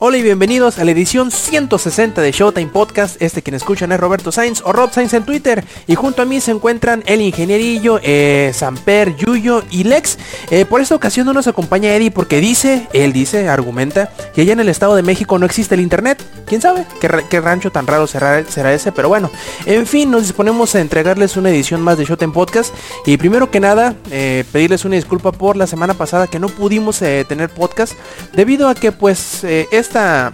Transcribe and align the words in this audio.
Hola 0.00 0.16
y 0.18 0.22
bienvenidos 0.22 0.78
a 0.78 0.84
la 0.84 0.92
edición 0.92 1.32
160 1.32 2.22
de 2.22 2.30
Showtime 2.30 2.68
Podcast. 2.68 3.20
Este 3.20 3.42
quien 3.42 3.56
escuchan 3.56 3.90
es 3.90 3.98
Roberto 3.98 4.30
Sainz 4.30 4.62
o 4.64 4.72
Rob 4.72 4.92
Sainz 4.92 5.12
en 5.12 5.24
Twitter. 5.24 5.64
Y 5.88 5.96
junto 5.96 6.22
a 6.22 6.24
mí 6.24 6.40
se 6.40 6.52
encuentran 6.52 7.02
el 7.06 7.20
ingenierillo, 7.20 7.98
eh, 8.04 8.52
Samper, 8.54 9.16
Yuyo 9.16 9.64
y 9.72 9.82
Lex. 9.82 10.16
Eh, 10.52 10.66
por 10.66 10.80
esta 10.80 10.94
ocasión 10.94 11.26
no 11.26 11.32
nos 11.32 11.48
acompaña 11.48 11.92
Eddie 11.96 12.12
porque 12.12 12.40
dice, 12.40 12.86
él 12.92 13.12
dice, 13.12 13.48
argumenta, 13.48 14.12
que 14.36 14.42
allá 14.42 14.52
en 14.52 14.60
el 14.60 14.68
Estado 14.68 14.94
de 14.94 15.02
México 15.02 15.36
no 15.36 15.46
existe 15.46 15.74
el 15.74 15.80
Internet. 15.80 16.22
¿Quién 16.46 16.60
sabe 16.60 16.86
qué, 17.00 17.08
ra- 17.08 17.28
qué 17.28 17.40
rancho 17.40 17.72
tan 17.72 17.88
raro 17.88 18.06
será, 18.06 18.44
será 18.48 18.72
ese? 18.72 18.92
Pero 18.92 19.08
bueno, 19.08 19.32
en 19.66 19.84
fin, 19.84 20.12
nos 20.12 20.22
disponemos 20.22 20.76
a 20.76 20.80
entregarles 20.80 21.36
una 21.36 21.50
edición 21.50 21.80
más 21.82 21.98
de 21.98 22.04
Showtime 22.04 22.32
Podcast. 22.32 22.72
Y 23.04 23.16
primero 23.16 23.50
que 23.50 23.58
nada, 23.58 23.96
eh, 24.12 24.44
pedirles 24.52 24.84
una 24.84 24.94
disculpa 24.94 25.32
por 25.32 25.56
la 25.56 25.66
semana 25.66 25.94
pasada 25.94 26.28
que 26.28 26.38
no 26.38 26.48
pudimos 26.48 27.02
eh, 27.02 27.24
tener 27.28 27.48
podcast. 27.50 27.94
Debido 28.32 28.68
a 28.68 28.76
que 28.76 28.92
pues 28.92 29.42
eh, 29.42 29.66
esta 29.88 30.32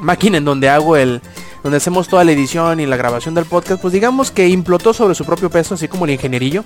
máquina 0.00 0.38
en 0.38 0.44
donde 0.44 0.68
hago 0.68 0.96
el 0.96 1.22
donde 1.62 1.78
hacemos 1.78 2.06
toda 2.06 2.22
la 2.22 2.30
edición 2.30 2.78
y 2.78 2.86
la 2.86 2.96
grabación 2.96 3.34
del 3.34 3.44
podcast, 3.44 3.82
pues 3.82 3.92
digamos 3.92 4.30
que 4.30 4.46
implotó 4.48 4.92
sobre 4.92 5.16
su 5.16 5.24
propio 5.24 5.50
peso, 5.50 5.74
así 5.74 5.88
como 5.88 6.04
el 6.04 6.12
ingenierillo. 6.12 6.64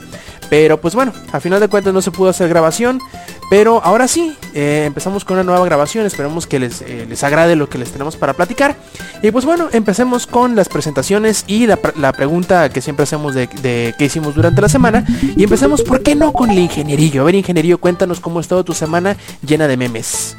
Pero 0.51 0.79
pues 0.79 0.95
bueno, 0.95 1.15
a 1.33 1.41
final 1.41 1.59
de 1.59 1.69
cuentas 1.69 1.95
no 1.95 2.03
se 2.03 2.11
pudo 2.11 2.29
hacer 2.29 2.51
grabación. 2.51 3.01
Pero 3.49 3.83
ahora 3.83 4.07
sí, 4.09 4.37
eh, 4.53 4.85
empezamos 4.87 5.25
con 5.25 5.37
una 5.39 5.45
nueva 5.45 5.65
grabación. 5.65 6.05
Esperemos 6.05 6.47
que 6.47 6.59
les, 6.59 6.83
eh, 6.83 7.07
les 7.09 7.25
agrade 7.25 7.57
lo 7.57 7.71
que 7.71 7.79
les 7.79 7.91
tenemos 7.93 8.17
para 8.17 8.35
platicar. 8.35 8.77
Y 9.23 9.31
pues 9.31 9.47
bueno, 9.47 9.69
empecemos 9.73 10.27
con 10.27 10.55
las 10.55 10.69
presentaciones 10.69 11.45
y 11.47 11.67
la, 11.67 11.79
la 11.97 12.13
pregunta 12.13 12.69
que 12.69 12.83
siempre 12.83 13.05
hacemos 13.05 13.35
de, 13.35 13.47
de 13.63 13.95
qué 13.97 14.05
hicimos 14.05 14.35
durante 14.35 14.61
la 14.61 14.69
semana. 14.69 15.07
Y 15.35 15.45
empecemos, 15.45 15.81
¿por 15.81 16.03
qué 16.03 16.15
no 16.15 16.35
con 16.35 16.51
el 16.51 16.59
ingenierillo? 16.59 17.23
A 17.23 17.25
ver, 17.25 17.37
ingenierillo, 17.37 17.79
cuéntanos 17.79 18.21
cómo 18.21 18.39
ha 18.39 18.43
estado 18.43 18.65
tu 18.65 18.75
semana 18.75 19.17
llena 19.43 19.67
de 19.67 19.79
memes. 19.79 20.37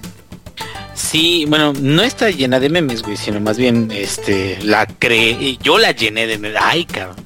Sí, 1.11 1.43
bueno, 1.45 1.73
no 1.73 2.03
está 2.03 2.29
llena 2.29 2.57
de 2.61 2.69
memes, 2.69 3.01
güey, 3.01 3.17
sino 3.17 3.41
más 3.41 3.57
bien, 3.57 3.91
este, 3.91 4.57
la 4.63 4.85
creé, 4.85 5.57
yo 5.61 5.77
la 5.77 5.91
llené 5.91 6.25
de 6.25 6.37
memes, 6.37 6.61
ay, 6.63 6.85
cabrón, 6.85 7.25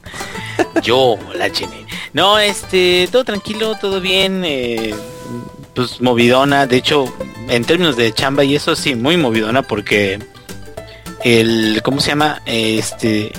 yo 0.82 1.20
la 1.36 1.50
llené. 1.50 1.86
No, 2.12 2.40
este, 2.40 3.08
todo 3.12 3.24
tranquilo, 3.24 3.78
todo 3.80 4.02
bien, 4.02 4.42
eh, 4.44 4.96
pues 5.76 6.02
movidona, 6.02 6.66
de 6.66 6.78
hecho, 6.78 7.14
en 7.48 7.64
términos 7.64 7.96
de 7.96 8.12
chamba 8.12 8.44
y 8.44 8.56
eso 8.56 8.76
sí, 8.76 8.96
muy 8.96 9.18
movidona 9.18 9.62
porque 9.62 10.18
el, 11.24 11.80
¿cómo 11.84 12.02
se 12.02 12.10
llama? 12.10 12.42
Este, 12.48 13.34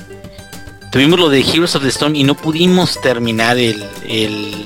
tuvimos 0.93 1.19
lo 1.19 1.29
de 1.29 1.41
Heroes 1.41 1.75
of 1.75 1.83
the 1.83 1.89
Storm 1.89 2.15
y 2.15 2.23
no 2.23 2.37
pudimos 2.37 3.01
terminar 3.01 3.59
el, 3.59 3.85
el 4.09 4.65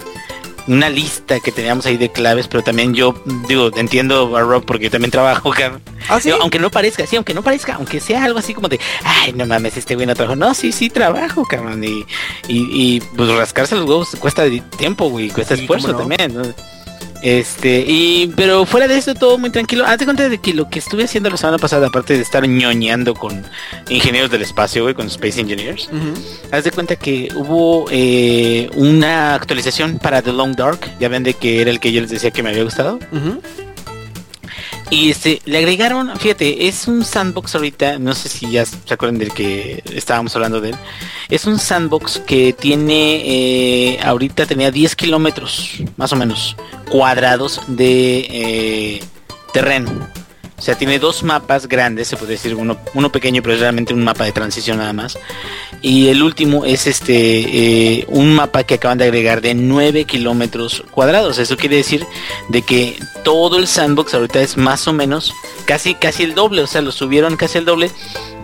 una 0.66 0.88
lista 0.88 1.40
que 1.40 1.52
teníamos 1.52 1.86
ahí 1.86 1.96
de 1.96 2.10
claves, 2.10 2.48
pero 2.48 2.62
también 2.62 2.94
yo 2.94 3.14
digo, 3.48 3.70
entiendo 3.76 4.36
a 4.36 4.40
Rob 4.40 4.64
porque 4.64 4.84
yo 4.84 4.90
también 4.90 5.10
trabajo. 5.10 5.52
¿Ah, 6.08 6.20
sí? 6.20 6.28
Digo, 6.28 6.38
aunque 6.42 6.58
no 6.58 6.70
parezca, 6.70 7.06
sí, 7.06 7.16
aunque 7.16 7.34
no 7.34 7.42
parezca, 7.42 7.74
aunque 7.74 8.00
sea 8.00 8.24
algo 8.24 8.38
así 8.38 8.54
como 8.54 8.68
de, 8.68 8.80
ay, 9.04 9.32
no 9.32 9.46
mames, 9.46 9.76
este 9.76 9.94
güey 9.94 10.06
no 10.06 10.14
trabajo. 10.14 10.36
No, 10.36 10.54
sí, 10.54 10.72
sí 10.72 10.90
trabajo, 10.90 11.44
cabrón. 11.44 11.82
Y, 11.84 12.06
y, 12.48 12.96
y, 12.96 13.00
pues 13.16 13.28
rascarse 13.30 13.76
los 13.76 13.84
huevos 13.86 14.16
cuesta 14.18 14.44
tiempo, 14.78 15.08
güey, 15.08 15.30
cuesta 15.30 15.54
Sí, 15.56 15.62
esfuerzo 15.62 15.92
no. 15.92 15.98
también. 15.98 16.34
¿no? 16.34 16.42
Este, 17.22 17.84
y, 17.86 18.32
pero 18.36 18.64
fuera 18.66 18.88
de 18.88 18.96
eso 18.96 19.14
todo 19.14 19.38
muy 19.38 19.50
tranquilo. 19.50 19.84
Haz 19.86 19.98
de 19.98 20.04
cuenta 20.04 20.28
de 20.28 20.38
que 20.38 20.54
lo 20.54 20.68
que 20.68 20.78
estuve 20.78 21.04
haciendo 21.04 21.30
la 21.30 21.36
semana 21.36 21.58
pasada, 21.58 21.88
aparte 21.88 22.14
de 22.14 22.22
estar 22.22 22.46
ñoñando 22.46 23.14
con 23.14 23.44
ingenieros 23.88 24.30
del 24.30 24.42
espacio, 24.42 24.82
güey, 24.82 24.94
con 24.94 25.06
Space 25.06 25.40
Engineers. 25.40 25.88
Haz 26.50 26.64
de 26.64 26.70
cuenta 26.70 26.96
que 26.96 27.28
hubo 27.34 27.86
eh, 27.90 28.70
una 28.74 29.34
actualización 29.34 29.98
para 29.98 30.22
The 30.22 30.32
Long 30.32 30.56
Dark. 30.56 30.80
Ya 30.98 31.08
ven 31.08 31.22
de 31.22 31.34
que 31.34 31.60
era 31.60 31.70
el 31.70 31.80
que 31.80 31.92
yo 31.92 32.00
les 32.00 32.10
decía 32.10 32.30
que 32.30 32.42
me 32.42 32.50
había 32.50 32.64
gustado. 32.64 32.98
Y 34.90 35.10
este, 35.10 35.40
le 35.44 35.58
agregaron, 35.58 36.18
fíjate, 36.18 36.66
es 36.66 36.88
un 36.88 37.04
sandbox 37.04 37.54
ahorita, 37.54 38.00
no 38.00 38.12
sé 38.12 38.28
si 38.28 38.50
ya 38.50 38.66
se 38.66 38.92
acuerdan 38.92 39.18
del 39.18 39.32
que 39.32 39.84
estábamos 39.94 40.34
hablando 40.34 40.60
de 40.60 40.70
él. 40.70 40.76
Es 41.28 41.44
un 41.46 41.60
sandbox 41.60 42.18
que 42.26 42.52
tiene, 42.52 43.22
eh, 43.24 44.00
ahorita 44.02 44.46
tenía 44.46 44.72
10 44.72 44.96
kilómetros, 44.96 45.76
más 45.96 46.12
o 46.12 46.16
menos, 46.16 46.56
cuadrados 46.90 47.60
de 47.68 48.26
eh, 48.30 49.02
terreno. 49.52 49.92
O 50.58 50.62
sea, 50.62 50.74
tiene 50.74 50.98
dos 50.98 51.22
mapas 51.22 51.68
grandes, 51.68 52.08
se 52.08 52.16
puede 52.16 52.32
decir, 52.32 52.56
uno, 52.56 52.76
uno 52.92 53.12
pequeño, 53.12 53.42
pero 53.42 53.54
es 53.54 53.60
realmente 53.60 53.94
un 53.94 54.02
mapa 54.02 54.24
de 54.24 54.32
transición 54.32 54.78
nada 54.78 54.92
más. 54.92 55.16
Y 55.82 56.08
el 56.08 56.22
último 56.22 56.64
es 56.64 56.86
este 56.86 57.98
eh, 57.98 58.04
un 58.08 58.34
mapa 58.34 58.64
que 58.64 58.74
acaban 58.74 58.98
de 58.98 59.04
agregar 59.04 59.40
de 59.40 59.54
9 59.54 60.04
kilómetros 60.04 60.84
cuadrados. 60.90 61.38
Eso 61.38 61.56
quiere 61.56 61.76
decir 61.76 62.04
de 62.48 62.62
que 62.62 62.98
todo 63.24 63.56
el 63.56 63.66
sandbox 63.66 64.14
ahorita 64.14 64.40
es 64.42 64.56
más 64.56 64.86
o 64.88 64.92
menos 64.92 65.32
casi 65.64 65.94
casi 65.94 66.22
el 66.22 66.34
doble. 66.34 66.62
O 66.62 66.66
sea, 66.66 66.82
lo 66.82 66.92
subieron 66.92 67.36
casi 67.36 67.58
el 67.58 67.64
doble. 67.64 67.90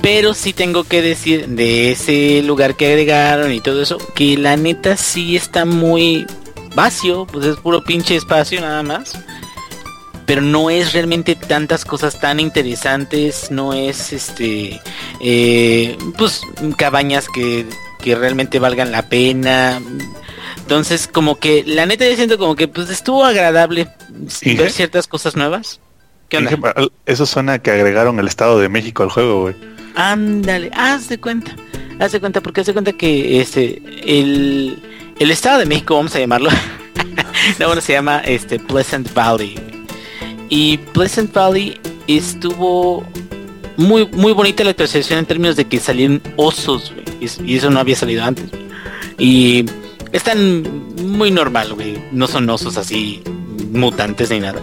Pero 0.00 0.34
sí 0.34 0.52
tengo 0.52 0.84
que 0.84 1.02
decir 1.02 1.48
de 1.48 1.90
ese 1.90 2.42
lugar 2.42 2.76
que 2.76 2.86
agregaron 2.86 3.52
y 3.52 3.60
todo 3.60 3.82
eso, 3.82 3.98
que 4.14 4.36
la 4.36 4.56
neta 4.56 4.96
sí 4.96 5.36
está 5.36 5.64
muy 5.64 6.26
vacío. 6.74 7.26
Pues 7.26 7.44
es 7.46 7.56
puro 7.56 7.82
pinche 7.82 8.16
espacio 8.16 8.60
nada 8.60 8.82
más 8.82 9.18
pero 10.26 10.42
no 10.42 10.68
es 10.70 10.92
realmente 10.92 11.34
tantas 11.36 11.84
cosas 11.84 12.18
tan 12.20 12.40
interesantes, 12.40 13.50
no 13.50 13.72
es 13.72 14.12
este 14.12 14.80
eh, 15.20 15.96
pues 16.18 16.42
cabañas 16.76 17.26
que, 17.32 17.64
que 18.02 18.14
realmente 18.14 18.58
valgan 18.58 18.90
la 18.92 19.08
pena. 19.08 19.80
Entonces 20.58 21.06
como 21.06 21.36
que 21.38 21.62
la 21.64 21.86
neta 21.86 22.08
yo 22.08 22.16
siento 22.16 22.38
como 22.38 22.56
que 22.56 22.66
pues 22.68 22.90
estuvo 22.90 23.24
agradable 23.24 23.88
¿Y 24.42 24.54
ver 24.56 24.72
ciertas 24.72 25.06
cosas 25.06 25.36
nuevas. 25.36 25.80
¿Qué 26.28 26.38
onda? 26.38 26.58
"Al- 26.74 26.90
Eso 27.06 27.24
suena 27.24 27.60
que 27.60 27.70
agregaron 27.70 28.18
el 28.18 28.26
Estado 28.26 28.58
de 28.58 28.68
México 28.68 29.04
al 29.04 29.10
juego, 29.10 29.42
güey. 29.42 29.54
Ándale, 29.94 30.70
haz 30.74 31.08
de 31.08 31.18
cuenta. 31.20 31.54
Haz 32.00 32.12
de 32.12 32.20
cuenta, 32.20 32.40
porque 32.42 32.60
haz 32.60 32.66
de 32.66 32.72
cuenta 32.72 32.92
que 32.92 33.40
este 33.40 33.80
el, 34.04 34.82
el 35.18 35.30
Estado 35.30 35.60
de 35.60 35.66
México, 35.66 35.94
vamos 35.96 36.14
a 36.16 36.18
llamarlo. 36.18 36.50
no, 37.60 37.66
bueno, 37.66 37.80
se 37.80 37.92
llama 37.92 38.18
este 38.24 38.58
Pleasant 38.58 39.14
Valley. 39.14 39.54
Y 40.48 40.78
Pleasant 40.78 41.32
Valley 41.32 41.80
estuvo 42.06 43.04
muy 43.76 44.06
muy 44.06 44.32
bonita 44.32 44.64
la 44.64 44.70
actualización 44.70 45.18
en 45.18 45.26
términos 45.26 45.56
de 45.56 45.66
que 45.66 45.78
salieron 45.78 46.22
osos, 46.36 46.92
y 47.20 47.56
eso 47.56 47.70
no 47.70 47.80
había 47.80 47.96
salido 47.96 48.24
antes. 48.24 48.50
Y 49.18 49.64
están 50.12 50.64
muy 51.02 51.30
normal, 51.30 51.74
güey. 51.74 51.98
No 52.12 52.26
son 52.26 52.48
osos 52.48 52.76
así 52.76 53.22
mutantes 53.72 54.30
ni 54.30 54.40
nada. 54.40 54.62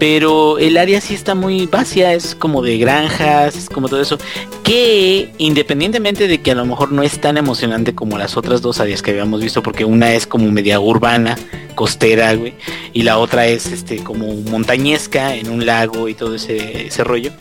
Pero 0.00 0.58
el 0.58 0.78
área 0.78 0.98
sí 1.02 1.12
está 1.12 1.34
muy 1.34 1.66
vacía, 1.66 2.14
es 2.14 2.34
como 2.34 2.62
de 2.62 2.78
granjas, 2.78 3.54
es 3.54 3.68
como 3.68 3.86
todo 3.86 4.00
eso. 4.00 4.16
Que 4.64 5.30
independientemente 5.36 6.26
de 6.26 6.40
que 6.40 6.52
a 6.52 6.54
lo 6.54 6.64
mejor 6.64 6.90
no 6.90 7.02
es 7.02 7.20
tan 7.20 7.36
emocionante 7.36 7.94
como 7.94 8.16
las 8.16 8.38
otras 8.38 8.62
dos 8.62 8.80
áreas 8.80 9.02
que 9.02 9.10
habíamos 9.10 9.42
visto, 9.42 9.62
porque 9.62 9.84
una 9.84 10.14
es 10.14 10.26
como 10.26 10.50
media 10.50 10.80
urbana, 10.80 11.36
costera, 11.74 12.32
güey, 12.34 12.54
y 12.94 13.02
la 13.02 13.18
otra 13.18 13.46
es 13.46 13.66
este 13.66 14.02
como 14.02 14.32
montañesca 14.50 15.36
en 15.36 15.50
un 15.50 15.66
lago 15.66 16.08
y 16.08 16.14
todo 16.14 16.34
ese, 16.34 16.86
ese 16.86 17.04
rollo. 17.04 17.32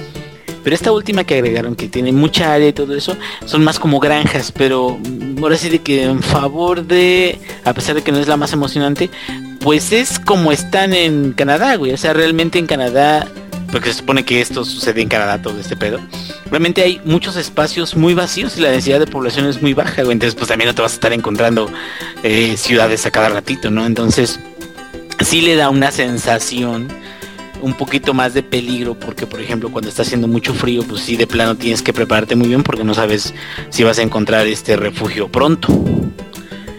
Pero 0.63 0.75
esta 0.75 0.91
última 0.91 1.23
que 1.23 1.35
agregaron, 1.35 1.75
que 1.75 1.87
tiene 1.87 2.11
mucha 2.11 2.53
área 2.53 2.67
y 2.67 2.73
todo 2.73 2.95
eso, 2.95 3.15
son 3.45 3.63
más 3.63 3.79
como 3.79 3.99
granjas, 3.99 4.51
pero 4.51 4.97
mm, 4.97 5.43
ahora 5.43 5.57
sí 5.57 5.69
de 5.69 5.79
que 5.79 6.03
en 6.03 6.21
favor 6.21 6.85
de, 6.85 7.39
a 7.63 7.73
pesar 7.73 7.95
de 7.95 8.01
que 8.01 8.11
no 8.11 8.19
es 8.19 8.27
la 8.27 8.37
más 8.37 8.53
emocionante, 8.53 9.09
pues 9.59 9.91
es 9.91 10.19
como 10.19 10.51
están 10.51 10.93
en 10.93 11.33
Canadá, 11.33 11.75
güey. 11.75 11.93
O 11.93 11.97
sea, 11.97 12.13
realmente 12.13 12.59
en 12.59 12.67
Canadá, 12.67 13.27
porque 13.71 13.89
se 13.89 13.99
supone 13.99 14.23
que 14.25 14.41
esto 14.41 14.65
sucede 14.65 15.01
en 15.01 15.09
Canadá, 15.09 15.41
todo 15.41 15.59
este 15.59 15.75
pedo. 15.75 15.99
Realmente 16.49 16.81
hay 16.81 17.01
muchos 17.05 17.35
espacios 17.35 17.95
muy 17.95 18.13
vacíos 18.13 18.57
y 18.57 18.61
la 18.61 18.69
densidad 18.69 18.99
de 18.99 19.07
población 19.07 19.45
es 19.47 19.61
muy 19.61 19.73
baja, 19.73 20.03
güey. 20.03 20.13
Entonces, 20.13 20.35
pues 20.35 20.47
también 20.47 20.67
no 20.67 20.75
te 20.75 20.81
vas 20.81 20.93
a 20.93 20.95
estar 20.95 21.13
encontrando 21.13 21.69
eh, 22.23 22.55
ciudades 22.57 23.05
a 23.05 23.11
cada 23.11 23.29
ratito, 23.29 23.69
¿no? 23.69 23.85
Entonces, 23.85 24.39
sí 25.19 25.41
le 25.41 25.55
da 25.55 25.69
una 25.69 25.91
sensación 25.91 26.87
un 27.61 27.73
poquito 27.73 28.13
más 28.13 28.33
de 28.33 28.43
peligro 28.43 28.95
porque 28.95 29.27
por 29.27 29.41
ejemplo 29.41 29.71
cuando 29.71 29.89
está 29.89 30.01
haciendo 30.01 30.27
mucho 30.27 30.53
frío 30.53 30.83
pues 30.83 31.01
sí 31.01 31.17
de 31.17 31.27
plano 31.27 31.55
tienes 31.55 31.81
que 31.81 31.93
prepararte 31.93 32.35
muy 32.35 32.47
bien 32.47 32.63
porque 32.63 32.83
no 32.83 32.93
sabes 32.93 33.33
si 33.69 33.83
vas 33.83 33.99
a 33.99 34.01
encontrar 34.01 34.47
este 34.47 34.75
refugio 34.75 35.29
pronto. 35.29 35.67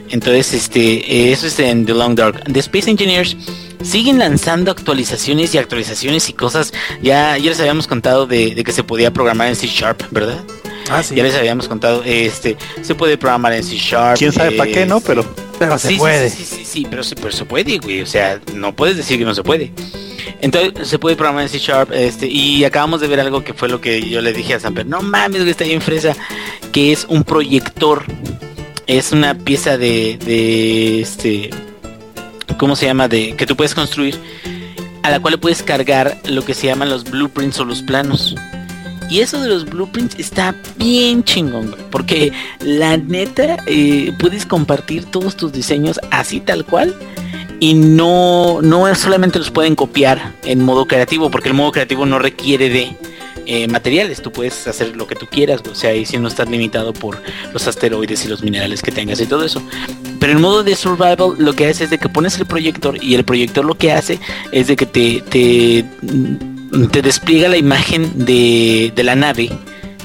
Entonces 0.09 0.53
este 0.55 1.33
eso 1.33 1.47
es 1.47 1.59
en 1.61 1.87
The 1.87 1.95
Long 1.95 2.15
Dark. 2.15 2.45
The 2.45 2.61
Space 2.61 2.91
Engineers 2.91 3.37
siguen 3.83 4.19
lanzando 4.19 4.71
actualizaciones 4.71 5.55
y 5.55 5.59
actualizaciones 5.59 6.29
y 6.29 6.33
cosas. 6.33 6.73
Ya 7.03 7.37
ya 7.39 7.51
les 7.51 7.61
habíamos 7.61 7.87
contado 7.87 8.27
de, 8.27 8.55
de 8.55 8.65
que 8.65 8.73
se 8.73 8.85
podía 8.85 9.13
programar 9.13 9.49
en 9.49 9.57
C 9.57 9.67
Sharp 9.67 10.03
verdad 10.11 10.41
Ah, 10.91 11.03
sí. 11.03 11.15
ya 11.15 11.23
les 11.23 11.35
habíamos 11.35 11.69
contado 11.69 12.03
este 12.05 12.57
se 12.83 12.95
puede 12.95 13.17
programar 13.17 13.53
en 13.53 13.63
C 13.65 13.77
Sharp 13.77 14.19
¿Quién 14.19 14.33
sabe 14.33 14.53
para 14.53 14.71
qué, 14.71 14.87
no? 14.87 15.01
Pero 15.01 15.25
Pero 15.59 15.79
se 15.79 15.89
sí, 15.89 15.97
puede. 15.97 16.31
Sí, 16.31 16.45
sí, 16.45 16.57
sí, 16.57 16.65
sí, 16.65 16.87
pero, 16.89 17.03
pero 17.17 17.33
se 17.33 17.45
puede, 17.45 17.79
güey. 17.79 18.01
O 18.03 18.07
sea, 18.07 18.41
no 18.55 18.75
puedes 18.75 18.97
decir 18.97 19.19
que 19.19 19.25
no 19.25 19.35
se 19.35 19.43
puede. 19.43 19.73
Entonces 20.41 20.89
se 20.89 20.99
puede 20.99 21.17
programar 21.17 21.43
en 21.45 21.49
C 21.49 21.59
Sharp 21.59 21.93
este, 21.93 22.27
y 22.27 22.65
acabamos 22.65 23.01
de 23.01 23.09
ver 23.09 23.21
algo 23.21 23.45
que 23.45 23.55
fue 23.55 23.69
lo 23.69 23.81
que 23.81 24.09
yo 24.09 24.23
le 24.23 24.33
dije 24.33 24.55
a 24.55 24.61
Samper, 24.61 24.87
no 24.87 25.03
mames 25.03 25.45
que 25.45 25.51
está 25.51 25.65
bien 25.65 25.83
fresa, 25.83 26.17
que 26.73 26.93
es 26.93 27.07
un 27.09 27.25
proyector. 27.25 28.05
Es 28.87 29.13
una 29.13 29.35
pieza 29.35 29.79
de, 29.79 30.19
de 30.19 31.01
este 31.01 31.51
¿cómo 32.59 32.77
se 32.77 32.87
llama? 32.87 33.09
de 33.09 33.37
que 33.37 33.47
tú 33.47 33.57
puedes 33.57 33.75
construir 33.75 34.19
a 35.03 35.11
la 35.11 35.21
cual 35.21 35.33
le 35.33 35.39
puedes 35.39 35.63
cargar 35.63 36.19
lo 36.25 36.45
que 36.45 36.55
se 36.55 36.67
llaman 36.67 36.91
los 36.91 37.05
blueprints 37.05 37.59
o 37.61 37.65
los 37.65 37.83
planos. 37.83 38.35
Y 39.11 39.21
eso 39.21 39.43
de 39.43 39.49
los 39.49 39.65
blueprints 39.65 40.17
está 40.19 40.55
bien 40.77 41.25
chingón, 41.25 41.75
porque 41.91 42.33
la 42.61 42.97
neta 42.97 43.57
eh, 43.67 44.13
puedes 44.19 44.47
compartir 44.47 45.05
todos 45.05 45.37
tus 45.37 45.53
diseños 45.53 45.99
así 46.11 46.41
tal 46.41 46.65
cual 46.65 46.95
y 47.61 47.75
no, 47.75 48.63
no 48.63 48.93
solamente 48.95 49.39
los 49.39 49.51
pueden 49.51 49.77
copiar 49.77 50.33
en 50.45 50.65
modo 50.65 50.87
creativo, 50.87 51.31
porque 51.31 51.49
el 51.51 51.55
modo 51.55 51.73
creativo 51.73 52.07
no 52.07 52.19
requiere 52.19 52.71
de 52.71 52.97
eh, 53.47 53.69
materiales, 53.69 54.23
tú 54.23 54.33
puedes 54.33 54.67
hacer 54.67 54.97
lo 54.97 55.07
que 55.07 55.15
tú 55.15 55.27
quieras, 55.27 55.61
o 55.71 55.75
sea, 55.75 55.95
y 55.95 56.07
si 56.07 56.17
no 56.19 56.29
estás 56.29 56.49
limitado 56.49 56.93
por 56.93 57.21
los 57.53 57.67
asteroides 57.67 58.25
y 58.25 58.29
los 58.29 58.43
minerales 58.43 58.81
que 58.81 58.93
tengas 58.93 59.21
y 59.21 59.27
todo 59.27 59.45
eso. 59.45 59.63
Pero 60.19 60.33
en 60.33 60.41
modo 60.41 60.63
de 60.63 60.75
survival 60.75 61.35
lo 61.39 61.53
que 61.55 61.67
hace 61.67 61.85
es 61.85 61.91
de 61.91 61.99
que 61.99 62.09
pones 62.09 62.39
el 62.39 62.47
proyector 62.47 63.03
y 63.03 63.15
el 63.15 63.25
proyector 63.25 63.65
lo 63.65 63.75
que 63.75 63.93
hace 63.93 64.19
es 64.53 64.69
de 64.69 64.77
que 64.77 64.87
te, 64.87 65.85
te 66.91 67.03
despliega 67.03 67.49
la 67.49 67.57
imagen 67.57 68.25
de, 68.25 68.93
de 68.95 69.05
la 69.05 69.15
nave 69.15 69.51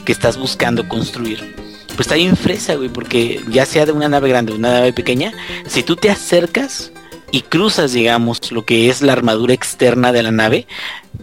que 0.05 0.11
estás 0.11 0.37
buscando 0.37 0.87
construir 0.87 1.55
pues 1.95 2.07
está 2.07 2.15
bien 2.15 2.35
fresa, 2.35 2.75
güey, 2.75 2.89
porque 2.89 3.41
ya 3.49 3.65
sea 3.65 3.85
de 3.85 3.91
una 3.91 4.09
nave 4.09 4.29
grande 4.29 4.51
o 4.51 4.55
una 4.55 4.73
nave 4.73 4.93
pequeña, 4.93 5.31
si 5.65 5.81
tú 5.81 5.95
te 5.95 6.09
acercas 6.09 6.91
y 7.31 7.41
cruzas, 7.41 7.93
digamos, 7.93 8.51
lo 8.51 8.65
que 8.65 8.89
es 8.89 9.01
la 9.01 9.13
armadura 9.13 9.53
externa 9.53 10.11
de 10.11 10.23
la 10.23 10.31
nave, 10.31 10.67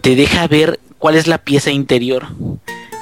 te 0.01 0.15
deja 0.15 0.47
ver 0.47 0.79
cuál 0.97 1.15
es 1.15 1.27
la 1.27 1.37
pieza 1.37 1.71
interior. 1.71 2.27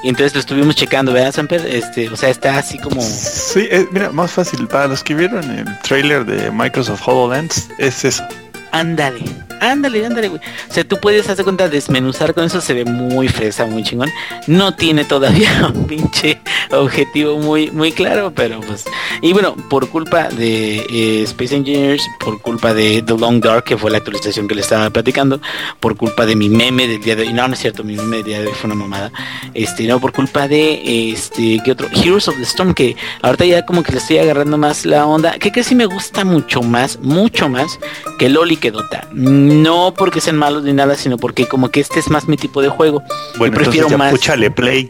Y 0.03 0.09
entonces 0.09 0.33
lo 0.33 0.39
estuvimos 0.39 0.75
checando, 0.75 1.13
¿verdad, 1.13 1.31
Samper? 1.31 1.65
Este, 1.65 2.09
o 2.09 2.17
sea, 2.17 2.29
está 2.29 2.57
así 2.57 2.79
como... 2.79 3.01
Sí, 3.01 3.67
eh, 3.69 3.88
mira, 3.91 4.09
más 4.11 4.31
fácil. 4.31 4.67
Para 4.67 4.88
los 4.88 5.03
que 5.03 5.13
vieron 5.13 5.43
el 5.51 5.79
trailer 5.79 6.25
de 6.25 6.49
Microsoft 6.51 7.07
HoloLens, 7.07 7.69
es 7.77 8.03
eso. 8.03 8.23
Ándale, 8.71 9.21
ándale, 9.59 10.06
ándale, 10.06 10.29
güey. 10.29 10.41
O 10.69 10.73
sea, 10.73 10.85
tú 10.85 10.97
puedes 10.97 11.27
hacer 11.29 11.44
cuenta 11.44 11.68
desmenuzar 11.68 12.33
con 12.33 12.45
eso, 12.45 12.62
se 12.62 12.73
ve 12.73 12.85
muy 12.85 13.27
fresa, 13.27 13.65
muy 13.65 13.83
chingón. 13.83 14.09
No 14.47 14.75
tiene 14.75 15.03
todavía 15.03 15.71
un 15.75 15.88
pinche 15.88 16.39
objetivo 16.71 17.38
muy, 17.38 17.69
muy 17.71 17.91
claro, 17.91 18.31
pero 18.33 18.62
pues. 18.62 18.85
Y 19.21 19.33
bueno, 19.33 19.56
por 19.69 19.89
culpa 19.89 20.29
de 20.29 20.85
eh, 20.89 21.23
Space 21.23 21.56
Engineers, 21.56 22.03
por 22.19 22.41
culpa 22.41 22.73
de 22.73 23.01
The 23.01 23.18
Long 23.18 23.41
Dark, 23.41 23.65
que 23.65 23.77
fue 23.77 23.91
la 23.91 23.97
actualización 23.97 24.47
que 24.47 24.56
le 24.56 24.62
estaba 24.62 24.89
platicando, 24.89 25.41
por 25.79 25.97
culpa 25.97 26.25
de 26.25 26.35
mi 26.35 26.47
meme 26.47 26.88
del 26.88 27.01
día 27.01 27.15
de 27.15 27.24
hoy. 27.24 27.33
No, 27.33 27.47
no 27.47 27.53
es 27.53 27.59
cierto, 27.59 27.83
mi 27.83 27.95
meme 27.95 28.17
del 28.17 28.25
día 28.25 28.41
de 28.41 28.47
hoy 28.47 28.53
fue 28.53 28.69
una 28.69 28.75
mamada. 28.75 29.12
Este, 29.53 29.85
no, 29.85 30.00
por 30.00 30.13
culpa 30.13 30.47
de 30.47 31.12
este, 31.12 31.59
¿qué 31.65 31.71
otro? 31.74 31.89
Heroes 31.94 32.29
of 32.29 32.38
the 32.38 32.44
Storm, 32.44 32.74
que 32.74 32.95
ahorita 33.21 33.45
ya 33.45 33.65
como 33.65 33.83
que 33.83 33.91
le 33.91 33.97
estoy 33.97 34.19
agarrando 34.19 34.57
más 34.57 34.85
la 34.85 35.06
onda. 35.06 35.38
Que 35.38 35.51
que 35.51 35.63
sí 35.63 35.75
me 35.75 35.85
gusta 35.85 36.24
mucho 36.24 36.62
más, 36.62 37.00
mucho 37.00 37.50
más 37.50 37.77
que 38.17 38.29
Loli 38.29 38.61
que 38.62 38.72
Dota. 38.72 39.06
No 39.12 39.94
porque 39.98 40.22
sean 40.22 40.38
malos 40.38 40.63
ni 40.63 40.72
nada, 40.72 40.96
sino 40.96 41.18
porque 41.18 41.48
como 41.48 41.69
que 41.69 41.81
este 41.81 42.00
es 42.00 42.10
más 42.10 42.30
mi 42.30 42.38
tipo 42.38 42.62
de 42.62 42.69
juego. 42.69 43.04
Bueno, 43.38 43.54
yo 43.54 43.63
prefiero 43.63 43.90
ya 43.90 43.98
más. 43.98 44.12
púchale 44.12 44.50
play. 44.50 44.90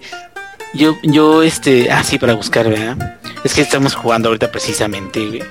Yo, 0.74 0.96
yo, 1.04 1.42
este, 1.42 1.92
ah, 1.92 2.04
sí, 2.04 2.20
para 2.20 2.34
buscar, 2.34 2.70
¿verdad? 2.70 3.20
Es 3.44 3.54
que 3.54 3.62
estamos 3.62 3.96
jugando 3.96 4.30
ahorita 4.30 4.52
precisamente, 4.52 5.28
güey. 5.28 5.44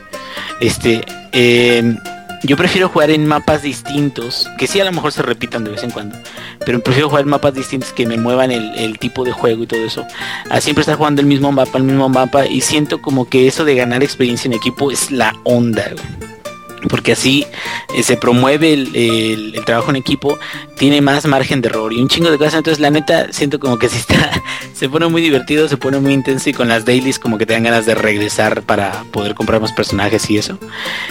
Este, 0.61 1.05
eh, 1.33 1.95
yo 2.43 2.57
prefiero 2.57 2.89
jugar 2.89 3.11
en 3.11 3.27
mapas 3.27 3.63
distintos, 3.63 4.49
que 4.57 4.67
sí 4.67 4.81
a 4.81 4.85
lo 4.85 4.93
mejor 4.93 5.13
se 5.13 5.21
repitan 5.21 5.65
de 5.65 5.73
vez 5.73 5.83
en 5.83 5.91
cuando, 5.91 6.17
pero 6.65 6.81
prefiero 6.83 7.09
jugar 7.09 7.25
en 7.25 7.31
mapas 7.31 7.53
distintos 7.53 7.93
que 7.93 8.07
me 8.07 8.17
muevan 8.17 8.51
el, 8.51 8.73
el 8.79 8.99
tipo 8.99 9.25
de 9.25 9.33
juego 9.33 9.65
y 9.65 9.67
todo 9.67 9.81
eso. 9.81 10.07
A 10.49 10.61
siempre 10.63 10.81
estar 10.81 10.97
jugando 10.97 11.21
el 11.21 11.27
mismo 11.27 11.53
mapa, 11.53 11.77
el 11.77 11.85
mismo 11.85 12.09
mapa, 12.09 12.47
y 12.47 12.63
siento 12.63 13.03
como 13.03 13.29
que 13.29 13.47
eso 13.47 13.67
de 13.67 13.75
ganar 13.75 14.03
experiencia 14.03 14.49
en 14.49 14.55
equipo 14.55 14.91
es 14.91 15.11
la 15.11 15.35
onda, 15.45 15.91
güey 15.93 16.40
porque 16.88 17.12
así 17.12 17.47
eh, 17.94 18.03
se 18.03 18.17
promueve 18.17 18.73
el, 18.73 18.94
el- 18.97 19.55
el 19.56 19.65
trabajo 19.65 19.91
en 19.91 19.97
equipo, 19.97 20.38
tiene 20.77 21.00
más 21.00 21.27
margen 21.27 21.61
de 21.61 21.69
error 21.69 21.93
y 21.93 22.00
un 22.00 22.09
chingo 22.09 22.31
de 22.31 22.38
cosas. 22.38 22.55
Entonces, 22.55 22.81
la 22.81 22.91
neta, 22.91 23.32
siento 23.32 23.59
como 23.61 23.79
que 23.79 23.88
si 23.88 23.99
está, 23.99 24.31
se 24.73 24.88
pone 24.88 25.06
muy 25.09 25.21
divertido, 25.23 25.69
se 25.69 25.77
pone 25.77 25.99
muy 25.99 26.12
intenso 26.12 26.49
y 26.50 26.53
con 26.53 26.69
las 26.69 26.85
dailies 26.85 27.19
como 27.19 27.37
que 27.38 27.47
te 27.47 27.53
dan 27.53 27.65
ganas 27.65 27.87
de 27.87 27.94
regresar 27.94 28.62
para 28.62 29.05
poder 29.12 29.35
comprar 29.35 29.61
más 29.61 29.73
personajes 29.73 30.29
y 30.31 30.38
eso. 30.38 30.59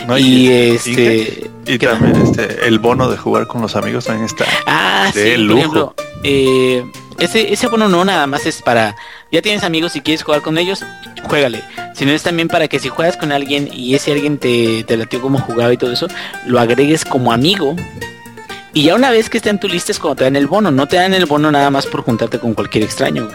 ¿no? 0.07 0.17
y 0.17 0.47
este. 0.49 1.49
Y 1.65 1.77
¿qué 1.77 1.85
también 1.87 2.15
este, 2.23 2.67
el 2.67 2.79
bono 2.79 3.09
de 3.11 3.17
jugar 3.17 3.45
con 3.45 3.61
los 3.61 3.75
amigos 3.75 4.05
también 4.05 4.25
está. 4.25 4.45
Ah, 4.65 5.11
de 5.13 5.31
sí, 5.31 5.37
por 5.37 5.39
lujo. 5.45 5.59
ejemplo, 5.59 5.95
eh, 6.23 6.83
ese, 7.17 7.53
ese 7.53 7.65
abono 7.65 7.89
no 7.89 8.05
nada 8.05 8.27
más 8.27 8.45
es 8.45 8.61
para, 8.61 8.95
ya 9.31 9.41
tienes 9.41 9.63
amigos 9.63 9.95
y 9.95 10.01
quieres 10.01 10.23
jugar 10.23 10.41
con 10.41 10.57
ellos, 10.57 10.83
juégale. 11.23 11.63
Sino 11.93 12.11
es 12.11 12.23
también 12.23 12.47
para 12.47 12.67
que 12.67 12.79
si 12.79 12.89
juegas 12.89 13.17
con 13.17 13.31
alguien 13.31 13.69
y 13.73 13.95
ese 13.95 14.11
alguien 14.11 14.37
te, 14.37 14.83
te 14.85 14.97
latió 14.97 15.21
como 15.21 15.39
jugaba 15.39 15.73
y 15.73 15.77
todo 15.77 15.91
eso, 15.91 16.07
lo 16.45 16.59
agregues 16.59 17.05
como 17.05 17.31
amigo. 17.31 17.75
Y 18.73 18.83
ya 18.83 18.95
una 18.95 19.09
vez 19.09 19.29
que 19.29 19.37
está 19.37 19.49
en 19.49 19.59
tu 19.59 19.67
lista 19.67 19.91
es 19.91 19.99
cuando 19.99 20.17
te 20.17 20.23
dan 20.25 20.35
el 20.35 20.47
bono, 20.47 20.71
no 20.71 20.87
te 20.87 20.97
dan 20.97 21.13
el 21.13 21.25
bono 21.25 21.51
nada 21.51 21.69
más 21.69 21.85
por 21.87 22.03
juntarte 22.03 22.39
con 22.39 22.53
cualquier 22.53 22.83
extraño. 22.83 23.27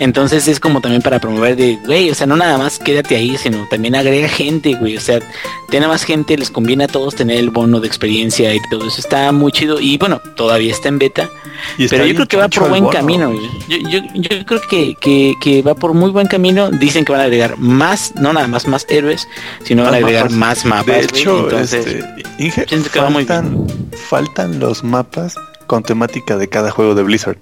Entonces 0.00 0.48
es 0.48 0.58
como 0.58 0.80
también 0.80 1.02
para 1.02 1.20
promover 1.20 1.56
de, 1.56 1.76
güey, 1.84 2.10
o 2.10 2.14
sea, 2.14 2.26
no 2.26 2.34
nada 2.34 2.56
más 2.56 2.78
quédate 2.78 3.16
ahí, 3.16 3.36
sino 3.36 3.68
también 3.68 3.94
agrega 3.94 4.28
gente, 4.28 4.74
güey. 4.74 4.96
O 4.96 5.00
sea, 5.00 5.20
tiene 5.68 5.86
más 5.86 6.04
gente, 6.04 6.38
les 6.38 6.50
conviene 6.50 6.84
a 6.84 6.88
todos 6.88 7.14
tener 7.14 7.36
el 7.36 7.50
bono 7.50 7.80
de 7.80 7.86
experiencia 7.86 8.54
y 8.54 8.58
todo 8.70 8.88
eso. 8.88 8.98
Está 8.98 9.30
muy 9.30 9.52
chido. 9.52 9.78
Y 9.78 9.98
bueno, 9.98 10.22
todavía 10.36 10.72
está 10.72 10.88
en 10.88 10.98
beta. 10.98 11.28
Y 11.76 11.84
está 11.84 11.96
Pero 11.96 12.06
yo 12.06 12.14
creo 12.14 12.28
que 12.28 12.36
va 12.38 12.48
por 12.48 12.70
buen 12.70 12.84
bono. 12.84 12.96
camino, 12.96 13.30
güey. 13.30 13.46
Yo, 13.68 13.76
yo, 13.90 14.00
yo 14.14 14.46
creo 14.46 14.60
que, 14.70 14.94
que, 14.98 15.34
que 15.38 15.60
va 15.60 15.74
por 15.74 15.92
muy 15.92 16.10
buen 16.10 16.28
camino. 16.28 16.70
Dicen 16.70 17.04
que 17.04 17.12
van 17.12 17.20
a 17.20 17.24
agregar 17.24 17.58
más, 17.58 18.14
no 18.16 18.32
nada 18.32 18.48
más 18.48 18.66
más 18.66 18.86
héroes, 18.88 19.28
sino 19.64 19.82
van 19.84 19.92
a 19.92 19.96
agregar 19.98 20.30
mapas. 20.30 20.64
más 20.64 20.64
mapas. 20.64 20.86
De 20.86 20.92
güey. 21.08 21.20
hecho, 21.20 21.44
Entonces, 21.44 21.86
este, 21.86 22.22
Inge, 22.38 22.66
faltan, 22.88 23.66
faltan 24.08 24.58
los 24.58 24.82
mapas 24.82 25.34
con 25.66 25.82
temática 25.82 26.38
de 26.38 26.48
cada 26.48 26.70
juego 26.70 26.94
de 26.94 27.02
Blizzard. 27.02 27.36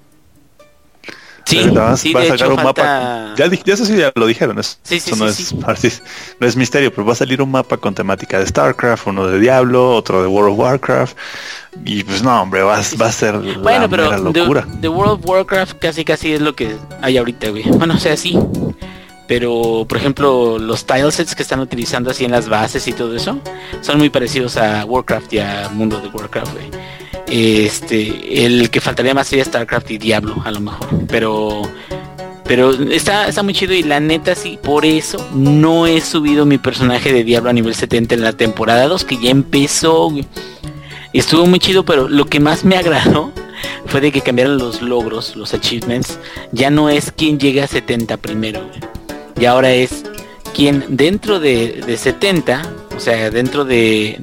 Sí, 1.49 2.13
de 2.13 2.19
a 2.19 2.27
sacar 2.27 2.49
un 2.51 2.55
falta... 2.57 2.83
mapa. 2.83 3.35
Ya, 3.37 3.73
eso 3.73 3.85
sí 3.85 3.97
ya 3.97 4.11
lo 4.15 4.27
dijeron. 4.27 4.59
Eso, 4.59 4.77
Sí, 4.83 4.99
sí, 4.99 5.11
eso 5.11 5.23
no, 5.25 5.31
sí, 5.31 5.43
es, 5.87 6.03
no 6.39 6.47
es 6.47 6.55
misterio, 6.55 6.93
pero 6.93 7.05
va 7.05 7.13
a 7.13 7.15
salir 7.15 7.41
un 7.41 7.51
mapa 7.51 7.77
con 7.77 7.93
temática 7.93 8.39
de 8.39 8.47
StarCraft, 8.47 9.07
uno 9.07 9.27
de 9.27 9.39
Diablo, 9.39 9.95
otro 9.95 10.21
de 10.21 10.27
World 10.27 10.53
of 10.53 10.59
Warcraft. 10.59 11.17
Y 11.85 12.03
pues 12.03 12.23
no, 12.23 12.41
hombre, 12.41 12.61
va, 12.61 12.79
va 12.99 13.07
a 13.07 13.11
ser 13.11 13.35
la 13.35 13.57
Bueno, 13.59 13.89
pero 13.89 14.05
mera 14.05 14.17
The, 14.17 14.39
locura. 14.39 14.67
The 14.81 14.89
World 14.89 15.23
of 15.23 15.25
Warcraft 15.29 15.79
casi 15.79 16.03
casi 16.03 16.33
es 16.33 16.41
lo 16.41 16.55
que 16.55 16.75
hay 17.01 17.17
ahorita, 17.17 17.49
güey. 17.49 17.63
Bueno, 17.63 17.95
o 17.95 17.99
sea, 17.99 18.17
sí. 18.17 18.37
Pero, 19.27 19.85
por 19.87 19.97
ejemplo, 19.99 20.57
los 20.57 20.87
tilesets 20.87 21.35
que 21.35 21.43
están 21.43 21.59
utilizando 21.59 22.09
así 22.09 22.25
en 22.25 22.31
las 22.31 22.49
bases 22.49 22.87
y 22.87 22.93
todo 22.93 23.15
eso 23.15 23.39
son 23.81 23.99
muy 23.99 24.09
parecidos 24.09 24.57
a 24.57 24.83
Warcraft 24.85 25.33
y 25.33 25.39
a 25.39 25.69
Mundo 25.71 25.99
de 26.01 26.07
Warcraft, 26.07 26.53
güey. 26.53 26.65
Este, 27.29 28.45
el 28.45 28.69
que 28.69 28.81
faltaría 28.81 29.13
más 29.13 29.27
sería 29.27 29.45
StarCraft 29.45 29.91
y 29.91 29.97
Diablo, 29.97 30.41
a 30.43 30.51
lo 30.51 30.59
mejor. 30.59 30.87
Pero, 31.07 31.61
pero 32.45 32.71
está, 32.71 33.27
está 33.27 33.43
muy 33.43 33.53
chido 33.53 33.73
y 33.73 33.83
la 33.83 33.99
neta 33.99 34.35
sí, 34.35 34.57
por 34.61 34.85
eso 34.85 35.29
no 35.33 35.85
he 35.85 36.01
subido 36.01 36.45
mi 36.45 36.57
personaje 36.57 37.13
de 37.13 37.23
Diablo 37.23 37.49
a 37.49 37.53
nivel 37.53 37.75
70 37.75 38.15
en 38.15 38.23
la 38.23 38.33
temporada 38.33 38.87
2 38.87 39.05
que 39.05 39.17
ya 39.17 39.29
empezó, 39.29 40.11
estuvo 41.13 41.45
muy 41.45 41.59
chido, 41.59 41.85
pero 41.85 42.09
lo 42.09 42.25
que 42.25 42.39
más 42.39 42.65
me 42.65 42.77
agradó 42.77 43.31
fue 43.85 44.01
de 44.01 44.11
que 44.11 44.21
cambiaron 44.21 44.57
los 44.57 44.81
logros, 44.81 45.35
los 45.35 45.53
achievements. 45.53 46.17
Ya 46.51 46.71
no 46.71 46.89
es 46.89 47.11
quien 47.11 47.39
llega 47.39 47.65
a 47.65 47.67
70 47.67 48.17
primero. 48.17 48.61
Y 49.39 49.45
ahora 49.45 49.71
es 49.71 50.03
quien 50.55 50.83
dentro 50.89 51.39
de, 51.39 51.81
de 51.85 51.97
70, 51.97 52.63
o 52.99 53.01
sea, 53.01 53.29
dentro 53.31 53.63
de, 53.63 54.17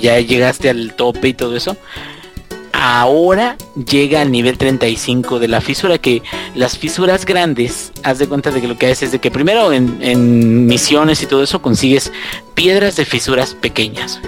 ya 0.00 0.18
llegaste 0.20 0.70
al 0.70 0.94
tope 0.94 1.28
y 1.28 1.34
todo 1.34 1.54
eso, 1.54 1.76
ahora 2.72 3.58
llega 3.74 4.22
al 4.22 4.32
nivel 4.32 4.56
35 4.56 5.38
de 5.38 5.48
la 5.48 5.60
fisura, 5.60 5.98
que 5.98 6.22
las 6.54 6.78
fisuras 6.78 7.26
grandes, 7.26 7.92
haz 8.04 8.20
de 8.20 8.26
cuenta 8.26 8.50
de 8.50 8.62
que 8.62 8.68
lo 8.68 8.78
que 8.78 8.86
haces 8.86 9.02
es 9.02 9.12
de 9.12 9.18
que 9.18 9.30
primero 9.30 9.70
en, 9.70 9.98
en 10.00 10.64
misiones 10.64 11.22
y 11.22 11.26
todo 11.26 11.42
eso 11.42 11.60
consigues 11.60 12.10
piedras 12.54 12.96
de 12.96 13.04
fisuras 13.04 13.52
pequeñas. 13.54 14.18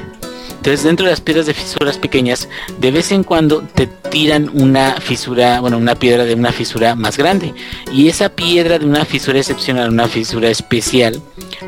Entonces 0.60 0.82
dentro 0.82 1.06
de 1.06 1.12
las 1.12 1.22
piedras 1.22 1.46
de 1.46 1.54
fisuras 1.54 1.96
pequeñas, 1.96 2.46
de 2.78 2.90
vez 2.90 3.10
en 3.12 3.24
cuando 3.24 3.62
te 3.62 3.86
tiran 3.86 4.50
una 4.52 5.00
fisura, 5.00 5.58
bueno, 5.62 5.78
una 5.78 5.94
piedra 5.94 6.26
de 6.26 6.34
una 6.34 6.52
fisura 6.52 6.94
más 6.94 7.16
grande. 7.16 7.54
Y 7.90 8.08
esa 8.08 8.28
piedra 8.28 8.78
de 8.78 8.84
una 8.84 9.06
fisura 9.06 9.38
excepcional, 9.38 9.88
una 9.88 10.06
fisura 10.06 10.50
especial, 10.50 11.22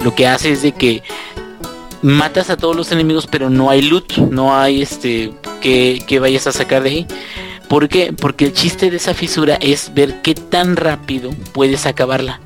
lo 0.05 0.14
que 0.14 0.26
hace 0.26 0.52
es 0.52 0.61
de 0.61 0.73
que 0.73 1.02
matas 2.02 2.50
a 2.50 2.56
todos 2.56 2.76
los 2.76 2.92
enemigos, 2.92 3.26
pero 3.26 3.49
no 3.49 3.71
hay 3.71 3.82
loot, 3.82 4.18
no 4.18 4.56
hay 4.56 4.82
este 4.82 5.32
que, 5.61 6.02
que 6.06 6.18
vayas 6.18 6.47
a 6.47 6.52
sacar 6.52 6.82
de 6.82 6.90
ahí. 6.90 7.06
¿Por 7.68 7.88
qué? 7.88 8.12
Porque 8.12 8.44
el 8.44 8.52
chiste 8.52 8.90
de 8.90 8.99
esa 8.99 9.14
fisura 9.14 9.56
es 9.61 9.94
ver 9.94 10.21
qué 10.21 10.35
tan 10.35 10.76
rápido 10.76 11.30
puedes 11.52 11.87
acabarla. 11.87 12.40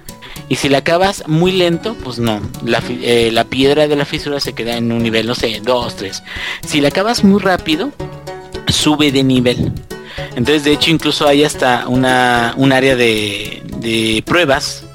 Y 0.48 0.56
si 0.56 0.68
la 0.68 0.78
acabas 0.78 1.26
muy 1.26 1.50
lento, 1.50 1.96
pues 2.04 2.18
no. 2.18 2.40
La, 2.64 2.80
eh, 2.88 3.30
la 3.32 3.44
piedra 3.44 3.88
de 3.88 3.96
la 3.96 4.04
fisura 4.04 4.38
se 4.38 4.52
queda 4.52 4.76
en 4.76 4.92
un 4.92 5.02
nivel, 5.02 5.26
no 5.26 5.34
sé, 5.34 5.60
2, 5.60 5.96
3. 5.96 6.22
Si 6.64 6.80
la 6.80 6.88
acabas 6.88 7.25
muy 7.25 7.40
rápido, 7.40 7.90
sube 8.68 9.10
de 9.10 9.25
nivel. 9.25 9.72
Entonces, 10.36 10.64
de 10.64 10.72
hecho, 10.72 10.90
incluso 10.90 11.26
hay 11.26 11.42
hasta 11.42 11.88
una, 11.88 12.54
un 12.56 12.72
área 12.72 12.94
de, 12.94 13.62
de 13.80 14.22
pruebas 14.25 14.86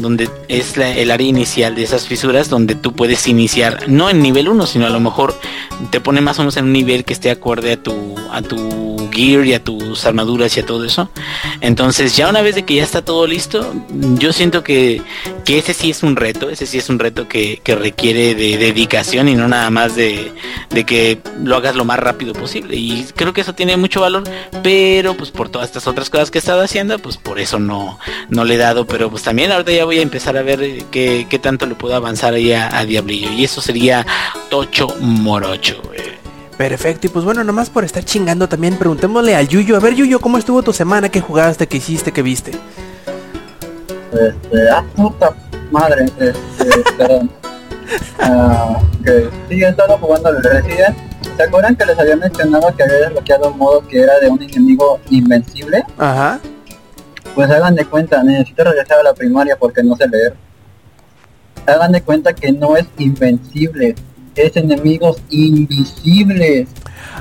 donde 0.00 0.28
es 0.48 0.76
el 0.76 1.10
área 1.10 1.26
inicial 1.26 1.74
de 1.74 1.82
esas 1.82 2.06
fisuras 2.06 2.48
donde 2.48 2.74
tú 2.74 2.92
puedes 2.92 3.26
iniciar 3.26 3.88
no 3.88 4.10
en 4.10 4.22
nivel 4.22 4.48
1 4.48 4.66
sino 4.66 4.86
a 4.86 4.90
lo 4.90 5.00
mejor 5.00 5.38
te 5.90 6.00
pone 6.00 6.20
más 6.20 6.38
o 6.38 6.42
menos 6.42 6.56
en 6.56 6.66
un 6.66 6.72
nivel 6.72 7.04
que 7.04 7.12
esté 7.12 7.30
acorde 7.30 7.72
a 7.72 7.76
tu 7.82 8.14
a 8.30 8.42
tu 8.42 9.08
gear 9.10 9.44
y 9.44 9.54
a 9.54 9.62
tus 9.62 10.04
armaduras 10.04 10.56
y 10.56 10.60
a 10.60 10.66
todo 10.66 10.84
eso. 10.84 11.08
Entonces 11.60 12.16
ya 12.16 12.28
una 12.28 12.42
vez 12.42 12.54
de 12.54 12.64
que 12.64 12.74
ya 12.74 12.84
está 12.84 13.04
todo 13.04 13.26
listo 13.26 13.74
yo 14.18 14.32
siento 14.32 14.62
que, 14.62 15.02
que 15.44 15.58
ese 15.58 15.74
sí 15.74 15.90
es 15.90 16.02
un 16.02 16.16
reto 16.16 16.50
ese 16.50 16.66
sí 16.66 16.78
es 16.78 16.88
un 16.88 16.98
reto 16.98 17.28
que, 17.28 17.60
que 17.62 17.74
requiere 17.74 18.34
de 18.34 18.58
dedicación 18.58 19.28
y 19.28 19.34
no 19.34 19.48
nada 19.48 19.70
más 19.70 19.96
de, 19.96 20.32
de 20.70 20.84
que 20.84 21.18
lo 21.42 21.56
hagas 21.56 21.74
lo 21.74 21.84
más 21.84 21.98
rápido 21.98 22.32
posible. 22.32 22.76
Y 22.76 23.06
creo 23.14 23.32
que 23.32 23.40
eso 23.40 23.54
tiene 23.54 23.76
mucho 23.76 24.00
valor 24.00 24.24
pero 24.62 25.16
pues 25.16 25.30
por 25.30 25.48
todas 25.48 25.68
estas 25.68 25.86
otras 25.86 26.10
cosas 26.10 26.30
que 26.30 26.38
he 26.38 26.40
estado 26.40 26.62
haciendo 26.62 26.98
pues 26.98 27.16
por 27.16 27.38
eso 27.38 27.58
no 27.58 27.98
no 28.28 28.44
le 28.44 28.54
he 28.54 28.58
dado, 28.58 28.86
pero 28.86 29.10
pues 29.10 29.22
también 29.22 29.52
ahorita 29.52 29.72
ya 29.72 29.84
voy 29.88 30.00
a 30.00 30.02
empezar 30.02 30.36
a 30.36 30.42
ver 30.42 30.62
eh, 30.62 30.84
qué, 30.90 31.26
qué 31.30 31.38
tanto 31.38 31.64
le 31.64 31.74
puedo 31.74 31.94
avanzar 31.94 32.34
ahí 32.34 32.52
a, 32.52 32.76
a 32.78 32.84
Diablillo. 32.84 33.32
Y 33.32 33.44
eso 33.44 33.62
sería 33.62 34.04
Tocho 34.50 34.88
Morocho. 35.00 35.80
güey. 35.82 35.98
Perfecto, 36.58 37.06
y 37.06 37.10
pues 37.10 37.24
bueno, 37.24 37.42
nomás 37.42 37.70
por 37.70 37.84
estar 37.84 38.04
chingando 38.04 38.50
también, 38.50 38.76
preguntémosle 38.76 39.34
al 39.34 39.48
Yuyo. 39.48 39.76
A 39.76 39.80
ver, 39.80 39.94
Yuyo, 39.94 40.20
¿cómo 40.20 40.36
estuvo 40.36 40.62
tu 40.62 40.74
semana? 40.74 41.08
¿Qué 41.08 41.22
jugaste? 41.22 41.66
¿Qué 41.66 41.78
hiciste? 41.78 42.12
¿Qué 42.12 42.20
viste? 42.20 42.50
Este, 44.12 44.68
ah, 44.70 44.84
puta 44.94 45.34
madre, 45.70 46.04
este, 46.04 46.34
perdón. 46.98 47.30
Ah, 48.18 48.78
que 49.02 49.30
sí, 49.48 49.62
he 49.62 49.68
estado 49.68 49.96
jugando 49.96 50.28
el 50.28 50.42
Resident. 50.42 50.96
¿Se 51.34 51.42
acuerdan 51.44 51.76
que 51.76 51.86
les 51.86 51.98
había 51.98 52.16
mencionado 52.16 52.76
que 52.76 52.82
había 52.82 52.96
desbloqueado 52.96 53.52
un 53.52 53.58
modo 53.58 53.86
que 53.88 54.00
era 54.02 54.18
de 54.18 54.28
un 54.28 54.42
enemigo 54.42 55.00
invencible? 55.08 55.82
Ajá. 55.96 56.40
Pues 57.38 57.48
hagan 57.52 57.76
de 57.76 57.84
cuenta, 57.84 58.20
necesito 58.24 58.64
regresar 58.64 58.98
a 58.98 59.02
la 59.04 59.14
primaria 59.14 59.56
porque 59.56 59.80
no 59.80 59.94
sé 59.94 60.08
leer. 60.08 60.34
Hagan 61.68 61.92
de 61.92 62.02
cuenta 62.02 62.32
que 62.32 62.50
no 62.50 62.76
es 62.76 62.84
invencible, 62.98 63.94
es 64.34 64.56
enemigos 64.56 65.22
invisibles. 65.30 66.66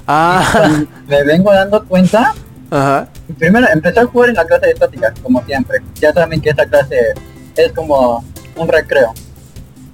Ah, 0.07 0.81
Me 1.07 1.23
vengo 1.23 1.53
dando 1.53 1.85
cuenta 1.85 2.33
ajá. 2.71 3.07
Primero 3.37 3.67
empecé 3.71 3.99
a 3.99 4.05
jugar 4.05 4.29
en 4.29 4.35
la 4.37 4.45
clase 4.45 4.65
de 4.65 4.71
estática, 4.71 5.13
como 5.21 5.45
siempre. 5.45 5.83
Ya 6.01 6.11
saben 6.11 6.41
que 6.41 6.49
esta 6.49 6.65
clase 6.65 6.97
es 7.55 7.71
como 7.73 8.25
un 8.55 8.67
recreo. 8.67 9.13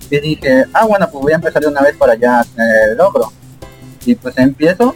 Y 0.09 0.21
dije, 0.21 0.63
ah 0.71 0.85
bueno, 0.85 1.05
pues 1.11 1.21
voy 1.21 1.33
a 1.33 1.35
empezar 1.35 1.61
de 1.61 1.67
una 1.67 1.81
vez 1.81 1.97
para 1.97 2.15
ya 2.15 2.45
tener 2.55 2.91
el 2.91 2.97
logro. 2.97 3.29
Y 4.05 4.15
pues 4.15 4.37
empiezo 4.37 4.95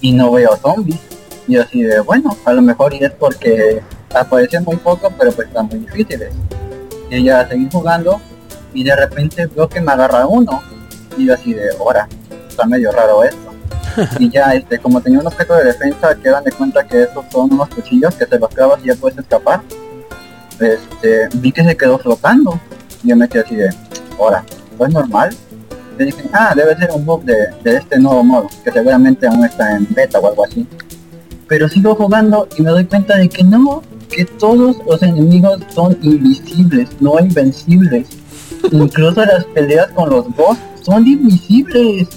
y 0.00 0.10
no 0.10 0.32
veo 0.32 0.56
zombies. 0.56 1.00
Y 1.46 1.58
así 1.58 1.82
de, 1.82 2.00
bueno, 2.00 2.34
a 2.46 2.54
lo 2.54 2.62
mejor 2.62 2.94
y 2.94 3.04
es 3.04 3.10
porque 3.10 3.82
aparecen 4.14 4.64
muy 4.64 4.76
poco, 4.76 5.12
pero 5.18 5.32
pues 5.32 5.48
están 5.48 5.66
muy 5.66 5.78
difíciles. 5.80 6.32
Y 7.10 7.24
ya 7.24 7.46
seguí 7.48 7.68
jugando 7.70 8.20
y 8.74 8.84
de 8.84 8.96
repente 8.96 9.46
veo 9.46 9.68
que 9.68 9.80
me 9.80 9.92
agarra 9.92 10.26
uno. 10.26 10.62
Y 11.16 11.26
yo 11.26 11.34
así 11.34 11.52
de, 11.52 11.70
ahora, 11.78 12.08
está 12.48 12.66
medio 12.66 12.92
raro 12.92 13.24
esto 13.24 13.52
y 14.18 14.30
ya 14.30 14.52
este 14.54 14.78
como 14.78 15.00
tenía 15.00 15.18
un 15.18 15.26
objeto 15.26 15.54
de 15.54 15.64
defensa 15.64 16.14
que 16.14 16.30
dan 16.30 16.44
de 16.44 16.52
cuenta 16.52 16.86
que 16.86 17.02
estos 17.02 17.24
son 17.30 17.52
unos 17.52 17.68
cuchillos 17.70 18.14
que 18.14 18.26
se 18.26 18.38
los 18.38 18.48
clavas 18.50 18.80
y 18.84 18.88
ya 18.88 18.94
puedes 18.94 19.18
escapar 19.18 19.60
este 20.60 21.28
vi 21.34 21.50
que 21.50 21.64
se 21.64 21.76
quedó 21.76 21.98
flotando 21.98 22.58
y 23.02 23.08
yo 23.08 23.16
me 23.16 23.28
quedé 23.28 23.42
así 23.42 23.56
de 23.56 23.70
ahora 24.18 24.44
¿no 24.78 24.86
es 24.86 24.92
normal? 24.92 25.34
y 25.98 26.04
dije 26.04 26.24
ah 26.32 26.52
debe 26.54 26.76
ser 26.76 26.90
un 26.92 27.04
bug 27.04 27.24
de, 27.24 27.34
de 27.62 27.76
este 27.76 27.98
nuevo 27.98 28.22
modo 28.22 28.48
que 28.62 28.70
seguramente 28.70 29.26
aún 29.26 29.44
está 29.44 29.76
en 29.76 29.86
beta 29.90 30.18
o 30.18 30.26
algo 30.28 30.44
así 30.44 30.66
pero 31.48 31.68
sigo 31.68 31.94
jugando 31.94 32.48
y 32.56 32.62
me 32.62 32.70
doy 32.70 32.84
cuenta 32.84 33.16
de 33.16 33.28
que 33.28 33.42
no 33.42 33.82
que 34.12 34.24
todos 34.24 34.76
los 34.86 35.02
enemigos 35.02 35.60
son 35.74 35.96
invisibles 36.02 36.88
no 37.00 37.18
invencibles 37.18 38.06
incluso 38.72 39.24
las 39.24 39.44
peleas 39.46 39.88
con 39.92 40.10
los 40.10 40.28
boss 40.36 40.58
son 40.82 41.06
invisibles 41.06 42.08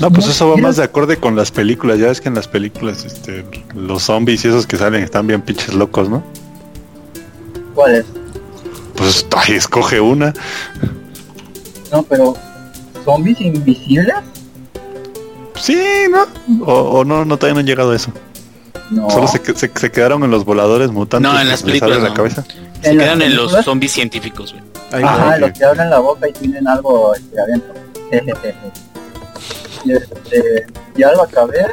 No, 0.00 0.10
pues 0.10 0.26
No 0.26 0.32
eso 0.32 0.50
va 0.50 0.56
más 0.56 0.76
de 0.76 0.84
acorde 0.84 1.16
con 1.16 1.36
las 1.36 1.50
películas. 1.50 1.98
Ya 1.98 2.08
ves 2.08 2.20
que 2.20 2.28
en 2.28 2.34
las 2.34 2.48
películas 2.48 3.04
este, 3.04 3.44
los 3.74 4.02
zombies 4.02 4.44
y 4.44 4.48
esos 4.48 4.66
que 4.66 4.76
salen 4.76 5.02
están 5.02 5.26
bien 5.26 5.40
pinches 5.40 5.72
locos, 5.72 6.08
¿no? 6.10 6.22
¿cuál 7.76 7.94
es? 7.94 8.06
Pues 8.96 9.26
ay, 9.36 9.54
escoge 9.54 10.00
una. 10.00 10.32
No, 11.92 12.02
pero 12.02 12.34
zombies 13.04 13.40
invisibles? 13.40 14.16
Sí, 15.54 15.78
¿no? 16.10 16.26
O, 16.66 16.72
o 16.72 17.04
no, 17.04 17.24
no 17.24 17.36
todavía 17.36 17.54
no 17.54 17.60
han 17.60 17.66
llegado 17.66 17.92
a 17.92 17.96
eso. 17.96 18.10
No. 18.90 19.10
Solo 19.10 19.26
se, 19.26 19.38
se, 19.54 19.70
se 19.74 19.90
quedaron 19.90 20.22
en 20.24 20.30
los 20.30 20.44
voladores 20.44 20.90
mutantes. 20.92 21.30
No, 21.30 21.40
en 21.40 21.48
las 21.48 21.62
películas 21.62 22.00
la 22.02 22.08
no. 22.10 22.14
cabeza. 22.14 22.44
Se 22.82 22.90
En 22.90 22.98
quedan 22.98 23.22
en 23.22 23.36
los 23.36 23.52
zombies 23.64 23.92
científicos, 23.92 24.52
güey. 24.52 25.04
Ajá, 25.04 25.38
los 25.38 25.50
que 25.52 25.64
abren 25.64 25.90
la 25.90 25.98
boca 25.98 26.28
y 26.28 26.32
tienen 26.32 26.68
algo 26.68 27.14
este, 27.14 27.40
adentro. 27.40 27.74
Jejeje. 28.10 28.54
y 29.84 29.92
este, 29.92 30.66
ya 30.96 31.12
lo 31.12 31.22
acabé. 31.22 31.66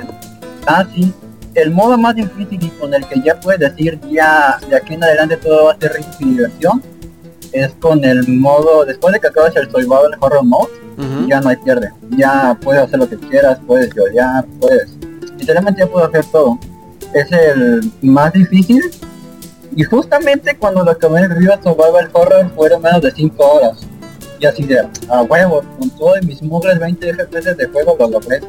Ah, 0.65 0.86
sí. 0.93 1.13
El 1.53 1.70
modo 1.70 1.98
más 2.00 2.15
difícil 2.15 2.63
y 2.63 2.70
con 2.70 2.93
el 2.96 3.05
que 3.05 3.22
ya 3.22 3.39
puedes 3.39 3.60
decir 3.60 4.00
ya 4.10 4.58
de 4.67 4.75
aquí 4.75 4.96
en 4.96 5.03
adelante 5.03 5.38
todo 5.38 5.65
va 5.65 5.74
a 5.74 5.77
ser 5.77 5.93
risa 5.93 6.10
y 6.20 6.25
diversión 6.25 6.82
es 7.51 7.72
con 7.79 8.03
el 8.03 8.27
modo, 8.27 8.84
después 8.84 9.13
de 9.13 9.20
que 9.20 9.27
acabas 9.27 9.55
el 9.55 9.70
survival 9.70 10.17
horror 10.20 10.43
mode, 10.43 10.72
Ujú. 10.98 11.27
ya 11.27 11.39
no 11.39 11.50
hay 11.50 11.58
pierde. 11.58 11.91
Ya 12.17 12.58
puedes 12.60 12.82
hacer 12.82 12.98
lo 12.98 13.08
que 13.08 13.15
quieras, 13.17 13.60
puedes 13.67 13.93
llorar, 13.93 14.43
puedes. 14.60 14.98
Literalmente 15.38 15.82
ya 15.82 15.88
puedes 15.88 16.10
hacer 16.10 16.25
todo. 16.32 16.58
Es 17.13 17.32
el 17.32 17.91
más 18.01 18.34
difícil. 18.34 18.82
Y 19.75 19.84
justamente 19.84 20.55
cuando 20.58 20.84
lo 20.84 20.91
acabé 20.91 21.22
en 21.22 21.36
Riva 21.36 21.60
Survival 21.62 22.10
Horror 22.13 22.51
fueron 22.55 22.82
menos 22.82 23.01
de 23.01 23.12
5 23.12 23.43
horas. 23.43 23.88
Y 24.39 24.46
así 24.46 24.63
de, 24.63 24.79
a 25.10 25.22
huevo, 25.24 25.63
con 25.79 25.89
todos 25.91 26.22
mis 26.24 26.41
mugres 26.41 26.79
20 26.79 27.13
FPS 27.13 27.58
de 27.58 27.67
juego 27.67 27.96
lo 28.00 28.10
logré. 28.10 28.41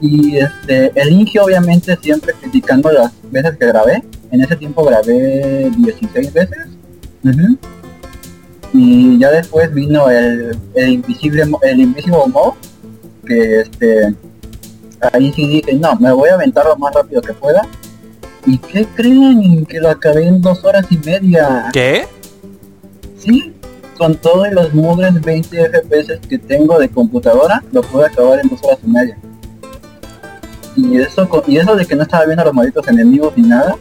Y 0.00 0.36
este, 0.36 0.92
el 0.94 1.12
Inge 1.12 1.40
obviamente 1.40 1.96
siempre 1.96 2.34
criticando 2.40 2.92
las 2.92 3.12
veces 3.30 3.56
que 3.56 3.66
grabé. 3.66 4.02
En 4.30 4.40
ese 4.42 4.56
tiempo 4.56 4.84
grabé 4.84 5.70
16 5.78 6.32
veces. 6.32 6.58
Y 8.72 9.18
ya 9.18 9.30
después 9.30 9.72
vino 9.72 10.10
el, 10.10 10.58
el 10.74 10.88
invisible 10.88 11.44
el 11.62 11.80
invisible 11.80 12.18
que 13.24 13.60
este 13.60 14.14
ahí 15.12 15.32
sí 15.32 15.46
dije 15.46 15.74
no 15.74 15.96
me 15.96 16.12
voy 16.12 16.28
a 16.30 16.34
aventar 16.34 16.64
lo 16.64 16.76
más 16.76 16.94
rápido 16.94 17.20
que 17.22 17.32
pueda 17.32 17.66
y 18.46 18.58
qué 18.58 18.86
creen 18.86 19.64
que 19.66 19.80
lo 19.80 19.90
acabé 19.90 20.26
en 20.26 20.40
dos 20.40 20.64
horas 20.64 20.86
y 20.90 20.98
media. 20.98 21.70
¿Qué? 21.72 22.06
sí 23.16 23.52
con 23.96 24.16
todos 24.16 24.50
los 24.52 24.74
mugres 24.74 25.20
20 25.20 25.70
fps 25.70 26.26
que 26.28 26.38
tengo 26.38 26.78
de 26.78 26.88
computadora 26.88 27.62
lo 27.72 27.80
pude 27.82 28.06
acabar 28.06 28.40
en 28.40 28.48
dos 28.48 28.62
horas 28.64 28.78
y 28.84 28.88
media. 28.88 29.18
Y 30.76 30.98
eso 30.98 31.28
y 31.46 31.58
eso 31.58 31.76
de 31.76 31.86
que 31.86 31.94
no 31.94 32.02
estaba 32.02 32.24
viendo 32.24 32.42
a 32.42 32.46
los 32.46 32.54
malditos 32.54 32.86
enemigos 32.88 33.32
ni 33.36 33.48
nada 33.48 33.76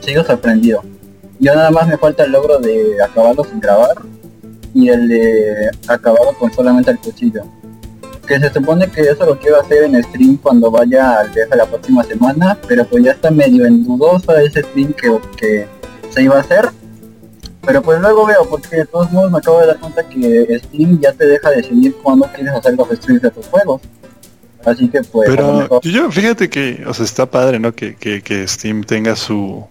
sigo 0.00 0.24
sorprendido. 0.24 0.82
Ya 1.38 1.54
nada 1.54 1.70
más 1.70 1.86
me 1.86 1.96
falta 1.96 2.24
el 2.24 2.32
logro 2.32 2.58
de 2.58 3.02
acabarlo 3.02 3.44
sin 3.44 3.60
grabar 3.60 3.96
y 4.74 4.88
el 4.88 5.08
de 5.08 5.70
acabarlo 5.86 6.32
con 6.38 6.52
solamente 6.52 6.90
el 6.90 6.98
cuchillo 6.98 7.44
que 8.26 8.38
se 8.40 8.52
supone 8.52 8.90
que 8.90 9.02
eso 9.02 9.24
lo 9.26 9.38
quiero 9.38 9.60
hacer 9.60 9.84
en 9.84 10.02
stream 10.02 10.36
cuando 10.36 10.70
vaya 10.70 11.20
al 11.20 11.30
viaje 11.30 11.56
la 11.56 11.66
próxima 11.66 12.02
semana 12.04 12.58
pero 12.66 12.84
pues 12.84 13.04
ya 13.04 13.12
está 13.12 13.30
medio 13.30 13.64
en 13.66 13.84
dudosa 13.84 14.42
ese 14.42 14.62
stream 14.62 14.92
que, 14.92 15.18
que 15.36 15.68
se 16.10 16.22
iba 16.22 16.36
a 16.36 16.40
hacer 16.40 16.70
pero 17.66 17.82
pues 17.82 18.00
luego 18.00 18.26
veo, 18.26 18.46
porque 18.48 18.76
de 18.76 18.86
todos 18.86 19.10
modos 19.10 19.30
me 19.30 19.38
acabo 19.38 19.60
de 19.60 19.68
dar 19.68 19.78
cuenta 19.78 20.06
que 20.06 20.60
Steam 20.64 21.00
ya 21.00 21.12
te 21.12 21.26
deja 21.26 21.50
decidir 21.50 21.94
cuándo 22.02 22.28
quieres 22.34 22.52
hacer 22.54 22.74
los 22.76 22.88
streams 22.90 23.22
de 23.22 23.30
tus 23.30 23.46
juegos. 23.46 23.80
Así 24.64 24.88
que 24.88 25.02
pues 25.02 25.28
Pero 25.30 25.80
yo 25.82 26.10
fíjate 26.10 26.48
que, 26.48 26.84
o 26.86 26.94
sea, 26.94 27.04
está 27.04 27.26
padre, 27.26 27.58
¿no? 27.58 27.74
Que, 27.74 27.96
que, 27.96 28.22
que 28.22 28.46
Steam 28.48 28.82
tenga 28.82 29.16
su 29.16 29.66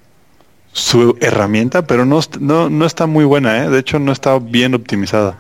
su 0.72 1.16
herramienta, 1.22 1.86
pero 1.86 2.04
no, 2.04 2.20
no, 2.40 2.68
no 2.68 2.86
está 2.86 3.06
muy 3.06 3.26
buena, 3.26 3.64
¿eh? 3.64 3.70
De 3.70 3.78
hecho, 3.78 4.00
no 4.00 4.12
está 4.12 4.40
bien 4.40 4.74
optimizada. 4.74 5.38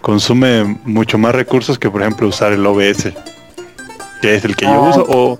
Consume 0.00 0.78
mucho 0.84 1.18
más 1.18 1.34
recursos 1.34 1.78
que, 1.78 1.90
por 1.90 2.00
ejemplo, 2.02 2.26
usar 2.28 2.52
el 2.52 2.64
OBS, 2.66 3.12
que 4.22 4.34
es 4.34 4.44
el 4.44 4.56
que 4.56 4.64
yo 4.64 4.80
uso. 4.82 5.04
O 5.08 5.38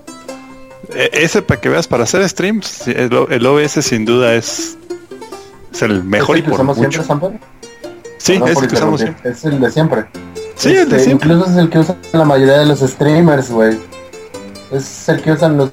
e- 0.93 1.09
ese 1.13 1.41
para 1.41 1.59
que 1.59 1.69
veas, 1.69 1.87
para 1.87 2.03
hacer 2.03 2.27
streams, 2.29 2.87
el, 2.87 3.11
el 3.29 3.45
OBS 3.45 3.71
sin 3.83 4.05
duda 4.05 4.35
es, 4.35 4.77
es 5.73 5.81
el 5.81 6.03
mejor 6.03 6.37
¿Es 6.37 6.43
y 6.43 6.45
el 6.45 6.51
por 6.51 6.63
mucho. 6.63 6.79
siempre, 6.79 7.03
Samper? 7.03 7.39
Sí, 8.19 8.33
es 8.33 8.57
el 8.61 8.67
que 8.67 8.75
usamos 8.75 9.01
interrumpir. 9.01 9.07
siempre. 9.07 9.31
Es 9.31 9.45
el 9.45 9.59
de 9.59 9.71
siempre. 9.71 10.05
Sí, 10.55 10.69
el 10.69 10.75
de 10.75 10.81
Este, 10.81 10.99
siempre. 10.99 11.29
Incluso 11.33 11.51
es 11.51 11.57
el 11.57 11.69
que 11.69 11.79
usan 11.79 11.97
la 12.13 12.23
mayoría 12.25 12.59
de 12.59 12.65
los 12.67 12.79
streamers, 12.81 13.49
güey. 13.49 13.79
Es 14.71 15.09
el 15.09 15.21
que 15.23 15.31
usan 15.31 15.57
los 15.57 15.71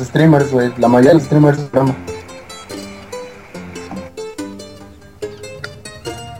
streamers, 0.00 0.50
güey. 0.50 0.72
La 0.78 0.88
mayoría 0.88 1.10
de 1.10 1.14
los 1.18 1.24
streamers. 1.24 1.58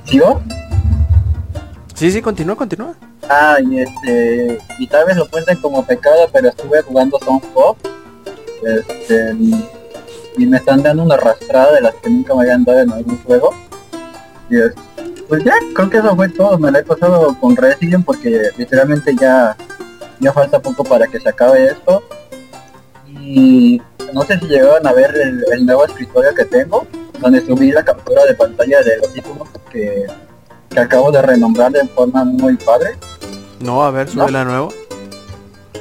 ¿Sigo? 0.05 0.41
Sí, 1.95 2.11
sí, 2.11 2.21
continúa, 2.21 2.57
continúa. 2.57 2.95
Ah, 3.29 3.57
y 3.63 3.79
este, 3.81 4.59
y 4.79 4.87
tal 4.89 5.07
vez 5.07 5.17
lo 5.17 5.29
cuenten 5.29 5.57
como 5.61 5.85
pecado, 5.87 6.29
pero 6.33 6.49
estuve 6.49 6.83
jugando 6.83 7.19
Song 7.21 7.41
Pop. 7.55 7.77
Este, 8.67 9.35
y 10.37 10.47
me 10.47 10.57
están 10.57 10.83
dando 10.83 11.03
una 11.05 11.15
arrastrada 11.15 11.73
de 11.75 11.81
las 11.83 11.95
que 11.97 12.11
nunca 12.11 12.35
me 12.35 12.43
habían 12.43 12.65
dado 12.65 12.81
en 12.81 12.93
algún 12.93 13.19
juego. 13.23 13.51
Y 14.51 14.57
es- 14.59 14.73
pues 15.29 15.43
ya, 15.45 15.55
creo 15.75 15.89
que 15.89 15.99
eso 15.99 16.15
fue 16.17 16.29
todo. 16.29 16.59
Me 16.59 16.71
la 16.71 16.81
he 16.81 16.85
pasado 16.85 17.37
con 17.41 17.57
Resident 17.57 18.05
porque 18.05 18.51
literalmente 18.59 19.15
ya, 19.19 19.57
ya 20.21 20.33
falta 20.33 20.61
poco 20.61 20.83
para 20.85 21.07
que 21.07 21.21
se 21.21 21.29
acabe 21.29 21.67
esto. 21.69 22.03
Y 23.21 23.81
no 24.13 24.23
sé 24.25 24.39
si 24.41 24.47
llegaron 24.47 24.87
a 24.87 24.93
ver 24.93 25.15
el, 25.15 25.45
el 25.53 25.65
nuevo 25.65 25.87
escritorio 25.87 26.35
que 26.35 26.45
tengo, 26.45 26.87
donde 27.21 27.41
subí 27.41 27.71
la 27.71 27.85
captura 27.85 28.25
de 28.25 28.35
pantalla 28.35 28.83
de 28.83 28.99
los 28.99 29.13
títulos 29.15 29.49
que, 29.71 30.07
que 30.75 30.81
acabo 30.81 31.11
de 31.13 31.23
renombrar 31.23 31.73
de 31.73 31.87
forma 31.89 32.25
muy 32.25 32.57
padre. 32.57 32.91
No, 33.61 33.83
a 33.85 33.91
ver, 33.91 34.09
sube 34.09 34.31
la 34.31 34.45
nuevo. 34.45 34.73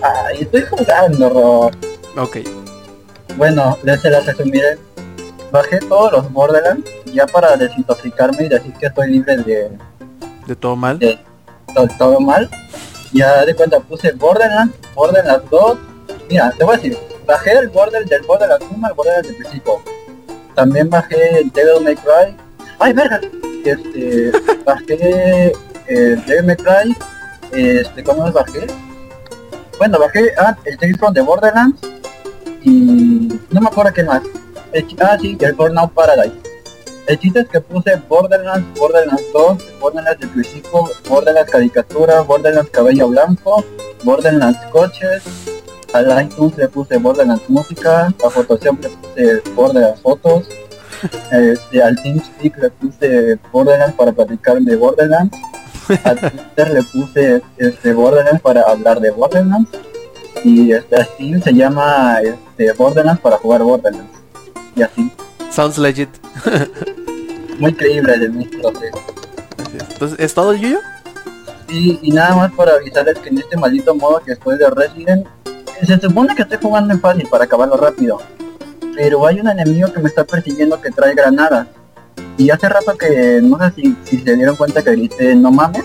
Ay, 0.01 0.41
estoy 0.41 0.61
jugando, 0.69 1.29
Ro. 1.29 1.71
Ok. 2.21 2.37
Bueno, 3.37 3.77
les 3.83 3.99
se 4.01 4.09
las 4.09 4.25
resumiré. 4.25 4.77
Bajé 5.51 5.79
todos 5.79 6.11
los 6.11 6.31
Borderlands 6.31 6.89
ya 7.13 7.25
para 7.27 7.55
desintoxicarme 7.57 8.45
y 8.45 8.49
decir 8.49 8.73
que 8.73 8.87
estoy 8.87 9.11
libre 9.11 9.37
de, 9.37 9.71
De 10.47 10.55
todo 10.55 10.75
mal. 10.75 10.97
de 10.99 11.19
to- 11.75 11.87
todo 11.97 12.19
mal. 12.19 12.49
Ya 13.11 13.45
de 13.45 13.55
cuenta 13.55 13.79
puse 13.79 14.11
Borderlands, 14.13 14.75
Borderlands 14.95 15.49
2. 15.49 15.77
Mira, 16.29 16.51
te 16.57 16.63
voy 16.63 16.73
a 16.73 16.77
decir, 16.77 16.97
bajé 17.27 17.51
el 17.51 17.69
Border 17.69 18.05
del 18.05 18.21
Borderlands 18.23 18.65
1 18.75 18.87
al 18.87 18.93
Borderlands 18.93 19.27
del 19.27 19.37
principio. 19.37 19.73
También 20.55 20.89
bajé 20.89 21.39
el 21.39 21.51
Devil 21.51 21.83
May 21.83 21.95
Cry. 21.95 22.35
¡Ay, 22.79 22.93
verga! 22.93 23.21
Este, 23.63 24.31
bajé 24.65 25.53
el 25.87 26.25
Devil 26.25 26.45
May 26.45 26.55
Cry. 26.57 26.97
Este, 27.51 28.03
¿cómo 28.03 28.25
los 28.25 28.33
bajé? 28.33 28.67
Bueno, 29.77 29.99
bajé 29.99 30.31
ah, 30.37 30.55
el 30.65 30.97
from 30.97 31.13
the 31.13 31.21
Borderlands 31.21 31.81
y 32.61 33.29
no 33.49 33.61
me 33.61 33.67
acuerdo 33.67 33.93
qué 33.93 34.03
más. 34.03 34.21
El 34.71 34.85
ah, 35.01 35.17
sí, 35.19 35.37
el 35.39 35.53
Burnout 35.53 35.93
Paradise. 35.93 36.35
El 37.07 37.19
chiste 37.19 37.41
es 37.41 37.49
que 37.49 37.59
puse 37.59 37.95
Borderlands, 38.07 38.79
Borderlands 38.79 39.23
2, 39.33 39.79
Borderlands 39.79 40.21
de 40.21 40.27
principio, 40.27 40.89
Borderlands 41.09 41.51
caricatura, 41.51 42.21
Borderlands 42.21 42.71
cabello 42.71 43.09
blanco, 43.09 43.63
Borderlands 44.03 44.59
coches, 44.71 45.21
al 45.93 46.23
iTunes 46.23 46.57
le 46.57 46.69
puse 46.69 46.97
Borderlands 46.97 47.49
música, 47.49 48.07
a 48.07 48.29
Photoshop 48.29 48.81
le 48.81 48.89
puse 48.89 49.49
Borderlands 49.53 50.01
fotos, 50.01 50.47
este, 51.31 51.83
al 51.83 52.01
TeamSpeak 52.01 52.57
le 52.57 52.69
puse 52.71 53.39
Borderlands 53.51 53.95
para 53.95 54.11
platicar 54.11 54.59
de 54.59 54.75
Borderlands, 54.75 55.37
a 56.03 56.15
Twitter 56.15 56.71
le 56.71 56.83
puse 56.83 57.41
este 57.57 57.93
Borderlands 57.93 58.41
para 58.41 58.61
hablar 58.61 58.99
de 58.99 59.11
Borderlands 59.11 59.69
y 60.43 60.71
este 60.71 60.95
a 60.95 61.05
Steam 61.05 61.41
se 61.41 61.53
llama 61.53 62.17
este 62.21 62.73
Borderlands 62.73 63.21
para 63.21 63.37
jugar 63.37 63.63
Borderlands 63.63 64.11
y 64.75 64.81
así 64.81 65.11
Sounds 65.51 65.77
legit. 65.77 66.09
muy 67.59 67.73
creíble 67.73 68.17
de 68.17 68.29
mi 68.29 68.45
proceso 68.45 68.99
Así 69.59 69.77
es. 69.77 69.89
Entonces, 69.91 70.19
¿es 70.19 70.33
todo, 70.33 70.53
Yuyo? 70.53 70.79
y, 71.69 71.99
y 72.01 72.11
nada 72.11 72.35
más 72.35 72.51
para 72.53 72.73
avisarles 72.73 73.17
que 73.19 73.29
en 73.29 73.39
este 73.39 73.57
maldito 73.57 73.95
modo 73.95 74.19
que 74.19 74.31
después 74.31 74.59
de 74.59 74.69
Resident 74.69 75.27
se 75.85 75.99
supone 75.99 76.35
que 76.35 76.43
estoy 76.43 76.57
jugando 76.61 76.93
en 76.93 76.99
fácil 76.99 77.27
para 77.29 77.45
acabarlo 77.45 77.75
rápido 77.77 78.19
pero 78.95 79.25
hay 79.25 79.39
un 79.39 79.49
enemigo 79.49 79.91
que 79.91 79.99
me 79.99 80.09
está 80.09 80.23
persiguiendo 80.23 80.79
que 80.81 80.91
trae 80.91 81.13
granadas 81.13 81.67
y 82.37 82.49
hace 82.49 82.67
rato 82.67 82.97
que 82.97 83.39
no 83.41 83.57
sé 83.59 83.71
si, 83.75 83.97
si 84.03 84.17
se 84.19 84.35
dieron 84.35 84.55
cuenta 84.55 84.81
que 84.81 84.91
grité 84.91 85.35
no 85.35 85.51
mames. 85.51 85.83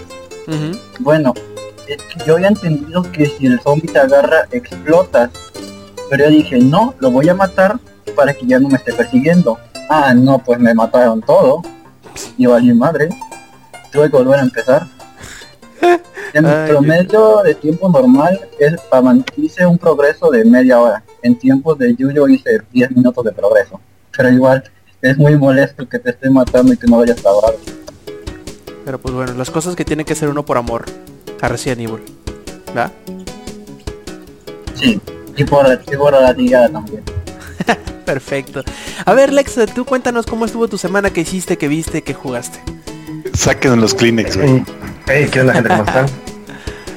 Bueno, 1.01 1.35
es 1.87 1.99
que 2.03 2.25
yo 2.27 2.35
había 2.35 2.49
entendido 2.49 3.03
que 3.13 3.27
si 3.27 3.47
el 3.47 3.61
zombie 3.61 3.91
te 3.91 3.99
agarra, 3.99 4.47
explotas. 4.51 5.31
Pero 6.11 6.25
yo 6.25 6.31
dije, 6.31 6.59
no, 6.59 6.95
lo 7.01 7.11
voy 7.11 7.29
a 7.29 7.35
matar 7.35 7.79
para 8.17 8.33
que 8.33 8.47
ya 8.47 8.59
no 8.59 8.69
me 8.69 8.77
esté 8.77 8.95
persiguiendo. 8.95 9.59
Ah, 9.91 10.15
no, 10.15 10.39
pues 10.39 10.59
me 10.59 10.73
mataron 10.73 11.21
todo. 11.21 11.63
Y 12.39 12.47
valí 12.47 12.73
madre. 12.73 13.11
Tuve 13.93 14.11
que 14.11 14.17
volver 14.17 14.41
a 14.41 14.43
empezar. 14.43 14.87
En 16.35 16.45
Ay, 16.45 16.71
promedio 16.71 17.43
de 17.43 17.55
tiempo 17.55 17.89
normal 17.89 18.39
es 18.59 18.79
para 18.83 19.17
hice 19.37 19.65
un 19.65 19.79
progreso 19.79 20.31
de 20.31 20.45
media 20.45 20.79
hora. 20.79 21.03
En 21.23 21.39
tiempos 21.39 21.79
de 21.79 21.95
Yuyo 21.95 22.29
hice 22.29 22.61
10 22.71 22.91
minutos 22.91 23.25
de 23.25 23.33
progreso. 23.33 23.81
Pero 24.15 24.29
igual 24.29 24.63
es 25.01 25.17
muy 25.17 25.37
molesto 25.39 25.89
que 25.89 25.99
te 25.99 26.11
esté 26.11 26.29
matando 26.29 26.75
y 26.75 26.77
que 26.77 26.87
no 26.87 26.99
vayas 26.99 27.17
a 27.19 27.21
acabar. 27.21 27.55
Pero 28.85 28.99
pues 28.99 29.15
bueno, 29.15 29.33
las 29.35 29.51
cosas 29.51 29.75
que 29.75 29.87
tiene 29.87 30.05
que 30.05 30.13
hacer 30.13 30.29
uno 30.29 30.45
por 30.45 30.59
amor 30.59 30.85
a 31.41 31.49
Resident 31.49 31.81
Evil. 31.81 32.03
¿verdad? 32.67 32.93
Sí, 34.75 35.01
y 35.37 35.45
por, 35.45 35.67
y 35.91 35.97
por 35.97 36.13
la 36.13 36.35
tirada 36.35 36.69
también. 36.69 37.03
Perfecto. 38.05 38.63
A 39.05 39.15
ver, 39.15 39.33
Lex, 39.33 39.59
tú 39.75 39.85
cuéntanos 39.85 40.27
cómo 40.27 40.45
estuvo 40.45 40.69
tu 40.69 40.79
semana, 40.79 41.11
qué 41.11 41.23
hiciste, 41.23 41.59
qué 41.59 41.69
viste, 41.69 42.03
qué 42.03 42.15
jugaste. 42.15 42.61
Saquen 43.35 43.81
los 43.81 43.95
Kleenex, 43.95 44.37
güey. 44.37 44.65
Ey, 45.09 45.25
ey, 45.25 45.29
¿qué 45.31 45.41
onda 45.41 45.55
gente? 45.55 45.69
¿Cómo 45.71 45.85
están? 45.85 46.07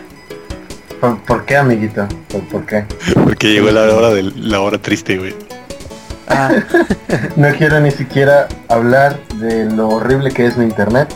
¿Por, 1.00 1.18
por 1.24 1.46
qué, 1.46 1.58
amiguito? 1.58 2.08
¿Por, 2.32 2.42
por 2.50 2.66
qué? 2.66 2.86
Porque 3.24 3.54
llegó 3.54 3.72
la 3.72 3.84
hora 3.96 4.10
de 4.10 4.24
la 4.24 4.60
hora 4.62 4.78
triste, 4.78 5.18
güey. 5.18 5.34
Ah, 6.28 6.52
No 7.36 7.50
quiero 7.58 7.80
ni 7.80 7.92
siquiera 7.92 8.48
hablar 8.70 9.20
de 9.36 9.66
lo 9.66 9.90
horrible 9.90 10.32
que 10.32 10.46
es 10.46 10.58
mi 10.58 10.66
internet 10.66 11.08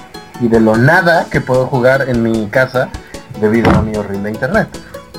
y 0.41 0.47
de 0.47 0.60
lo 0.60 0.75
nada 0.75 1.27
que 1.29 1.41
puedo 1.41 1.67
jugar 1.67 2.10
en 2.10 2.23
mi 2.23 2.47
casa 2.47 2.89
debido 3.39 3.69
a 3.71 3.81
mi 3.81 3.95
horrible 3.95 4.29
internet. 4.29 4.67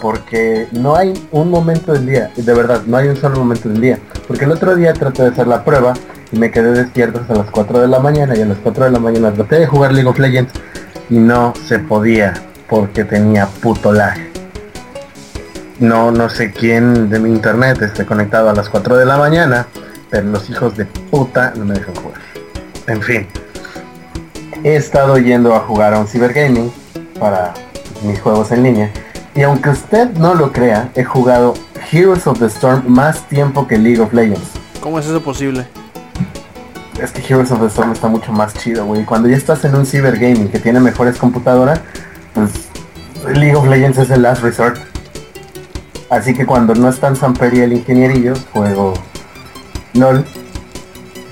Porque 0.01 0.69
no 0.73 0.97
hay 0.97 1.15
un 1.31 1.51
momento 1.51 1.93
del 1.93 2.07
día, 2.07 2.31
de 2.37 2.55
verdad, 2.55 2.83
no 2.87 2.97
hay 2.99 3.09
un 3.09 3.17
solo 3.17 3.37
momento 3.39 3.69
del 3.69 3.81
día. 3.81 3.99
Porque 4.27 4.45
el 4.45 4.53
otro 4.53 4.75
día 4.77 4.93
traté 4.93 5.23
de 5.23 5.29
hacer 5.29 5.47
la 5.47 5.65
prueba 5.65 5.95
y 6.33 6.39
me 6.39 6.51
quedé 6.51 6.73
despierto 6.73 7.21
hasta 7.21 7.35
las 7.35 7.51
4 7.51 7.81
de 7.81 7.89
la 7.89 7.99
mañana 7.99 8.37
y 8.37 8.43
a 8.43 8.47
las 8.47 8.59
4 8.59 8.87
de 8.87 8.91
la 8.91 8.99
mañana 8.99 9.33
traté 9.33 9.61
de 9.61 9.67
jugar 9.67 9.93
League 9.93 10.09
of 10.09 10.19
Legends 10.19 10.53
y 11.11 11.19
no 11.19 11.53
se 11.66 11.79
podía 11.79 12.35
porque 12.69 13.05
tenía 13.05 13.47
puto 13.47 13.92
lag. 13.92 14.19
No, 15.79 16.11
no 16.11 16.29
sé 16.29 16.53
quién 16.53 17.11
de 17.11 17.19
mi 17.19 17.29
internet 17.29 17.83
esté 17.83 18.07
conectado 18.07 18.49
a 18.49 18.55
las 18.55 18.69
4 18.69 18.97
de 18.97 19.05
la 19.05 19.19
mañana, 19.19 19.66
pero 20.11 20.27
los 20.29 20.49
hijos 20.49 20.77
de 20.77 20.87
puta 20.87 21.53
no 21.57 21.64
me 21.64 21.75
dejan 21.75 21.95
jugar. 21.97 22.21
En 22.87 23.03
fin, 23.03 23.27
he 24.64 24.77
estado 24.77 25.19
yendo 25.19 25.55
a 25.55 25.61
jugar 25.61 25.95
a 25.95 26.01
un 26.01 26.07
cibergaming 26.07 26.73
para 27.21 27.53
mis 28.03 28.21
juegos 28.21 28.53
en 28.53 28.62
línea. 28.62 28.90
Y 29.35 29.42
aunque 29.42 29.71
usted 29.71 30.11
no 30.12 30.35
lo 30.35 30.53
crea, 30.53 30.88
he 30.95 31.05
jugado 31.05 31.55
Heroes 31.92 32.27
of 32.27 32.38
the 32.38 32.47
Storm 32.47 32.85
más 32.87 33.29
tiempo 33.29 33.66
que 33.66 33.77
League 33.77 34.01
of 34.01 34.12
Legends. 34.14 34.53
¿Cómo 34.81 34.99
es 34.99 35.07
eso 35.07 35.23
posible? 35.23 35.66
Es 37.01 37.13
que 37.13 37.21
Heroes 37.21 37.51
of 37.51 37.61
the 37.61 37.67
Storm 37.67 37.93
está 37.93 38.09
mucho 38.09 38.33
más 38.33 38.55
chido, 38.55 38.87
güey. 38.87 39.05
Cuando 39.05 39.29
ya 39.29 39.37
estás 39.37 39.65
en 39.65 39.75
un 39.75 39.85
cibergaming 39.85 40.49
que 40.49 40.59
tiene 40.59 40.81
mejores 40.81 41.19
computadoras, 41.19 41.81
pues 42.33 42.51
League 43.37 43.55
of 43.55 43.67
Legends 43.67 43.99
es 43.99 44.11
el 44.11 44.23
last 44.23 44.43
resort. 44.43 44.79
Así 46.09 46.35
que 46.35 46.47
cuando 46.47 46.75
no 46.75 46.89
está 46.89 47.09
en 47.09 47.17
Samper 47.17 47.53
y 47.53 47.61
el 47.61 47.73
ingenierillo, 47.75 48.35
juego 48.53 48.95
LOL. 49.93 50.25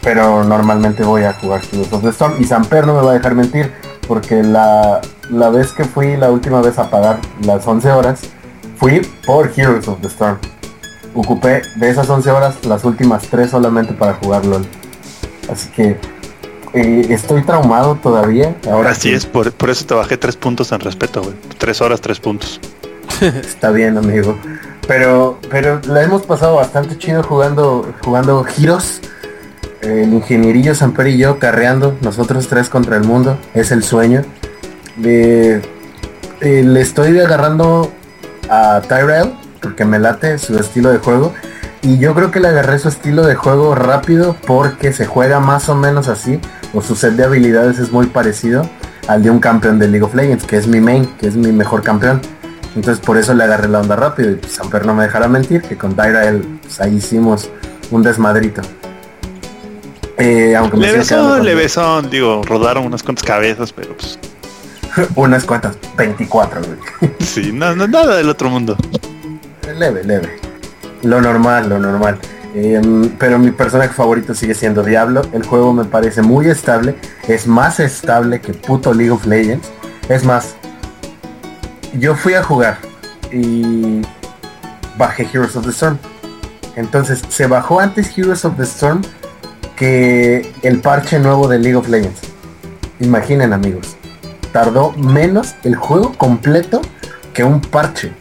Pero 0.03 0.45
normalmente 0.45 1.03
voy 1.03 1.23
a 1.23 1.33
jugar 1.33 1.63
Heroes 1.73 1.93
of 1.93 2.03
the 2.03 2.11
Storm. 2.11 2.35
Y 2.39 2.45
Samper 2.45 2.87
no 2.87 2.95
me 2.95 3.03
va 3.03 3.13
a 3.13 3.15
dejar 3.15 3.35
mentir. 3.35 3.73
Porque 4.07 4.43
la, 4.43 5.01
la 5.31 5.49
vez 5.49 5.73
que 5.73 5.85
fui 5.85 6.19
la 6.19 6.31
última 6.31 6.61
vez 6.61 6.79
a 6.79 6.91
pagar 6.91 7.21
las 7.41 7.67
11 7.67 7.91
horas, 7.91 8.21
fui 8.77 9.01
por 9.25 9.51
Heroes 9.57 9.89
of 9.89 10.01
the 10.03 10.09
Storm. 10.09 10.37
Ocupé 11.15 11.63
de 11.77 11.89
esas 11.89 12.11
11 12.11 12.31
horas 12.33 12.65
las 12.67 12.85
últimas 12.85 13.23
3 13.23 13.51
solamente 13.51 13.95
para 13.95 14.15
jugar 14.15 14.45
LOL. 14.45 14.67
Así 15.51 15.69
que 15.71 15.97
eh, 16.75 17.07
estoy 17.11 17.43
traumado 17.43 17.97
todavía. 17.97 18.57
Ahora 18.71 18.91
Así 18.91 19.09
sí 19.11 19.15
es, 19.15 19.27
por, 19.27 19.53
por 19.53 19.71
eso 19.71 19.85
te 19.87 19.95
bajé 19.95 20.17
tres 20.17 20.37
puntos 20.37 20.73
en 20.73 20.81
respeto, 20.81 21.23
güey. 21.23 21.35
Tres 21.59 21.81
horas, 21.81 22.01
tres 22.01 22.21
puntos. 22.21 22.61
Está 23.21 23.71
bien, 23.71 23.97
amigo. 23.97 24.37
Pero, 24.87 25.39
pero 25.51 25.81
la 25.87 26.03
hemos 26.03 26.23
pasado 26.23 26.57
bastante 26.57 26.99
chido 26.99 27.23
jugando, 27.23 27.95
jugando 28.03 28.43
giros. 28.45 29.01
El 29.81 30.15
ingenierillo 30.15 30.75
Samper 30.75 31.09
y 31.09 31.19
yo 31.19 31.39
carreando, 31.39 31.97
nosotros 32.01 32.49
tres 32.49 32.69
contra 32.69 32.97
el 32.97 33.05
mundo. 33.05 33.39
Es 33.55 33.71
el 33.71 33.83
sueño. 33.85 34.23
Eh, 35.03 35.61
eh, 36.41 36.63
le 36.65 36.81
estoy 36.81 37.19
agarrando 37.19 37.93
a 38.49 38.81
Tyrell 38.87 39.33
porque 39.63 39.85
me 39.85 39.99
late 39.99 40.39
su 40.39 40.59
estilo 40.59 40.91
de 40.91 40.99
juego. 40.99 41.33
Y 41.85 41.99
yo 41.99 42.15
creo 42.15 42.31
que 42.31 42.41
le 42.41 42.49
agarré 42.49 42.79
su 42.79 42.89
estilo 42.89 43.27
de 43.27 43.35
juego 43.35 43.75
rápido 43.75 44.35
porque 44.47 44.95
se 44.95 45.05
juega 45.05 45.39
más 45.39 45.69
o 45.69 45.75
menos 45.75 46.09
así. 46.09 46.41
O 46.73 46.81
su 46.81 46.97
set 46.97 47.13
de 47.13 47.25
habilidades 47.25 47.79
es 47.79 47.93
muy 47.93 48.07
parecido 48.07 48.69
al 49.07 49.23
de 49.23 49.31
un 49.31 49.39
campeón 49.39 49.79
de 49.79 49.87
League 49.87 50.03
of 50.03 50.15
Legends, 50.15 50.45
que 50.45 50.57
es 50.57 50.67
mi 50.67 50.81
main, 50.81 51.07
que 51.21 51.29
es 51.29 51.37
mi 51.37 51.53
mejor 51.53 51.83
campeón. 51.83 52.23
Entonces 52.75 53.05
por 53.05 53.19
eso 53.19 53.35
le 53.35 53.45
agarré 53.45 53.69
la 53.69 53.81
onda 53.81 53.97
rápido 53.97 54.31
y 54.31 54.37
pues, 54.37 54.59
no 54.85 54.95
me 54.95 55.05
dejará 55.05 55.29
mentir 55.29 55.61
que 55.63 55.77
con 55.77 55.95
Tyrell 55.95 56.59
pues, 56.63 56.81
ahí 56.81 56.97
hicimos 56.97 57.51
un 57.91 58.03
desmadrito. 58.03 58.63
Eh, 60.17 60.57
aunque 60.57 60.79
me 60.79 60.87
Levesón, 60.87 61.45
levesón, 61.45 62.09
digo, 62.09 62.43
rodaron 62.45 62.87
unas 62.87 63.03
cuantas 63.03 63.25
cabezas, 63.25 63.73
pero 63.73 63.95
pues 63.95 64.19
Unas 65.17 65.45
cuantas, 65.45 65.77
24, 65.97 66.61
güey. 66.63 67.13
Sí, 67.21 67.51
no, 67.53 67.75
no, 67.75 67.87
nada 67.87 68.17
del 68.17 68.29
otro 68.29 68.49
mundo. 68.49 68.77
Leve, 69.77 70.05
leve. 70.05 70.54
Lo 71.05 71.21
normal, 71.21 71.69
lo 71.69 71.79
normal. 71.79 72.19
Em, 72.55 73.11
pero 73.19 73.39
mi 73.39 73.51
personaje 73.51 73.93
favorito 73.93 74.35
sigue 74.35 74.55
siendo 74.55 74.83
Diablo. 74.83 75.23
El 75.33 75.45
juego 75.45 75.73
me 75.73 75.85
parece 75.85 76.23
muy 76.23 76.49
estable. 76.49 76.97
Es 77.29 77.47
más 77.47 77.79
estable 77.79 78.41
que 78.41 78.55
puto 78.55 78.95
League 78.95 79.11
of 79.11 79.27
Legends. 79.27 79.71
Es 80.09 80.25
más, 80.25 80.57
yo 81.99 82.15
fui 82.15 82.35
a 82.35 82.43
jugar 82.43 82.79
y 83.31 84.01
bajé 84.97 85.29
Heroes 85.33 85.57
of 85.57 85.65
the 85.65 85.71
Storm. 85.71 85.99
Entonces, 86.77 87.23
se 87.29 87.47
bajó 87.47 87.81
antes 87.81 88.17
Heroes 88.17 88.45
of 88.45 88.57
the 88.57 88.65
Storm 88.65 89.03
que 89.77 90.53
el 90.63 90.81
parche 90.81 91.19
nuevo 91.19 91.49
de 91.49 91.59
League 91.59 91.77
of 91.77 91.89
Legends. 91.89 92.21
Imaginen 93.01 93.53
amigos. 93.53 93.97
Tardó 94.53 94.93
menos 94.93 95.55
el 95.65 95.75
juego 95.75 96.15
completo 96.17 96.81
que 97.35 97.45
un 97.45 97.61
parche. 97.61 98.13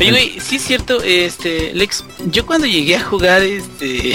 Oye, 0.00 0.10
güey, 0.12 0.40
sí 0.40 0.56
es 0.56 0.62
cierto, 0.62 1.02
este, 1.02 1.74
Lex, 1.74 2.06
yo 2.30 2.46
cuando 2.46 2.66
llegué 2.66 2.96
a 2.96 3.02
jugar, 3.02 3.42
este, 3.42 4.14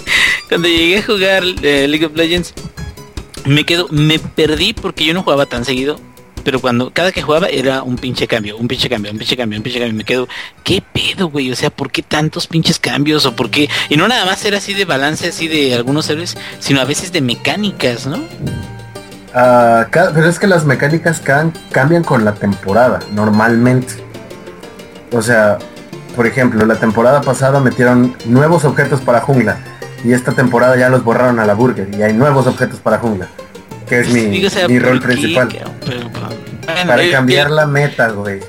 cuando 0.48 0.68
llegué 0.68 0.98
a 0.98 1.02
jugar 1.02 1.42
eh, 1.62 1.88
League 1.88 2.06
of 2.06 2.14
Legends, 2.14 2.54
me 3.44 3.64
quedo, 3.64 3.88
me 3.90 4.20
perdí 4.20 4.74
porque 4.74 5.04
yo 5.04 5.14
no 5.14 5.24
jugaba 5.24 5.46
tan 5.46 5.64
seguido, 5.64 5.98
pero 6.44 6.60
cuando, 6.60 6.92
cada 6.92 7.10
que 7.10 7.20
jugaba 7.20 7.48
era 7.48 7.82
un 7.82 7.96
pinche 7.96 8.28
cambio, 8.28 8.56
un 8.56 8.68
pinche 8.68 8.88
cambio, 8.88 9.10
un 9.10 9.18
pinche 9.18 9.36
cambio, 9.36 9.58
un 9.58 9.64
pinche 9.64 9.80
cambio, 9.80 9.96
me 9.96 10.04
quedo, 10.04 10.28
¿qué 10.62 10.84
pedo, 10.92 11.28
güey? 11.28 11.50
O 11.50 11.56
sea, 11.56 11.70
¿por 11.70 11.90
qué 11.90 12.02
tantos 12.02 12.46
pinches 12.46 12.78
cambios? 12.78 13.26
O 13.26 13.34
por 13.34 13.50
qué, 13.50 13.68
y 13.88 13.96
no 13.96 14.06
nada 14.06 14.24
más 14.24 14.44
era 14.44 14.58
así 14.58 14.72
de 14.72 14.84
balance, 14.84 15.26
así 15.28 15.48
de 15.48 15.74
algunos 15.74 16.08
héroes, 16.10 16.36
sino 16.60 16.80
a 16.80 16.84
veces 16.84 17.10
de 17.10 17.22
mecánicas, 17.22 18.06
¿no? 18.06 18.22
Ah, 19.34 19.88
pero 19.90 20.28
es 20.28 20.38
que 20.38 20.46
las 20.46 20.64
mecánicas 20.64 21.20
cambian 21.72 22.04
con 22.04 22.24
la 22.24 22.34
temporada, 22.34 23.00
normalmente. 23.12 24.07
O 25.12 25.22
sea, 25.22 25.58
por 26.16 26.26
ejemplo, 26.26 26.64
la 26.66 26.76
temporada 26.76 27.20
pasada 27.20 27.60
metieron 27.60 28.16
nuevos 28.26 28.64
objetos 28.64 29.00
para 29.00 29.20
jungla. 29.20 29.58
Y 30.04 30.12
esta 30.12 30.32
temporada 30.32 30.76
ya 30.76 30.88
los 30.88 31.02
borraron 31.02 31.38
a 31.40 31.46
la 31.46 31.54
burger. 31.54 31.88
Y 31.96 32.02
hay 32.02 32.12
nuevos 32.12 32.46
objetos 32.46 32.80
para 32.80 32.98
jungla. 32.98 33.28
Que 33.88 34.00
es 34.00 34.08
mi, 34.08 34.22
Digo, 34.26 34.48
o 34.48 34.50
sea, 34.50 34.68
mi 34.68 34.78
¿por 34.78 34.88
rol 34.90 35.00
principal. 35.00 35.48
cabrón? 35.48 35.74
Pero, 35.84 36.00
bueno, 36.10 36.86
Para 36.86 37.10
cambiar 37.10 37.50
la 37.50 37.66
meta, 37.66 38.08
güey. 38.10 38.40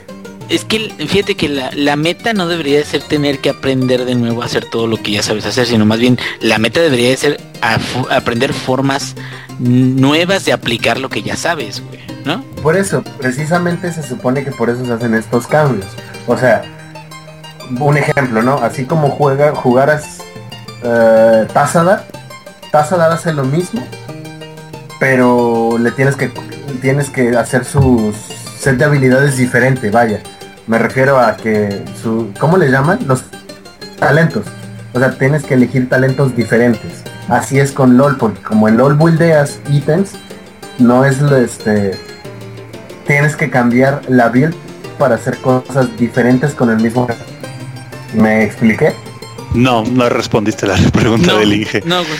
Es 0.49 0.65
que 0.65 0.91
fíjate 0.97 1.35
que 1.35 1.47
la, 1.47 1.69
la 1.75 1.95
meta 1.95 2.33
no 2.33 2.47
debería 2.47 2.79
de 2.79 2.83
ser 2.83 3.03
tener 3.03 3.37
que 3.37 3.49
aprender 3.49 4.05
de 4.05 4.15
nuevo 4.15 4.41
a 4.41 4.45
hacer 4.45 4.65
todo 4.65 4.87
lo 4.87 4.97
que 4.97 5.11
ya 5.11 5.21
sabes 5.21 5.45
hacer, 5.45 5.67
sino 5.67 5.85
más 5.85 5.99
bien 5.99 6.17
la 6.41 6.57
meta 6.57 6.81
debería 6.81 7.09
de 7.09 7.17
ser 7.17 7.41
a 7.61 7.77
aprender 8.15 8.53
formas 8.53 9.15
nuevas 9.59 10.45
de 10.45 10.53
aplicar 10.53 10.99
lo 10.99 11.09
que 11.09 11.21
ya 11.21 11.35
sabes, 11.35 11.83
güey. 11.85 11.99
Por 12.61 12.75
eso, 12.75 13.03
precisamente 13.17 13.91
se 13.91 14.03
supone 14.03 14.43
que 14.43 14.51
por 14.51 14.69
eso 14.69 14.85
se 14.85 14.93
hacen 14.93 15.13
estos 15.13 15.47
cambios. 15.47 15.85
O 16.27 16.37
sea, 16.37 16.63
un 17.79 17.97
ejemplo, 17.97 18.41
¿no? 18.41 18.55
Así 18.55 18.85
como 18.85 19.09
juega, 19.09 19.55
jugaras 19.55 20.19
eh, 20.83 21.47
Tazadar, 21.53 22.03
hace 23.11 23.33
lo 23.33 23.43
mismo, 23.43 23.81
pero 24.99 25.77
le 25.79 25.91
tienes 25.91 26.15
que 26.15 26.31
tienes 26.81 27.09
que 27.09 27.35
hacer 27.35 27.65
su 27.65 28.13
set 28.59 28.77
de 28.77 28.85
habilidades 28.85 29.37
diferente, 29.37 29.89
vaya. 29.89 30.21
Me 30.67 30.77
refiero 30.77 31.19
a 31.19 31.35
que 31.35 31.83
su 32.01 32.31
¿cómo 32.39 32.57
le 32.57 32.69
llaman? 32.69 32.99
Los 33.07 33.23
talentos. 33.99 34.45
O 34.93 34.99
sea, 34.99 35.11
tienes 35.11 35.43
que 35.43 35.53
elegir 35.53 35.89
talentos 35.89 36.35
diferentes. 36.35 37.03
Así 37.27 37.59
es 37.59 37.71
con 37.71 37.97
LOL, 37.97 38.17
porque 38.17 38.41
como 38.41 38.67
en 38.67 38.77
LOL 38.77 38.95
buildeas 38.95 39.59
ítems, 39.69 40.13
no 40.79 41.05
es 41.05 41.21
este 41.21 41.99
tienes 43.09 43.35
que 43.35 43.49
cambiar 43.49 44.03
la 44.07 44.29
build 44.29 44.53
para 44.99 45.15
hacer 45.15 45.37
cosas 45.39 45.87
diferentes 45.97 46.53
con 46.53 46.69
el 46.69 46.77
mismo 46.77 47.07
¿Me 48.13 48.43
expliqué? 48.43 48.93
No, 49.55 49.83
no 49.83 50.07
respondiste 50.09 50.67
la 50.67 50.75
pregunta 50.93 51.35
del 51.39 51.53
Inge. 51.53 51.81
No, 51.85 52.03
güey. 52.03 52.19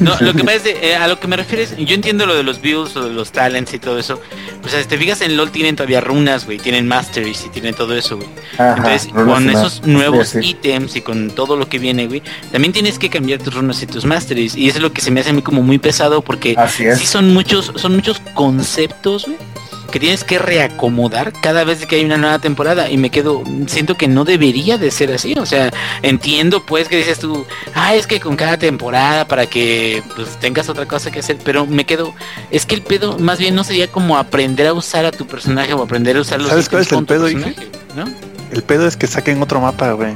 No, 0.00 0.16
lo 0.20 0.32
que 0.32 0.44
pasa 0.44 0.56
es 0.56 0.64
de, 0.64 0.92
eh, 0.92 0.96
a 0.96 1.06
lo 1.08 1.20
que 1.20 1.26
me 1.28 1.36
refieres, 1.36 1.76
yo 1.76 1.94
entiendo 1.94 2.24
lo 2.24 2.34
de 2.34 2.42
los 2.42 2.62
builds, 2.62 2.94
lo 2.94 3.04
de 3.08 3.12
los 3.12 3.32
talents 3.32 3.74
y 3.74 3.78
todo 3.78 3.98
eso. 3.98 4.18
Pues 4.62 4.72
si 4.72 4.84
te 4.88 4.96
fijas 4.96 5.20
en 5.20 5.36
LOL 5.36 5.50
tienen 5.50 5.76
todavía 5.76 6.00
runas, 6.00 6.46
güey, 6.46 6.56
tienen 6.56 6.88
masteries 6.88 7.44
y 7.44 7.50
tienen 7.50 7.74
todo 7.74 7.94
eso, 7.94 8.16
güey. 8.16 8.28
Entonces, 8.58 9.08
con 9.12 9.50
esos 9.50 9.82
nuevos 9.86 10.28
Sí, 10.28 10.40
sí. 10.42 10.48
ítems 10.52 10.96
y 10.96 11.02
con 11.02 11.30
todo 11.32 11.56
lo 11.58 11.68
que 11.68 11.78
viene, 11.78 12.06
güey, 12.06 12.22
también 12.50 12.72
tienes 12.72 12.98
que 12.98 13.10
cambiar 13.10 13.40
tus 13.42 13.52
runas 13.52 13.82
y 13.82 13.86
tus 13.86 14.06
masteries. 14.06 14.56
Y 14.56 14.68
eso 14.68 14.78
es 14.78 14.82
lo 14.82 14.90
que 14.94 15.02
se 15.02 15.10
me 15.10 15.20
hace 15.20 15.30
a 15.30 15.32
mí 15.34 15.42
como 15.42 15.60
muy 15.62 15.76
pesado 15.78 16.22
porque 16.22 16.54
Así 16.56 16.86
es. 16.86 16.98
sí 16.98 17.04
son 17.04 17.34
muchos, 17.34 17.72
son 17.76 17.94
muchos 17.94 18.22
conceptos, 18.32 19.26
güey, 19.26 19.36
que 19.94 20.00
tienes 20.00 20.24
que 20.24 20.40
reacomodar 20.40 21.32
cada 21.40 21.62
vez 21.62 21.86
que 21.86 21.94
hay 21.94 22.04
una 22.04 22.16
nueva 22.16 22.40
temporada. 22.40 22.90
Y 22.90 22.96
me 22.96 23.10
quedo, 23.10 23.44
siento 23.68 23.96
que 23.96 24.08
no 24.08 24.24
debería 24.24 24.76
de 24.76 24.90
ser 24.90 25.12
así. 25.12 25.34
O 25.38 25.46
sea, 25.46 25.70
entiendo 26.02 26.66
pues 26.66 26.88
que 26.88 26.96
dices 26.96 27.20
tú, 27.20 27.46
ah, 27.76 27.94
es 27.94 28.08
que 28.08 28.18
con 28.18 28.34
cada 28.34 28.58
temporada 28.58 29.28
para 29.28 29.46
que 29.46 30.02
pues 30.16 30.30
tengas 30.40 30.68
otra 30.68 30.86
cosa 30.86 31.12
que 31.12 31.20
hacer. 31.20 31.38
Pero 31.44 31.64
me 31.64 31.84
quedo, 31.86 32.12
es 32.50 32.66
que 32.66 32.74
el 32.74 32.82
pedo 32.82 33.18
más 33.20 33.38
bien 33.38 33.54
no 33.54 33.62
sería 33.62 33.86
como 33.86 34.18
aprender 34.18 34.66
a 34.66 34.72
usar 34.72 35.04
a 35.04 35.12
tu 35.12 35.28
personaje 35.28 35.72
o 35.74 35.80
aprender 35.84 36.16
a 36.16 36.22
usar 36.22 36.40
los 36.40 36.48
¿Sabes 36.50 36.68
cuál 36.68 36.82
es 36.82 36.88
el 36.88 36.94
con 36.96 37.06
tu 37.06 37.14
pedo, 37.14 37.28
¿no? 37.94 38.04
El 38.50 38.62
pedo 38.64 38.88
es 38.88 38.96
que 38.96 39.06
saquen 39.06 39.40
otro 39.40 39.60
mapa, 39.60 39.92
güey. 39.92 40.12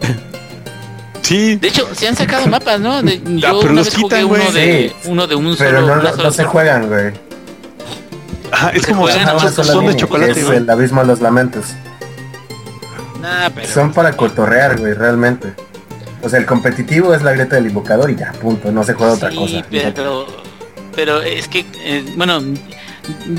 Sí, 1.22 1.54
De 1.54 1.68
hecho, 1.68 1.88
se 1.94 2.08
han 2.08 2.16
sacado 2.16 2.46
mapas, 2.48 2.80
¿no? 2.80 3.00
De- 3.02 3.20
yo 3.36 3.48
Ah, 3.48 3.52
pero 3.60 3.72
una 3.72 3.82
los 3.82 3.86
vez 3.86 3.94
jugué 3.94 4.16
quitan, 4.16 4.24
uno 4.24 4.50
güey. 4.50 4.52
de, 4.52 4.88
Sí. 4.88 5.08
uno 5.08 5.26
de 5.28 5.34
un 5.36 5.56
Pero 5.56 5.80
solo, 5.82 5.96
no, 5.96 6.02
no, 6.02 6.16
no 6.24 6.30
se 6.32 6.44
juegan, 6.44 6.88
güey. 6.88 7.12
Es 8.74 8.86
como 8.86 9.08
son, 9.08 9.86
de 9.86 9.96
chocolate, 9.96 10.32
es 10.32 10.48
el 10.50 10.68
abismo 10.68 11.00
de 11.00 11.06
los 11.06 11.20
lamentos. 11.20 11.66
Nah, 13.20 13.50
pero... 13.54 13.68
Son 13.68 13.92
para 13.92 14.16
cotorrear, 14.16 14.78
güey, 14.78 14.94
realmente. 14.94 15.52
O 16.22 16.28
sea, 16.28 16.38
el 16.38 16.46
competitivo 16.46 17.14
es 17.14 17.22
la 17.22 17.32
grieta 17.32 17.56
del 17.56 17.66
invocador 17.66 18.10
y 18.10 18.16
ya, 18.16 18.32
punto. 18.32 18.70
No 18.72 18.84
se 18.84 18.94
juega 18.94 19.14
otra 19.14 19.30
cosa. 19.30 19.64
pero, 19.70 20.26
pero 20.94 21.22
es 21.22 21.48
que, 21.48 21.64
eh, 21.82 22.04
bueno, 22.16 22.40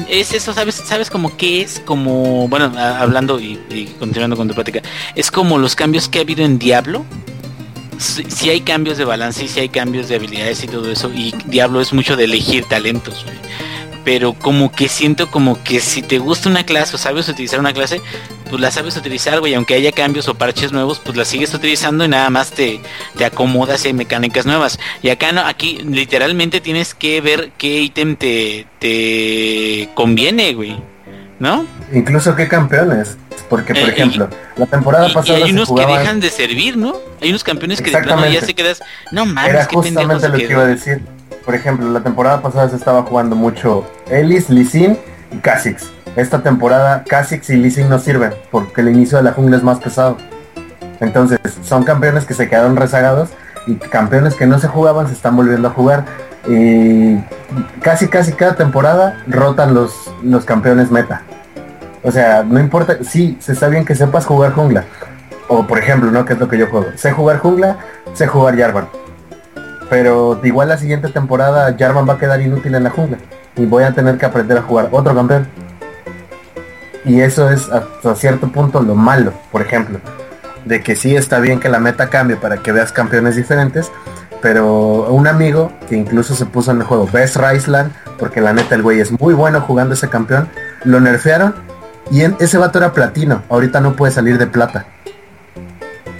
es 0.09 0.33
eso, 0.33 0.53
¿sabes? 0.53 0.75
¿Sabes 0.75 1.09
como 1.09 1.35
qué 1.37 1.61
es? 1.61 1.81
Como, 1.85 2.47
bueno, 2.47 2.71
a- 2.77 2.99
hablando 3.01 3.39
y, 3.39 3.59
y 3.69 3.85
continuando 3.99 4.35
con 4.35 4.47
tu 4.47 4.53
plática, 4.53 4.81
es 5.15 5.31
como 5.31 5.57
los 5.57 5.75
cambios 5.75 6.07
que 6.09 6.19
ha 6.19 6.21
habido 6.21 6.43
en 6.43 6.57
Diablo. 6.59 7.05
Si, 7.99 8.23
si 8.31 8.49
hay 8.49 8.61
cambios 8.61 8.97
de 8.97 9.05
balance 9.05 9.43
y 9.43 9.47
si 9.47 9.59
hay 9.59 9.69
cambios 9.69 10.09
de 10.09 10.15
habilidades 10.15 10.63
y 10.63 10.67
todo 10.67 10.91
eso, 10.91 11.11
y 11.13 11.35
Diablo 11.45 11.81
es 11.81 11.93
mucho 11.93 12.15
de 12.15 12.23
elegir 12.23 12.65
talentos, 12.65 13.23
güey. 13.23 13.37
Pero 14.03 14.33
como 14.33 14.71
que 14.71 14.87
siento 14.89 15.29
como 15.29 15.63
que 15.63 15.79
si 15.79 16.01
te 16.01 16.17
gusta 16.17 16.49
una 16.49 16.65
clase 16.65 16.95
o 16.95 16.97
sabes 16.97 17.29
utilizar 17.29 17.59
una 17.59 17.71
clase, 17.73 18.01
pues 18.49 18.59
la 18.59 18.71
sabes 18.71 18.97
utilizar, 18.97 19.39
güey, 19.39 19.53
aunque 19.53 19.75
haya 19.75 19.91
cambios 19.91 20.27
o 20.27 20.33
parches 20.33 20.71
nuevos, 20.71 20.99
pues 21.03 21.15
la 21.15 21.23
sigues 21.23 21.53
utilizando 21.53 22.03
y 22.03 22.07
nada 22.07 22.29
más 22.31 22.49
te, 22.51 22.81
te 23.15 23.25
acomodas 23.25 23.85
y 23.85 23.89
hay 23.89 23.93
mecánicas 23.93 24.45
nuevas. 24.47 24.79
Y 25.03 25.09
acá 25.09 25.31
no, 25.31 25.41
aquí 25.45 25.79
literalmente 25.87 26.61
tienes 26.61 26.95
que 26.95 27.21
ver 27.21 27.51
qué 27.57 27.81
ítem 27.81 28.15
te, 28.15 28.65
te 28.79 29.89
conviene, 29.93 30.53
güey. 30.53 30.77
¿No? 31.39 31.65
Incluso 31.91 32.35
qué 32.35 32.47
campeones. 32.47 33.17
Porque, 33.49 33.73
por 33.73 33.83
Eh, 33.83 33.87
y- 33.87 33.89
ejemplo, 33.93 34.29
la 34.57 34.65
temporada 34.67 35.07
Y, 35.07 35.11
y 35.11 35.13
pasada 35.13 35.43
hay 35.45 35.51
unos 35.51 35.69
que 35.71 35.85
dejan 35.85 36.19
de 36.19 36.29
servir, 36.29 36.77
¿no? 36.77 36.93
Hay 37.21 37.29
unos 37.29 37.43
campeones 37.43 37.81
que 37.81 37.89
de 37.91 37.97
plano 37.97 38.27
ya 38.29 38.41
se 38.41 38.53
quedas, 38.53 38.81
no 39.11 39.25
mames, 39.25 39.49
Era 39.53 39.67
qué 39.67 39.75
justamente 39.75 40.19
se 40.19 40.29
lo 40.29 40.37
que 40.37 40.41
quedó". 40.47 40.51
iba 40.51 40.61
a 40.63 40.67
decir. 40.67 41.01
Por 41.45 41.55
ejemplo, 41.55 41.89
la 41.89 42.01
temporada 42.01 42.41
pasada 42.41 42.69
se 42.69 42.75
estaba 42.75 43.03
jugando 43.03 43.35
mucho 43.35 43.85
Ellis, 44.09 44.49
Lee 44.49 44.65
Sin 44.65 44.97
y 45.31 45.37
Kha'Zix. 45.37 45.91
Esta 46.15 46.43
temporada 46.43 47.03
Kha'Zix 47.07 47.49
y 47.49 47.57
Lee 47.57 47.71
Sin 47.71 47.89
no 47.89 47.99
sirven 47.99 48.33
porque 48.51 48.81
el 48.81 48.89
inicio 48.89 49.17
de 49.17 49.23
la 49.23 49.31
jungla 49.31 49.57
es 49.57 49.63
más 49.63 49.79
pesado. 49.79 50.17
Entonces, 50.99 51.39
son 51.63 51.83
campeones 51.83 52.25
que 52.25 52.35
se 52.35 52.47
quedaron 52.47 52.75
rezagados 52.75 53.29
y 53.65 53.75
campeones 53.75 54.35
que 54.35 54.45
no 54.45 54.59
se 54.59 54.67
jugaban 54.67 55.07
se 55.07 55.13
están 55.13 55.35
volviendo 55.35 55.67
a 55.67 55.71
jugar. 55.71 56.05
Y 56.47 57.17
casi 57.81 58.07
casi 58.07 58.33
cada 58.33 58.55
temporada 58.55 59.23
rotan 59.27 59.73
los, 59.73 60.11
los 60.23 60.45
campeones 60.45 60.91
meta. 60.91 61.23
O 62.03 62.11
sea, 62.11 62.43
no 62.43 62.59
importa, 62.59 62.97
sí, 63.03 63.37
se 63.39 63.53
está 63.53 63.67
bien 63.67 63.85
que 63.85 63.95
sepas 63.95 64.25
jugar 64.25 64.53
jungla. 64.53 64.85
O 65.47 65.65
por 65.67 65.79
ejemplo, 65.79 66.11
¿no? 66.11 66.23
Que 66.25 66.33
es 66.33 66.39
lo 66.39 66.47
que 66.47 66.57
yo 66.57 66.67
juego. 66.67 66.87
Sé 66.95 67.11
jugar 67.11 67.39
jungla, 67.39 67.77
sé 68.13 68.27
jugar 68.27 68.57
Jarvan. 68.57 68.87
Pero 69.91 70.39
igual 70.41 70.69
la 70.69 70.77
siguiente 70.77 71.09
temporada 71.09 71.75
Jarvan 71.77 72.07
va 72.07 72.13
a 72.13 72.17
quedar 72.17 72.41
inútil 72.41 72.73
en 72.75 72.85
la 72.85 72.89
jungla. 72.91 73.17
Y 73.57 73.65
voy 73.65 73.83
a 73.83 73.91
tener 73.91 74.17
que 74.17 74.25
aprender 74.25 74.57
a 74.57 74.61
jugar 74.61 74.87
otro 74.91 75.13
campeón. 75.13 75.47
Y 77.03 77.19
eso 77.19 77.49
es 77.49 77.69
hasta 77.69 78.15
cierto 78.15 78.47
punto 78.47 78.81
lo 78.81 78.95
malo, 78.95 79.33
por 79.51 79.61
ejemplo. 79.61 79.99
De 80.63 80.81
que 80.81 80.95
sí 80.95 81.17
está 81.17 81.39
bien 81.39 81.59
que 81.59 81.67
la 81.67 81.79
meta 81.79 82.09
cambie 82.09 82.37
para 82.37 82.63
que 82.63 82.71
veas 82.71 82.93
campeones 82.93 83.35
diferentes. 83.35 83.91
Pero 84.41 85.07
un 85.09 85.27
amigo 85.27 85.73
que 85.89 85.97
incluso 85.97 86.35
se 86.35 86.45
puso 86.45 86.71
en 86.71 86.77
el 86.77 86.83
juego 86.83 87.09
Best 87.11 87.35
Raisland, 87.35 87.91
porque 88.17 88.39
la 88.39 88.53
neta 88.53 88.75
el 88.75 88.83
güey 88.83 89.01
es 89.01 89.11
muy 89.19 89.33
bueno 89.33 89.59
jugando 89.59 89.93
ese 89.93 90.07
campeón, 90.07 90.47
lo 90.85 91.01
nerfearon 91.01 91.53
y 92.09 92.21
en, 92.21 92.37
ese 92.39 92.57
vato 92.57 92.79
era 92.79 92.93
platino, 92.93 93.43
ahorita 93.49 93.81
no 93.81 93.93
puede 93.93 94.13
salir 94.13 94.37
de 94.37 94.47
plata. 94.47 94.85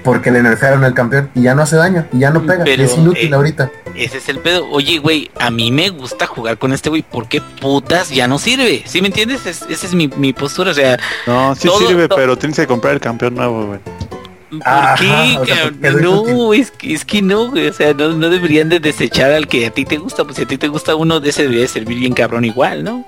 Porque 0.04 0.32
le 0.32 0.42
nerfearon 0.44 0.84
el 0.84 0.94
campeón 0.94 1.30
y 1.36 1.42
ya 1.44 1.56
no 1.56 1.62
hace 1.64 1.76
daño 1.76 2.06
y 2.12 2.20
ya 2.20 2.30
no 2.32 2.42
pega. 2.46 2.64
Pero, 2.64 2.84
es 2.84 2.98
inútil 2.98 3.32
eh, 3.32 3.36
ahorita. 3.36 3.72
Ese 3.96 4.18
es 4.18 4.30
el 4.30 4.40
pedo. 4.40 4.68
Oye, 4.70 5.00
güey, 5.00 5.30
a 5.40 5.52
mí 5.52 5.72
me 5.72 5.90
gusta 5.90 6.28
jugar 6.28 6.58
con 6.58 6.74
este 6.74 6.90
güey. 6.90 7.02
¿Por 7.02 7.28
qué 7.28 7.42
putas 7.42 8.10
ya 8.10 8.28
no 8.28 8.40
sirve? 8.40 8.84
¿Sí 8.86 9.02
me 9.02 9.08
entiendes? 9.08 9.46
Es- 9.46 9.66
esa 9.70 9.86
es 9.88 9.94
mi, 9.94 10.08
mi 10.08 10.34
postura. 10.34 10.72
O 10.72 10.74
sea, 10.74 10.98
No, 11.28 11.56
sí 11.56 11.68
Todo- 11.68 11.80
sirve, 11.88 12.08
pero 12.10 12.38
tienes 12.38 12.58
que 12.58 12.68
comprar 12.68 12.94
el 12.94 13.00
campeón 13.00 13.36
nuevo, 13.36 13.66
güey. 13.68 13.80
¿por 14.52 14.62
Ajá, 14.68 14.96
qué? 14.98 15.38
o 15.40 15.46
sea, 15.46 15.72
no, 16.02 16.54
es 16.54 16.72
que, 16.72 16.94
es 16.94 17.06
que 17.06 17.22
no, 17.22 17.52
güey. 17.52 17.68
O 17.70 17.74
sea, 17.74 17.94
no, 17.94 18.10
no 18.10 18.30
deberían 18.30 18.68
de 18.68 18.80
desechar 18.82 19.32
al 19.32 19.48
que 19.48 19.66
a 19.68 19.72
ti 19.72 19.86
te 19.86 19.98
gusta. 19.98 20.26
Pues 20.26 20.36
si 20.36 20.44
a 20.44 20.46
ti 20.46 20.58
te 20.58 20.68
gusta 20.68 20.94
uno, 20.96 21.20
de 21.22 21.30
ese 21.30 21.44
debería 21.44 21.68
servir 21.70 22.00
bien 22.00 22.14
cabrón 22.14 22.44
igual, 22.44 22.84
¿no? 22.84 23.06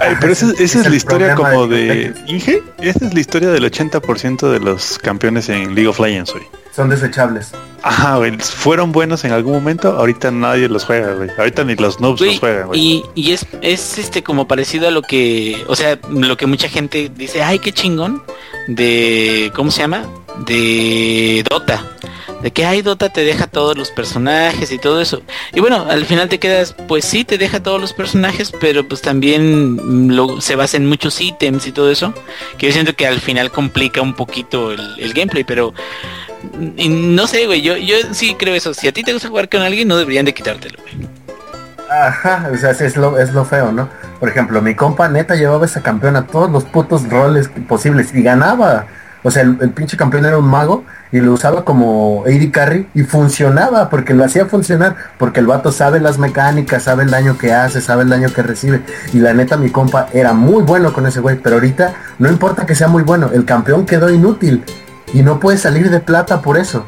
Ay, 0.00 0.16
pero 0.20 0.32
esa, 0.32 0.52
esa 0.58 0.80
es, 0.80 0.88
la 0.90 0.96
historia 0.96 1.34
como 1.34 1.66
de 1.66 1.86
Legends. 1.86 2.20
Inge. 2.26 2.62
Esa 2.80 3.06
es 3.06 3.14
la 3.14 3.20
historia 3.20 3.48
del 3.50 3.64
80% 3.64 4.50
de 4.50 4.60
los 4.60 4.98
campeones 4.98 5.48
en 5.48 5.74
League 5.74 5.88
of 5.88 5.98
Legends, 6.00 6.32
güey. 6.32 6.44
Son 6.74 6.88
desechables. 6.88 7.52
Ajá, 7.82 8.16
güey. 8.16 8.38
Fueron 8.38 8.92
buenos 8.92 9.24
en 9.24 9.32
algún 9.32 9.52
momento, 9.54 9.88
ahorita 9.96 10.30
nadie 10.30 10.68
los 10.68 10.84
juega, 10.84 11.14
güey. 11.14 11.30
Ahorita 11.36 11.64
ni 11.64 11.74
los 11.74 12.00
noobs 12.00 12.18
Güey, 12.20 12.30
los 12.32 12.40
juegan, 12.40 12.66
güey. 12.68 12.80
y, 12.80 13.04
y 13.14 13.32
es, 13.32 13.46
es 13.62 13.98
este 13.98 14.22
como 14.22 14.46
parecido 14.46 14.88
a 14.88 14.90
lo 14.90 15.02
que, 15.02 15.64
o 15.66 15.74
sea, 15.76 15.98
lo 16.08 16.36
que 16.36 16.46
mucha 16.46 16.68
gente 16.68 17.10
dice, 17.14 17.42
ay, 17.42 17.58
qué 17.58 17.72
chingón, 17.72 18.22
de, 18.68 19.50
¿cómo 19.54 19.70
se 19.70 19.80
llama? 19.80 20.04
De 20.46 21.44
Dota. 21.48 21.84
De 22.42 22.52
que, 22.52 22.64
ay, 22.64 22.82
Dota 22.82 23.08
te 23.08 23.24
deja 23.24 23.48
todos 23.48 23.76
los 23.76 23.90
personajes 23.90 24.70
y 24.70 24.78
todo 24.78 25.00
eso. 25.00 25.22
Y 25.52 25.60
bueno, 25.60 25.86
al 25.88 26.04
final 26.04 26.28
te 26.28 26.38
quedas, 26.38 26.74
pues 26.86 27.04
sí, 27.04 27.24
te 27.24 27.36
deja 27.36 27.60
todos 27.62 27.80
los 27.80 27.92
personajes, 27.92 28.52
pero 28.60 28.86
pues 28.86 29.02
también 29.02 30.14
lo, 30.14 30.40
se 30.40 30.54
basa 30.54 30.76
en 30.76 30.86
muchos 30.86 31.20
ítems 31.20 31.66
y 31.66 31.72
todo 31.72 31.90
eso. 31.90 32.14
Que 32.56 32.66
yo 32.66 32.72
siento 32.72 32.94
que 32.94 33.06
al 33.06 33.20
final 33.20 33.50
complica 33.50 34.00
un 34.00 34.14
poquito 34.14 34.70
el, 34.70 35.12
gameplay, 35.14 35.42
pero... 35.42 35.74
y 36.76 36.88
no 36.88 37.26
sé, 37.26 37.46
güey, 37.46 37.60
yo, 37.60 37.76
yo 37.76 37.96
sí 38.12 38.36
creo 38.38 38.54
eso. 38.54 38.72
Si 38.72 38.86
a 38.86 38.92
ti 38.92 39.02
te 39.02 39.12
gusta 39.12 39.28
jugar 39.28 39.48
con 39.48 39.62
alguien, 39.62 39.88
no 39.88 39.96
deberían 39.96 40.24
de 40.24 40.34
quitártelo, 40.34 40.78
güey. 40.80 41.08
Ajá, 41.90 42.50
o 42.52 42.56
sea, 42.56 42.70
es 42.70 42.96
lo, 42.96 43.18
es 43.18 43.32
lo 43.32 43.44
feo, 43.44 43.72
¿no? 43.72 43.88
Por 44.20 44.28
ejemplo, 44.28 44.60
mi 44.60 44.74
compa 44.74 45.08
neta 45.08 45.34
llevaba 45.34 45.64
esa 45.64 45.82
campeón 45.82 46.16
a 46.16 46.26
todos 46.26 46.50
los 46.50 46.64
putos 46.64 47.08
roles 47.08 47.48
posibles 47.66 48.14
y 48.14 48.22
ganaba. 48.22 48.86
O 49.22 49.30
sea, 49.30 49.42
el, 49.42 49.56
pinche 49.70 49.96
campeón 49.96 50.26
era 50.26 50.38
un 50.38 50.46
mago 50.46 50.84
y 51.10 51.20
lo 51.20 51.32
usaba 51.32 51.64
como 51.64 52.24
AD 52.26 52.50
Carry 52.52 52.88
y 52.94 53.02
funcionaba 53.02 53.90
porque 53.90 54.14
lo 54.14 54.24
hacía 54.24 54.46
funcionar, 54.46 54.96
porque 55.18 55.40
el 55.40 55.46
vato 55.46 55.72
sabe 55.72 56.00
las 56.00 56.18
mecánicas, 56.18 56.84
sabe 56.84 57.04
el 57.04 57.10
daño 57.10 57.36
que 57.36 57.52
hace, 57.52 57.80
sabe 57.80 58.04
el 58.04 58.08
daño 58.08 58.32
que 58.32 58.42
recibe. 58.42 58.82
Y 59.12 59.18
la 59.18 59.34
neta, 59.34 59.56
mi 59.56 59.70
compa 59.70 60.08
era 60.12 60.32
muy 60.32 60.62
bueno 60.62 60.92
con 60.92 61.06
ese 61.06 61.20
güey, 61.20 61.36
pero 61.36 61.56
ahorita 61.56 61.94
no 62.18 62.28
importa 62.28 62.66
que 62.66 62.74
sea 62.74 62.88
muy 62.88 63.02
bueno, 63.02 63.30
el 63.32 63.44
campeón 63.44 63.86
quedó 63.86 64.10
inútil 64.10 64.64
y 65.12 65.22
no 65.22 65.40
puede 65.40 65.58
salir 65.58 65.90
de 65.90 66.00
plata 66.00 66.40
por 66.42 66.58
eso. 66.58 66.84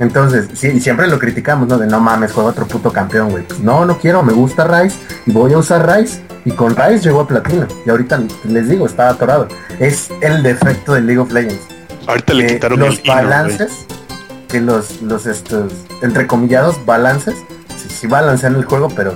Entonces, 0.00 0.48
sí, 0.54 0.68
y 0.68 0.80
siempre 0.80 1.06
lo 1.08 1.18
criticamos, 1.18 1.68
¿no? 1.68 1.76
De 1.76 1.86
no 1.86 2.00
mames, 2.00 2.32
juega 2.32 2.48
otro 2.50 2.66
puto 2.66 2.90
campeón, 2.90 3.30
güey. 3.30 3.44
Pues 3.44 3.60
no, 3.60 3.84
no 3.84 3.98
quiero, 3.98 4.22
me 4.22 4.32
gusta 4.32 4.64
Rice 4.64 4.96
y 5.26 5.30
voy 5.30 5.52
a 5.52 5.58
usar 5.58 5.86
Rice. 5.86 6.22
Y 6.46 6.52
con 6.52 6.74
Rice 6.74 7.00
llegó 7.00 7.20
a 7.20 7.28
platino. 7.28 7.68
Y 7.84 7.90
ahorita 7.90 8.22
les 8.44 8.68
digo, 8.70 8.86
está 8.86 9.10
atorado. 9.10 9.46
Es 9.78 10.10
el 10.22 10.42
defecto 10.42 10.94
del 10.94 11.06
League 11.06 11.20
of 11.20 11.30
Legends. 11.30 11.60
Ahorita 12.06 12.32
le 12.32 12.46
quitaron 12.46 12.80
los 12.80 12.98
el 12.98 13.04
hino, 13.04 13.14
balances, 13.14 13.86
que 14.48 14.60
los, 14.62 15.02
los 15.02 15.26
estos, 15.26 15.70
entrecomillados, 16.00 16.84
balances, 16.86 17.36
sí, 17.76 17.88
sí 17.90 18.06
balancean 18.06 18.56
el 18.56 18.64
juego, 18.64 18.88
pero 18.96 19.14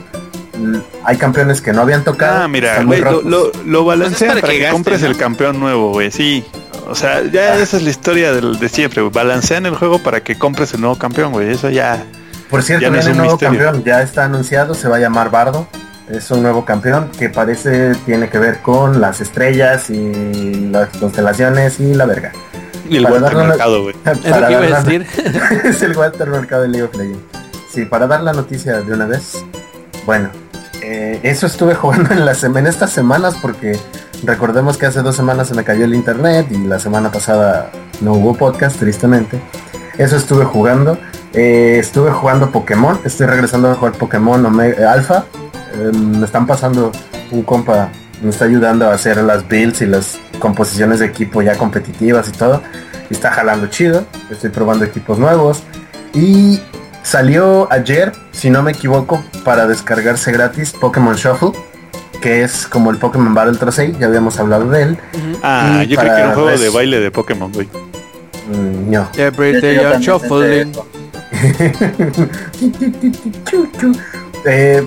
hay 1.03 1.17
campeones 1.17 1.63
que 1.63 1.73
no 1.73 1.81
habían 1.81 2.05
tocado. 2.05 2.43
Ah, 2.43 2.49
mira, 2.49 2.73
están 2.73 2.87
muy 2.87 3.01
güey, 3.01 3.13
lo, 3.13 3.23
lo, 3.23 3.53
lo 3.65 3.85
balancean 3.87 4.11
Pues 4.11 4.23
es 4.23 4.29
para 4.29 4.41
para, 4.43 4.53
que 4.53 4.59
que, 4.61 4.71
compres 4.71 5.01
¿no? 5.01 5.07
el 5.07 5.17
campeón 5.17 5.61
nuevo, 5.61 5.93
güey. 5.93 6.11
Sí. 6.11 6.45
O 6.89 6.95
sea, 6.95 7.23
ya 7.25 7.57
esa 7.57 7.77
es 7.79 7.83
la 7.83 7.91
historia 7.91 8.33
del, 8.33 8.59
de 8.59 8.69
siempre, 8.69 9.03
güey. 9.03 9.13
Balancean 9.13 9.67
el 9.67 9.75
juego 9.77 9.99
para 9.99 10.21
que 10.23 10.37
compres 10.37 10.75
el 10.75 10.81
nuevo 10.81 10.97
campeón, 10.99 11.33
güey. 11.33 11.51
Eso 11.51 11.71
ya. 11.71 12.05
Por 12.51 12.63
cierto, 12.63 12.83
Ya 12.85 12.91
no 12.91 12.99
es 12.99 13.07
un 13.07 13.17
nuevo 13.17 13.33
misterio. 13.33 13.59
campeón, 13.65 13.85
ya 13.85 14.03
está 14.03 14.25
anunciado, 14.25 14.75
se 14.75 14.89
va 14.89 14.97
a 14.97 15.01
llamar 15.01 15.31
Bardo. 15.31 15.67
Es 16.11 16.31
un 16.31 16.43
nuevo 16.43 16.65
campeón 16.67 17.11
que 17.19 17.31
parece 17.31 17.95
tiene 18.05 18.29
que 18.29 18.39
ver 18.39 18.61
con 18.61 19.01
las 19.01 19.21
estrellas 19.23 19.89
y 19.89 20.69
las 20.71 20.91
constelaciones 20.99 21.81
y 21.81 21.95
la 21.95 22.05
verga. 22.05 22.33
Y 22.89 22.99
el 22.99 23.07
Walter 23.07 23.35
Mercado, 23.35 23.83
güey. 23.85 23.95
Es 25.65 25.83
el 25.83 25.97
Walter 25.97 26.29
Mercado 26.29 26.63
de 26.63 26.69
League 26.69 26.85
of 26.87 26.95
Legends. 26.95 27.21
Sí, 27.73 27.87
para 27.87 28.07
dar 28.07 28.21
la 28.23 28.33
noticia 28.35 28.83
de 28.83 28.93
una 28.93 29.07
vez. 29.07 29.43
Bueno, 30.05 30.29
eh, 30.83 31.19
eso 31.23 31.47
estuve 31.47 31.75
jugando 31.81 32.13
en, 32.13 32.27
las 32.27 32.45
sem- 32.45 32.57
en 32.59 32.67
estas 32.67 32.91
semanas 32.91 33.35
porque 33.41 33.79
recordemos 34.25 34.77
que 34.77 34.87
hace 34.87 35.03
dos 35.03 35.17
semanas 35.17 35.49
se 35.49 35.55
me 35.55 35.65
cayó 35.65 35.85
el 35.85 35.95
internet 35.95 36.47
y 36.51 36.59
la 36.59 36.79
semana 36.79 37.11
pasada 37.11 37.71
no 38.01 38.15
hubo 38.15 38.35
podcast, 38.35 38.79
tristemente. 38.79 39.41
Eso 39.99 40.17
estuve 40.17 40.45
jugando. 40.45 40.99
Eh, 41.33 41.79
estuve 41.79 42.11
jugando 42.11 42.51
Pokémon. 42.51 42.99
Estoy 43.05 43.27
regresando 43.27 43.71
a 43.71 43.75
jugar 43.75 43.93
Pokémon 43.93 44.45
Omega, 44.45 44.93
Alpha. 44.93 45.27
Eh, 45.75 45.93
me 45.97 46.25
están 46.25 46.47
pasando 46.47 46.93
un 47.31 47.43
compa. 47.43 47.91
Me 48.23 48.31
está 48.31 48.45
ayudando 48.45 48.89
a 48.89 48.95
hacer 48.95 49.19
las 49.19 49.47
builds 49.49 49.83
y 49.83 49.87
las 49.87 50.19
composiciones 50.39 51.01
de 51.01 51.07
equipo 51.07 51.43
ya 51.43 51.57
competitivas 51.57 52.29
y 52.29 52.33
todo. 52.33 52.63
Está 53.11 53.31
jalando 53.33 53.67
chido. 53.69 54.05
Estoy 54.31 54.51
probando 54.51 54.85
equipos 54.85 55.19
nuevos. 55.19 55.63
Y 56.13 56.61
salió 57.03 57.69
ayer, 57.71 58.13
si 58.33 58.51
no 58.51 58.63
me 58.63 58.73
equivoco, 58.73 59.23
para 59.45 59.67
descargarse 59.67 60.33
gratis 60.33 60.73
Pokémon 60.73 61.15
Shuffle. 61.15 61.53
Que 62.25 62.43
es 62.43 62.67
como 62.67 62.91
el 62.91 62.97
Pokémon 62.97 63.35
Battle 63.35 63.59
Tracey. 63.59 63.95
Ya 64.01 64.07
habíamos 64.07 64.39
hablado 64.41 64.71
de 64.71 64.81
él. 64.83 64.99
Ah, 65.43 65.83
Y 65.85 65.89
yo 65.89 65.99
creí 65.99 66.11
que 66.11 66.17
era 66.21 66.29
un 66.31 66.35
juego 66.35 66.59
de 66.59 66.71
baile 66.71 66.99
de 66.99 67.11
Pokémon, 67.11 67.53
güey. 67.53 67.69
Mm, 68.49 68.91
no. 68.91 69.11
Every 69.15 69.61
day 69.61 69.77
yo 69.77 69.83
I'm 69.83 70.03
también 70.03 70.73
pensé 70.73 70.73
shuffling. 70.73 70.73
Eh, 74.47 74.87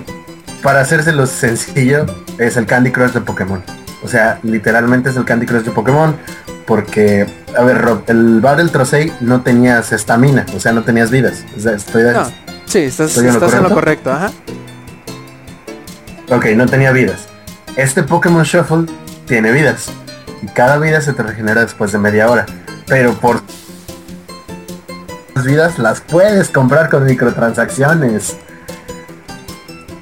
para 0.62 0.80
hacérselo 0.80 1.26
sencillo, 1.26 2.06
es 2.38 2.56
el 2.56 2.66
Candy 2.66 2.90
Crush 2.90 3.12
de 3.12 3.20
Pokémon. 3.20 3.62
O 4.02 4.08
sea, 4.08 4.40
literalmente 4.42 5.10
es 5.10 5.16
el 5.16 5.24
Candy 5.24 5.46
Crush 5.46 5.62
de 5.62 5.70
Pokémon. 5.70 6.16
Porque, 6.66 7.24
a 7.56 7.62
ver, 7.62 7.78
Rob, 7.80 8.02
el 8.08 8.40
Battle 8.40 8.68
Trocey 8.68 9.12
no 9.20 9.42
tenías 9.42 9.92
estamina, 9.92 10.44
o 10.56 10.60
sea, 10.60 10.72
no 10.72 10.82
tenías 10.82 11.12
vidas. 11.12 11.44
O 11.56 11.60
sea, 11.60 11.72
estoy, 11.72 12.02
No, 12.02 12.26
sí, 12.66 12.80
estás, 12.80 13.10
¿Estoy 13.10 13.28
en 13.28 13.34
lo 13.34 13.38
estás 13.38 13.54
en 13.54 13.62
lo 13.62 13.70
correcto? 13.70 14.10
correcto, 14.10 14.34
ajá. 16.26 16.36
Ok, 16.36 16.46
no 16.56 16.66
tenía 16.66 16.90
vidas. 16.92 17.27
Este 17.78 18.02
Pokémon 18.02 18.42
Shuffle 18.42 18.86
tiene 19.26 19.52
vidas. 19.52 19.90
Y 20.42 20.46
cada 20.48 20.78
vida 20.78 21.00
se 21.00 21.12
te 21.12 21.22
regenera 21.22 21.62
después 21.62 21.92
de 21.92 21.98
media 21.98 22.28
hora. 22.30 22.44
Pero 22.86 23.14
por 23.14 23.40
las 25.34 25.44
vidas 25.44 25.78
las 25.78 26.00
puedes 26.00 26.48
comprar 26.48 26.88
con 26.88 27.04
microtransacciones. 27.04 28.36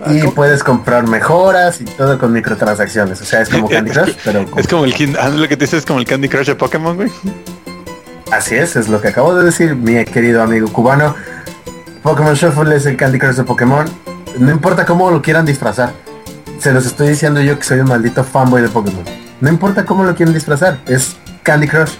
Y 0.09 0.19
Ah, 0.19 0.21
¿cómo? 0.23 0.35
puedes 0.35 0.63
comprar 0.63 1.07
mejoras 1.09 1.81
y 1.81 1.85
todo 1.85 2.19
con 2.19 2.33
microtransacciones. 2.33 3.21
O 3.21 3.25
sea, 3.25 3.41
es 3.43 3.49
como 3.49 3.69
Candy 3.71 3.91
Crush, 3.91 4.15
pero 4.25 4.45
con- 4.51 4.59
Es 4.59 4.67
como 4.69 4.85
el 4.85 5.17
ah, 5.21 5.29
lo 5.29 5.49
que 5.49 5.57
te 5.57 5.65
dices 5.65 5.81
es 5.81 5.87
como 5.87 5.99
el 5.99 6.07
Candy 6.07 6.29
Crush 6.29 6.47
de 6.47 6.55
Pokémon, 6.55 6.97
güey. 6.97 7.11
así 8.33 8.55
es, 8.55 8.77
es 8.77 8.89
lo 8.89 9.01
que 9.01 9.09
acabo 9.09 9.35
de 9.35 9.45
decir, 9.45 9.75
mi 9.75 10.03
querido 10.05 10.43
amigo 10.43 10.69
cubano. 10.73 11.15
Pokémon 12.03 12.35
Shuffle 12.35 12.75
es 12.77 12.87
el 12.87 12.97
Candy 12.97 13.19
Crush 13.19 13.35
de 13.37 13.45
Pokémon. 13.45 13.87
No 14.39 14.51
importa 14.51 14.87
cómo 14.87 15.11
lo 15.11 15.21
quieran 15.21 15.45
disfrazar. 15.45 15.93
Se 16.59 16.73
los 16.73 16.87
estoy 16.87 17.09
diciendo 17.09 17.41
yo 17.41 17.59
que 17.59 17.65
soy 17.65 17.81
un 17.81 17.89
maldito 17.89 18.25
fanboy 18.25 18.63
de 18.63 18.69
Pokémon. 18.69 19.05
No 19.41 19.49
importa 19.49 19.85
cómo 19.85 20.05
lo 20.05 20.15
quieran 20.15 20.35
disfrazar, 20.35 20.79
es 20.87 21.17
Candy 21.43 21.69
Crush 21.69 21.93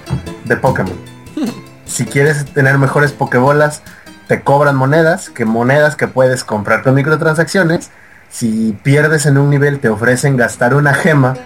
de 0.45 0.57
Pokémon. 0.57 0.97
Si 1.87 2.05
quieres 2.05 2.45
tener 2.47 2.79
mejores 2.79 3.13
Pokébolas, 3.13 3.81
te 4.27 4.43
cobran 4.43 4.75
monedas, 4.75 5.31
que 5.31 5.45
monedas 5.45 5.95
que 5.95 6.09
puedes 6.09 6.43
comprar 6.43 6.83
con 6.83 6.95
microtransacciones. 6.95 7.91
Si 8.29 8.77
pierdes 8.83 9.25
en 9.27 9.39
un 9.39 9.51
nivel, 9.51 9.79
te 9.79 9.89
ofrecen 9.89 10.37
gastar 10.37 10.75
una 10.75 10.95
gema 10.95 11.37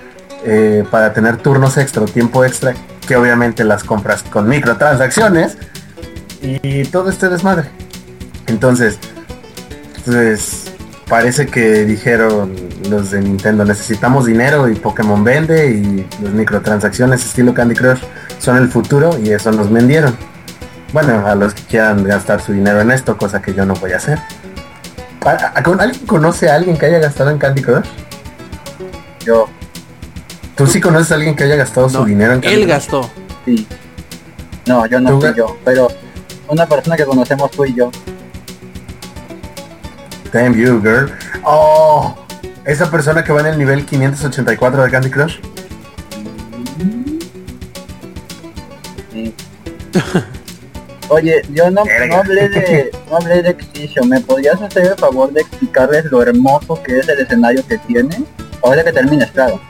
eh, 0.44 0.83
para 0.90 1.12
tener 1.12 1.37
turnos 1.37 1.77
extra 1.77 2.03
o 2.03 2.07
tiempo 2.07 2.42
extra, 2.42 2.73
que 3.07 3.16
obviamente 3.16 3.64
las 3.64 3.85
compras 3.85 4.23
con 4.23 4.49
microtransacciones. 4.49 5.59
Y 6.40 6.85
todo 6.85 7.11
este 7.11 7.29
desmadre. 7.29 7.68
Entonces, 8.46 8.99
pues 10.07 10.73
parece 11.07 11.46
que 11.49 11.85
dijeron 11.85 12.69
los 12.88 13.10
de 13.10 13.20
Nintendo 13.20 13.64
necesitamos 13.64 14.26
dinero 14.26 14.68
y 14.68 14.74
Pokémon 14.74 15.22
vende 15.22 15.70
y 15.72 16.06
las 16.22 16.32
microtransacciones 16.32 17.24
estilo 17.24 17.52
Candy 17.52 17.74
Crush 17.74 18.00
son 18.38 18.56
el 18.56 18.68
futuro 18.68 19.18
y 19.22 19.30
eso 19.30 19.50
nos 19.52 19.70
vendieron. 19.70 20.16
Bueno, 20.92 21.26
a 21.26 21.34
los 21.34 21.54
que 21.54 21.62
quieran 21.64 22.02
gastar 22.04 22.40
su 22.40 22.52
dinero 22.52 22.80
en 22.80 22.90
esto, 22.90 23.16
cosa 23.16 23.40
que 23.42 23.54
yo 23.54 23.64
no 23.66 23.74
voy 23.74 23.92
a 23.92 23.96
hacer. 23.98 24.18
¿A- 25.24 25.52
a- 25.54 25.62
con- 25.62 25.80
¿Alguien 25.80 26.06
conoce 26.06 26.48
a 26.50 26.54
alguien 26.54 26.76
que 26.78 26.86
haya 26.86 26.98
gastado 26.98 27.30
en 27.30 27.38
Candy 27.38 27.62
Crush? 27.62 27.86
Yo, 29.24 29.48
¿Tú 30.56 30.66
sí 30.66 30.80
conoces 30.80 31.12
a 31.12 31.14
alguien 31.14 31.34
que 31.36 31.44
haya 31.44 31.56
gastado 31.56 31.88
su 31.88 32.04
dinero 32.04 32.32
en 32.34 32.40
Candy 32.40 32.54
él 32.56 32.60
Crush? 32.62 32.70
gastó. 32.70 33.10
sí. 33.44 33.66
No, 34.66 34.86
yo 34.86 35.00
no 35.00 35.10
¿Tú, 35.10 35.20
fui 35.20 35.30
Ga- 35.30 35.34
yo, 35.36 35.56
pero 35.64 35.88
una 36.48 36.66
persona 36.66 36.96
que 36.96 37.04
conocemos 37.04 37.50
tú 37.50 37.64
y 37.64 37.74
yo. 37.74 37.90
Damn 40.32 40.54
you, 40.54 40.80
girl. 40.80 41.10
Oh, 41.44 42.14
esa 42.64 42.90
persona 42.90 43.25
que 43.25 43.33
va 43.33 43.40
en 43.40 43.46
el 43.46 43.59
nivel 43.59 43.85
584 43.85 44.83
de 44.83 44.90
Candy 44.90 45.11
Crush. 45.11 45.38
Sí. 49.12 49.35
Oye, 51.09 51.42
yo 51.53 51.70
no, 51.70 51.83
no 51.85 52.16
hablé 52.16 52.49
de 52.49 52.90
no 53.11 53.16
hablé 53.16 53.42
de. 53.42 53.57
¿Me 54.07 54.20
podrías 54.20 54.62
hacer 54.62 54.87
el 54.87 54.94
favor 54.94 55.33
de 55.33 55.40
explicarles 55.40 56.05
lo 56.05 56.23
hermoso 56.23 56.81
que 56.83 57.01
es 57.01 57.09
el 57.09 57.18
escenario 57.18 57.66
que 57.66 57.79
tiene? 57.79 58.23
Ahora 58.62 58.85
que 58.85 58.92
termines, 58.92 59.31
claro. 59.33 59.61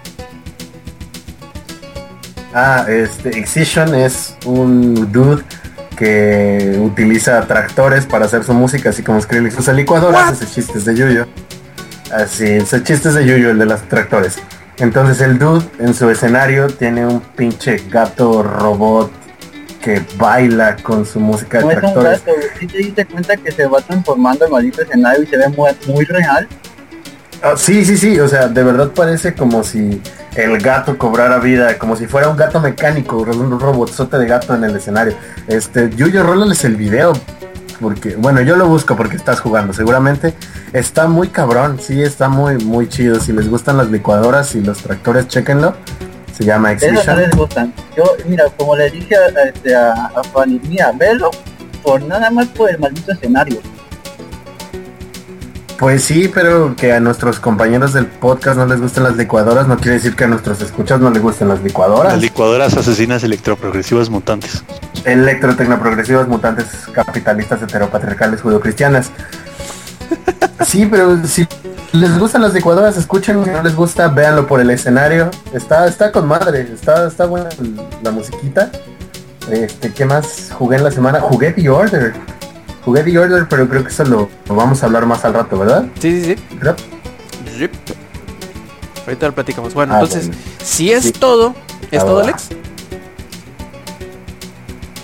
Ah, 2.53 2.85
este, 2.89 3.39
Excision 3.39 3.95
es 3.95 4.37
un 4.45 5.11
dude 5.13 5.43
que 5.97 6.79
utiliza 6.83 7.47
tractores 7.47 8.05
para 8.07 8.27
hacer 8.27 8.43
su 8.45 8.53
música, 8.53 8.91
así 8.91 9.03
como 9.03 9.21
Skrillex 9.21 9.59
usa 9.59 9.73
licuadoras, 9.73 10.33
hace 10.33 10.47
chistes 10.47 10.85
de 10.85 10.95
Yuyo. 10.97 11.27
Así, 12.13 12.45
ese 12.45 12.83
chistes 12.83 13.15
de 13.15 13.25
Yuyo, 13.25 13.51
el 13.51 13.59
de 13.59 13.67
los 13.67 13.83
tractores. 13.83 14.39
Entonces 14.79 15.21
el 15.21 15.39
dude 15.39 15.65
en 15.79 15.95
su 15.95 16.09
escenario 16.11 16.67
tiene 16.69 17.07
un 17.07 17.21
pinche 17.21 17.83
gato 17.91 18.43
robot 18.43 19.11
que 19.83 20.03
baila 20.17 20.77
con 20.77 21.05
su 21.07 21.21
música 21.21 21.59
de 21.59 21.65
No 21.65 21.71
es 21.71 21.77
un 21.77 21.81
tractores. 21.83 22.25
gato, 22.25 22.33
si 22.59 22.67
te 22.67 22.79
diste 22.79 23.07
cuenta 23.07 23.37
que 23.37 23.53
se 23.53 23.67
va 23.67 23.81
transformando 23.81 24.47
el 24.47 24.51
maldito 24.51 24.83
escenario 24.83 25.23
y 25.23 25.27
se 25.27 25.37
ve 25.37 25.49
muy, 25.49 25.71
muy 25.87 26.05
real. 26.05 26.49
Ah, 27.43 27.55
sí, 27.57 27.85
sí, 27.85 27.97
sí, 27.97 28.21
o 28.21 28.29
sea, 28.29 28.49
de 28.49 28.63
verdad 28.63 28.91
parece 28.91 29.33
como 29.35 29.65
si 29.65 30.01
el 30.35 30.59
gato 30.59 30.99
cobrara 30.99 31.39
vida, 31.39 31.79
como 31.79 31.97
si 31.97 32.07
fuera 32.07 32.29
un 32.29 32.37
gato 32.37 32.61
mecánico, 32.61 33.17
un 33.19 33.59
robotzote 33.59 34.19
de 34.19 34.27
gato 34.27 34.55
en 34.55 34.65
el 34.65 34.77
escenario. 34.77 35.15
Este, 35.47 35.91
Yuyo, 35.91 36.23
rólales 36.23 36.65
el 36.65 36.77
video, 36.77 37.15
porque, 37.81 38.17
bueno, 38.17 38.41
yo 38.43 38.57
lo 38.57 38.67
busco 38.67 38.97
porque 38.97 39.17
estás 39.17 39.41
jugando, 39.41 39.73
seguramente 39.73 40.35
está 40.73 41.09
muy 41.09 41.29
cabrón, 41.29 41.79
sí, 41.81 42.03
está 42.03 42.29
muy, 42.29 42.59
muy 42.59 42.89
chido. 42.89 43.19
Si 43.21 43.33
les 43.33 43.49
gustan 43.49 43.77
las 43.77 43.91
licuadoras 43.91 44.55
y 44.55 44.61
los 44.61 44.79
tractores, 44.79 45.29
chéquenlo. 45.29 45.75
Se 46.37 46.45
llama 46.45 46.73
Exhibition. 46.73 47.19
les 47.19 47.31
gustan. 47.37 47.75
Yo, 47.97 48.05
mira, 48.27 48.45
como 48.57 48.77
le 48.77 48.91
dije 48.91 49.15
a, 49.15 49.39
a, 49.39 49.43
este, 49.45 49.75
a, 49.75 49.93
a 49.93 50.25
Fanny, 50.25 50.61
mira, 50.67 50.93
velo 50.93 51.31
por 51.83 52.03
nada 52.03 52.31
más 52.31 52.47
por 52.49 52.71
el 52.71 52.79
maldito 52.79 53.13
escenario. 53.13 53.61
Pues 55.79 56.05
sí, 56.05 56.31
pero 56.33 56.77
que 56.77 56.93
a 56.93 57.01
nuestros 57.01 57.41
compañeros 57.41 57.95
del 57.95 58.05
podcast 58.05 58.59
no 58.59 58.67
les 58.67 58.79
gusten 58.83 59.03
las 59.03 59.17
licuadoras, 59.17 59.67
no 59.67 59.79
quiere 59.79 59.93
decir 59.95 60.15
que 60.15 60.25
a 60.25 60.27
nuestros 60.27 60.61
escuchas 60.61 61.01
no 61.01 61.11
les 61.11 61.23
gusten 61.23 61.49
las 61.49 61.63
licuadoras. 61.63 62.13
Las 62.13 62.21
licuadoras 62.21 62.77
asesinas 62.77 63.25
electroprogresivas 63.25 64.11
mutantes. 64.11 64.63
Electrotecnoprogresivas 65.05 66.29
mutantes 66.29 66.67
capitalistas 66.93 67.63
heteropatriarcales 67.63 68.41
judeocristianas. 68.43 69.11
Sí, 70.67 70.87
pero 70.87 71.25
si 71.27 71.47
les 71.93 72.19
gustan 72.19 72.43
las 72.43 72.53
licuadoras, 72.55 72.97
escuchen, 72.97 73.43
si 73.45 73.51
no 73.51 73.63
les 73.63 73.75
gusta, 73.75 74.09
véanlo 74.09 74.47
por 74.47 74.61
el 74.61 74.71
escenario. 74.71 75.31
Está, 75.53 75.87
está 75.87 76.13
con 76.13 76.27
madre, 76.29 76.69
está, 76.73 77.07
está 77.07 77.27
buena 77.27 77.49
la 78.03 78.11
musiquita. 78.11 78.71
Este, 79.51 79.93
¿qué 79.93 80.05
más 80.05 80.51
jugué 80.57 80.77
en 80.77 80.85
la 80.85 80.91
semana? 80.91 81.21
Jugué 81.21 81.53
The 81.53 81.69
Order. 81.69 82.13
Jugué 82.85 83.03
The 83.03 83.19
Order, 83.19 83.47
pero 83.49 83.69
creo 83.69 83.83
que 83.83 83.89
eso 83.89 84.05
lo, 84.05 84.29
lo 84.49 84.55
vamos 84.55 84.83
a 84.83 84.87
hablar 84.87 85.07
más 85.07 85.25
al 85.25 85.35
rato, 85.35 85.59
¿verdad? 85.59 85.87
Sí, 85.99 86.23
sí, 86.25 86.35
sí. 86.37 86.37
Yep. 87.59 87.71
Ahorita 89.07 89.27
lo 89.27 89.35
platicamos. 89.35 89.75
Bueno, 89.75 89.95
Ah, 89.95 90.01
entonces, 90.01 90.29
bueno. 90.29 90.43
si 90.63 90.93
es 90.93 91.05
Sí. 91.05 91.13
todo, 91.13 91.55
¿es 91.91 92.01
Ah, 92.03 92.07
todo, 92.07 92.23
va. 92.25 92.35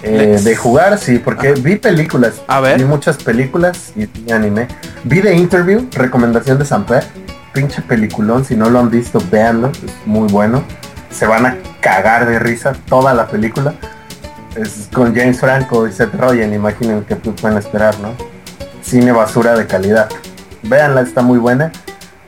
Eh, 0.08 0.40
de 0.40 0.54
jugar, 0.54 0.98
sí, 0.98 1.18
porque 1.18 1.52
vi 1.52 1.76
películas. 1.76 2.40
A 2.46 2.60
ver. 2.60 2.78
Vi 2.78 2.84
muchas 2.84 3.16
películas 3.16 3.92
y 3.96 4.06
vi 4.06 4.30
anime. 4.30 4.68
Vi 5.02 5.20
The 5.20 5.34
Interview, 5.34 5.88
recomendación 5.92 6.58
de 6.58 6.64
Samper. 6.64 7.04
Pinche 7.52 7.82
peliculón, 7.82 8.44
si 8.44 8.54
no 8.54 8.70
lo 8.70 8.78
han 8.78 8.88
visto, 8.88 9.20
véanlo, 9.32 9.70
es 9.70 10.06
muy 10.06 10.28
bueno. 10.28 10.62
Se 11.10 11.26
van 11.26 11.46
a 11.46 11.56
cagar 11.80 12.26
de 12.26 12.38
risa 12.38 12.74
toda 12.88 13.14
la 13.14 13.26
película. 13.26 13.74
Es 14.54 14.88
con 14.92 15.12
James 15.12 15.40
Franco 15.40 15.88
y 15.88 15.92
Seth 15.92 16.14
Rogen, 16.14 16.54
imaginen 16.54 17.02
que 17.04 17.16
pueden 17.16 17.58
esperar, 17.58 17.98
¿no? 17.98 18.10
Cine 18.82 19.10
basura 19.10 19.56
de 19.56 19.66
calidad. 19.66 20.08
Véanla, 20.62 21.00
está 21.00 21.22
muy 21.22 21.38
buena. 21.38 21.72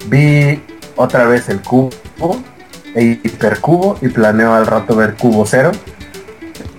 Vi 0.09 0.61
otra 0.97 1.27
vez 1.27 1.49
el 1.49 1.61
cubo 1.61 1.91
e 2.97 3.21
hipercubo 3.23 3.99
y 4.01 4.09
planeo 4.09 4.53
al 4.55 4.67
rato 4.67 4.97
ver 4.97 5.15
cubo 5.15 5.47
cero 5.47 5.71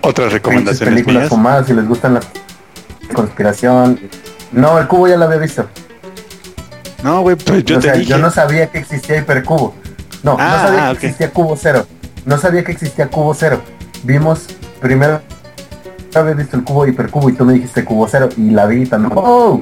Otras 0.02 0.32
recomendaciones 0.34 0.94
películas 0.94 1.22
mías. 1.22 1.30
fumadas 1.30 1.68
si 1.68 1.74
les 1.74 1.88
gustan 1.88 2.16
las 2.16 2.28
conspiración. 3.14 4.00
No, 4.52 4.78
el 4.80 4.88
cubo 4.88 5.08
ya 5.08 5.18
lo 5.18 5.26
había 5.26 5.38
visto. 5.38 5.68
No, 7.04 7.22
güey, 7.22 7.36
pues 7.36 7.64
yo 7.66 7.78
o 7.78 7.80
te 7.80 7.88
sea, 7.88 7.94
dije. 7.94 8.10
yo 8.10 8.18
no 8.18 8.30
sabía 8.30 8.68
que 8.68 8.80
existía 8.80 9.18
hipercubo. 9.18 9.74
No, 10.24 10.36
Ah, 10.40 10.52
no 10.62 10.68
sabía 10.68 10.84
ah, 10.84 10.92
que 10.92 11.08
existía 11.08 11.32
cubo 11.32 11.56
cero. 11.56 11.86
No 12.26 12.38
sabía 12.38 12.64
que 12.64 12.72
existía 12.72 13.08
cubo 13.08 13.34
cero. 13.34 13.62
Vimos 14.04 14.48
primero 14.82 15.22
había 16.16 16.34
visto 16.34 16.58
el 16.58 16.64
cubo 16.64 16.88
hipercubo 16.88 17.30
y 17.30 17.34
tú 17.34 17.46
me 17.46 17.54
dijiste 17.54 17.86
cubo 17.86 18.08
cero 18.08 18.30
y 18.36 18.50
la 18.50 18.66
vi 18.66 18.86
también. 18.86 19.14
¡Oh! 19.16 19.62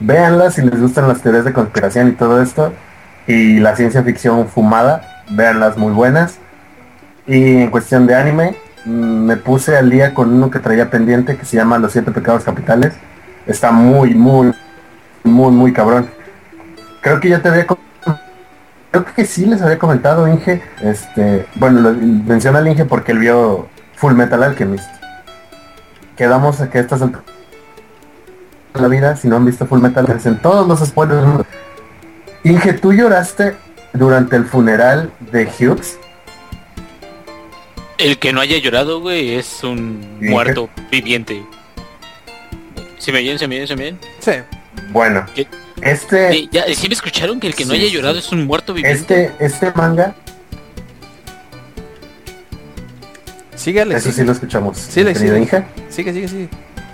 Véanla 0.00 0.50
si 0.50 0.62
les 0.62 0.80
gustan 0.80 1.08
las 1.08 1.22
teorías 1.22 1.44
de 1.44 1.52
conspiración 1.52 2.08
y 2.08 2.12
todo 2.12 2.42
esto. 2.42 2.72
Y 3.26 3.58
la 3.60 3.74
ciencia 3.76 4.02
ficción 4.02 4.48
fumada, 4.48 5.24
véanlas 5.30 5.76
muy 5.76 5.92
buenas. 5.92 6.38
Y 7.26 7.56
en 7.62 7.70
cuestión 7.70 8.06
de 8.06 8.14
anime, 8.14 8.56
me 8.86 9.36
puse 9.36 9.76
al 9.76 9.90
día 9.90 10.14
con 10.14 10.32
uno 10.32 10.50
que 10.50 10.60
traía 10.60 10.90
pendiente 10.90 11.36
que 11.36 11.44
se 11.44 11.56
llama 11.56 11.78
Los 11.78 11.92
Siete 11.92 12.12
Pecados 12.12 12.44
Capitales. 12.44 12.94
Está 13.46 13.72
muy, 13.72 14.14
muy, 14.14 14.52
muy, 15.24 15.52
muy 15.52 15.72
cabrón. 15.72 16.08
Creo 17.02 17.20
que 17.20 17.28
ya 17.28 17.42
te 17.42 17.48
había... 17.48 17.66
Creo 17.66 19.04
que 19.04 19.26
sí 19.26 19.44
les 19.44 19.60
había 19.60 19.78
comentado, 19.78 20.26
Inge. 20.28 20.62
Este, 20.80 21.46
bueno, 21.56 21.80
lo, 21.80 21.92
menciona 21.92 22.60
al 22.60 22.68
Inge 22.68 22.84
porque 22.84 23.12
él 23.12 23.18
vio 23.18 23.68
Full 23.96 24.14
Metal 24.14 24.42
Alchemist. 24.42 24.88
Quedamos 26.16 26.60
a 26.60 26.70
que 26.70 26.78
estas 26.78 27.02
la 28.74 28.88
vida, 28.88 29.16
si 29.16 29.28
no 29.28 29.36
han 29.36 29.44
visto 29.44 29.66
Full 29.66 29.80
Metal 29.80 30.06
en 30.24 30.38
todos 30.38 30.66
los 30.66 30.80
spoilers. 30.86 31.26
Inge, 32.44 32.74
¿tú 32.74 32.92
lloraste 32.92 33.56
durante 33.92 34.36
el 34.36 34.44
funeral 34.44 35.10
de 35.32 35.46
Hughes? 35.46 35.98
El 37.98 38.18
que 38.18 38.32
no 38.32 38.40
haya 38.40 38.58
llorado, 38.58 39.00
güey, 39.00 39.34
es 39.34 39.62
un 39.64 40.18
¿Y 40.20 40.26
muerto 40.26 40.68
viviente. 40.90 41.42
¿Se 42.98 43.10
me 43.12 43.18
oyen? 43.20 43.38
¿Se 43.38 43.48
me 43.48 43.56
oyen? 43.56 43.68
¿Se 43.68 43.76
me 43.76 43.82
oyen? 43.84 43.98
Sí. 44.20 44.32
Bueno, 44.90 45.24
¿Qué? 45.34 45.46
este... 45.82 46.30
Sí, 46.32 46.48
ya, 46.52 46.64
¿sí 46.74 46.88
me 46.88 46.94
escucharon 46.94 47.40
que 47.40 47.46
el 47.46 47.54
que 47.54 47.64
no 47.64 47.70
Sí, 47.72 47.78
haya 47.80 47.88
sí. 47.88 47.94
llorado 47.94 48.18
es 48.18 48.30
un 48.32 48.44
muerto 48.46 48.74
viviente? 48.74 49.24
Este, 49.32 49.44
este 49.44 49.72
manga, 49.74 50.14
Sigue, 53.54 53.80
Alex. 53.80 54.00
eso 54.00 54.08
sí 54.10 54.14
sigue. 54.16 54.26
lo 54.26 54.32
escuchamos. 54.32 54.76
Sí, 54.78 55.02
querido 55.02 55.34
sí. 55.36 55.42
Inge. 55.42 55.64
Sigue, 55.88 56.12
sigue, 56.12 56.28
sigue. 56.28 56.48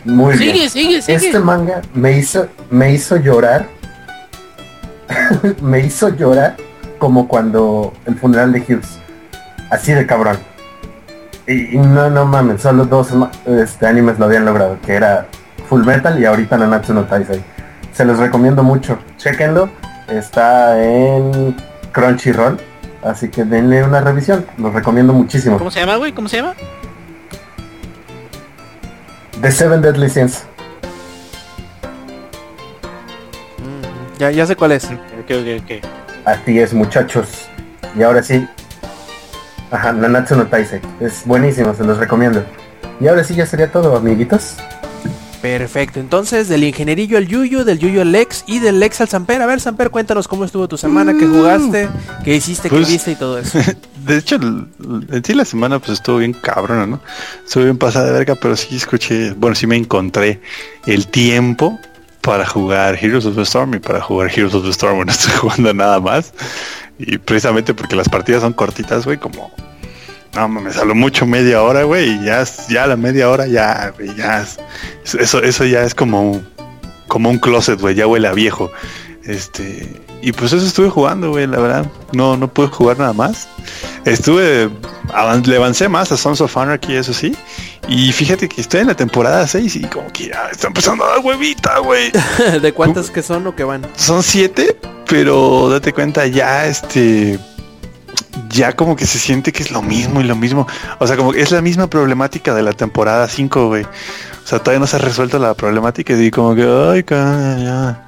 Muy 0.04 0.36
sigue, 0.38 0.52
bien. 0.52 0.70
sigue, 0.70 1.02
sigue. 1.02 1.16
Este 1.16 1.38
manga 1.40 1.82
me 1.92 2.16
hizo, 2.16 2.48
me 2.70 2.92
hizo 2.92 3.16
llorar. 3.16 3.66
me 5.60 5.80
hizo 5.80 6.08
llorar 6.16 6.56
como 6.98 7.26
cuando 7.26 7.92
el 8.06 8.14
funeral 8.16 8.52
de 8.52 8.60
Hughes. 8.60 8.98
Así 9.70 9.92
de 9.92 10.06
cabrón. 10.06 10.38
Y, 11.46 11.74
y 11.74 11.78
no, 11.78 12.08
no 12.08 12.24
mames, 12.24 12.62
solo 12.62 12.84
dos 12.84 13.08
este, 13.46 13.86
animes 13.86 14.18
lo 14.18 14.26
habían 14.26 14.44
logrado, 14.44 14.78
que 14.84 14.94
era 14.94 15.26
Full 15.68 15.84
Metal 15.84 16.20
y 16.20 16.24
ahorita 16.24 16.56
Nanatsu 16.56 16.94
no 16.94 17.04
Taizai. 17.04 17.42
Se 17.92 18.04
los 18.04 18.18
recomiendo 18.18 18.62
mucho. 18.62 18.98
Chequenlo. 19.18 19.68
Está 20.08 20.82
en 20.82 21.54
Crunchyroll. 21.92 22.58
Así 23.02 23.28
que 23.28 23.44
denle 23.44 23.82
una 23.84 24.00
revisión. 24.00 24.46
Los 24.56 24.72
recomiendo 24.72 25.12
muchísimo. 25.12 25.58
¿Cómo 25.58 25.70
se 25.70 25.80
llama, 25.80 25.96
güey? 25.96 26.12
¿Cómo 26.12 26.28
se 26.28 26.38
llama? 26.38 26.54
The 29.40 29.50
Seven 29.50 29.82
Deadly 29.82 30.08
Sins. 30.08 30.44
Mm, 33.58 34.18
Ya, 34.18 34.30
ya 34.30 34.46
sé 34.46 34.56
cuál 34.56 34.72
es. 34.72 34.84
Ok, 34.84 35.30
ok, 35.30 35.62
ok. 35.64 35.86
Así 36.24 36.58
es, 36.58 36.72
muchachos. 36.72 37.48
Y 37.96 38.02
ahora 38.02 38.22
sí. 38.22 38.48
Ajá, 39.72 39.92
Nanatsu 39.92 40.36
no 40.36 40.46
Taisei. 40.46 40.80
Es 41.00 41.22
buenísimo, 41.24 41.74
se 41.74 41.82
los 41.82 41.98
recomiendo. 41.98 42.44
Y 43.00 43.08
ahora 43.08 43.24
sí 43.24 43.34
ya 43.34 43.46
sería 43.46 43.72
todo, 43.72 43.96
amiguitos. 43.96 44.54
Perfecto. 45.40 45.98
Entonces, 45.98 46.48
del 46.48 46.62
ingenierillo 46.62 47.18
al 47.18 47.26
Yuyo, 47.26 47.64
del 47.64 47.80
Yuyo 47.80 48.02
al 48.02 48.12
Lex 48.12 48.44
y 48.46 48.60
del 48.60 48.78
Lex 48.78 49.00
al 49.00 49.08
Samper. 49.08 49.42
A 49.42 49.46
ver, 49.46 49.60
Samper, 49.60 49.90
cuéntanos 49.90 50.28
cómo 50.28 50.44
estuvo 50.44 50.68
tu 50.68 50.76
semana, 50.78 51.14
qué 51.18 51.26
jugaste, 51.26 51.88
qué 52.22 52.36
hiciste, 52.36 52.68
qué 52.68 52.76
Pues- 52.76 52.88
viste 52.88 53.10
y 53.12 53.16
todo 53.16 53.38
eso. 53.38 53.58
De 54.06 54.18
hecho, 54.18 54.36
el- 54.36 54.66
en 55.10 55.24
sí 55.24 55.32
la 55.34 55.44
semana 55.44 55.78
pues 55.80 55.92
estuvo 55.92 56.18
bien 56.18 56.32
cabrona, 56.32 56.86
¿no? 56.86 57.00
Estuvo 57.44 57.64
bien 57.64 57.78
pasada 57.78 58.06
de 58.06 58.12
verga, 58.12 58.34
pero 58.36 58.56
sí 58.56 58.76
escuché, 58.76 59.32
bueno, 59.32 59.54
sí 59.56 59.66
me 59.66 59.76
encontré 59.76 60.40
el 60.86 61.06
tiempo 61.08 61.78
para 62.22 62.46
jugar 62.46 62.96
Heroes 62.98 63.26
of 63.26 63.36
the 63.36 63.42
Storm 63.42 63.74
y 63.74 63.78
para 63.78 64.00
jugar 64.00 64.30
Heroes 64.34 64.54
of 64.54 64.64
the 64.64 64.70
Storm 64.70 65.04
no 65.04 65.12
estoy 65.12 65.32
jugando 65.34 65.74
nada 65.74 66.00
más. 66.00 66.32
Y 66.98 67.18
precisamente 67.18 67.74
porque 67.74 67.96
las 67.96 68.08
partidas 68.08 68.40
son 68.42 68.52
cortitas, 68.54 69.04
güey, 69.04 69.18
como... 69.18 69.52
No, 70.34 70.48
me 70.48 70.72
salió 70.72 70.94
mucho 70.94 71.26
media 71.26 71.62
hora, 71.62 71.82
güey, 71.82 72.08
y 72.10 72.24
ya, 72.24 72.42
ya 72.70 72.86
la 72.86 72.96
media 72.96 73.28
hora 73.28 73.46
ya, 73.46 73.92
ya... 74.16 74.40
es- 74.40 74.58
eso, 75.14 75.42
eso 75.42 75.64
ya 75.66 75.82
es 75.82 75.94
como, 75.94 76.40
como 77.08 77.28
un 77.28 77.38
closet, 77.38 77.78
güey, 77.80 77.94
ya 77.94 78.06
huele 78.06 78.28
a 78.28 78.32
viejo. 78.32 78.70
Este... 79.24 79.86
Y 80.22 80.32
pues 80.32 80.52
eso 80.52 80.64
estuve 80.64 80.88
jugando, 80.88 81.30
güey, 81.30 81.46
la 81.48 81.58
verdad. 81.58 81.86
No, 82.12 82.36
no 82.36 82.46
pude 82.46 82.68
jugar 82.68 82.96
nada 82.98 83.12
más. 83.12 83.48
Estuve, 84.04 84.70
avan- 85.12 85.44
le 85.44 85.56
avancé 85.56 85.88
más 85.88 86.12
a 86.12 86.16
Sons 86.16 86.40
of 86.40 86.56
Anarchy, 86.56 86.94
eso 86.94 87.12
sí. 87.12 87.34
Y 87.88 88.12
fíjate 88.12 88.48
que 88.48 88.60
estoy 88.60 88.80
en 88.82 88.86
la 88.86 88.94
temporada 88.94 89.44
6 89.46 89.74
y 89.76 89.80
como 89.82 90.06
que 90.12 90.28
ya 90.28 90.48
está 90.52 90.68
empezando 90.68 91.04
a 91.04 91.08
dar 91.08 91.18
huevita, 91.18 91.78
güey. 91.78 92.12
¿De 92.62 92.72
cuántas 92.72 93.10
que 93.10 93.20
son 93.22 93.46
o 93.48 93.56
que 93.56 93.64
van? 93.64 93.84
Son 93.96 94.22
siete, 94.22 94.78
pero 95.08 95.68
date 95.68 95.92
cuenta, 95.92 96.24
ya 96.28 96.66
este. 96.66 97.38
Ya 98.48 98.74
como 98.76 98.94
que 98.96 99.06
se 99.06 99.18
siente 99.18 99.50
que 99.52 99.62
es 99.62 99.70
lo 99.72 99.82
mismo 99.82 100.20
y 100.20 100.24
lo 100.24 100.36
mismo. 100.36 100.66
O 101.00 101.06
sea, 101.06 101.16
como 101.16 101.32
que 101.32 101.40
es 101.42 101.50
la 101.50 101.60
misma 101.62 101.88
problemática 101.88 102.54
de 102.54 102.62
la 102.62 102.72
temporada 102.72 103.26
5, 103.28 103.66
güey. 103.68 103.86
O 104.44 104.46
sea, 104.46 104.58
todavía 104.58 104.80
no 104.80 104.86
se 104.86 104.96
ha 104.96 104.98
resuelto 104.98 105.38
la 105.38 105.54
problemática 105.54 106.14
y 106.14 106.30
como 106.30 106.54
que, 106.54 106.62
ay, 106.62 107.04
ya. 107.08 108.06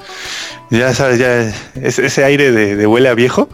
Ya 0.71 0.95
sabes, 0.95 1.19
ya 1.19 1.41
es, 1.81 1.99
ese 1.99 2.25
aire 2.25 2.51
de, 2.51 2.75
de 2.77 2.87
huele 2.87 3.09
a 3.09 3.15
viejo. 3.15 3.49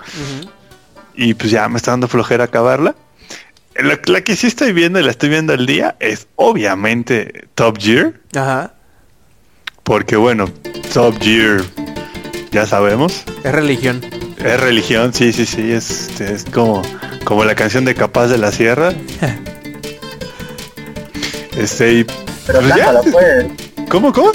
Y 1.14 1.34
pues 1.34 1.50
ya 1.50 1.68
me 1.68 1.76
está 1.76 1.90
dando 1.90 2.08
flojera 2.08 2.44
acabarla. 2.44 2.94
La, 3.76 3.98
la 4.06 4.20
que 4.22 4.36
sí 4.36 4.46
estoy 4.46 4.72
viendo 4.72 4.98
y 4.98 5.02
la 5.02 5.10
estoy 5.10 5.28
viendo 5.28 5.52
al 5.52 5.66
día 5.66 5.96
es 6.00 6.26
obviamente 6.36 7.48
Top 7.54 7.78
Gear. 7.78 8.14
Ajá. 8.34 8.74
Porque 9.84 10.16
bueno, 10.16 10.46
Top 10.92 11.20
Gear, 11.20 11.62
ya 12.52 12.66
sabemos, 12.66 13.24
Es 13.44 13.52
religión. 13.52 14.00
es 14.38 14.60
religión, 14.60 15.12
sí, 15.12 15.32
sí, 15.32 15.46
sí, 15.46 15.72
es, 15.72 16.08
este, 16.08 16.32
es 16.32 16.44
como, 16.44 16.82
como 17.24 17.44
la 17.44 17.54
canción 17.54 17.84
de 17.84 17.94
Capaz 17.94 18.28
de 18.28 18.38
la 18.38 18.50
Sierra. 18.52 18.92
Este, 21.56 21.92
y, 21.92 22.06
Pero 22.52 22.60
Pues 22.60 22.68
ya. 22.76 22.84
cántala, 22.84 23.00
pues, 23.12 23.46
¿cómo, 23.88 24.12
cómo? 24.12 24.32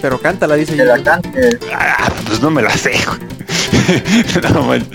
Pero 0.00 0.20
cántala, 0.20 0.54
dice 0.56 0.72
que 0.72 0.78
yo. 0.78 0.84
la 0.84 1.02
cante. 1.02 1.58
Ah, 1.72 2.10
pues 2.26 2.40
no 2.42 2.50
me 2.50 2.62
la 2.62 2.70
sé, 2.70 2.92
güey. 3.06 3.20
no, 4.52 4.62
man, 4.64 4.86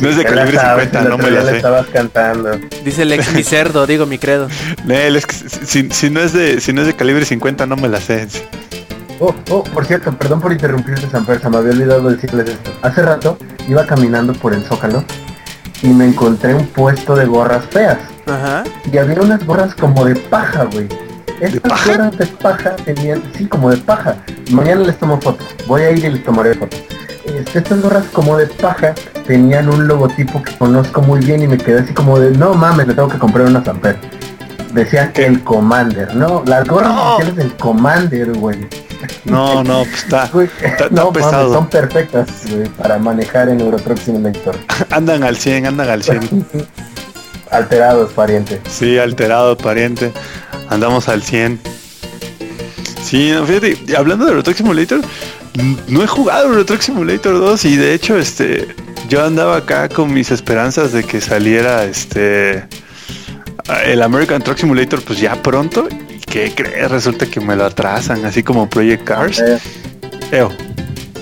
no 0.00 0.08
es 0.08 0.16
de 0.16 0.22
Ya 0.24 0.28
calibre 0.30 0.56
sabes, 0.58 0.84
50, 0.90 1.00
el 1.00 1.08
no 1.08 1.18
me 1.18 1.30
la 1.30 1.42
le 1.44 1.50
sé. 1.50 1.56
estabas 1.56 1.86
cantando. 1.88 2.50
Dice 2.84 3.02
el 3.02 3.12
ex 3.12 3.32
mi 3.34 3.42
cerdo, 3.44 3.86
digo 3.86 4.06
mi 4.06 4.18
credo. 4.18 4.48
Nel, 4.84 5.16
es 5.16 5.26
que 5.26 5.34
si, 5.34 5.88
si 5.90 6.10
no 6.10 6.20
es 6.20 6.32
de, 6.32 6.60
si 6.60 6.72
no 6.72 6.80
es 6.82 6.86
de 6.88 6.94
calibre 6.94 7.24
50, 7.24 7.66
no 7.66 7.76
me 7.76 7.88
la 7.88 8.00
sé. 8.00 8.26
Oh, 9.20 9.34
oh, 9.50 9.64
por 9.64 9.84
cierto, 9.84 10.12
perdón 10.12 10.40
por 10.40 10.52
interrumpirte, 10.52 11.08
Samper, 11.10 11.40
se 11.40 11.48
me 11.50 11.56
había 11.56 11.72
olvidado 11.72 12.08
decirles 12.10 12.48
esto. 12.50 12.70
Hace 12.82 13.02
rato 13.02 13.36
iba 13.68 13.84
caminando 13.86 14.32
por 14.32 14.54
el 14.54 14.62
Zócalo 14.64 15.02
y 15.82 15.88
me 15.88 16.04
encontré 16.06 16.54
un 16.54 16.66
puesto 16.68 17.14
de 17.16 17.26
gorras 17.26 17.64
feas. 17.70 17.98
Ajá. 18.26 18.62
Y 18.92 18.96
había 18.98 19.20
unas 19.20 19.44
gorras 19.44 19.74
como 19.74 20.04
de 20.04 20.14
paja, 20.16 20.64
güey. 20.72 20.86
Estas 21.40 21.70
paja? 21.70 21.92
gorras 21.92 22.18
de 22.18 22.26
paja 22.26 22.76
tenían, 22.84 23.22
sí, 23.36 23.46
como 23.46 23.70
de 23.70 23.76
paja. 23.78 24.16
Mañana 24.50 24.82
les 24.82 24.98
tomo 24.98 25.20
foto. 25.20 25.44
Voy 25.66 25.82
a 25.82 25.90
ir 25.90 26.04
y 26.04 26.10
les 26.10 26.24
tomaré 26.24 26.54
foto. 26.54 26.76
Este, 27.24 27.58
estas 27.58 27.80
gorras 27.82 28.04
como 28.12 28.36
de 28.36 28.46
paja 28.46 28.94
tenían 29.26 29.68
un 29.68 29.86
logotipo 29.86 30.42
que 30.42 30.56
conozco 30.56 31.02
muy 31.02 31.20
bien 31.20 31.42
y 31.42 31.46
me 31.48 31.58
quedé 31.58 31.80
así 31.80 31.92
como 31.94 32.18
de, 32.18 32.30
no 32.32 32.54
mames, 32.54 32.86
le 32.88 32.94
tengo 32.94 33.08
que 33.08 33.18
comprar 33.18 33.46
una 33.46 33.62
Samper. 33.64 33.98
Decían 34.72 35.12
el 35.14 35.42
Commander, 35.44 36.14
¿no? 36.14 36.42
Las 36.46 36.66
gorras 36.66 36.88
No. 36.94 37.14
oficiales 37.14 37.36
del 37.36 37.56
Commander, 37.56 38.32
güey. 38.34 38.66
No, 39.24 39.62
no, 39.62 39.84
pues 39.84 40.02
está, 40.04 40.26
Güey, 40.32 40.48
está 40.62 40.88
no, 40.90 41.06
mames, 41.06 41.24
pesado. 41.24 41.52
son 41.54 41.68
perfectas 41.68 42.28
güey, 42.50 42.68
para 42.70 42.98
manejar 42.98 43.48
en 43.48 43.60
Euro 43.60 43.78
Truck 43.78 43.98
Simulator. 43.98 44.56
Andan 44.90 45.22
al 45.22 45.36
100, 45.36 45.66
andan 45.66 45.88
al 45.88 46.02
100. 46.02 46.46
Alterados, 47.50 48.12
pariente. 48.12 48.60
Sí, 48.68 48.98
alterado, 48.98 49.56
pariente. 49.56 50.12
Andamos 50.70 51.08
al 51.08 51.22
100. 51.22 51.58
Sí, 53.02 53.30
no, 53.32 53.46
fíjate, 53.46 53.78
hablando 53.96 54.24
de 54.26 54.32
Euro 54.32 54.42
Truck 54.42 54.56
Simulator, 54.56 55.00
no 55.88 56.02
he 56.02 56.06
jugado 56.06 56.48
Euro 56.48 56.64
Truck 56.66 56.80
Simulator 56.82 57.38
2 57.38 57.64
y 57.64 57.76
de 57.76 57.94
hecho, 57.94 58.18
este, 58.18 58.68
yo 59.08 59.24
andaba 59.24 59.56
acá 59.56 59.88
con 59.88 60.12
mis 60.12 60.30
esperanzas 60.30 60.92
de 60.92 61.04
que 61.04 61.20
saliera, 61.20 61.84
este, 61.84 62.66
el 63.86 64.02
American 64.02 64.42
Truck 64.42 64.58
Simulator, 64.58 65.00
pues 65.02 65.20
ya 65.20 65.40
pronto. 65.42 65.88
¿Y 66.10 66.18
qué 66.20 66.52
crees? 66.54 66.90
Resulta 66.90 67.24
que 67.26 67.40
me 67.40 67.56
lo 67.56 67.64
atrasan, 67.64 68.24
así 68.26 68.42
como 68.42 68.68
Project 68.68 69.04
Cars. 69.04 69.40
Eh, 69.40 69.58
Eo. 70.32 70.50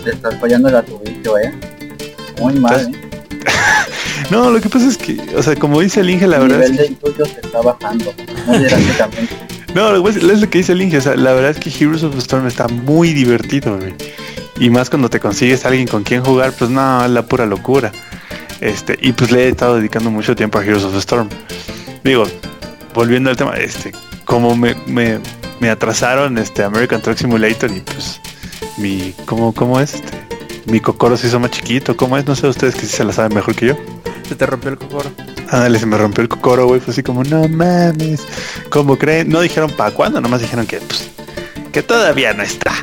te 0.03 0.11
estás 0.11 0.35
fallando 0.41 0.69
la 0.71 0.83
tubicio, 0.83 1.39
eh. 1.39 1.55
Muy 2.41 2.55
mal, 2.55 2.81
Estás- 2.81 2.95
eh. 2.95 3.06
No, 4.31 4.51
lo 4.51 4.61
que 4.61 4.69
pasa 4.69 4.89
es 4.89 4.99
que, 4.99 5.17
o 5.37 5.43
sea, 5.43 5.55
como 5.55 5.81
dice 5.81 6.01
el 6.01 6.11
Inge, 6.11 6.27
la 6.27 6.37
El 6.37 6.49
verdad 6.49 6.63
es 6.65 6.71
nivel 6.73 6.89
de 6.89 6.95
tuyo 6.97 7.25
se 7.27 7.41
está 7.41 7.61
bajando. 7.61 8.13
No, 9.75 9.93
lo 9.97 10.03
que 10.03 10.11
es 10.11 10.41
lo 10.41 10.51
que 10.51 10.59
dice 10.59 10.73
el 10.73 10.83
Inge, 10.83 10.99
o 10.99 11.01
sea, 11.01 11.17
la 11.17 11.33
verdad 11.33 11.53
es 11.53 11.59
que 11.59 11.71
Heroes 11.71 12.03
of 12.03 12.15
the 12.15 12.19
Storm 12.19 12.47
está 12.47 12.67
muy 12.67 13.13
divertido, 13.13 13.79
güey. 13.79 13.95
Y 14.59 14.71
más 14.71 14.91
cuando 14.91 15.09
te 15.11 15.21
consigues 15.21 15.65
a 15.65 15.69
alguien 15.69 15.87
con 15.87 16.03
quien 16.03 16.25
jugar, 16.25 16.53
pues 16.59 16.71
no, 16.71 17.05
es 17.05 17.11
la 17.11 17.27
pura 17.27 17.47
locura. 17.47 17.93
Este, 18.61 18.99
y 19.01 19.13
pues 19.13 19.31
le 19.31 19.45
he 19.45 19.49
estado 19.49 19.77
dedicando 19.77 20.11
mucho 20.11 20.35
tiempo 20.35 20.59
a 20.59 20.65
Heroes 20.65 20.85
of 20.85 20.93
the 20.93 20.99
Storm. 20.99 21.29
Digo, 22.03 22.25
volviendo 22.95 23.31
al 23.31 23.37
tema, 23.37 23.55
este, 23.57 23.93
como 24.25 24.57
me, 24.57 24.75
me, 24.87 25.19
me 25.61 25.71
atrasaron 25.71 26.39
este 26.39 26.65
American 26.65 27.03
Truck 27.03 27.19
Simulator 27.19 27.71
y 27.71 27.81
pues 27.81 28.21
mi, 28.79 29.15
¿cómo, 29.27 29.53
cómo 29.53 29.79
es? 29.79 29.95
Este, 29.95 30.27
mi 30.67 30.81
cocoro 30.81 31.17
se 31.17 31.29
hizo 31.29 31.39
más 31.39 31.51
chiquito, 31.51 31.97
¿cómo 31.97 32.19
es? 32.19 32.27
No 32.27 32.35
sé 32.35 32.49
ustedes 32.49 32.75
que 32.75 32.83
sí 32.83 32.97
se 32.97 33.05
la 33.05 33.13
saben 33.13 33.35
mejor 33.35 33.55
que 33.55 33.67
yo. 33.67 33.77
Se 34.29 34.35
te 34.35 34.47
rompió 34.47 34.71
el 34.71 34.79
cocoro. 34.79 35.11
Ándale, 35.51 35.79
se 35.79 35.87
me 35.87 35.97
rompió 35.97 36.23
el 36.23 36.29
cocoro, 36.29 36.67
güey. 36.67 36.81
Fue 36.81 36.93
así 36.93 37.03
como, 37.03 37.23
no 37.23 37.49
mames. 37.49 38.23
¿Cómo 38.71 38.99
creen? 38.99 39.29
No 39.29 39.41
dijeron 39.41 39.71
para 39.71 39.93
cuándo, 39.93 40.21
nomás 40.21 40.41
dijeron 40.41 40.67
que, 40.67 40.79
pues, 40.79 41.09
que 41.73 41.83
todavía 41.83 42.35
no 42.35 42.43
está. 42.43 42.75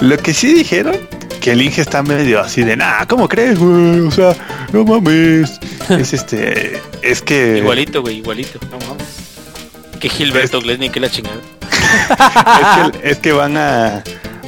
Lo 0.00 0.18
que 0.18 0.34
sí 0.34 0.52
dijeron, 0.52 0.96
que 1.40 1.52
el 1.52 1.62
Inge 1.62 1.80
está 1.80 2.02
medio 2.02 2.40
así 2.40 2.62
de, 2.64 2.76
nah, 2.76 3.04
¿cómo 3.06 3.28
crees, 3.28 3.58
güey? 3.58 4.00
O 4.00 4.10
sea, 4.10 4.34
no 4.72 4.84
mames. 4.84 5.60
es 5.90 6.12
este, 6.12 6.80
es 7.02 7.22
que... 7.22 7.58
Igualito, 7.58 8.02
güey, 8.02 8.18
igualito. 8.18 8.58
No 8.70 8.78
mames. 8.88 9.06
Que 10.00 10.08
Gilberto 10.08 10.60
Glesny, 10.60 10.90
que 10.90 10.98
la 10.98 11.08
chingada. 11.08 11.36
es, 12.90 12.98
que, 12.98 13.10
es 13.10 13.18
que 13.18 13.32
van 13.32 13.56
a... 13.56 14.02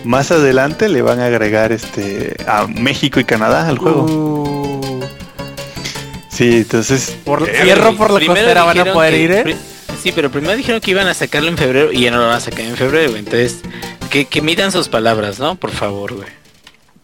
Más 0.05 0.30
adelante 0.30 0.88
le 0.88 1.02
van 1.02 1.18
a 1.20 1.26
agregar 1.26 1.72
este 1.72 2.36
a 2.46 2.66
México 2.66 3.20
y 3.20 3.24
Canadá 3.24 3.68
al 3.68 3.78
juego. 3.78 4.02
Uh, 4.05 5.00
Sí, 6.28 6.57
entonces... 6.57 7.16
por 7.24 7.48
eh, 7.48 7.52
fierro 7.62 7.94
por 7.96 8.11
la 8.11 8.26
costera 8.26 8.64
van 8.64 8.76
a 8.80 8.92
poder 8.92 9.12
que- 9.12 9.20
ir, 9.20 9.30
¿eh? 9.32 9.57
Sí, 10.02 10.11
pero 10.12 10.30
primero 10.32 10.57
dijeron 10.57 10.80
que 10.80 10.90
iban 10.90 11.07
a 11.07 11.14
sacarlo 11.14 11.48
en 11.48 11.57
febrero 11.57 11.92
y 11.92 12.00
ya 12.00 12.11
no 12.11 12.18
lo 12.18 12.26
van 12.26 12.36
a 12.36 12.40
sacar 12.40 12.62
en 12.62 12.76
febrero. 12.76 13.14
Entonces, 13.16 13.61
que, 14.11 14.24
que 14.24 14.42
midan 14.42 14.72
sus 14.72 14.88
palabras, 14.88 15.38
¿no? 15.38 15.55
Por 15.55 15.70
favor, 15.70 16.12
güey. 16.14 16.28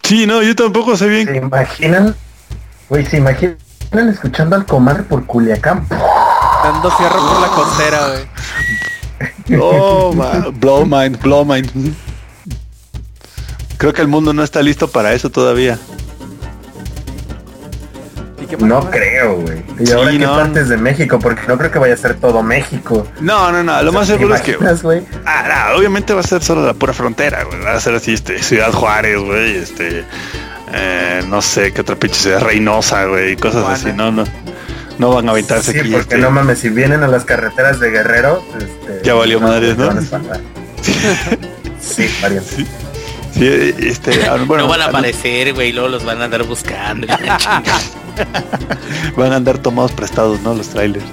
Sí, 0.03 0.26
no, 0.26 0.42
yo 0.42 0.57
tampoco 0.57 0.96
sé 0.96 1.07
bien 1.07 1.28
¿Se 1.28 1.36
imaginan? 1.36 2.16
Güey, 2.88 3.07
¿se 3.07 3.18
imaginan 3.18 3.57
escuchando 4.11 4.57
al 4.57 4.66
Commander 4.66 5.05
por 5.07 5.24
Culiacán? 5.24 5.86
Dando 5.88 6.90
fierro 6.90 7.26
por 7.28 7.40
la 7.40 7.48
costera, 7.48 8.09
güey. 8.09 9.61
Oh, 9.62 10.12
blow 10.55 10.84
mind, 10.86 11.20
blow 11.20 11.44
mind. 11.44 11.70
Creo 13.81 13.93
que 13.95 14.03
el 14.03 14.09
mundo 14.09 14.33
no 14.35 14.45
está 14.45 14.61
listo 14.62 14.89
para 14.89 15.14
eso 15.14 15.31
todavía. 15.31 15.78
¿Y 18.43 18.47
qué 18.47 18.57
pasó, 18.57 18.66
No 18.66 18.91
creo, 18.91 19.37
güey. 19.41 19.62
Y 19.78 19.87
Sí, 19.87 19.93
ahora 19.93 20.11
qué 20.11 20.18
no. 20.18 20.35
partes 20.37 20.68
de 20.68 20.76
México, 20.76 21.18
porque 21.18 21.43
no 21.49 21.57
creo 21.57 21.70
que 21.70 21.78
vaya 21.78 21.95
a 21.95 21.97
ser 21.97 22.14
todo 22.16 22.43
México. 22.43 23.07
No, 23.20 23.51
no, 23.51 23.62
no. 23.62 23.83
Lo 23.83 23.91
más 23.93 24.07
¿Te 24.07 24.14
seguro 24.18 24.35
es 24.35 24.43
que. 24.43 24.59
Ah, 25.24 25.70
no, 25.72 25.78
obviamente 25.78 26.12
va 26.12 26.20
a 26.20 26.24
ser 26.24 26.43
solo 26.43 26.66
la 26.66 26.74
pura 26.74 26.93
frontera, 26.93 27.45
güey. 27.45 27.59
Va 27.62 27.72
a 27.72 27.81
ser 27.81 27.95
así, 27.95 28.12
este, 28.12 28.43
Ciudad 28.43 28.70
Juárez, 28.72 29.18
güey, 29.18 29.57
este. 29.57 30.05
eh, 30.74 31.22
no 31.28 31.41
sé 31.41 31.72
qué 31.72 31.81
otra 31.81 31.97
pinche 31.97 32.20
ciudad, 32.20 32.43
Reynosa, 32.43 33.07
güey, 33.07 33.33
y 33.33 33.37
cosas 33.37 33.64
así. 33.66 33.93
No, 33.95 34.12
no. 34.12 34.24
No 34.99 35.14
van 35.14 35.26
a 35.28 35.31
aventarse 35.33 35.72
Sí, 35.72 35.78
aquí. 35.78 35.89
porque 35.93 36.16
este, 36.16 36.18
no 36.18 36.31
mames, 36.31 36.59
si 36.59 36.68
vienen 36.68 37.03
a 37.03 37.09
las 37.09 37.24
carreteras 37.24 37.81
de 37.81 37.91
Guerrero, 37.91 38.43
este, 38.59 39.01
Ya 39.03 39.14
valió 39.14 39.41
madres, 39.41 39.78
¿no? 39.78 39.91
espantar. 39.99 40.39
sí, 41.81 42.07
pariente. 42.20 42.47
Sí, 42.57 42.66
este. 43.41 44.18
bueno, 44.47 44.64
no 44.64 44.68
van 44.68 44.82
a 44.82 44.86
aparecer, 44.86 45.55
güey, 45.55 45.70
y 45.70 45.72
luego 45.72 45.88
los 45.88 46.05
van 46.05 46.20
a 46.20 46.24
andar 46.24 46.45
buscando. 46.45 47.07
van 49.16 49.32
a 49.32 49.36
andar 49.36 49.59
tomados 49.59 49.93
prestados, 49.93 50.41
¿no? 50.41 50.55
Los 50.55 50.68
trailers. 50.68 51.05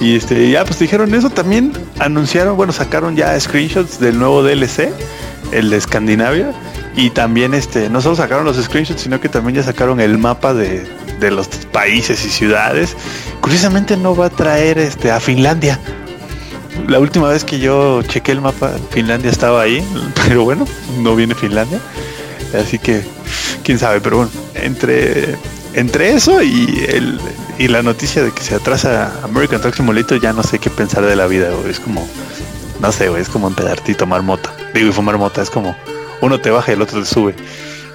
Y 0.00 0.16
este, 0.16 0.50
ya 0.50 0.64
pues 0.64 0.78
dijeron 0.78 1.14
eso, 1.14 1.30
también 1.30 1.72
anunciaron, 1.98 2.56
bueno, 2.56 2.72
sacaron 2.72 3.16
ya 3.16 3.38
screenshots 3.38 4.00
del 4.00 4.18
nuevo 4.18 4.42
DLC, 4.42 4.90
el 5.52 5.70
de 5.70 5.76
Escandinavia, 5.76 6.52
y 6.96 7.10
también 7.10 7.54
este, 7.54 7.88
no 7.88 8.00
solo 8.00 8.16
sacaron 8.16 8.44
los 8.44 8.56
screenshots, 8.56 9.02
sino 9.02 9.20
que 9.20 9.28
también 9.28 9.56
ya 9.56 9.62
sacaron 9.62 10.00
el 10.00 10.18
mapa 10.18 10.52
de, 10.52 10.84
de 11.20 11.30
los 11.30 11.48
países 11.72 12.24
y 12.24 12.28
ciudades. 12.28 12.96
Curiosamente 13.40 13.96
no 13.96 14.14
va 14.14 14.26
a 14.26 14.30
traer 14.30 14.78
este 14.78 15.10
a 15.10 15.20
Finlandia. 15.20 15.78
La 16.88 16.98
última 16.98 17.28
vez 17.28 17.44
que 17.44 17.58
yo 17.58 18.02
chequé 18.02 18.32
el 18.32 18.40
mapa, 18.40 18.72
Finlandia 18.90 19.30
estaba 19.30 19.62
ahí, 19.62 19.84
pero 20.26 20.44
bueno, 20.44 20.66
no 20.98 21.16
viene 21.16 21.34
Finlandia. 21.34 21.80
Así 22.54 22.78
que, 22.78 23.02
quién 23.64 23.78
sabe, 23.78 24.00
pero 24.00 24.18
bueno, 24.18 24.30
entre, 24.54 25.34
entre 25.74 26.12
eso 26.14 26.42
y, 26.42 26.84
el, 26.88 27.18
y 27.58 27.68
la 27.68 27.82
noticia 27.82 28.22
de 28.22 28.30
que 28.30 28.42
se 28.42 28.54
atrasa 28.54 29.12
American 29.24 29.60
Truck 29.60 29.74
Simulator, 29.74 30.20
ya 30.20 30.32
no 30.32 30.42
sé 30.42 30.58
qué 30.58 30.70
pensar 30.70 31.04
de 31.04 31.16
la 31.16 31.26
vida, 31.26 31.50
güey. 31.50 31.70
Es 31.70 31.80
como, 31.80 32.06
no 32.80 32.92
sé, 32.92 33.08
güey, 33.08 33.22
es 33.22 33.28
como 33.28 33.48
empedarte 33.48 33.92
y 33.92 33.94
tomar 33.94 34.22
mota. 34.22 34.52
Digo, 34.72 34.88
y 34.88 34.92
fumar 34.92 35.18
mota, 35.18 35.42
es 35.42 35.50
como, 35.50 35.76
uno 36.20 36.40
te 36.40 36.50
baja 36.50 36.72
y 36.72 36.74
el 36.74 36.82
otro 36.82 37.00
te 37.00 37.06
sube. 37.06 37.34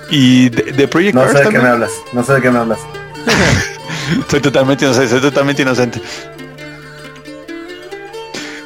Y 0.10 0.50
de, 0.50 0.72
de 0.74 0.88
Project 0.88 1.16
No 1.16 1.28
sé 1.30 1.44
de 1.44 1.50
qué 1.50 1.60
me 1.60 1.70
hablas, 1.70 1.92
no 2.14 2.24
sé 2.24 2.34
de 2.34 2.42
qué 2.42 2.50
me 2.50 2.60
hablas. 2.60 2.80
soy 4.30 4.42
totalmente 4.42 4.86
inocente, 4.86 5.10
soy 5.10 5.22
totalmente 5.22 5.62
inocente. 5.62 6.02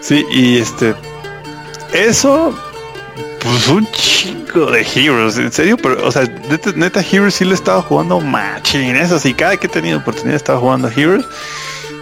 Sí, 0.03 0.25
y 0.31 0.57
este. 0.57 0.93
Eso. 1.93 2.53
Pues 3.39 3.67
un 3.67 3.85
chingo 3.91 4.71
de 4.71 4.85
Heroes, 4.95 5.37
en 5.37 5.51
serio, 5.51 5.75
pero, 5.75 6.07
o 6.07 6.11
sea, 6.13 6.23
neta, 6.75 7.01
Heroes 7.01 7.33
sí 7.35 7.43
lo 7.43 7.51
he 7.51 7.55
estado 7.55 7.81
jugando 7.81 8.21
machín, 8.21 8.95
eso 8.95 9.19
sí, 9.19 9.33
cada 9.33 9.57
que 9.57 9.67
he 9.67 9.69
tenido 9.69 9.97
oportunidad 9.99 10.33
he 10.35 10.37
estado 10.37 10.61
jugando 10.61 10.87
Heroes 10.87 11.25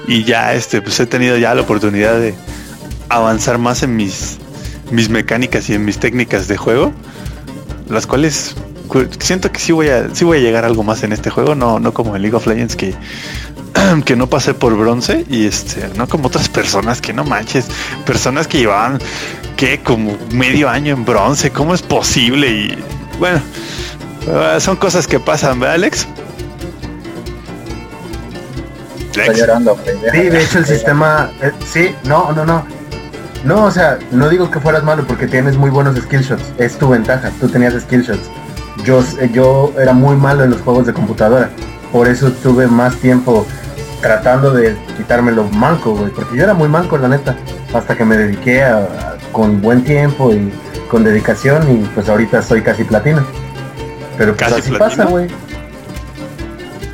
y 0.08 0.24
ya, 0.24 0.54
este, 0.54 0.84
pues 0.84 1.00
he 1.00 1.08
tenido 1.08 1.36
ya 1.38 1.56
la 1.56 1.62
oportunidad 1.62 2.20
de 2.20 2.36
avanzar 3.10 3.58
más 3.58 3.82
en 3.82 3.96
mis, 3.96 4.38
mis 4.92 5.10
mecánicas 5.10 5.68
y 5.72 5.74
en 5.74 5.84
mis 5.84 5.98
técnicas 5.98 6.48
de 6.48 6.58
juego, 6.58 6.94
las 7.90 8.06
cuales 8.06 8.56
cu- 8.88 9.08
siento 9.20 9.52
que 9.52 9.60
sí 9.60 9.72
voy 9.72 9.88
a, 9.90 10.14
sí 10.14 10.24
voy 10.26 10.38
a 10.38 10.42
llegar 10.42 10.64
a 10.64 10.68
algo 10.68 10.84
más 10.84 11.02
en 11.02 11.12
este 11.12 11.32
juego, 11.32 11.56
no, 11.56 11.80
no 11.80 11.92
como 11.92 12.16
en 12.16 12.22
League 12.22 12.38
of 12.38 12.46
Legends 12.46 12.76
que 12.76 12.94
que 14.06 14.16
no 14.16 14.28
pasé 14.28 14.54
por 14.54 14.76
bronce 14.76 15.26
y 15.30 15.46
este, 15.46 15.90
no 15.96 16.08
como 16.08 16.28
otras 16.28 16.50
personas 16.50 17.02
que 17.02 17.14
no 17.14 17.24
manches, 17.24 17.68
personas 18.06 18.48
que 18.48 18.60
llevaban 18.60 19.00
que 19.56 19.80
como 19.82 20.18
medio 20.32 20.70
año 20.70 20.94
en 20.94 21.06
bronce, 21.06 21.52
¿cómo 21.52 21.76
es 21.76 21.82
posible? 21.82 22.50
Y 22.50 22.84
bueno, 23.20 23.42
ah, 24.34 24.58
son 24.60 24.76
cosas 24.76 25.08
que 25.08 25.20
pasan, 25.20 25.60
¿verdad, 25.60 25.76
Alex? 25.76 26.08
Llorando. 29.36 29.78
Sí, 30.12 30.18
de 30.18 30.44
hecho 30.44 30.60
el 30.60 30.66
sistema, 30.66 31.30
eh, 31.42 31.52
sí, 31.66 31.96
no, 32.06 32.32
no, 32.32 32.46
no. 32.46 32.66
No, 33.44 33.66
o 33.66 33.72
sea, 33.72 33.98
no 34.12 34.30
digo 34.30 34.52
que 34.52 34.60
fueras 34.60 34.84
malo 34.84 35.06
porque 35.06 35.28
tienes 35.28 35.58
muy 35.58 35.70
buenos 35.70 35.96
skill 35.98 36.22
shots. 36.22 36.54
Es 36.58 36.78
tu 36.78 36.90
ventaja, 36.90 37.32
tú 37.40 37.48
tenías 37.48 37.74
skill 37.82 38.04
shots. 38.04 38.30
Yo, 38.86 39.04
eh, 39.20 39.30
yo 39.34 39.74
era 39.80 39.94
muy 39.94 40.16
malo 40.16 40.44
en 40.44 40.52
los 40.52 40.62
juegos 40.62 40.86
de 40.86 40.94
computadora. 40.94 41.50
Por 41.92 42.08
eso 42.08 42.32
tuve 42.32 42.68
más 42.68 42.96
tiempo 42.98 43.46
tratando 44.02 44.52
de 44.52 44.76
quitármelo 44.98 45.44
manco, 45.46 45.96
güey. 45.96 46.12
Porque 46.12 46.38
yo 46.38 46.44
era 46.44 46.54
muy 46.54 46.68
manco, 46.70 46.98
la 46.98 47.08
neta. 47.08 47.36
Hasta 47.74 47.96
que 47.98 48.06
me 48.06 48.18
dediqué 48.18 48.64
a, 48.64 48.78
a- 48.78 49.18
con 49.32 49.62
buen 49.62 49.84
tiempo 49.84 50.34
y 50.34 50.52
con 50.90 51.04
dedicación 51.04 51.64
y 51.72 51.78
pues 51.94 52.10
ahorita 52.10 52.42
soy 52.42 52.62
casi 52.62 52.84
platino. 52.84 53.24
Pero 54.18 54.36
pues 54.36 54.50
¿Casi 54.50 54.62
así 54.62 54.70
platino? 54.72 54.90
pasa, 54.90 55.06
güey. 55.06 55.28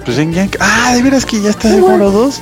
pues 0.06 0.18
en 0.20 0.34
Yank- 0.34 0.58
Ah, 0.60 0.94
de 0.96 1.02
veras 1.04 1.26
que 1.26 1.42
ya 1.42 1.50
estás 1.50 1.72
Sí, 1.72 1.78
en. 1.78 1.84
Oro 1.84 2.12
2. 2.12 2.42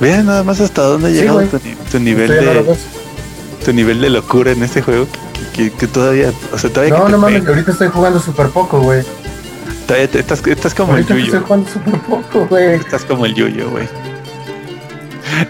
Vean 0.00 0.26
nada 0.26 0.42
más 0.42 0.60
hasta 0.60 0.82
dónde 0.82 1.08
ha 1.08 1.10
llegado 1.10 1.40
tu, 1.42 1.58
ni- 1.64 1.74
tu 1.90 1.98
nivel 1.98 2.28
de 2.28 2.76
tu 3.64 3.72
nivel 3.72 4.00
de 4.00 4.10
locura 4.10 4.52
en 4.52 4.62
este 4.62 4.82
juego 4.82 5.06
que, 5.54 5.70
que- 5.70 5.76
que 5.76 5.86
todavía, 5.88 6.32
o 6.52 6.58
sea, 6.58 6.70
todavía 6.70 6.96
No, 6.98 7.06
que 7.06 7.12
no 7.12 7.18
mames, 7.18 7.46
ahorita 7.46 7.72
estoy 7.72 7.88
jugando 7.88 8.20
súper 8.20 8.48
poco, 8.50 8.80
güey. 8.80 9.02
Todavía 9.86 10.08
estás, 10.12 10.44
estás 10.46 10.74
como 10.74 10.96
el 10.96 11.04
Ahorita 11.04 11.14
estoy 11.16 11.40
Yuyo. 11.40 12.00
poco, 12.08 12.46
güey. 12.46 12.74
Estás 12.74 13.04
como 13.04 13.24
el 13.26 13.34
Yuyo, 13.34 13.70
güey. 13.70 13.88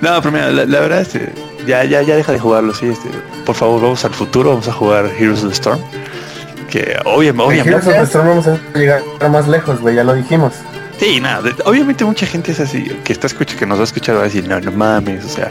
No, 0.00 0.20
pero 0.20 0.32
mira, 0.32 0.50
la, 0.50 0.64
la 0.66 0.80
verdad 0.80 1.00
es 1.02 1.08
que 1.08 1.32
ya, 1.66 1.84
ya, 1.84 2.02
ya 2.02 2.16
deja 2.16 2.32
de 2.32 2.38
jugarlo, 2.38 2.74
sí. 2.74 2.86
Este, 2.86 3.08
por 3.44 3.54
favor, 3.54 3.80
vamos 3.82 4.04
al 4.04 4.14
futuro, 4.14 4.50
vamos 4.50 4.68
a 4.68 4.72
jugar 4.72 5.10
Heroes 5.18 5.42
of 5.42 5.48
the 5.50 5.54
Storm. 5.54 5.80
Que 6.70 6.96
obviamente, 7.04 7.30
En 7.30 7.40
obviamente, 7.40 7.68
Heroes 7.70 7.86
of 7.86 7.94
the 7.94 8.02
Storm 8.02 8.28
vamos 8.28 8.46
a 8.48 8.58
llegar 8.78 9.02
más 9.30 9.48
lejos, 9.48 9.80
güey, 9.80 9.94
ya 9.96 10.04
lo 10.04 10.14
dijimos. 10.14 10.52
sí, 10.98 11.20
nada, 11.20 11.50
obviamente 11.64 12.04
mucha 12.04 12.26
gente 12.26 12.52
es 12.52 12.60
así, 12.60 12.84
que 13.04 13.12
está 13.12 13.26
escucha, 13.28 13.56
que 13.56 13.66
nos 13.66 13.78
va 13.78 13.82
a 13.82 13.84
escuchar 13.84 14.16
va 14.16 14.20
a 14.20 14.24
decir, 14.24 14.48
no, 14.48 14.58
no 14.60 14.72
mames, 14.72 15.24
o 15.24 15.28
sea, 15.28 15.48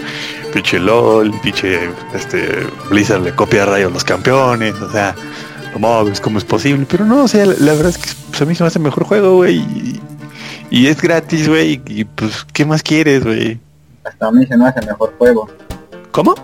pinche 0.53 0.77
LOL, 0.79 1.31
pinche 1.41 1.89
este 2.13 2.67
Blizzard 2.89 3.21
le 3.21 3.31
copia 3.33 3.63
a 3.63 3.65
rayos 3.67 3.93
los 3.93 4.03
campeones, 4.03 4.73
o 4.81 4.91
sea, 4.91 5.15
no 5.75 5.87
mames, 5.87 6.21
¿cómo 6.21 6.37
es 6.37 6.45
posible? 6.45 6.85
Pero 6.89 7.05
no, 7.05 7.23
o 7.23 7.27
sea, 7.27 7.45
la, 7.45 7.55
la 7.59 7.73
verdad 7.73 7.89
es 7.89 7.97
que 7.97 8.09
pues, 8.29 8.41
a 8.41 8.45
mí 8.45 8.55
se 8.55 8.63
me 8.63 8.67
hace 8.67 8.79
el 8.79 8.85
mejor 8.85 9.03
juego, 9.03 9.35
güey, 9.35 9.57
y, 9.57 10.01
y 10.69 10.87
es 10.87 11.01
gratis, 11.01 11.47
güey, 11.47 11.81
y, 11.85 12.01
y, 12.01 12.05
pues, 12.05 12.45
¿qué 12.53 12.65
más 12.65 12.81
quieres, 12.81 13.23
güey? 13.23 13.59
Hasta 14.03 14.27
a 14.27 14.31
mí 14.31 14.45
se 14.45 14.55
me 14.55 14.67
hace 14.67 14.85
mejor 14.85 15.13
juego. 15.17 15.49
¿Cómo? 16.11 16.35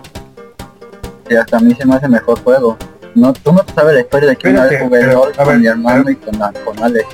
Sí, 1.28 1.36
hasta 1.36 1.56
a 1.56 1.60
mí 1.60 1.74
se 1.74 1.86
me 1.86 1.94
hace 1.94 2.08
mejor 2.08 2.38
juego. 2.40 2.76
No, 3.14 3.32
tú 3.32 3.52
no 3.52 3.64
sabes 3.74 3.94
la 3.94 4.00
historia 4.00 4.28
de 4.30 4.36
que 4.36 4.48
una 4.48 4.64
vez 4.64 4.82
jugué 4.82 5.00
pero, 5.00 5.12
LOL 5.12 5.36
con 5.36 5.46
ver, 5.46 5.58
mi 5.58 5.66
hermano 5.66 6.10
y 6.10 6.16
con, 6.16 6.34
con 6.64 6.82
Alex. 6.82 7.06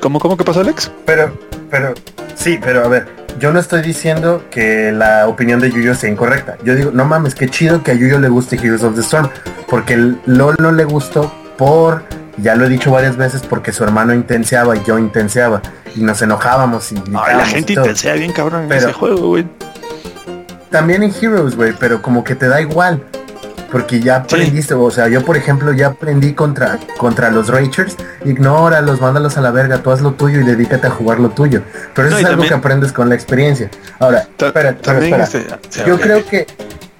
¿Cómo, 0.00 0.18
cómo 0.18 0.36
que 0.36 0.44
pasó, 0.44 0.60
Alex? 0.60 0.90
Pero, 1.04 1.32
pero, 1.70 1.94
sí, 2.34 2.58
pero 2.62 2.84
a 2.84 2.88
ver, 2.88 3.17
yo 3.38 3.52
no 3.52 3.58
estoy 3.60 3.82
diciendo 3.82 4.42
que 4.50 4.90
la 4.92 5.28
opinión 5.28 5.60
de 5.60 5.70
Yuyo 5.70 5.94
sea 5.94 6.10
incorrecta. 6.10 6.56
Yo 6.64 6.74
digo, 6.74 6.90
no 6.92 7.04
mames, 7.04 7.34
qué 7.34 7.48
chido 7.48 7.82
que 7.82 7.92
a 7.92 7.94
Yuyo 7.94 8.18
le 8.18 8.28
guste 8.28 8.56
Heroes 8.56 8.82
of 8.82 8.94
the 8.94 9.00
Storm. 9.00 9.28
Porque 9.68 9.94
el 9.94 10.18
LOL 10.26 10.56
no 10.58 10.72
le 10.72 10.84
gustó 10.84 11.32
por, 11.56 12.02
ya 12.38 12.54
lo 12.56 12.64
he 12.64 12.68
dicho 12.68 12.90
varias 12.90 13.16
veces, 13.16 13.42
porque 13.48 13.72
su 13.72 13.84
hermano 13.84 14.12
intenseaba 14.14 14.76
y 14.76 14.82
yo 14.84 14.98
intenseaba. 14.98 15.62
Y 15.94 16.00
nos 16.02 16.20
enojábamos 16.22 16.90
y 16.92 16.96
Ay, 17.14 17.36
la 17.36 17.46
gente 17.46 17.72
y 17.72 17.76
intensea 17.76 18.14
bien 18.14 18.32
cabrón 18.32 18.62
en 18.62 18.68
Pero- 18.68 18.80
ese 18.88 18.92
juego, 18.92 19.28
güey. 19.28 19.46
También 20.70 21.02
en 21.02 21.12
Heroes, 21.18 21.56
güey, 21.56 21.72
pero 21.78 22.02
como 22.02 22.24
que 22.24 22.34
te 22.34 22.46
da 22.48 22.60
igual. 22.60 23.02
Porque 23.70 24.00
ya 24.00 24.16
Sí. 24.26 24.34
aprendiste, 24.34 24.74
o 24.74 24.90
sea, 24.90 25.08
yo 25.08 25.24
por 25.24 25.36
ejemplo 25.36 25.72
ya 25.72 25.88
aprendí 25.88 26.32
contra, 26.32 26.78
contra 26.96 27.30
los 27.30 27.48
Ragers, 27.48 27.96
ignóralos, 28.24 29.00
mándalos 29.00 29.36
a 29.36 29.40
la 29.42 29.50
verga, 29.50 29.78
tú 29.82 29.90
haz 29.90 30.00
lo 30.00 30.12
tuyo 30.12 30.40
y 30.40 30.44
dedícate 30.44 30.86
a 30.86 30.90
jugar 30.90 31.20
lo 31.20 31.30
tuyo. 31.30 31.62
Pero 31.94 32.08
eso 32.08 32.14
No, 32.16 32.20
es 32.20 32.24
algo 32.26 32.42
también- 32.42 32.48
que 32.48 32.54
aprendes 32.66 32.92
con 32.92 33.08
la 33.08 33.14
experiencia. 33.14 33.70
Ahora, 33.98 34.26
espera, 34.38 34.70
espera, 34.70 35.28
Yo 35.86 35.98
creo 36.00 36.24
que 36.26 36.46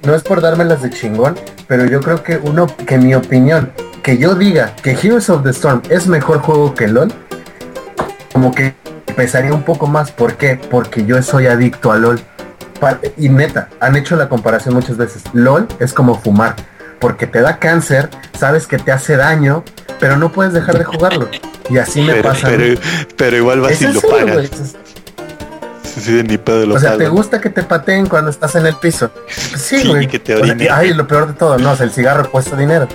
no 0.05 0.15
es 0.15 0.23
por 0.23 0.41
dármelas 0.41 0.83
de 0.83 0.91
chingón, 0.91 1.37
pero 1.67 1.87
yo 1.87 2.01
creo 2.01 2.23
que 2.23 2.39
uno, 2.43 2.67
que 2.87 2.99
mi 2.99 3.15
opinión, 3.15 3.73
que 4.03 4.19
yo 4.19 4.35
diga 4.35 4.75
que 4.83 4.91
Heroes 4.93 5.31
of 5.31 5.43
the 5.45 5.51
Storm 5.51 5.83
es 5.89 6.07
mejor 6.07 6.41
juego 6.41 6.75
que 6.75 6.87
LOL, 6.89 7.13
como 8.33 8.55
que 8.55 8.75
pesaría 9.17 9.53
un 9.53 9.63
poco 9.63 9.87
más. 9.87 10.11
¿Por 10.13 10.35
qué? 10.37 10.61
Porque 10.71 11.05
yo 11.05 11.21
soy 11.23 11.47
adicto 11.47 11.93
a 11.93 11.97
LOL. 11.99 12.21
Y 13.17 13.29
neta, 13.29 13.69
han 13.81 13.97
hecho 13.97 14.17
la 14.17 14.29
comparación 14.29 14.75
muchas 14.75 14.97
veces. 14.97 15.23
LOL 15.33 15.67
es 15.79 15.93
como 15.93 16.21
fumar, 16.21 16.55
porque 16.99 17.27
te 17.27 17.41
da 17.41 17.59
cáncer, 17.59 18.09
sabes 18.39 18.67
que 18.67 18.79
te 18.79 18.93
hace 18.93 19.17
daño, 19.17 19.65
pero 20.01 20.17
no 20.17 20.31
puedes 20.33 20.53
dejar 20.53 20.79
de 20.79 20.85
jugarlo. 20.85 21.29
Y 21.71 21.79
así 21.79 22.03
me 22.03 22.23
pasa. 22.23 22.49
pero, 22.49 22.81
pero 23.17 23.37
igual 23.37 23.61
vas 23.61 23.81
y 23.81 23.87
lo 23.93 24.01
serio, 24.01 24.37
pagas. 24.37 24.51
Sí, 25.83 26.01
sí, 26.01 26.23
ni 26.23 26.39
pedo 26.39 26.67
lo 26.67 26.75
o 26.77 26.79
sea. 26.79 26.97
¿te 26.97 27.09
gusta 27.09 27.41
que 27.41 27.51
te 27.51 27.63
pateen 27.63 28.07
cuando 28.07 28.31
estás 28.31 28.55
en 28.55 28.67
el 28.67 28.75
piso? 28.77 29.11
Pues 29.11 29.63
sí, 29.63 29.81
Sí, 29.81 29.89
güey. 29.89 30.07
que 30.07 30.19
te 30.19 30.71
ay, 30.71 30.95
lo 30.95 31.07
peor 31.07 31.27
de 31.27 31.33
todo, 31.35 31.59
no, 31.59 31.73
o 31.73 31.77
sea, 31.77 31.85
el 31.87 31.93
cigarro 31.93 32.31
cuesta 32.31 32.57
dinero. 32.57 32.87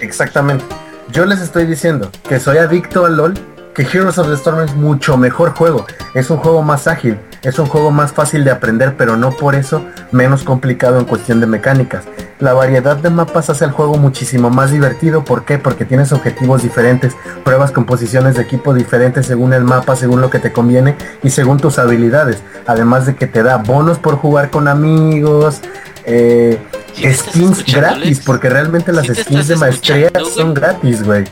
Exactamente. 0.00 0.64
Yo 1.10 1.24
les 1.24 1.40
estoy 1.40 1.66
diciendo 1.66 2.10
que 2.28 2.40
soy 2.40 2.58
adicto 2.58 3.06
al 3.06 3.16
LOL, 3.16 3.34
que 3.76 3.82
Heroes 3.82 4.16
of 4.16 4.28
the 4.28 4.34
Storm 4.34 4.60
es 4.60 4.74
mucho 4.74 5.18
mejor 5.18 5.50
juego. 5.50 5.86
Es 6.14 6.30
un 6.30 6.38
juego 6.38 6.62
más 6.62 6.86
ágil, 6.86 7.18
es 7.42 7.58
un 7.58 7.66
juego 7.66 7.90
más 7.90 8.10
fácil 8.10 8.42
de 8.42 8.50
aprender, 8.50 8.94
pero 8.96 9.18
no 9.18 9.32
por 9.32 9.54
eso 9.54 9.84
menos 10.12 10.44
complicado 10.44 10.98
en 10.98 11.04
cuestión 11.04 11.40
de 11.40 11.46
mecánicas. 11.46 12.04
La 12.38 12.54
variedad 12.54 12.96
de 12.96 13.10
mapas 13.10 13.50
hace 13.50 13.66
el 13.66 13.72
juego 13.72 13.98
muchísimo 13.98 14.48
más 14.48 14.70
divertido. 14.70 15.24
¿Por 15.24 15.44
qué? 15.44 15.58
Porque 15.58 15.84
tienes 15.84 16.12
objetivos 16.12 16.62
diferentes, 16.62 17.14
pruebas 17.44 17.70
composiciones 17.70 18.36
de 18.36 18.42
equipo 18.42 18.72
diferentes 18.72 19.26
según 19.26 19.52
el 19.52 19.64
mapa, 19.64 19.94
según 19.94 20.22
lo 20.22 20.30
que 20.30 20.38
te 20.38 20.52
conviene 20.52 20.96
y 21.22 21.28
según 21.28 21.58
tus 21.58 21.78
habilidades. 21.78 22.42
Además 22.66 23.04
de 23.04 23.14
que 23.14 23.26
te 23.26 23.42
da 23.42 23.58
bonos 23.58 23.98
por 23.98 24.16
jugar 24.16 24.48
con 24.48 24.68
amigos, 24.68 25.60
eh, 26.06 26.58
¿Sí 26.94 27.04
me 27.04 27.10
estás 27.10 27.34
skins 27.34 27.64
gratis, 27.66 28.02
Alex? 28.02 28.20
porque 28.24 28.48
realmente 28.48 28.90
las 28.92 29.06
¿Sí 29.06 29.12
te 29.12 29.22
skins 29.22 29.48
de 29.48 29.56
maestría 29.56 30.10
son 30.34 30.54
gratis, 30.54 31.02
güey. 31.04 31.24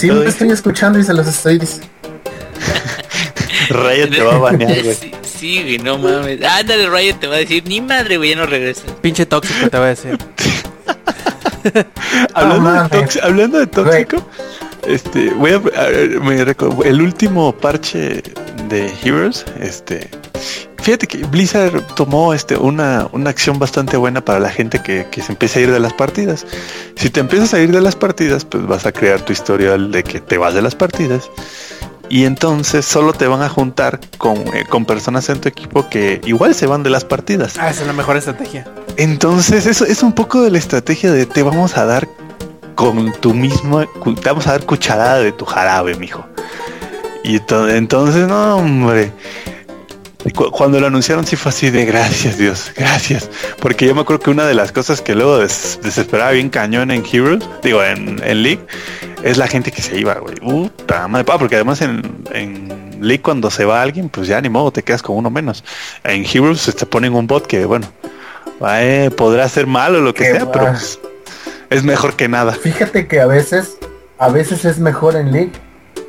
Sí, 0.00 0.08
pedo 0.08 0.20
me 0.22 0.28
estoy 0.28 0.50
escuchando 0.50 0.98
y 0.98 1.04
se 1.04 1.12
los 1.14 1.26
estoy 1.26 1.58
diciendo. 1.58 1.88
Riot 3.68 4.10
te 4.10 4.22
va 4.22 4.36
a 4.36 4.38
banear, 4.38 4.82
güey. 4.82 4.94
Sí, 4.94 5.12
sí, 5.38 5.62
güey, 5.62 5.78
no 5.78 5.98
mames. 5.98 6.42
Ándale, 6.44 6.88
Riot 6.88 7.16
te 7.18 7.26
va 7.26 7.36
a 7.36 7.38
decir, 7.38 7.64
ni 7.66 7.80
madre, 7.80 8.16
güey, 8.16 8.30
ya 8.30 8.36
no 8.36 8.46
regresas. 8.46 8.84
Pinche 9.00 9.26
tóxico 9.26 9.68
te 9.68 9.78
va 9.78 9.86
a 9.86 9.88
decir. 9.88 10.16
hablando, 12.34 12.60
mames. 12.62 12.90
de 12.90 12.98
tóxico, 13.00 13.26
hablando 13.26 13.58
de 13.58 13.66
tóxico, 13.66 14.28
este, 14.86 15.30
voy 15.30 15.52
a, 15.52 15.56
a 15.56 15.88
ver, 15.88 16.20
me 16.20 16.44
reco- 16.44 16.84
el 16.84 17.00
último 17.02 17.52
parche 17.56 18.22
de 18.68 18.92
Heroes, 19.02 19.44
este, 19.60 20.08
fíjate 20.86 21.08
que 21.08 21.18
Blizzard 21.26 21.82
tomó 21.96 22.32
este 22.32 22.56
una, 22.56 23.08
una 23.10 23.30
acción 23.30 23.58
bastante 23.58 23.96
buena 23.96 24.24
para 24.24 24.38
la 24.38 24.50
gente 24.50 24.80
que, 24.84 25.08
que 25.10 25.20
se 25.20 25.32
empieza 25.32 25.58
a 25.58 25.62
ir 25.62 25.72
de 25.72 25.80
las 25.80 25.92
partidas. 25.92 26.46
Si 26.94 27.10
te 27.10 27.18
empiezas 27.18 27.52
a 27.54 27.58
ir 27.58 27.72
de 27.72 27.80
las 27.80 27.96
partidas, 27.96 28.44
pues 28.44 28.64
vas 28.68 28.86
a 28.86 28.92
crear 28.92 29.20
tu 29.20 29.32
historial 29.32 29.90
de 29.90 30.04
que 30.04 30.20
te 30.20 30.38
vas 30.38 30.54
de 30.54 30.62
las 30.62 30.76
partidas. 30.76 31.28
Y 32.08 32.24
entonces 32.24 32.84
solo 32.84 33.12
te 33.12 33.26
van 33.26 33.42
a 33.42 33.48
juntar 33.48 33.98
con, 34.16 34.36
eh, 34.54 34.64
con 34.68 34.84
personas 34.84 35.28
en 35.28 35.40
tu 35.40 35.48
equipo 35.48 35.88
que 35.88 36.20
igual 36.24 36.54
se 36.54 36.66
van 36.66 36.84
de 36.84 36.90
las 36.90 37.04
partidas. 37.04 37.54
Ah, 37.58 37.68
esa 37.68 37.80
es 37.80 37.86
la 37.88 37.92
mejor 37.92 38.16
estrategia. 38.16 38.64
Entonces, 38.96 39.66
eso 39.66 39.84
es 39.84 40.04
un 40.04 40.12
poco 40.12 40.40
de 40.42 40.52
la 40.52 40.58
estrategia 40.58 41.10
de 41.10 41.26
te 41.26 41.42
vamos 41.42 41.76
a 41.76 41.84
dar 41.84 42.06
con 42.76 43.10
tu 43.14 43.34
misma, 43.34 43.86
te 44.22 44.28
vamos 44.28 44.46
a 44.46 44.52
dar 44.52 44.64
cucharada 44.64 45.18
de 45.18 45.32
tu 45.32 45.44
jarabe, 45.46 45.96
mijo. 45.96 46.24
Y 47.24 47.40
to- 47.40 47.68
entonces, 47.68 48.28
no, 48.28 48.58
hombre. 48.58 49.10
Cu- 50.34 50.50
Cuando 50.50 50.80
lo 50.80 50.86
anunciaron 50.88 51.26
sí 51.26 51.36
fue 51.36 51.50
así 51.50 51.70
de 51.70 51.84
gracias 51.84 52.38
Dios, 52.38 52.72
gracias. 52.76 53.28
Porque 53.60 53.86
yo 53.86 53.94
me 53.94 54.00
acuerdo 54.00 54.22
que 54.24 54.30
una 54.30 54.46
de 54.46 54.54
las 54.54 54.72
cosas 54.72 55.00
que 55.00 55.14
luego 55.14 55.38
des- 55.38 55.78
desesperaba 55.82 56.32
bien 56.32 56.48
cañón 56.50 56.90
en 56.90 57.04
Heroes, 57.10 57.44
digo 57.62 57.82
en, 57.82 58.20
en 58.24 58.42
League, 58.42 58.60
es 59.22 59.36
la 59.38 59.46
gente 59.46 59.70
que 59.72 59.82
se 59.82 59.98
iba, 59.98 60.14
güey. 60.14 60.36
Puta 60.36 61.06
madre, 61.08 61.24
pa, 61.24 61.38
porque 61.38 61.54
además 61.56 61.80
en, 61.82 62.02
en, 62.32 62.96
League 63.00 63.22
cuando 63.22 63.50
se 63.50 63.64
va 63.64 63.82
alguien, 63.82 64.08
pues 64.08 64.26
ya 64.26 64.40
ni 64.40 64.48
modo, 64.48 64.70
te 64.72 64.82
quedas 64.82 65.02
con 65.02 65.16
uno 65.16 65.28
menos. 65.30 65.62
En 66.02 66.24
Heroes 66.24 66.64
te 66.74 66.86
ponen 66.86 67.14
un 67.14 67.26
bot 67.26 67.46
que, 67.46 67.64
bueno, 67.66 67.86
eh, 68.68 69.10
podrá 69.16 69.48
ser 69.48 69.66
malo 69.66 69.98
o 69.98 70.02
lo 70.02 70.14
que 70.14 70.24
Qué 70.24 70.32
sea, 70.32 70.44
va. 70.46 70.52
pero 70.52 70.66
pues, 70.68 70.98
es 71.70 71.84
mejor 71.84 72.16
que 72.16 72.28
nada. 72.28 72.52
Fíjate 72.52 73.06
que 73.06 73.20
a 73.20 73.26
veces, 73.26 73.76
a 74.18 74.28
veces 74.30 74.64
es 74.64 74.78
mejor 74.78 75.14
en 75.16 75.30
League 75.32 75.52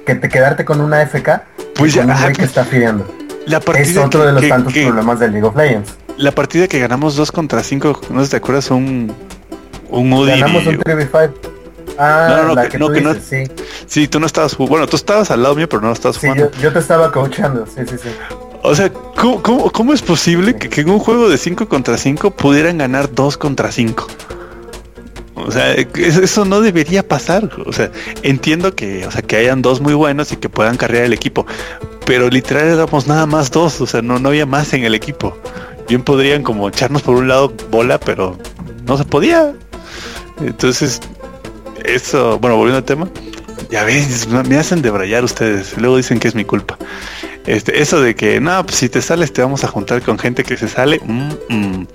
que 0.05 0.15
te 0.15 0.30
quedarte 0.30 0.63
con 0.63 0.80
una 0.80 1.01
FK 1.05 1.41
Pues 1.76 1.93
que 1.93 1.99
con 1.99 1.99
ya, 1.99 2.03
un 2.05 2.11
ajá, 2.11 2.24
güey 2.24 2.36
que 2.36 2.45
está 2.45 2.63
fideando. 2.63 3.26
La 3.48 3.58
Es 3.60 3.66
partida 3.66 4.06
otro 4.06 4.22
que- 4.22 4.28
de 4.28 4.34
los 4.34 4.41
que- 4.41 4.50
tantos 4.50 4.74
que- 4.74 4.86
problemas 4.86 5.20
de 5.20 5.30
League 5.30 5.48
of 5.48 5.56
Legends. 5.56 5.95
La 6.18 6.32
partida 6.32 6.68
que 6.68 6.80
ganamos 6.80 7.16
2 7.16 7.32
contra 7.32 7.64
5, 7.64 8.02
no 8.10 8.20
sé 8.20 8.26
si 8.26 8.32
te 8.32 8.38
acuerdas, 8.38 8.70
un, 8.72 9.12
un 9.89 10.14
Udi. 10.14 10.32
Ganamos 10.32 10.66
un 10.68 10.78
3v5. 10.80 11.32
Ah, 12.00 12.28
No, 12.30 12.38
no, 12.38 12.43
no, 12.50 12.56
la 12.56 12.70
que- 12.70 12.78
no, 12.78 12.88
tú 12.88 12.93
que 12.93 13.02
no- 13.02 13.14
dices, 13.14 13.48
sí. 13.48 13.64
Sí, 13.88 14.08
tú 14.08 14.20
no 14.20 14.26
estabas 14.28 14.54
jugando. 14.54 14.72
Bueno, 14.72 14.88
tú 14.88 14.95
estabas 14.98 15.32
al 15.32 15.41
lado 15.43 15.56
mío, 15.56 15.68
pero 15.70 15.82
no 15.82 15.91
estabas 15.91 16.18
Sí, 16.18 16.28
jugando. 16.28 16.52
yo, 16.52 16.62
yo 16.62 16.74
te 16.74 16.80
estaba 16.80 17.12
coachando, 17.12 17.66
sí, 17.66 17.82
sí, 17.89 17.95
sí. 18.02 18.10
O 18.64 18.76
sea, 18.76 18.91
¿cómo, 18.91 19.41
cómo, 19.41 19.72
cómo 19.72 19.93
es 19.93 20.02
posible 20.02 20.56
que, 20.58 20.68
que 20.70 20.82
en 20.82 20.89
un 20.89 21.00
juego 21.00 21.30
de 21.30 21.38
5 21.38 21.68
contra 21.70 21.98
5 21.98 22.32
pudieran 22.32 22.78
ganar 22.80 23.14
2 23.14 23.38
contra 23.38 23.72
5? 23.72 24.08
O 25.36 25.52
sea, 25.52 25.72
eso, 25.74 26.22
eso 26.22 26.45
no 26.45 26.60
debería 26.62 27.08
pasar. 27.08 27.50
O 27.66 27.72
sea, 27.72 27.91
entiendo 28.24 28.76
que, 28.76 29.06
o 29.06 29.12
sea, 29.12 29.22
que 29.22 29.38
hayan 29.38 29.62
dos 29.62 29.80
muy 29.80 29.93
buenos 29.93 30.32
y 30.32 30.36
que 30.38 30.50
puedan 30.50 30.76
carrear 30.76 31.06
el 31.06 31.14
equipo. 31.14 31.45
Pero 32.08 32.30
literal 32.30 32.68
éramos 32.70 33.05
nada 33.05 33.26
más 33.26 33.51
dos. 33.51 33.82
O 33.82 33.86
sea, 33.86 34.01
no, 34.01 34.18
no 34.18 34.30
había 34.30 34.45
más 34.45 34.74
en 34.74 34.86
el 34.86 34.95
equipo. 34.95 35.38
Bien 35.89 36.01
podrían 36.01 36.41
como 36.41 36.70
echarnos 36.70 37.01
por 37.01 37.16
un 37.16 37.28
lado 37.28 37.53
bola, 37.70 37.99
pero 37.99 38.38
no 38.86 38.97
se 38.97 39.03
podía. 39.03 39.53
Entonces, 40.39 41.01
eso, 41.84 42.39
bueno, 42.39 42.55
volviendo 42.55 42.78
al 42.78 42.86
tema. 42.86 43.10
Ya 43.70 43.84
ves, 43.84 44.28
me 44.30 44.58
hacen 44.58 44.82
debrayar 44.82 45.26
ustedes. 45.26 45.78
Luego 45.78 45.97
dicen 45.97 46.20
que 46.20 46.30
es 46.30 46.36
mi 46.36 46.45
culpa. 46.45 46.78
Este, 47.48 47.82
eso 47.82 48.02
de 48.02 48.14
que, 48.16 48.39
no, 48.41 48.64
pues 48.66 48.78
si 48.78 48.89
te 48.89 49.02
sales 49.02 49.32
te 49.34 49.41
vamos 49.41 49.64
a 49.64 49.68
juntar 49.70 50.02
con 50.02 50.20
gente 50.20 50.43
que 50.43 50.58
se 50.58 50.68
sale, 50.68 51.00
mm, 51.04 51.32
mm, 51.50 51.88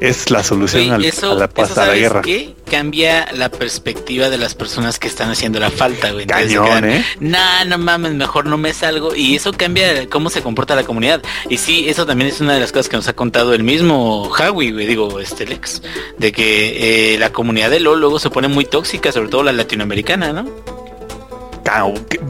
es 0.00 0.30
la 0.30 0.42
solución 0.42 0.90
al- 0.90 1.04
eso, 1.04 1.30
a 1.32 1.34
la, 1.34 1.44
eso 1.46 1.54
paz, 1.54 1.70
a 1.70 1.80
la 1.80 1.86
¿sabes 1.86 2.00
guerra. 2.00 2.22
qué? 2.22 2.54
Cambia 2.70 3.28
la 3.32 3.48
perspectiva 3.48 4.28
de 4.28 4.36
las 4.38 4.54
personas 4.54 4.98
que 4.98 5.06
están 5.08 5.30
haciendo 5.30 5.58
la 5.60 5.70
falta, 5.70 6.10
güey. 6.10 6.26
Cañón, 6.26 6.66
quedan, 6.66 6.84
¿eh? 6.90 7.04
Nah, 7.20 7.64
no 7.64 7.78
mames, 7.78 8.12
mejor 8.12 8.44
no 8.46 8.58
me 8.58 8.74
salgo. 8.74 9.14
Y 9.14 9.36
eso 9.36 9.52
cambia 9.52 10.08
cómo 10.10 10.28
se 10.30 10.42
comporta 10.42 10.74
la 10.74 10.82
comunidad. 10.84 11.22
Y 11.48 11.56
sí, 11.58 11.88
eso 11.88 12.04
también 12.04 12.28
es 12.28 12.40
una 12.40 12.54
de 12.54 12.60
las 12.60 12.72
cosas 12.72 12.88
que 12.90 12.96
nos 12.96 13.08
ha 13.08 13.14
contado 13.14 13.54
el 13.54 13.62
mismo 13.62 14.24
Howie, 14.24 14.72
güey, 14.72 14.86
digo, 14.86 15.18
este 15.20 15.46
Lex. 15.46 15.80
De 16.18 16.30
que 16.32 17.14
eh, 17.14 17.18
la 17.18 17.30
comunidad 17.32 17.70
de 17.70 17.80
LOL 17.80 18.00
luego 18.00 18.18
se 18.18 18.28
pone 18.30 18.48
muy 18.48 18.64
tóxica, 18.66 19.12
sobre 19.12 19.28
todo 19.28 19.42
la 19.44 19.52
latinoamericana, 19.52 20.32
¿no? 20.32 20.50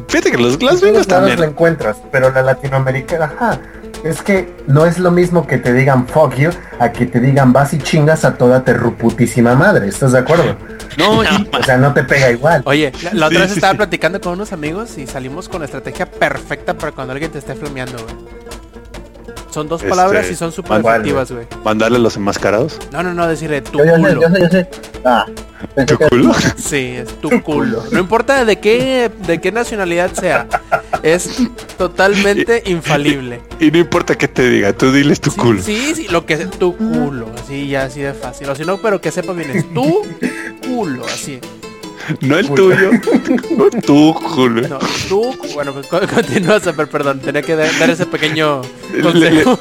Fíjate 0.09 0.31
que 0.31 0.39
los, 0.39 0.63
las 0.63 0.81
gringos 0.81 1.07
la 1.09 1.17
también. 1.17 1.43
encuentras, 1.43 1.97
pero 2.11 2.31
la 2.31 2.43
latinoamericana, 2.43 3.27
ajá. 3.27 3.59
Es 4.05 4.23
que 4.23 4.55
no 4.69 4.87
es 4.87 4.99
lo 4.99 5.11
mismo 5.11 5.47
que 5.47 5.59
te 5.59 5.73
digan 5.73 6.07
fuck 6.07 6.35
you 6.37 6.51
a 6.79 6.93
que 6.93 7.07
te 7.07 7.19
digan 7.19 7.53
vas 7.53 7.73
y 7.75 7.79
chingas 7.79 8.25
a 8.25 8.37
toda 8.37 8.63
terruputísima 8.65 9.55
madre, 9.57 9.89
¿estás 9.89 10.13
de 10.13 10.21
acuerdo? 10.21 10.57
No, 10.97 11.25
y- 11.25 11.49
O 11.59 11.63
sea, 11.65 11.77
no 11.79 11.93
te 11.93 12.05
pega 12.05 12.31
igual. 12.31 12.63
Oye, 12.65 12.93
la, 13.03 13.13
la 13.15 13.27
otra 13.27 13.39
Sí, 13.39 13.43
vez 13.43 13.51
sí, 13.53 13.59
estaba 13.59 13.73
sí. 13.73 13.77
platicando 13.79 14.21
con 14.21 14.35
unos 14.35 14.53
amigos 14.53 14.97
y 14.99 15.07
salimos 15.09 15.49
con 15.49 15.61
la 15.61 15.65
estrategia 15.65 16.07
perfecta 16.07 16.75
para 16.75 16.93
cuando 16.93 17.13
alguien 17.13 17.33
te 17.33 17.39
esté 17.39 17.55
flameando, 17.57 17.99
güey. 18.05 18.38
Son 19.59 19.67
dos 19.67 19.81
Este, 19.81 19.91
palabras 19.91 20.31
y 20.31 20.37
son 20.37 20.53
súper 20.53 20.81
¿cuál, 20.83 21.01
efectivas, 21.01 21.33
güey. 21.33 21.45
Mandarle 21.65 21.97
a 21.97 22.01
los 22.01 22.17
enmascarados. 22.17 22.79
No, 22.93 23.03
no, 23.03 23.13
no, 23.13 23.27
decirle 23.27 23.61
tu 23.61 23.79
Yo, 23.79 23.87
yo 23.87 23.97
sé, 23.97 23.99
culo. 24.15 24.21
yo 24.21 24.29
sé, 24.29 24.41
yo 24.41 24.49
sé. 24.49 24.69
Ah, 25.05 25.27
pensé 25.75 25.97
¿Tu 25.97 26.09
culo? 26.09 26.33
Sí, 26.57 26.77
es 26.97 27.09
tu 27.21 27.43
culo. 27.43 27.83
No 27.91 27.99
importa 27.99 28.45
de 28.45 28.61
qué, 28.61 29.11
de 29.27 29.41
qué 29.41 29.51
nacionalidad 29.51 30.13
sea. 30.13 30.47
Es 31.03 31.29
totalmente 31.77 32.63
infalible. 32.67 33.41
Y 33.59 33.73
no 33.73 33.79
importa 33.79 34.15
qué 34.17 34.29
te 34.29 34.49
diga, 34.49 34.73
tú 34.75 34.93
diles 34.93 35.21
tu 35.21 35.33
Sí, 35.33 35.37
culo. 35.41 35.61
Sí, 35.61 35.93
sí, 35.97 36.07
lo 36.09 36.25
que 36.25 36.35
es 36.35 36.49
tu 36.51 36.77
culo, 36.77 37.27
así 37.43 37.67
ya 37.67 37.83
así 37.83 38.01
de 38.01 38.15
fácil. 38.15 38.49
O 38.51 38.55
si 38.55 38.65
no, 38.65 38.77
pero 38.79 39.01
que 39.01 39.11
sepa 39.11 39.33
bien, 39.33 39.51
es 39.51 39.75
tu 39.75 40.03
culo, 40.69 41.05
así. 41.05 41.41
No 42.21 42.39
el 42.39 42.49
tuyo. 42.49 42.91
No, 43.57 43.69
tu 43.87 44.15
cu- 45.39 45.49
bueno, 45.55 45.73
pues 45.73 45.87
co- 45.89 46.01
continúa, 46.15 46.61
Samper, 46.61 46.89
perdón, 46.89 47.21
tenía 47.21 47.43
que 47.43 47.55
dar, 47.57 47.69
ese 47.91 48.07
pequeño 48.07 48.63
Le- 48.93 49.13
le- 49.31 49.43
consejo. 49.43 49.59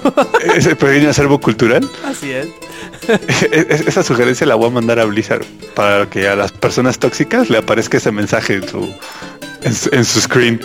ese 0.55 0.75
pequeño 0.75 1.09
acervo 1.09 1.39
cultural. 1.39 1.87
Así 2.05 2.31
es. 2.31 2.47
Es- 3.51 3.81
Esa 3.87 4.03
sugerencia 4.03 4.45
la 4.47 4.55
voy 4.55 4.67
a 4.67 4.71
mandar 4.71 4.99
a 4.99 5.05
Blizzard 5.05 5.43
para 5.75 6.09
que 6.09 6.27
a 6.27 6.35
las 6.35 6.51
personas 6.51 6.99
tóxicas 6.99 7.49
le 7.49 7.57
aparezca 7.57 7.97
ese 7.97 8.11
mensaje 8.11 8.55
en 8.55 8.67
su 8.67 8.93
en 9.63 9.73
su, 9.73 9.89
en 9.93 10.05
su 10.05 10.21
screen. 10.21 10.59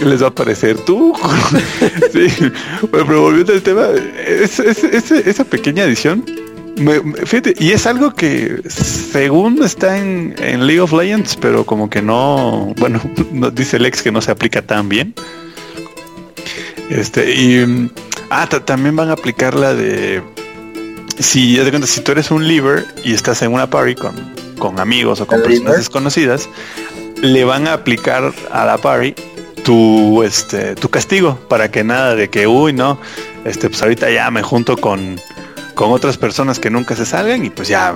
Les 0.00 0.20
va 0.22 0.26
a 0.26 0.30
aparecer 0.30 0.76
tú. 0.84 1.12
Sí. 2.12 2.26
Bueno, 2.90 3.06
pero 3.06 3.20
volviendo 3.22 3.52
al 3.52 3.62
tema, 3.62 3.86
es- 4.26 4.58
es- 4.60 4.84
ese- 4.84 5.28
esa 5.28 5.44
pequeña 5.44 5.84
edición, 5.84 6.24
me- 6.76 7.00
me- 7.00 7.16
fíjate, 7.26 7.54
y 7.58 7.72
es 7.72 7.86
algo 7.86 8.14
que 8.14 8.60
según 8.68 9.62
está 9.62 9.98
en, 9.98 10.34
en 10.38 10.66
League 10.66 10.80
of 10.80 10.92
Legends, 10.92 11.36
pero 11.36 11.64
como 11.64 11.88
que 11.90 12.02
no, 12.02 12.72
bueno, 12.78 13.00
no, 13.32 13.50
dice 13.50 13.78
Lex 13.78 14.02
que 14.02 14.12
no 14.12 14.20
se 14.20 14.30
aplica 14.30 14.62
tan 14.62 14.88
bien. 14.88 15.14
Este, 16.90 17.34
y 17.34 17.64
mm, 17.66 17.90
ah, 18.30 18.46
ta- 18.48 18.64
también 18.64 18.96
van 18.96 19.08
a 19.10 19.12
aplicar 19.12 19.54
la 19.54 19.74
de 19.74 20.22
si 21.18 21.56
ya 21.56 21.64
te 21.64 21.70
cuenta, 21.70 21.86
si 21.86 22.00
tú 22.00 22.12
eres 22.12 22.30
un 22.30 22.46
liver 22.48 22.84
y 23.04 23.12
estás 23.14 23.42
en 23.42 23.52
una 23.52 23.68
party 23.70 23.94
con, 23.94 24.14
con 24.58 24.80
amigos 24.80 25.20
o 25.20 25.26
con 25.26 25.36
¿El 25.38 25.42
personas 25.42 25.64
liver? 25.64 25.78
desconocidas, 25.78 26.48
le 27.22 27.44
van 27.44 27.68
a 27.68 27.74
aplicar 27.74 28.32
a 28.50 28.64
la 28.66 28.78
party 28.78 29.14
tu 29.64 30.22
este 30.24 30.74
tu 30.74 30.88
castigo 30.88 31.38
para 31.48 31.70
que 31.70 31.84
nada 31.84 32.16
de 32.16 32.28
que 32.28 32.48
uy 32.48 32.72
no 32.72 32.98
este 33.44 33.68
pues 33.68 33.80
ahorita 33.80 34.10
ya 34.10 34.28
me 34.32 34.42
junto 34.42 34.76
con 34.76 35.20
con 35.74 35.90
otras 35.92 36.16
personas 36.18 36.58
que 36.58 36.70
nunca 36.70 36.94
se 36.96 37.04
salgan 37.06 37.44
y 37.44 37.50
pues 37.50 37.68
ya 37.68 37.94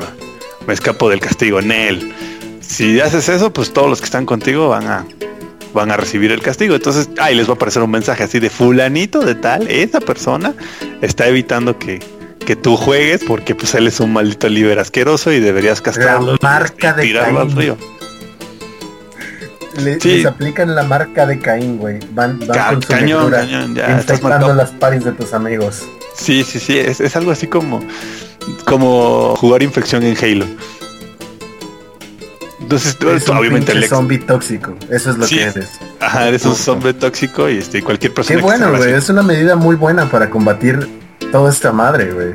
me 0.67 0.75
escapo 0.75 1.09
del 1.11 1.21
castigo 1.21 1.59
en 1.61 1.71
él 1.73 2.13
si 2.61 3.01
haces 3.01 3.29
eso 3.29 3.53
pues 3.53 3.73
todos 3.73 3.89
los 3.89 4.01
que 4.01 4.07
están 4.07 4.27
contigo 4.27 4.69
van 4.69 4.87
a 4.89 5.05
van 5.75 5.91
a 5.91 5.97
recibir 5.97 6.33
el 6.33 6.41
castigo 6.43 6.75
entonces 6.75 7.09
ahí 7.19 7.35
les 7.35 7.47
va 7.49 7.53
a 7.53 7.55
aparecer 7.57 7.83
un 7.83 7.91
mensaje 7.91 8.23
así 8.25 8.41
de 8.41 8.51
fulanito 8.51 9.21
de 9.21 9.35
tal 9.35 9.69
esa 9.69 10.01
persona 10.01 10.55
está 11.03 11.27
evitando 11.29 11.79
que 11.79 12.01
que 12.47 12.57
tú 12.57 12.77
juegues 12.77 13.23
porque 13.27 13.55
pues 13.55 13.75
él 13.75 13.87
es 13.89 13.99
un 14.01 14.13
maldito 14.13 14.49
líder 14.49 14.79
asqueroso 14.79 15.33
y 15.33 15.41
deberías 15.41 15.81
castrarlo 15.81 16.33
La 16.33 16.39
marca 16.49 16.93
de 16.93 17.03
tirarlo 17.03 17.41
al 17.41 17.47
Caín. 17.49 17.59
río 17.59 17.77
Le- 19.83 20.01
Sí. 20.01 20.09
Les 20.17 20.27
aplican 20.27 20.75
la 20.75 20.85
marca 20.85 21.27
de 21.27 21.39
Caín, 21.39 21.77
güey. 21.77 21.99
Van, 22.13 22.39
van 22.39 22.49
Ca- 22.49 22.69
con 22.71 22.83
su 22.83 22.89
cañón, 22.89 23.31
cañón, 23.31 23.75
ya, 23.75 23.83
estás 23.99 24.17
infectando 24.17 24.29
marcado. 24.29 24.55
las 24.55 24.71
paris 24.71 25.05
de 25.05 25.13
tus 25.13 25.35
amigos. 25.35 25.83
Sí, 26.17 26.45
sí, 26.45 26.59
sí, 26.59 26.79
es, 26.79 27.01
es 27.01 27.15
algo 27.17 27.31
así 27.31 27.47
como, 27.47 27.81
como 28.65 29.37
jugar 29.37 29.63
infección 29.63 30.03
en 30.03 30.17
Halo. 30.17 30.47
Entonces, 32.61 32.97
Es 33.01 33.29
un 33.29 33.37
obviamente 33.37 33.73
pinche 33.73 33.73
el 33.79 33.85
ex, 33.85 33.91
zombie 33.91 34.19
tóxico. 34.19 34.75
Eso 34.91 35.11
es 35.11 35.19
lo 35.19 35.27
Sí. 35.27 35.37
que 35.37 35.43
eres. 35.45 35.69
ajá, 36.01 36.29
eres 36.29 36.45
un 36.45 36.55
hombre 36.73 36.95
tóxico 36.95 37.49
y 37.49 37.59
este, 37.59 37.83
cualquier 37.83 38.13
persona 38.13 38.39
Qué 38.39 38.43
bueno, 38.43 38.77
güey. 38.77 38.93
Es 38.93 39.09
una 39.09 39.23
medida 39.23 39.55
muy 39.57 39.77
buena 39.77 40.11
para 40.11 40.31
combatir 40.31 40.89
toda 41.31 41.51
esta 41.51 41.71
madre, 41.71 42.11
güey. 42.13 42.35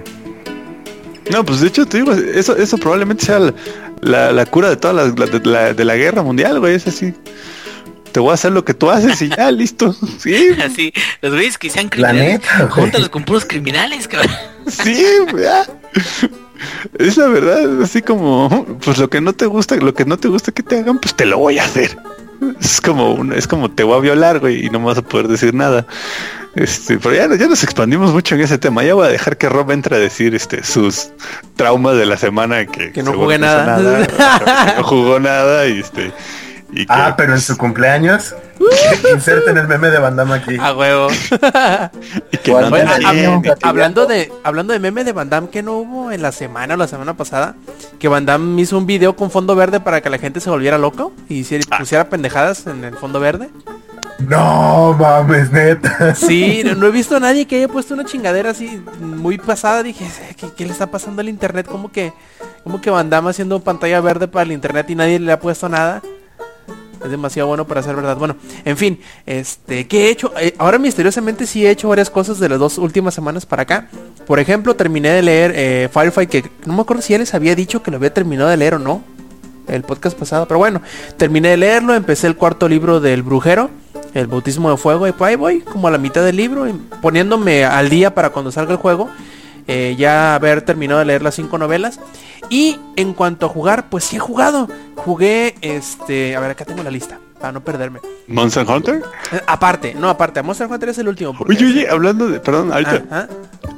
No, 1.32 1.44
pues 1.46 1.60
de 1.62 1.68
hecho 1.68 1.86
te 1.86 1.98
digo, 1.98 2.14
eso, 2.14 2.56
eso 2.56 2.78
probablemente 2.78 3.26
sea 3.26 3.40
la, 3.40 3.54
la- 4.02 4.32
la 4.32 4.46
cura 4.46 4.70
de 4.70 4.78
toda 4.78 4.94
la, 4.94 5.04
la- 5.08 5.26
de, 5.26 5.40
la, 5.46 5.74
de 5.74 5.86
la 5.86 5.96
guerra 5.96 6.22
mundial, 6.24 6.60
güey. 6.60 6.76
Es 6.76 6.88
así. 6.88 7.14
Te 8.12 8.20
voy 8.20 8.32
a 8.32 8.34
hacer 8.34 8.52
lo 8.52 8.66
que 8.66 8.74
tú 8.74 8.90
haces 8.90 9.22
y 9.22 9.30
ya, 9.30 9.52
listo. 9.52 9.96
Sí, 10.20 10.50
Así, 10.64 10.94
los 11.22 11.34
güeyes 11.34 11.58
que 11.58 11.70
sean 11.70 11.86
La 11.86 11.90
criminales, 12.10 12.42
neta, 12.42 12.70
júntalos 12.70 13.10
con 13.10 13.24
puros 13.24 13.46
criminales, 13.46 14.08
cabrón. 14.08 14.32
sí, 14.68 15.04
ya. 15.42 15.66
Es 17.00 17.18
la 17.18 17.28
verdad, 17.28 17.82
así 17.82 18.02
como, 18.02 18.78
pues 18.84 18.98
lo 19.00 19.10
que 19.10 19.20
no 19.20 19.34
te 19.34 19.48
gusta, 19.48 19.76
lo 19.78 19.94
que 19.94 20.06
no 20.06 20.18
te 20.18 20.28
gusta 20.28 20.52
que 20.52 20.62
te 20.62 20.80
hagan, 20.80 21.00
pues 21.00 21.16
te 21.16 21.26
lo 21.26 21.40
voy 21.40 21.58
a 21.58 21.64
hacer. 21.64 21.98
Es 22.60 22.82
como 22.82 23.14
un, 23.14 23.34
es 23.34 23.48
como 23.48 23.72
te 23.72 23.84
voy 23.84 23.98
a 23.98 24.02
violar, 24.02 24.40
güey, 24.40 24.66
y 24.66 24.70
no 24.70 24.80
me 24.80 24.88
vas 24.88 24.98
a 24.98 25.02
poder 25.02 25.28
decir 25.28 25.54
nada. 25.54 25.88
Este, 26.56 26.98
pero 26.98 27.16
ya, 27.16 27.36
ya 27.36 27.48
nos 27.48 27.64
expandimos 27.64 28.12
mucho 28.12 28.36
en 28.36 28.42
ese 28.42 28.58
tema. 28.58 28.84
Ya 28.84 28.94
voy 28.94 29.08
a 29.08 29.10
dejar 29.10 29.38
que 29.38 29.48
Rob 29.48 29.72
entre 29.72 29.96
a 29.96 30.00
decir 30.00 30.36
este 30.36 30.64
sus 30.64 31.10
traumas 31.56 31.98
de 31.98 32.06
la 32.06 32.18
semana 32.18 32.66
que, 32.66 32.92
Que 32.92 33.04
no 33.04 33.14
jugué 33.14 33.38
nada. 33.38 34.06
que 34.76 34.78
no 34.78 34.84
jugó 34.84 35.20
nada 35.20 35.68
y 35.68 35.80
este 35.80 36.12
y 36.72 36.86
que, 36.86 36.94
Ah, 36.94 37.14
pero 37.18 37.34
en 37.34 37.42
su 37.42 37.58
cumpleaños. 37.58 38.36
Inserten 39.14 39.58
el 39.58 39.68
meme 39.68 39.90
de 39.90 40.00
Bandama 40.00 40.36
aquí. 40.36 40.56
A 40.60 40.74
huevo. 40.74 41.08
y 42.32 42.38
que 42.38 42.52
Bueno, 42.52 42.70
hab- 42.76 43.58
hablando 43.64 44.06
de 44.06 44.32
hablando 44.44 44.74
de 44.74 44.80
meme 44.80 45.04
de 45.04 45.14
Van 45.14 45.30
Damme 45.30 45.50
que 45.50 45.64
no 45.64 45.78
hubo 45.78 46.12
en 46.12 46.22
la 46.22 46.32
semana 46.32 46.76
o 46.76 46.78
la 46.78 46.88
semana 46.88 47.16
pasada, 47.18 47.56
que 48.00 48.08
Van 48.08 48.26
Damme 48.26 48.62
hizo 48.62 48.78
un 48.78 48.86
video 48.86 49.16
con 49.16 49.32
fondo 49.32 49.56
verde 49.56 49.80
para 49.80 50.02
que 50.02 50.10
la 50.10 50.18
gente 50.20 50.40
se 50.40 50.50
volviera 50.50 50.78
loco 50.78 51.12
y 51.28 51.40
hiciera, 51.40 51.64
Ah. 51.72 51.80
pusiera 51.80 52.10
pendejadas 52.10 52.68
en 52.68 52.84
el 52.84 52.96
fondo 52.96 53.20
verde. 53.20 53.50
No 54.20 54.96
mames, 55.00 55.52
neta. 55.52 56.14
Sí, 56.14 56.62
no, 56.66 56.76
no 56.76 56.88
he 56.88 56.92
visto 56.92 57.16
a 57.16 57.20
nadie 57.20 57.48
que 57.48 57.56
haya 57.58 57.68
puesto 57.68 57.94
una 57.96 58.06
chingadera 58.06 58.52
así 58.52 58.84
muy 59.00 59.38
pasada. 59.40 59.82
Dije, 59.82 60.06
¿qué, 60.38 60.48
qué 60.56 60.66
le 60.66 60.72
está 60.72 60.88
pasando 60.88 61.22
al 61.22 61.30
internet? 61.30 61.66
Como 61.68 61.92
que, 61.92 62.14
como 62.64 62.80
que 62.82 62.92
Van 62.92 63.10
Damme 63.10 63.32
haciendo 63.32 63.60
pantalla 63.62 64.00
verde 64.02 64.28
para 64.28 64.44
el 64.44 64.52
internet 64.52 64.88
y 64.90 64.96
nadie 64.96 65.20
le 65.20 65.32
ha 65.32 65.40
puesto 65.40 65.68
nada. 65.70 66.02
Es 67.04 67.10
demasiado 67.10 67.48
bueno 67.48 67.66
para 67.66 67.82
ser 67.82 67.96
verdad. 67.96 68.16
Bueno, 68.18 68.36
en 68.64 68.78
fin, 68.78 69.00
este, 69.26 69.88
¿qué 69.88 70.08
he 70.08 70.12
hecho? 70.12 70.32
Eh, 70.40 70.54
ahora 70.58 70.78
misteriosamente 70.78 71.48
sí 71.48 71.66
he 71.66 71.70
hecho 71.70 71.90
varias 71.90 72.10
cosas 72.10 72.40
de 72.40 72.50
las 72.50 72.60
dos 72.60 72.78
últimas 72.78 73.14
semanas 73.14 73.46
para 73.46 73.64
acá. 73.64 73.90
Por 74.28 74.40
ejemplo, 74.40 74.76
terminé 74.76 75.10
de 75.10 75.22
leer 75.22 75.54
eh, 75.56 75.90
Firefight, 75.92 76.30
que 76.30 76.44
no 76.66 76.74
me 76.74 76.82
acuerdo 76.82 77.02
si 77.02 77.14
ya 77.14 77.20
les 77.20 77.34
había 77.34 77.56
dicho 77.56 77.82
que 77.82 77.92
lo 77.92 77.98
había 77.98 78.14
terminado 78.14 78.50
de 78.50 78.58
leer 78.58 78.76
o 78.76 78.80
no. 78.80 79.04
El 79.68 79.84
podcast 79.84 80.18
pasado, 80.18 80.48
pero 80.48 80.58
bueno, 80.58 80.82
terminé 81.18 81.50
de 81.50 81.58
leerlo, 81.58 81.94
empecé 81.94 82.28
el 82.28 82.36
cuarto 82.36 82.68
libro 82.68 83.00
del 83.00 83.24
brujero, 83.24 83.70
el 84.14 84.28
bautismo 84.28 84.70
de 84.70 84.76
fuego, 84.76 85.08
y 85.08 85.12
pues 85.12 85.30
ahí 85.30 85.36
voy, 85.36 85.62
como 85.62 85.88
a 85.88 85.92
la 85.92 85.98
mitad 85.98 86.26
del 86.26 86.36
libro, 86.36 86.68
poniéndome 87.02 87.64
al 87.64 87.90
día 87.90 88.14
para 88.14 88.32
cuando 88.32 88.52
salga 88.52 88.74
el 88.74 88.78
juego. 88.78 89.10
Eh, 89.68 89.96
ya 89.98 90.36
haber 90.36 90.62
terminado 90.64 91.00
de 91.00 91.06
leer 91.06 91.22
las 91.22 91.36
cinco 91.36 91.58
novelas. 91.58 92.00
Y 92.50 92.80
en 92.96 93.14
cuanto 93.14 93.46
a 93.46 93.50
jugar, 93.50 93.90
pues 93.90 94.04
sí 94.04 94.18
he 94.18 94.20
jugado. 94.20 94.68
Jugué, 94.96 95.56
este, 95.62 96.36
a 96.36 96.40
ver, 96.40 96.52
acá 96.52 96.66
tengo 96.66 96.84
la 96.84 96.92
lista, 96.92 97.20
para 97.40 97.54
no 97.54 97.64
perderme. 97.64 98.00
Monster 98.28 98.66
Hunter. 98.70 99.02
Eh, 99.32 99.42
aparte, 99.48 99.94
no, 99.98 100.10
aparte, 100.10 100.40
a 100.40 100.44
Monster 100.44 100.68
Hunter 100.70 100.90
es 100.90 100.98
el 100.98 101.08
último. 101.08 101.34
porque- 101.38 101.54
Oye, 101.56 101.66
oye, 101.66 101.90
hablando 101.90 102.28
de, 102.30 102.40
perdón, 102.40 102.72
ahorita, 102.74 103.28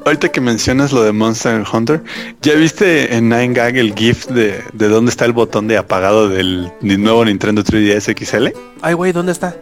ahorita 0.06 0.30
que 0.30 0.42
mencionas 0.42 0.92
lo 0.92 1.04
de 1.04 1.12
Monster 1.12 1.64
Hunter, 1.72 2.04
¿ya 2.42 2.54
viste 2.56 3.16
en 3.16 3.30
9gag 3.30 3.78
el 3.78 3.94
GIF 3.94 4.26
de, 4.28 4.64
de 4.74 4.88
dónde 4.88 5.10
está 5.12 5.26
el 5.26 5.34
botón 5.34 5.68
de 5.68 5.78
apagado 5.78 6.30
del 6.30 6.72
nuevo 6.82 7.24
Nintendo 7.26 7.64
3DS 7.64 8.14
XL? 8.26 8.48
Ay, 8.82 8.94
güey, 8.96 9.12
¿dónde 9.12 9.32
está? 9.34 9.56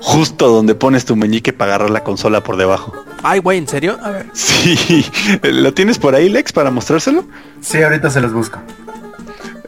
Justo 0.00 0.48
donde 0.48 0.74
pones 0.74 1.04
tu 1.04 1.14
meñique 1.16 1.52
para 1.52 1.74
agarrar 1.74 1.90
la 1.90 2.02
consola 2.02 2.42
por 2.42 2.56
debajo. 2.56 2.92
Ay, 3.22 3.38
güey, 3.38 3.58
¿en 3.58 3.68
serio? 3.68 3.98
A 4.02 4.10
ver. 4.10 4.26
Sí, 4.32 5.06
¿lo 5.42 5.72
tienes 5.74 5.98
por 5.98 6.14
ahí, 6.14 6.28
Lex, 6.28 6.52
para 6.52 6.70
mostrárselo? 6.70 7.24
Sí, 7.60 7.82
ahorita 7.82 8.10
se 8.10 8.20
los 8.20 8.32
busco. 8.32 8.58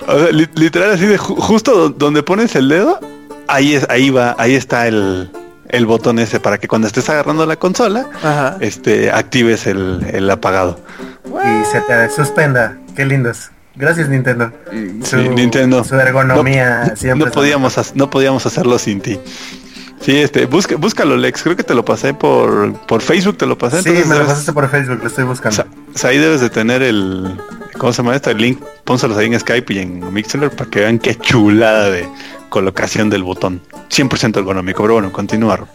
O 0.06 0.18
sea, 0.18 0.30
li- 0.32 0.48
literal 0.56 0.90
así 0.92 1.06
de 1.06 1.18
ju- 1.18 1.36
justo 1.38 1.72
do- 1.74 1.88
donde 1.90 2.22
pones 2.22 2.54
el 2.56 2.68
dedo, 2.68 2.98
ahí 3.48 3.74
es, 3.74 3.86
ahí 3.88 4.10
va, 4.10 4.34
ahí 4.38 4.54
está 4.54 4.86
el, 4.88 5.30
el 5.68 5.86
botón 5.86 6.18
ese 6.18 6.40
para 6.40 6.58
que 6.58 6.68
cuando 6.68 6.86
estés 6.88 7.08
agarrando 7.08 7.46
la 7.46 7.56
consola, 7.56 8.06
Ajá. 8.22 8.56
este, 8.60 9.10
actives 9.12 9.66
el, 9.66 10.04
el 10.12 10.28
apagado. 10.30 10.78
Y 11.26 11.64
se 11.70 11.80
te 11.82 12.10
suspenda. 12.10 12.76
Qué 12.96 13.04
lindos. 13.06 13.50
Gracias 13.76 14.08
Nintendo. 14.08 14.52
Su, 15.02 15.22
Sí, 15.22 15.28
Nintendo. 15.30 15.82
Su 15.84 15.96
ergonomía 15.96 16.86
No, 16.90 16.96
siempre. 16.96 17.26
no 17.26 17.32
podíamos, 17.32 17.92
no 17.94 18.10
podíamos 18.10 18.46
hacerlo 18.46 18.78
sin 18.78 19.00
ti. 19.00 19.18
Sí, 20.04 20.16
este, 20.18 20.44
busca, 20.46 20.76
búscalo, 20.76 21.16
Lex. 21.16 21.42
Creo 21.42 21.56
que 21.56 21.62
te 21.64 21.74
lo 21.74 21.84
pasé 21.84 22.12
por, 22.12 22.74
por 22.86 23.00
Facebook, 23.00 23.38
te 23.38 23.46
lo 23.46 23.56
pasé. 23.56 23.82
Sí, 23.82 23.90
me 24.06 24.14
lo 24.18 24.26
pasaste 24.26 24.52
por 24.52 24.68
Facebook, 24.68 24.98
lo 25.00 25.08
estoy 25.08 25.24
buscando. 25.24 25.56
Sa- 25.56 25.66
sa- 25.94 26.08
ahí 26.08 26.18
debes 26.18 26.40
de 26.42 26.50
tener 26.50 26.82
el, 26.82 27.40
¿cómo 27.78 27.92
se 27.92 28.02
llama 28.02 28.16
esto? 28.16 28.30
El 28.30 28.38
link, 28.38 28.60
pónselos 28.84 29.16
ahí 29.16 29.26
en 29.26 29.38
Skype 29.38 29.72
y 29.72 29.78
en 29.78 30.12
Mixler 30.12 30.50
para 30.50 30.70
que 30.70 30.80
vean 30.80 30.98
qué 30.98 31.14
chulada 31.14 31.90
de 31.90 32.08
colocación 32.48 33.10
del 33.10 33.22
botón. 33.22 33.60
100% 33.90 34.36
ergonómico, 34.38 34.82
pero 34.82 34.94
bueno, 34.94 35.12
continúa. 35.12 35.56
Rob. 35.56 35.68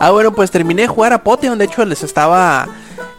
Ah, 0.00 0.10
bueno, 0.10 0.32
pues 0.32 0.50
terminé 0.50 0.82
de 0.82 0.88
jugar 0.88 1.12
a 1.12 1.22
Potion. 1.22 1.58
De 1.58 1.64
hecho, 1.64 1.84
les 1.84 2.02
estaba. 2.02 2.68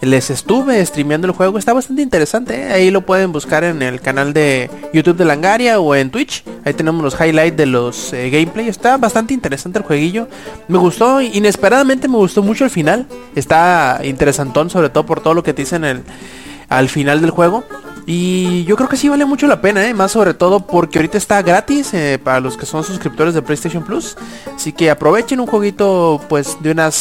Les 0.01 0.29
estuve 0.29 0.85
streameando 0.85 1.27
el 1.27 1.33
juego. 1.33 1.57
Está 1.57 1.73
bastante 1.73 2.01
interesante. 2.01 2.61
¿eh? 2.61 2.71
Ahí 2.71 2.91
lo 2.91 3.05
pueden 3.05 3.31
buscar 3.31 3.63
en 3.65 3.81
el 3.81 3.99
canal 3.99 4.33
de 4.33 4.69
YouTube 4.93 5.17
de 5.17 5.25
Langaria 5.25 5.79
o 5.79 5.93
en 5.93 6.09
Twitch. 6.09 6.43
Ahí 6.63 6.73
tenemos 6.73 7.03
los 7.03 7.19
highlights 7.19 7.57
de 7.57 7.65
los 7.65 8.13
eh, 8.13 8.29
gameplay. 8.29 8.69
Está 8.69 8.97
bastante 8.97 9.33
interesante 9.33 9.79
el 9.79 9.85
jueguillo. 9.85 10.29
Me 10.69 10.77
gustó, 10.77 11.21
inesperadamente 11.21 12.07
me 12.07 12.15
gustó 12.15 12.43
mucho 12.43 12.63
el 12.63 12.69
final. 12.69 13.07
Está 13.35 13.99
interesantón, 14.03 14.69
sobre 14.69 14.89
todo 14.89 15.05
por 15.05 15.21
todo 15.21 15.33
lo 15.33 15.43
que 15.43 15.53
te 15.53 15.63
dicen 15.63 15.83
el, 15.83 16.03
al 16.69 16.87
final 16.87 17.19
del 17.19 17.31
juego. 17.31 17.65
Y 18.11 18.63
yo 18.63 18.75
creo 18.75 18.89
que 18.89 18.97
sí 18.97 19.07
vale 19.07 19.23
mucho 19.25 19.45
la 19.45 19.61
pena, 19.61 19.87
¿eh? 19.87 19.93
más 19.93 20.13
sobre 20.13 20.33
todo 20.33 20.61
porque 20.61 20.97
ahorita 20.97 21.19
está 21.19 21.43
gratis 21.43 21.93
eh, 21.93 22.17
para 22.17 22.39
los 22.39 22.57
que 22.57 22.65
son 22.65 22.83
suscriptores 22.83 23.35
de 23.35 23.43
PlayStation 23.43 23.83
Plus. 23.83 24.17
Así 24.55 24.73
que 24.73 24.89
aprovechen 24.89 25.39
un 25.39 25.45
jueguito 25.45 26.19
pues 26.27 26.57
de 26.59 26.71
unas 26.71 26.95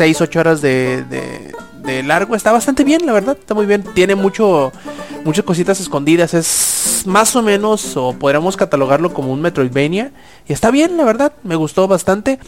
6-8 0.00 0.36
horas 0.40 0.62
de, 0.62 1.04
de- 1.04 2.02
largo. 2.02 2.34
Está 2.34 2.50
bastante 2.50 2.82
bien, 2.82 3.04
la 3.04 3.12
verdad. 3.12 3.36
Está 3.38 3.52
muy 3.54 3.66
bien. 3.66 3.82
Tiene 3.94 4.14
mucho 4.14 4.72
muchas 5.24 5.44
cositas 5.44 5.80
escondidas. 5.80 6.32
Es 6.32 7.02
más 7.06 7.36
o 7.36 7.42
menos, 7.42 7.94
o 7.98 8.14
podríamos 8.14 8.56
catalogarlo 8.56 9.12
como 9.12 9.30
un 9.32 9.42
Metroidvania. 9.42 10.12
Y 10.46 10.54
está 10.54 10.70
bien, 10.70 10.96
la 10.96 11.04
verdad. 11.04 11.32
Me 11.44 11.56
gustó 11.56 11.86
bastante. 11.88 12.38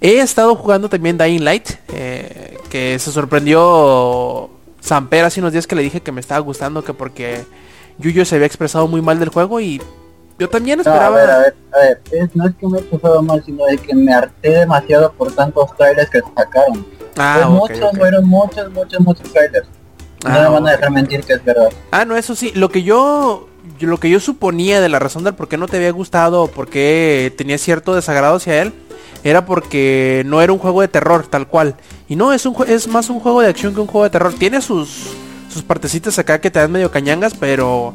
He 0.00 0.20
estado 0.20 0.54
jugando 0.54 0.88
también 0.88 1.18
Dying 1.18 1.42
Light. 1.44 1.70
eh, 1.92 2.56
que 2.70 2.98
se 3.00 3.10
sorprendió 3.10 4.50
Samper 4.88 5.24
hace 5.24 5.40
unos 5.40 5.52
días 5.52 5.66
que 5.66 5.76
le 5.76 5.82
dije 5.82 6.00
que 6.00 6.12
me 6.12 6.20
estaba 6.20 6.40
gustando. 6.40 6.82
Que 6.82 6.94
porque 6.94 7.44
Yuyo 7.98 8.24
se 8.24 8.36
había 8.36 8.46
expresado 8.46 8.88
muy 8.88 9.02
mal 9.02 9.18
del 9.18 9.28
juego. 9.28 9.60
Y 9.60 9.80
yo 10.38 10.48
también 10.48 10.78
No, 10.78 10.90
a 10.90 10.94
esperaba. 10.94 11.16
ver, 11.16 11.30
a 11.30 11.38
ver, 11.40 11.56
a 11.72 11.78
ver, 11.78 12.00
es- 12.12 12.34
no 12.36 12.46
es 12.48 12.54
que 12.56 12.66
me 12.66 12.78
he 12.78 12.82
pasado 12.82 13.22
mal, 13.22 13.42
sino 13.44 13.64
de 13.66 13.76
que 13.76 13.94
me 13.94 14.12
harté 14.14 14.50
demasiado 14.50 15.12
por 15.12 15.30
tantos 15.32 15.76
trailers 15.76 16.08
que 16.10 16.20
sacaron. 16.36 16.86
Ah, 17.16 17.44
ok, 17.46 17.50
muchos, 17.70 17.90
fueron 17.98 18.24
muchos, 18.28 18.70
muchos, 18.72 19.00
muchos 19.00 19.32
trailers. 19.32 19.66
No 20.24 20.30
Ah, 20.30 20.38
me 20.44 20.48
van 20.48 20.66
a 20.68 20.70
dejar 20.72 20.90
mentir 20.90 21.22
que 21.24 21.34
es 21.34 21.44
verdad. 21.44 21.68
Ah, 21.90 22.04
no, 22.04 22.16
eso 22.16 22.34
sí, 22.34 22.50
lo 22.54 22.70
que 22.70 22.82
yo 22.82 23.46
yo- 23.78 23.88
lo 23.88 23.98
que 24.00 24.08
yo 24.10 24.18
suponía 24.18 24.80
de 24.80 24.88
la 24.88 24.98
razón 24.98 25.22
del 25.24 25.34
por 25.34 25.46
qué 25.48 25.56
no 25.58 25.68
te 25.68 25.76
había 25.76 25.90
gustado 25.92 26.42
o 26.44 26.48
por 26.48 26.68
qué 26.68 27.32
tenía 27.36 27.58
cierto 27.58 27.94
desagrado 27.94 28.36
hacia 28.36 28.62
él 28.62 28.72
era 29.24 29.44
porque 29.44 30.22
no 30.26 30.40
era 30.42 30.52
un 30.52 30.58
juego 30.58 30.80
de 30.80 30.88
terror 30.88 31.26
tal 31.26 31.46
cual. 31.46 31.76
Y 32.08 32.16
no, 32.16 32.32
es 32.32 32.46
un 32.46 32.54
es 32.66 32.88
más 32.88 33.10
un 33.10 33.20
juego 33.20 33.40
de 33.40 33.48
acción 33.48 33.74
que 33.74 33.80
un 33.80 33.86
juego 33.86 34.04
de 34.04 34.10
terror. 34.10 34.32
Tiene 34.34 34.60
sus 34.62 35.10
sus 35.52 35.62
partecitas 35.62 36.18
acá 36.18 36.40
que 36.40 36.50
te 36.50 36.58
dan 36.58 36.70
medio 36.72 36.90
cañangas, 36.90 37.34
pero 37.34 37.94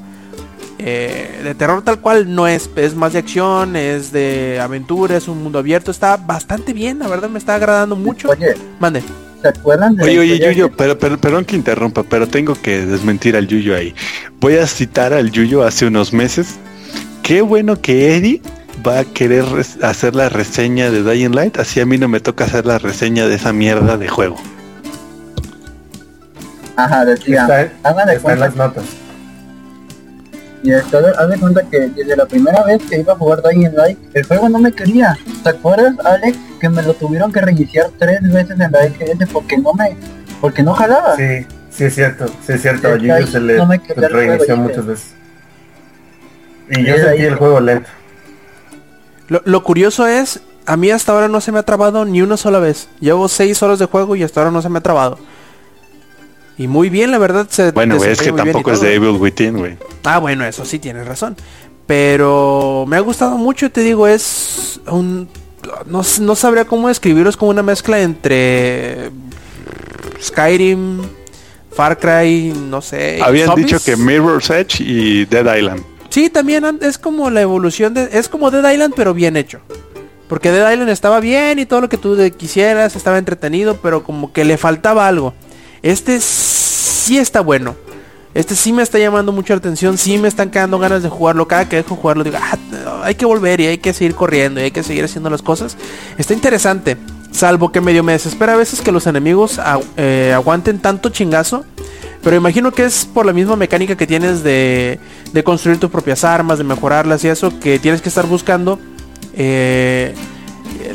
eh, 0.80 1.42
de 1.44 1.56
terror 1.56 1.84
tal 1.84 2.00
cual 2.00 2.34
no 2.34 2.48
es, 2.48 2.70
es 2.76 2.96
más 2.96 3.14
de 3.14 3.20
acción, 3.20 3.76
es 3.76 4.12
de 4.12 4.60
aventura, 4.62 5.18
es 5.18 5.28
un 5.28 5.44
mundo 5.44 5.60
abierto, 5.60 5.92
está 5.92 6.18
bastante 6.18 6.74
bien, 6.74 7.00
la 7.00 7.08
verdad 7.08 7.30
me 7.30 7.40
está 7.40 7.56
agradando 7.56 7.96
mucho. 7.96 8.30
Oye, 8.30 8.56
Mande. 8.80 9.04
¿se 9.42 9.50
acuerdan 9.50 9.96
de 9.96 10.04
Oye, 10.04 10.20
oye, 10.20 10.40
Yuyo, 10.40 10.70
que- 10.70 10.76
pero, 10.78 10.98
pero, 10.98 11.18
perdón 11.18 11.46
que 11.46 11.56
interrumpa, 11.56 12.04
pero 12.04 12.28
tengo 12.28 12.56
que 12.56 12.86
desmentir 12.86 13.36
al 13.36 13.48
Yuyo 13.48 13.76
ahí. 13.76 13.94
Voy 14.40 14.56
a 14.58 14.66
citar 14.68 15.14
al 15.14 15.32
Yuyo 15.32 15.64
hace 15.64 15.86
unos 15.86 16.12
meses. 16.14 16.56
Qué 17.22 17.42
bueno 17.42 17.80
que 17.82 18.16
Eddie 18.16 18.42
va 18.86 19.00
a 19.00 19.06
querer 19.06 19.46
hacer 19.82 20.16
la 20.16 20.30
reseña 20.30 20.92
de 20.92 21.04
Dying 21.04 21.36
Light, 21.36 21.58
así 21.58 21.80
a 21.80 21.86
mí 21.86 21.98
no 21.98 22.08
me 22.08 22.20
toca 22.20 22.46
hacer 22.46 22.66
la 22.66 22.80
reseña 22.80 23.28
de 23.28 23.36
esa 23.36 23.54
mierda 23.54 23.98
de 23.98 24.08
juego. 24.08 24.38
Ajá, 26.76 27.06
decía, 27.06 27.42
Está, 27.44 27.90
hagan 27.90 28.08
de 28.08 28.18
cuenta, 28.20 28.46
las 28.48 28.56
notas. 28.56 28.84
y 30.64 30.72
esto, 30.72 31.00
haz 31.18 31.30
de 31.30 31.38
cuenta 31.38 31.62
que 31.70 31.80
desde 31.90 32.16
la 32.16 32.26
primera 32.26 32.64
vez 32.64 32.82
que 32.90 33.00
iba 33.00 33.14
a 33.14 33.16
jugar 33.16 33.42
Dying 33.44 33.76
Light, 33.76 33.98
el 34.14 34.26
juego 34.26 34.50
no 34.50 34.60
me 34.60 34.72
quería. 34.72 35.16
¿Te 35.44 35.50
acuerdas, 35.50 35.94
Alex, 36.04 36.38
que 36.60 36.70
me 36.70 36.82
lo 36.82 36.94
tuvieron 36.96 37.32
que 37.32 37.42
reiniciar 37.42 37.92
tres 38.00 38.22
veces 38.24 38.60
en 38.60 38.72
la 38.72 38.88
XS 38.88 39.30
porque 39.32 39.58
no 39.58 39.74
me, 39.74 39.96
porque 40.42 40.64
no 40.64 40.74
jalaba? 40.74 41.16
Sí, 41.16 41.46
sí 41.70 41.84
es 41.86 41.96
cierto, 41.96 42.26
sí 42.46 42.54
es 42.54 42.62
cierto. 42.62 42.96
Yuyo 42.98 43.16
ahí, 43.16 43.28
se 43.28 43.40
le 43.40 43.58
no 43.58 43.68
reinició 44.10 44.58
muchas 44.58 44.86
veces. 44.86 45.14
Y 46.70 46.84
yo 46.86 46.98
sentí 46.98 47.24
el 47.24 47.36
juego 47.36 47.60
lento. 47.60 47.90
Lo, 49.34 49.42
lo 49.46 49.64
curioso 49.64 50.06
es, 50.06 50.42
a 50.68 50.78
mí 50.78 50.92
hasta 50.92 51.12
ahora 51.12 51.28
no 51.28 51.42
se 51.42 51.52
me 51.52 51.58
ha 51.58 51.64
trabado 51.64 52.06
ni 52.06 52.22
una 52.22 52.38
sola 52.38 52.60
vez. 52.60 52.88
Llevo 53.00 53.28
seis 53.28 53.64
horas 53.64 53.80
de 53.80 53.88
juego 53.88 54.16
y 54.16 54.22
hasta 54.22 54.42
ahora 54.42 54.52
no 54.52 54.62
se 54.62 54.70
me 54.70 54.78
ha 54.78 54.84
trabado. 54.84 55.18
Y 56.56 56.68
muy 56.68 56.92
bien, 56.92 57.10
la 57.10 57.18
verdad. 57.18 57.48
Se 57.50 57.72
Bueno, 57.72 57.98
güey, 57.98 58.12
es 58.12 58.22
que 58.22 58.32
tampoco 58.32 58.72
es 58.72 58.82
de 58.82 58.94
Evil 58.94 59.18
Within, 59.20 59.58
güey. 59.58 59.78
Ah, 60.04 60.20
bueno, 60.20 60.46
eso 60.46 60.66
sí 60.66 60.78
tienes 60.78 61.08
razón. 61.08 61.36
Pero 61.88 62.86
me 62.88 62.96
ha 62.96 63.00
gustado 63.00 63.36
mucho, 63.40 63.72
te 63.72 63.82
digo, 63.82 64.06
es 64.08 64.80
un... 64.86 65.28
No, 65.88 66.04
no 66.22 66.36
sabría 66.36 66.66
cómo 66.66 66.90
describirlo, 66.90 67.28
es 67.28 67.36
como 67.38 67.50
una 67.50 67.64
mezcla 67.64 68.02
entre 68.02 69.10
Skyrim, 70.22 71.02
Far 71.72 71.98
Cry, 71.98 72.54
no 72.70 72.84
sé. 72.84 73.20
Habían 73.20 73.48
zombies. 73.48 73.66
dicho 73.66 73.84
que 73.84 73.98
Mirror's 73.98 74.52
Edge 74.52 74.82
y 74.82 75.26
Dead 75.26 75.58
Island. 75.58 75.84
Sí, 76.14 76.30
también 76.30 76.64
es 76.82 77.00
como 77.00 77.32
la 77.32 77.42
evolución 77.42 77.96
de... 77.96 78.08
Es 78.12 78.30
como 78.30 78.52
Dead 78.52 78.72
Island, 78.72 78.94
pero 78.96 79.16
bien 79.16 79.36
hecho. 79.36 79.62
Porque 80.30 80.52
Dead 80.52 80.72
Island 80.72 80.92
estaba 80.92 81.20
bien 81.20 81.58
y 81.58 81.66
todo 81.66 81.82
lo 81.82 81.90
que 81.90 81.98
tú 81.98 82.16
quisieras, 82.38 82.96
estaba 82.96 83.18
entretenido, 83.18 83.78
pero 83.78 84.04
como 84.04 84.32
que 84.32 84.46
le 84.46 84.60
faltaba 84.60 85.08
algo. 85.08 85.34
Este 85.82 86.20
sí 86.22 87.18
está 87.18 87.42
bueno. 87.42 87.76
Este 88.36 88.56
sí 88.56 88.74
me 88.74 88.84
está 88.84 89.00
llamando 89.00 89.32
mucho 89.32 89.56
la 89.56 89.58
atención, 89.58 89.98
sí 89.98 90.20
me 90.20 90.28
están 90.28 90.52
quedando 90.52 90.78
ganas 90.78 91.02
de 91.02 91.10
jugarlo. 91.10 91.48
Cada 91.48 91.68
que 91.68 91.78
dejo 91.78 91.96
jugarlo 91.96 92.24
digo, 92.24 92.38
"Ah, 92.40 92.60
hay 93.02 93.16
que 93.16 93.26
volver 93.26 93.60
y 93.62 93.66
hay 93.66 93.78
que 93.80 93.92
seguir 93.92 94.14
corriendo 94.14 94.60
y 94.60 94.66
hay 94.66 94.72
que 94.72 94.84
seguir 94.84 95.06
haciendo 95.06 95.32
las 95.32 95.42
cosas. 95.42 95.78
Está 96.20 96.36
interesante. 96.36 96.96
Salvo 97.32 97.72
que 97.72 97.82
medio 97.82 98.04
me 98.04 98.12
desespera 98.12 98.54
a 98.54 98.58
veces 98.58 98.82
que 98.82 98.92
los 98.92 99.08
enemigos 99.08 99.60
eh, 99.98 100.32
aguanten 100.36 100.78
tanto 100.78 101.10
chingazo. 101.10 101.66
Pero 102.24 102.38
imagino 102.38 102.72
que 102.72 102.86
es 102.86 103.06
por 103.06 103.26
la 103.26 103.34
misma 103.34 103.58
mecánica 103.58 103.98
que 103.98 104.08
tienes 104.08 104.44
de, 104.44 104.98
de 105.34 105.44
construir 105.44 105.78
tus 105.78 105.92
propias 105.92 106.24
armas, 106.24 106.58
de 106.58 106.64
mejorarlas 106.64 107.24
y 107.26 107.28
eso, 107.28 107.60
que 107.60 107.80
tienes 107.80 108.02
que 108.02 108.08
estar 108.10 108.26
buscando 108.26 108.80
eh, 109.36 110.14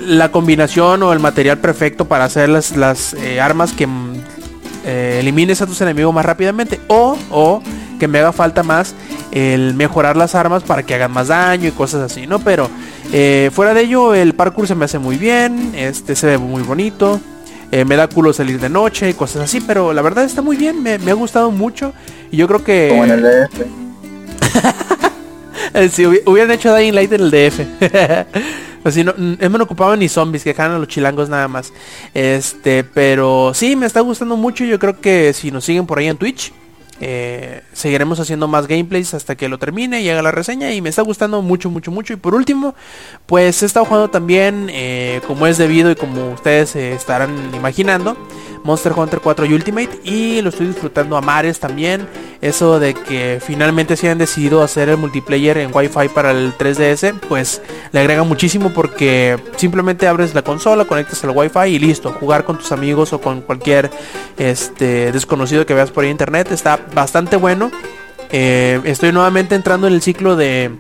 la 0.07 0.31
combinación 0.31 1.03
o 1.03 1.13
el 1.13 1.19
material 1.19 1.59
perfecto 1.59 2.07
para 2.07 2.25
hacer 2.25 2.49
las, 2.49 2.77
las 2.77 3.13
eh, 3.15 3.41
armas 3.41 3.73
que 3.73 3.87
mm, 3.87 4.15
eh, 4.87 5.19
elimines 5.21 5.61
a 5.61 5.67
tus 5.67 5.81
enemigos 5.83 6.15
más 6.15 6.25
rápidamente. 6.25 6.81
O, 6.89 7.19
o 7.31 7.63
que 7.99 8.09
me 8.09 8.21
haga 8.21 8.33
falta 8.33 8.63
más 8.63 8.95
el 9.33 9.75
mejorar 9.75 10.17
las 10.17 10.35
armas 10.35 10.63
para 10.63 10.85
que 10.85 10.95
hagan 10.95 11.13
más 11.13 11.29
daño 11.29 11.69
y 11.69 11.73
cosas 11.73 12.11
así, 12.11 12.27
¿no? 12.27 12.39
Pero 12.39 12.71
fuera 13.53 13.75
de 13.75 13.83
ello, 13.83 14.15
el 14.15 14.35
parkour 14.35 14.69
se 14.69 14.77
me 14.77 14.85
hace 14.85 14.99
muy 14.99 15.17
bien, 15.17 15.73
este 15.75 16.15
se 16.15 16.27
ve 16.27 16.39
muy 16.39 16.63
bonito. 16.63 17.21
Eh, 17.73 17.85
me 17.85 17.97
da 17.97 18.09
culo 18.09 18.33
salir 18.33 18.59
de 18.61 18.69
noche 18.69 19.11
y 19.11 19.15
cosas 19.15 19.43
así, 19.43 19.61
pero 19.61 19.93
la 19.93 20.03
verdad 20.03 20.25
está 20.25 20.43
muy 20.43 20.57
bien, 20.57 20.83
me, 20.83 20.99
me 20.99 21.11
ha 21.11 21.15
gustado 21.15 21.51
mucho. 21.51 21.93
Y 22.31 22.37
yo 22.39 22.47
creo 22.49 22.65
que... 22.65 22.89
Como 22.91 23.05
en 23.05 23.11
el 23.11 23.23
DF. 23.23 23.61
Eh, 25.75 25.89
Si 25.91 26.03
hubi- 26.05 26.23
hubieran 26.25 26.51
hecho 26.51 26.75
Dying 26.75 26.95
Light 26.95 27.13
en 27.13 27.21
el 27.21 27.31
DF. 27.31 27.61
Así 28.85 29.05
no, 29.05 29.13
no 29.17 29.51
me 29.51 29.63
ocupaban 29.63 29.99
ni 29.99 30.09
zombies, 30.09 30.43
que 30.45 30.51
dejaran 30.51 30.77
a 30.77 30.79
los 30.79 30.89
chilangos 30.89 31.29
nada 31.29 31.47
más. 31.49 31.73
Este, 32.15 32.85
pero 32.85 33.53
sí, 33.55 33.77
me 33.77 33.85
está 33.87 34.01
gustando 34.01 34.37
mucho. 34.37 34.65
Yo 34.65 34.79
creo 34.79 34.99
que 35.01 35.33
si 35.35 35.51
nos 35.51 35.65
siguen 35.65 35.85
por 35.85 35.99
ahí 35.99 36.07
en 36.07 36.17
Twitch, 36.17 36.53
eh, 37.01 37.63
seguiremos 37.73 38.19
haciendo 38.19 38.49
más 38.49 38.67
gameplays 38.67 39.15
hasta 39.15 39.37
que 39.37 39.49
lo 39.49 39.59
termine 39.59 40.01
y 40.01 40.09
haga 40.09 40.23
la 40.23 40.33
reseña. 40.33 40.73
Y 40.73 40.81
me 40.81 40.89
está 40.89 41.03
gustando 41.03 41.43
mucho, 41.43 41.71
mucho, 41.71 41.91
mucho. 41.91 42.13
Y 42.13 42.17
por 42.17 42.35
último, 42.35 42.75
pues 43.27 43.63
he 43.63 43.67
estado 43.67 43.87
jugando 43.87 44.09
también, 44.11 44.69
eh, 44.73 45.21
como 45.27 45.47
es 45.47 45.59
debido 45.59 45.91
y 45.91 45.95
como 45.95 46.33
ustedes 46.33 46.75
eh, 46.77 46.93
estarán 46.93 47.55
imaginando, 47.55 48.17
Monster 48.65 48.93
Hunter 48.97 49.21
4 49.21 49.47
Ultimate. 49.47 50.01
Y 50.05 50.43
lo 50.43 50.51
estoy 50.51 50.67
disfrutando 50.69 51.17
a 51.17 51.21
mares 51.21 51.61
también. 51.61 52.07
Eso 52.41 52.79
de 52.79 52.95
que 52.95 53.41
finalmente 53.45 53.97
se 53.97 54.07
hayan 54.07 54.19
decidido 54.19 54.63
hacer 54.63 54.89
el 54.89 54.97
multiplayer 54.97 55.59
en 55.59 55.71
Wi-Fi 55.75 56.09
para 56.15 56.31
el 56.31 56.57
3DS, 56.57 57.19
pues 57.29 57.61
le 57.91 58.01
agrega 58.01 58.23
muchísimo 58.23 58.71
porque 58.71 59.37
simplemente 59.57 60.07
abres 60.07 60.35
la 60.35 60.43
consola, 60.43 60.85
conectas 60.85 61.23
al 61.25 61.31
Wi-Fi 61.31 61.69
y 61.69 61.79
listo. 61.79 62.13
Jugar 62.13 62.45
con 62.45 62.59
tus 62.59 62.71
amigos 62.71 63.13
o 63.13 63.21
con 63.21 63.41
cualquier 63.41 63.91
este 64.37 65.11
desconocido 65.11 65.67
que 65.67 65.75
veas 65.75 65.91
por 65.91 66.05
ahí 66.05 66.11
en 66.11 66.15
internet 66.15 66.53
está 66.53 66.79
bastante 66.95 67.37
bueno. 67.37 67.71
Eh, 68.31 68.81
estoy 68.85 69.13
nuevamente 69.13 69.55
entrando 69.55 69.87
en 69.87 69.95
el 69.95 70.03
ciclo 70.03 70.37
de 70.37 70.71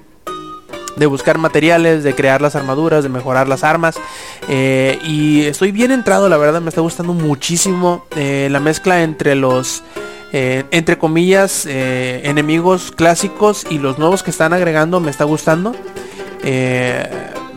de 0.96 1.06
buscar 1.06 1.38
materiales, 1.38 2.02
de 2.02 2.12
crear 2.12 2.42
las 2.42 2.56
armaduras, 2.56 3.04
de 3.04 3.08
mejorar 3.08 3.46
las 3.46 3.62
armas. 3.62 4.00
eh, 4.48 4.98
y 5.04 5.42
estoy 5.42 5.70
bien 5.70 5.92
entrado, 5.92 6.28
la 6.28 6.36
verdad 6.36 6.60
me 6.60 6.70
está 6.70 6.80
gustando 6.80 7.12
muchísimo 7.12 8.04
eh, 8.16 8.48
la 8.50 8.58
mezcla 8.58 9.04
entre 9.04 9.36
los, 9.36 9.84
entre 10.32 10.98
comillas, 10.98 11.66
enemigos 11.66 12.90
clásicos 12.90 13.64
y 13.70 13.78
los 13.78 13.98
nuevos 14.00 14.24
que 14.24 14.32
están 14.32 14.52
agregando 14.52 14.98
me 14.98 15.12
está 15.12 15.22
gustando. 15.22 15.72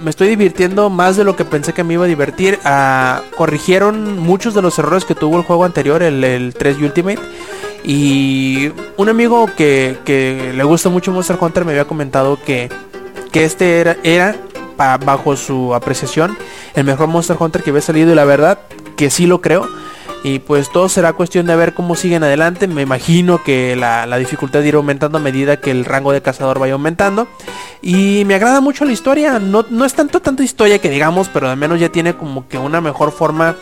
Me 0.01 0.09
estoy 0.09 0.29
divirtiendo 0.29 0.89
más 0.89 1.15
de 1.15 1.23
lo 1.23 1.35
que 1.35 1.45
pensé 1.45 1.73
que 1.73 1.83
me 1.83 1.93
iba 1.93 2.05
a 2.05 2.07
divertir. 2.07 2.57
Ah, 2.63 3.21
corrigieron 3.37 4.17
muchos 4.17 4.55
de 4.55 4.63
los 4.63 4.79
errores 4.79 5.05
que 5.05 5.13
tuvo 5.13 5.37
el 5.37 5.43
juego 5.43 5.63
anterior, 5.63 6.01
el, 6.01 6.23
el 6.23 6.55
3 6.55 6.77
Ultimate. 6.77 7.19
Y 7.83 8.71
un 8.97 9.09
amigo 9.09 9.47
que, 9.57 9.97
que 10.05 10.53
le 10.55 10.63
gusta 10.63 10.89
mucho 10.89 11.11
Monster 11.11 11.37
Hunter 11.39 11.65
me 11.65 11.71
había 11.71 11.85
comentado 11.85 12.39
que, 12.43 12.69
que 13.31 13.45
este 13.45 13.79
era, 13.79 13.97
era 14.03 14.35
bajo 14.77 15.35
su 15.35 15.75
apreciación 15.75 16.35
el 16.73 16.85
mejor 16.85 17.07
Monster 17.07 17.37
Hunter 17.39 17.63
que 17.63 17.69
había 17.69 17.81
salido 17.81 18.11
y 18.11 18.15
la 18.15 18.25
verdad 18.25 18.59
que 18.95 19.09
sí 19.09 19.25
lo 19.25 19.41
creo. 19.41 19.67
Y 20.23 20.37
pues 20.37 20.71
todo 20.71 20.87
será 20.87 21.13
cuestión 21.13 21.47
de 21.47 21.55
ver 21.55 21.73
cómo 21.73 21.95
siguen 21.95 22.23
adelante. 22.23 22.67
Me 22.67 22.83
imagino 22.83 23.43
que 23.43 23.75
la, 23.75 24.05
la 24.05 24.17
dificultad 24.17 24.61
irá 24.61 24.77
aumentando 24.77 25.17
a 25.17 25.21
medida 25.21 25.57
que 25.57 25.71
el 25.71 25.83
rango 25.83 26.11
de 26.11 26.21
cazador 26.21 26.59
vaya 26.59 26.73
aumentando. 26.73 27.27
Y 27.81 28.23
me 28.25 28.35
agrada 28.35 28.61
mucho 28.61 28.85
la 28.85 28.91
historia. 28.91 29.39
No, 29.39 29.65
no 29.71 29.83
es 29.83 29.95
tanto 29.95 30.19
tanta 30.19 30.43
historia 30.43 30.77
que 30.77 30.91
digamos, 30.91 31.27
pero 31.29 31.49
al 31.49 31.57
menos 31.57 31.79
ya 31.79 31.89
tiene 31.89 32.15
como 32.15 32.47
que 32.47 32.59
una 32.59 32.81
mejor 32.81 33.11
forma 33.11 33.55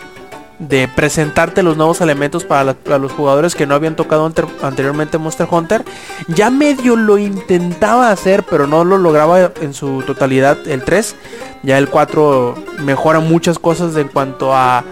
de 0.59 0.89
presentarte 0.93 1.63
los 1.63 1.77
nuevos 1.77 2.01
elementos 2.01 2.43
para, 2.43 2.63
la- 2.65 2.73
para 2.73 2.97
los 2.97 3.11
jugadores 3.13 3.55
que 3.55 3.65
no 3.65 3.75
habían 3.75 3.95
tocado 3.95 4.25
ante- 4.25 4.43
anteriormente 4.61 5.17
Monster 5.17 5.47
Hunter. 5.49 5.85
Ya 6.27 6.49
medio 6.49 6.95
lo 6.97 7.17
intentaba 7.17 8.11
hacer, 8.11 8.43
pero 8.43 8.67
no 8.67 8.83
lo 8.83 8.97
lograba 8.97 9.51
en 9.61 9.73
su 9.73 10.03
totalidad 10.03 10.57
el 10.67 10.83
3. 10.83 11.15
Ya 11.63 11.77
el 11.77 11.87
4 11.89 12.55
mejora 12.79 13.19
muchas 13.21 13.57
cosas 13.57 13.95
en 13.95 14.09
cuanto 14.09 14.53
a 14.53 14.83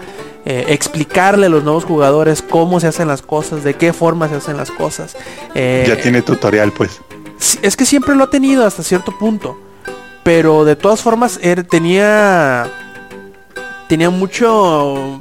eh, 0.46 0.64
explicarle 0.68 1.46
a 1.46 1.50
los 1.50 1.62
nuevos 1.64 1.84
jugadores 1.84 2.40
cómo 2.40 2.80
se 2.80 2.86
hacen 2.86 3.06
las 3.08 3.20
cosas, 3.20 3.62
de 3.64 3.74
qué 3.74 3.92
forma 3.92 4.28
se 4.30 4.36
hacen 4.36 4.56
las 4.56 4.70
cosas. 4.70 5.16
Eh, 5.54 5.84
Ya 5.86 6.00
tiene 6.00 6.22
tutorial, 6.22 6.72
pues. 6.72 7.00
Es 7.60 7.76
que 7.76 7.84
siempre 7.84 8.14
lo 8.14 8.24
ha 8.24 8.30
tenido 8.30 8.66
hasta 8.66 8.82
cierto 8.82 9.12
punto. 9.18 9.58
Pero 10.24 10.64
de 10.64 10.76
todas 10.76 11.02
formas 11.02 11.38
er- 11.42 11.66
tenía 11.68 12.66
tenía 13.88 14.10
mucho 14.10 15.20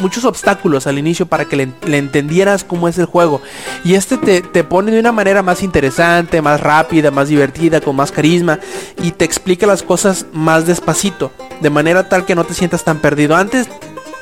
muchos 0.00 0.24
obstáculos 0.24 0.86
al 0.86 0.98
inicio 0.98 1.26
para 1.26 1.44
que 1.44 1.56
le, 1.56 1.96
entendieras 1.96 2.64
cómo 2.64 2.88
es 2.88 2.98
el 2.98 3.06
juego. 3.06 3.40
Y 3.84 3.94
este 3.94 4.16
te, 4.16 4.42
te 4.42 4.64
pone 4.64 4.90
de 4.92 5.00
una 5.00 5.12
manera 5.12 5.42
más 5.42 5.62
interesante, 5.62 6.42
más 6.42 6.60
rápida, 6.60 7.10
más 7.10 7.28
divertida, 7.28 7.80
con 7.80 7.96
más 7.96 8.12
carisma. 8.12 8.58
Y 9.02 9.12
te 9.12 9.24
explica 9.24 9.66
las 9.66 9.82
cosas 9.82 10.26
más 10.32 10.66
despacito. 10.66 11.32
De 11.60 11.70
manera 11.70 12.08
tal 12.08 12.24
que 12.24 12.34
no 12.34 12.44
te 12.44 12.54
sientas 12.54 12.84
tan 12.84 12.98
perdido. 12.98 13.36
Antes 13.36 13.68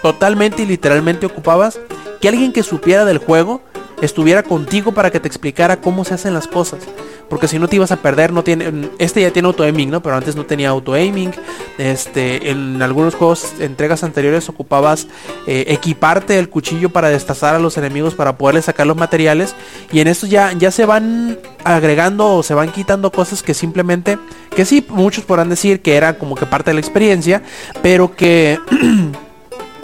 totalmente 0.02 0.62
y 0.62 0.66
literalmente 0.66 1.26
ocupabas 1.26 1.78
que 2.20 2.28
alguien 2.28 2.52
que 2.52 2.62
supiera 2.62 3.04
del 3.04 3.18
juego 3.18 3.62
estuviera 4.02 4.42
contigo 4.42 4.92
para 4.92 5.10
que 5.10 5.20
te 5.20 5.28
explicara 5.28 5.80
cómo 5.80 6.04
se 6.04 6.14
hacen 6.14 6.34
las 6.34 6.46
cosas. 6.46 6.80
Porque 7.28 7.48
si 7.48 7.58
no 7.58 7.66
te 7.66 7.76
ibas 7.76 7.90
a 7.90 7.96
perder, 7.96 8.32
no 8.32 8.44
tiene. 8.44 8.90
Este 8.98 9.20
ya 9.20 9.32
tiene 9.32 9.46
auto 9.46 9.64
aiming, 9.64 9.90
¿no? 9.90 10.00
Pero 10.00 10.14
antes 10.14 10.36
no 10.36 10.46
tenía 10.46 10.68
auto 10.68 10.92
aiming. 10.92 11.32
Este. 11.76 12.50
En 12.50 12.80
algunos 12.82 13.16
juegos, 13.16 13.54
entregas 13.58 14.04
anteriores, 14.04 14.48
ocupabas 14.48 15.08
eh, 15.46 15.64
equiparte 15.68 16.38
el 16.38 16.48
cuchillo 16.48 16.90
para 16.90 17.08
destazar 17.08 17.56
a 17.56 17.58
los 17.58 17.76
enemigos 17.78 18.14
para 18.14 18.38
poderles 18.38 18.66
sacar 18.66 18.86
los 18.86 18.96
materiales. 18.96 19.56
Y 19.90 20.00
en 20.00 20.06
estos 20.06 20.30
ya, 20.30 20.52
ya 20.52 20.70
se 20.70 20.86
van 20.86 21.38
agregando 21.64 22.36
o 22.36 22.42
se 22.44 22.54
van 22.54 22.70
quitando 22.70 23.10
cosas 23.10 23.42
que 23.42 23.54
simplemente. 23.54 24.18
Que 24.54 24.64
sí, 24.64 24.86
muchos 24.88 25.24
podrán 25.24 25.48
decir 25.48 25.82
que 25.82 25.96
era 25.96 26.18
como 26.18 26.36
que 26.36 26.46
parte 26.46 26.70
de 26.70 26.74
la 26.74 26.80
experiencia. 26.80 27.42
Pero 27.82 28.14
que. 28.14 28.60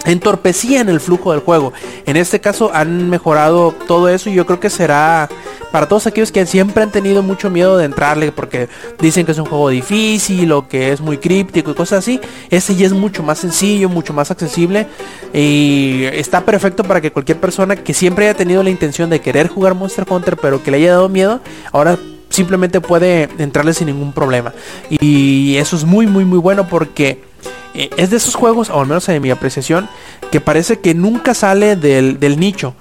entorpecían 0.04 0.88
el 0.88 1.00
flujo 1.00 1.32
del 1.32 1.40
juego. 1.40 1.72
En 2.06 2.16
este 2.16 2.40
caso 2.40 2.70
han 2.74 3.08
mejorado 3.10 3.74
todo 3.86 4.08
eso 4.08 4.30
y 4.30 4.34
yo 4.34 4.46
creo 4.46 4.60
que 4.60 4.70
será 4.70 5.28
para 5.70 5.88
todos 5.88 6.06
aquellos 6.06 6.32
que 6.32 6.44
siempre 6.44 6.82
han 6.82 6.90
tenido 6.90 7.22
mucho 7.22 7.50
miedo 7.50 7.78
de 7.78 7.86
entrarle 7.86 8.30
porque 8.30 8.68
dicen 9.00 9.24
que 9.24 9.32
es 9.32 9.38
un 9.38 9.46
juego 9.46 9.70
difícil 9.70 10.52
o 10.52 10.68
que 10.68 10.92
es 10.92 11.00
muy 11.00 11.18
críptico 11.18 11.70
y 11.70 11.74
cosas 11.74 12.00
así. 12.00 12.20
Este 12.50 12.74
ya 12.74 12.86
es 12.86 12.92
mucho 12.92 13.22
más 13.22 13.38
sencillo, 13.38 13.88
mucho 13.88 14.12
más 14.12 14.30
accesible 14.30 14.86
y 15.32 16.04
está 16.12 16.44
perfecto 16.44 16.84
para 16.84 17.00
que 17.00 17.10
cualquier 17.10 17.40
persona 17.40 17.76
que 17.76 17.94
siempre 17.94 18.28
haya 18.28 18.36
tenido 18.36 18.62
la 18.62 18.70
intención 18.70 19.08
de 19.10 19.20
querer 19.20 19.48
jugar 19.48 19.74
Monster 19.74 20.04
Hunter 20.08 20.36
pero 20.36 20.62
que 20.62 20.70
le 20.70 20.78
haya 20.78 20.92
dado 20.92 21.08
miedo, 21.08 21.40
ahora 21.72 21.98
simplemente 22.28 22.80
puede 22.80 23.28
entrarle 23.38 23.74
sin 23.74 23.86
ningún 23.86 24.12
problema. 24.12 24.52
Y 24.90 25.56
eso 25.56 25.76
es 25.76 25.84
muy 25.84 26.06
muy 26.06 26.24
muy 26.24 26.38
bueno 26.38 26.68
porque 26.68 27.31
eh, 27.74 27.90
es 27.96 28.10
de 28.10 28.16
esos 28.16 28.34
juegos, 28.34 28.70
o 28.70 28.80
al 28.80 28.86
menos 28.86 29.08
en 29.08 29.20
mi 29.22 29.30
apreciación, 29.30 29.88
que 30.30 30.40
parece 30.40 30.80
que 30.80 30.94
nunca 30.94 31.34
sale 31.34 31.76
del, 31.76 32.18
del 32.20 32.38
nicho. 32.38 32.74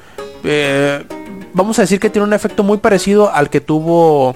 Eh, 0.44 1.04
vamos 1.54 1.80
a 1.80 1.84
decir 1.84 2.00
que 2.00 2.10
tiene 2.10 2.28
un 2.28 2.34
efecto 2.34 2.64
muy 2.64 2.78
parecido 2.78 3.32
al 3.34 3.50
que 3.50 3.62
tuvo 3.62 4.36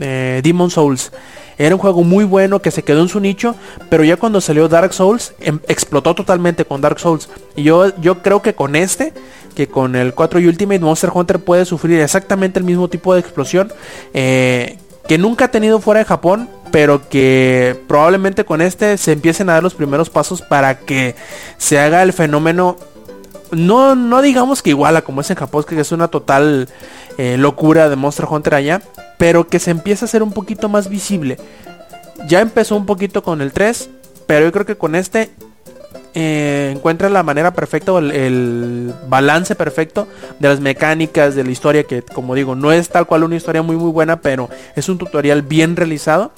eh, 0.00 0.40
Demon 0.42 0.70
Souls. 0.70 1.12
Era 1.58 1.74
un 1.74 1.80
juego 1.80 2.02
muy 2.02 2.24
bueno 2.24 2.60
que 2.60 2.70
se 2.70 2.82
quedó 2.82 3.02
en 3.02 3.08
su 3.08 3.20
nicho, 3.20 3.54
pero 3.90 4.04
ya 4.04 4.16
cuando 4.16 4.40
salió 4.40 4.68
Dark 4.68 4.94
Souls 4.94 5.34
em- 5.40 5.60
explotó 5.68 6.14
totalmente 6.14 6.64
con 6.64 6.80
Dark 6.80 6.98
Souls. 6.98 7.28
Y 7.54 7.62
yo, 7.64 7.94
yo 8.00 8.22
creo 8.22 8.40
que 8.42 8.54
con 8.54 8.74
este, 8.74 9.12
que 9.54 9.68
con 9.68 9.94
el 9.94 10.14
4 10.14 10.40
Ultimate 10.40 10.80
Monster 10.80 11.10
Hunter 11.12 11.38
puede 11.38 11.64
sufrir 11.66 12.00
exactamente 12.00 12.58
el 12.58 12.64
mismo 12.64 12.88
tipo 12.88 13.12
de 13.12 13.20
explosión 13.20 13.70
eh, 14.14 14.78
que 15.06 15.18
nunca 15.18 15.44
ha 15.44 15.50
tenido 15.50 15.78
fuera 15.78 15.98
de 16.00 16.06
Japón, 16.06 16.48
pero 16.72 17.08
que 17.08 17.80
probablemente 17.86 18.44
con 18.44 18.60
este 18.60 18.96
se 18.98 19.12
empiecen 19.12 19.48
a 19.48 19.52
dar 19.52 19.62
los 19.62 19.74
primeros 19.74 20.10
pasos 20.10 20.42
para 20.42 20.78
que 20.78 21.14
se 21.58 21.78
haga 21.78 22.02
el 22.02 22.12
fenómeno 22.12 22.76
no, 23.52 23.94
no 23.94 24.22
digamos 24.22 24.62
que 24.62 24.70
igual 24.70 24.96
a 24.96 25.02
como 25.02 25.20
es 25.20 25.30
en 25.30 25.36
Japón, 25.36 25.64
que 25.68 25.78
es 25.78 25.92
una 25.92 26.08
total 26.08 26.68
eh, 27.18 27.36
locura 27.38 27.88
de 27.88 27.96
Monster 27.96 28.26
Hunter 28.28 28.54
allá, 28.54 28.82
pero 29.18 29.46
que 29.46 29.58
se 29.58 29.70
empiece 29.70 30.04
a 30.04 30.06
hacer 30.06 30.22
un 30.22 30.32
poquito 30.32 30.68
más 30.68 30.88
visible. 30.88 31.36
Ya 32.26 32.40
empezó 32.40 32.76
un 32.76 32.86
poquito 32.86 33.22
con 33.22 33.42
el 33.42 33.52
3, 33.52 33.90
pero 34.26 34.46
yo 34.46 34.52
creo 34.52 34.64
que 34.64 34.76
con 34.76 34.94
este 34.94 35.30
eh, 36.14 36.72
encuentra 36.74 37.08
la 37.08 37.22
manera 37.22 37.52
perfecta 37.52 37.92
o 37.92 37.98
el, 37.98 38.10
el 38.12 38.94
balance 39.08 39.54
perfecto 39.54 40.08
de 40.38 40.48
las 40.48 40.60
mecánicas, 40.60 41.34
de 41.34 41.44
la 41.44 41.50
historia, 41.50 41.84
que 41.84 42.02
como 42.02 42.34
digo, 42.34 42.54
no 42.54 42.72
es 42.72 42.88
tal 42.88 43.06
cual 43.06 43.24
una 43.24 43.36
historia 43.36 43.62
muy 43.62 43.76
muy 43.76 43.90
buena, 43.90 44.20
pero 44.20 44.48
es 44.76 44.88
un 44.88 44.98
tutorial 44.98 45.42
bien 45.42 45.76
realizado. 45.76 46.32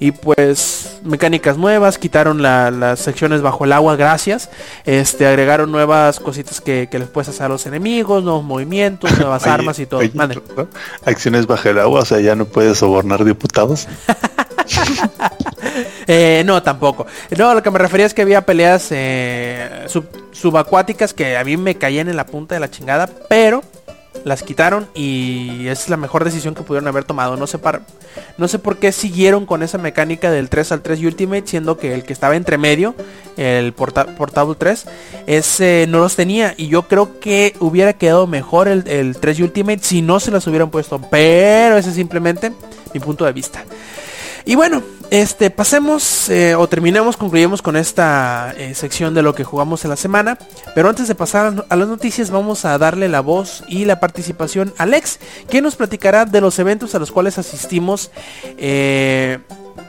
Y 0.00 0.10
pues 0.10 0.98
mecánicas 1.04 1.56
nuevas, 1.56 1.98
quitaron 1.98 2.42
la- 2.42 2.72
las 2.72 2.98
secciones 2.98 3.42
bajo 3.42 3.64
el 3.64 3.72
agua, 3.72 3.94
gracias. 3.94 4.50
Este, 4.84 5.24
agregaron 5.26 5.70
nuevas 5.70 6.18
cositas 6.18 6.60
que, 6.60 6.88
que 6.90 6.98
les 6.98 7.08
puedes 7.08 7.28
hacer 7.28 7.44
a 7.44 7.48
los 7.48 7.64
enemigos, 7.66 8.24
nuevos 8.24 8.42
movimientos, 8.44 9.10
nuevas 9.18 9.46
armas 9.46 9.78
y 9.78 9.86
todo. 9.86 10.00
oye, 10.00 10.10
Mande. 10.12 10.42
¿no? 10.56 10.66
Acciones 11.06 11.46
bajo 11.46 11.68
el 11.68 11.78
agua, 11.78 12.00
o 12.00 12.04
sea, 12.04 12.20
ya 12.20 12.34
no 12.34 12.44
puedes 12.44 12.78
sobornar 12.78 13.24
diputados. 13.24 13.86
Eh, 16.06 16.42
no, 16.44 16.62
tampoco. 16.62 17.06
No, 17.36 17.54
lo 17.54 17.62
que 17.62 17.70
me 17.70 17.78
refería 17.78 18.06
es 18.06 18.14
que 18.14 18.22
había 18.22 18.42
peleas 18.42 18.88
eh, 18.90 19.84
sub- 19.86 20.08
subacuáticas 20.32 21.14
que 21.14 21.36
a 21.36 21.44
mí 21.44 21.56
me 21.56 21.76
caían 21.76 22.08
en 22.08 22.16
la 22.16 22.26
punta 22.26 22.54
de 22.54 22.60
la 22.60 22.70
chingada, 22.70 23.08
pero 23.28 23.62
las 24.24 24.42
quitaron 24.42 24.88
y 24.94 25.66
es 25.66 25.88
la 25.88 25.96
mejor 25.96 26.24
decisión 26.24 26.54
que 26.54 26.62
pudieron 26.62 26.86
haber 26.88 27.04
tomado. 27.04 27.36
No 27.36 27.46
sé, 27.46 27.58
no 28.38 28.48
sé 28.48 28.58
por 28.58 28.78
qué 28.78 28.92
siguieron 28.92 29.44
con 29.44 29.62
esa 29.62 29.76
mecánica 29.76 30.30
del 30.30 30.48
3 30.48 30.72
al 30.72 30.82
3 30.82 31.00
Ultimate, 31.00 31.42
siendo 31.46 31.76
que 31.78 31.92
el 31.94 32.04
que 32.04 32.12
estaba 32.12 32.36
entre 32.36 32.56
medio, 32.56 32.94
el 33.36 33.72
porta- 33.74 34.06
Portable 34.16 34.54
3, 34.56 34.86
ese 35.26 35.86
no 35.88 35.98
los 35.98 36.16
tenía. 36.16 36.54
Y 36.56 36.68
yo 36.68 36.82
creo 36.82 37.18
que 37.18 37.54
hubiera 37.60 37.94
quedado 37.94 38.26
mejor 38.26 38.68
el, 38.68 38.86
el 38.88 39.16
3 39.16 39.40
Ultimate 39.40 39.80
si 39.82 40.00
no 40.00 40.20
se 40.20 40.30
las 40.30 40.46
hubieran 40.46 40.70
puesto. 40.70 41.00
Pero 41.10 41.76
ese 41.76 41.88
es 41.90 41.96
simplemente 41.96 42.52
mi 42.94 43.00
punto 43.00 43.24
de 43.24 43.32
vista. 43.32 43.64
Y 44.46 44.54
bueno, 44.54 44.82
este, 45.10 45.50
pasemos 45.50 46.28
eh, 46.28 46.54
o 46.54 46.68
terminemos, 46.68 47.16
concluyamos 47.16 47.62
con 47.62 47.76
esta 47.76 48.54
eh, 48.56 48.74
sección 48.74 49.14
de 49.14 49.22
lo 49.22 49.34
que 49.34 49.44
jugamos 49.44 49.84
en 49.84 49.90
la 49.90 49.96
semana. 49.96 50.38
Pero 50.74 50.88
antes 50.88 51.08
de 51.08 51.14
pasar 51.14 51.64
a 51.68 51.76
las 51.76 51.88
noticias, 51.88 52.30
vamos 52.30 52.64
a 52.64 52.76
darle 52.78 53.08
la 53.08 53.20
voz 53.20 53.64
y 53.68 53.84
la 53.84 54.00
participación 54.00 54.72
a 54.78 54.84
Alex, 54.84 55.18
que 55.48 55.62
nos 55.62 55.76
platicará 55.76 56.24
de 56.24 56.40
los 56.40 56.58
eventos 56.58 56.94
a 56.94 56.98
los 56.98 57.10
cuales 57.10 57.38
asistimos 57.38 58.10
eh, 58.58 59.38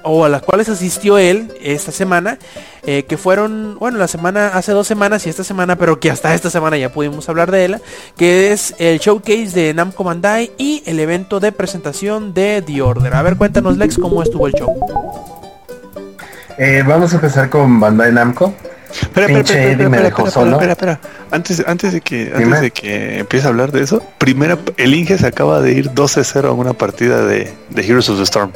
o 0.03 0.23
a 0.23 0.29
los 0.29 0.41
cuales 0.43 0.69
asistió 0.69 1.17
él 1.17 1.51
esta 1.61 1.91
semana, 1.91 2.37
eh, 2.85 3.03
que 3.03 3.17
fueron, 3.17 3.77
bueno, 3.79 3.97
la 3.97 4.07
semana, 4.07 4.49
hace 4.49 4.71
dos 4.71 4.87
semanas 4.87 5.25
y 5.25 5.29
esta 5.29 5.43
semana, 5.43 5.75
pero 5.77 5.99
que 5.99 6.11
hasta 6.11 6.33
esta 6.33 6.49
semana 6.49 6.77
ya 6.77 6.91
pudimos 6.91 7.27
hablar 7.27 7.51
de 7.51 7.65
él, 7.65 7.81
que 8.15 8.51
es 8.51 8.75
el 8.77 8.99
showcase 8.99 9.47
de 9.47 9.73
Namco 9.73 10.03
Bandai 10.03 10.51
y 10.57 10.83
el 10.85 10.99
evento 10.99 11.39
de 11.39 11.51
presentación 11.51 12.33
de 12.33 12.61
The 12.61 12.81
Order. 12.81 13.15
A 13.15 13.21
ver, 13.23 13.35
cuéntanos 13.35 13.77
Lex 13.77 13.97
cómo 13.97 14.21
estuvo 14.21 14.47
el 14.47 14.53
show. 14.53 15.04
Eh, 16.57 16.83
vamos 16.87 17.11
a 17.11 17.15
empezar 17.15 17.49
con 17.49 17.79
Bandai 17.79 18.11
Namco. 18.13 18.53
Espera, 18.89 19.27
Pinche 19.27 19.41
espera, 19.53 19.71
espera, 19.71 19.89
me 19.89 19.97
espera, 19.97 20.03
dejó 20.03 20.27
espera, 20.27 20.31
solo. 20.45 20.51
espera, 20.53 20.71
espera. 20.71 20.99
Antes, 21.31 21.63
antes 21.67 21.91
de 21.93 22.01
que, 22.01 22.25
Dime. 22.25 22.43
antes 22.45 22.61
de 22.61 22.71
que 22.71 23.19
empiece 23.19 23.45
a 23.45 23.49
hablar 23.49 23.71
de 23.73 23.83
eso, 23.83 24.01
primera, 24.17 24.57
el 24.77 24.93
Inge 24.95 25.17
se 25.17 25.27
acaba 25.27 25.59
de 25.61 25.73
ir 25.73 25.91
12-0 25.91 26.45
a 26.47 26.51
una 26.53 26.71
partida 26.73 27.25
de, 27.25 27.53
de 27.69 27.81
Heroes 27.85 28.07
of 28.09 28.17
the 28.17 28.23
Storm 28.23 28.51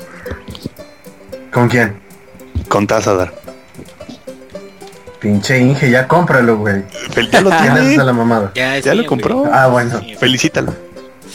¿Con 1.51 1.67
quién? 1.67 1.97
con 2.69 2.87
Tazadar. 2.87 3.33
Pinche 5.19 5.59
Inge, 5.59 5.89
ya 5.89 6.07
cómpralo, 6.07 6.57
güey. 6.57 6.83
Ya 7.31 7.41
lo 7.41 7.49
tiene. 7.61 7.97
la 7.97 8.13
mamada. 8.13 8.51
Ya, 8.55 8.77
Ya 8.79 8.93
lo 8.95 9.05
compró. 9.05 9.43
Ah, 9.51 9.67
bueno. 9.67 9.99
Felicítalo. 10.19 10.73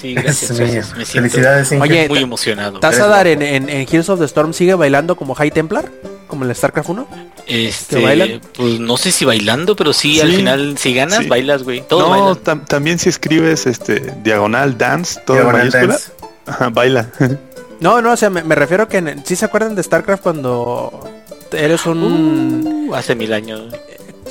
Sí, 0.05 0.15
gracias, 0.15 0.59
gracias. 0.59 0.97
Me 0.97 1.05
siento 1.07 1.31
Felicidades. 1.31 1.73
Oye, 1.81 2.09
muy 2.09 2.19
emocionado. 2.19 2.79
Tazadar 2.79 3.27
en, 3.27 3.41
en, 3.41 3.69
en 3.71 3.81
Heroes 3.89 4.09
of 4.11 4.19
the 4.21 4.27
Storm 4.27 4.53
sigue 4.53 4.75
bailando 4.75 5.17
como 5.17 5.35
High 5.35 5.51
Templar, 5.51 5.91
como 6.27 6.45
en 6.45 6.55
StarCraft 6.55 6.91
1. 6.91 7.09
Este, 7.47 7.97
¿Que 7.97 8.03
bailan? 8.03 8.41
pues 8.57 8.81
no 8.81 8.97
sé 8.99 9.11
si 9.13 9.25
bailando, 9.25 9.75
pero 9.77 9.93
sí, 9.95 10.15
Sí, 10.17 10.21
al 10.21 10.33
final 10.33 10.79
si 10.79 10.93
ganas 10.95 11.21
sí. 11.21 11.27
bailas, 11.29 11.63
güey. 11.63 11.83
Todos 11.89 12.09
No, 12.09 12.37
tam- 12.37 12.67
también 12.67 12.99
si 12.99 13.09
escribes 13.09 13.67
este 13.67 14.13
diagonal 14.23 14.77
dance, 14.77 15.21
todo 15.25 15.37
Diagonal 15.39 15.61
mayúscula, 15.71 15.87
Dance. 15.95 16.13
ajá, 16.47 16.69
baila. 16.71 17.09
No, 17.81 18.01
no, 18.01 18.13
o 18.13 18.17
sea, 18.17 18.31
me, 18.31 18.43
me 18.45 18.55
refiero 18.55 18.89
que 18.89 18.99
en, 18.99 19.27
si 19.27 19.37
se 19.37 19.45
acuerdan 19.45 19.75
de 19.75 19.83
StarCraft 19.83 20.23
cuando 20.23 21.07
eres 21.53 21.85
un... 21.87 22.87
Uh, 22.89 22.95
hace 22.95 23.15
mil 23.15 23.33
años. 23.33 23.63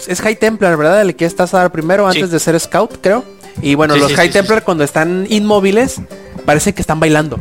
Es 0.08 0.22
High 0.22 0.38
Templar, 0.38 0.76
¿verdad? 0.78 1.02
El 1.02 1.16
que 1.16 1.26
es 1.26 1.36
Tazadar 1.36 1.72
primero 1.72 2.10
Sí. 2.12 2.18
antes 2.20 2.32
de 2.32 2.40
ser 2.40 2.60
Scout, 2.60 2.98
creo. 3.02 3.24
Y 3.62 3.76
bueno, 3.76 3.94
Sí, 3.96 4.00
los 4.02 4.10
sí, 4.10 4.16
High 4.16 4.28
sí, 4.28 4.34
Templar 4.34 4.60
sí. 4.60 4.66
cuando 4.66 4.84
están 4.84 5.26
inmóviles, 5.30 6.02
parece 6.46 6.74
que 6.74 6.82
están 6.82 7.00
bailando. 7.00 7.40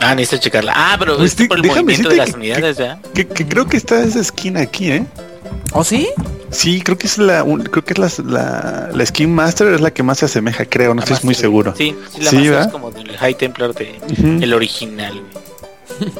Ah, 0.00 0.14
necesito 0.14 0.42
checarla. 0.44 0.72
Ah, 0.74 0.96
pero 0.98 1.16
Pues 1.18 1.32
es 1.32 1.38
sí, 1.38 1.46
por 1.46 1.58
el 1.58 1.62
déjame 1.62 1.82
movimiento 1.82 2.08
de 2.08 2.16
las 2.16 2.30
que- 2.30 2.36
unidades, 2.36 2.78
¿verdad? 2.78 2.98
que, 3.14 3.26
que 3.26 3.46
creo 3.46 3.66
que 3.66 3.76
está 3.76 4.02
esa 4.02 4.20
esquina 4.20 4.60
aquí, 4.60 4.90
¿eh? 4.92 5.04
¿Oh, 5.72 5.84
sí? 5.84 6.08
Sí, 6.50 6.80
creo 6.80 6.96
que 6.96 7.06
es 7.06 7.18
la, 7.18 7.44
un- 7.44 7.62
creo 7.64 7.84
que 7.84 7.92
es 7.92 7.98
la, 7.98 8.10
la, 8.24 8.90
la 8.92 9.06
Skin 9.06 9.32
Master 9.34 9.68
es 9.74 9.80
la 9.80 9.92
que 9.92 10.02
más 10.02 10.18
se 10.18 10.24
asemeja, 10.24 10.64
creo, 10.64 10.94
no 10.94 11.00
estoy 11.00 11.14
Además, 11.14 11.24
muy 11.24 11.34
seguro. 11.34 11.74
Sí, 11.76 11.94
sí, 12.12 12.22
la 12.22 12.30
Sí, 12.30 12.36
más 12.48 12.66
es 12.66 12.72
como 12.72 12.90
del 12.90 13.16
High 13.16 13.34
Templar 13.34 13.74
de 13.74 13.98
Ujú. 14.10 14.42
el 14.42 14.54
original. 14.54 15.20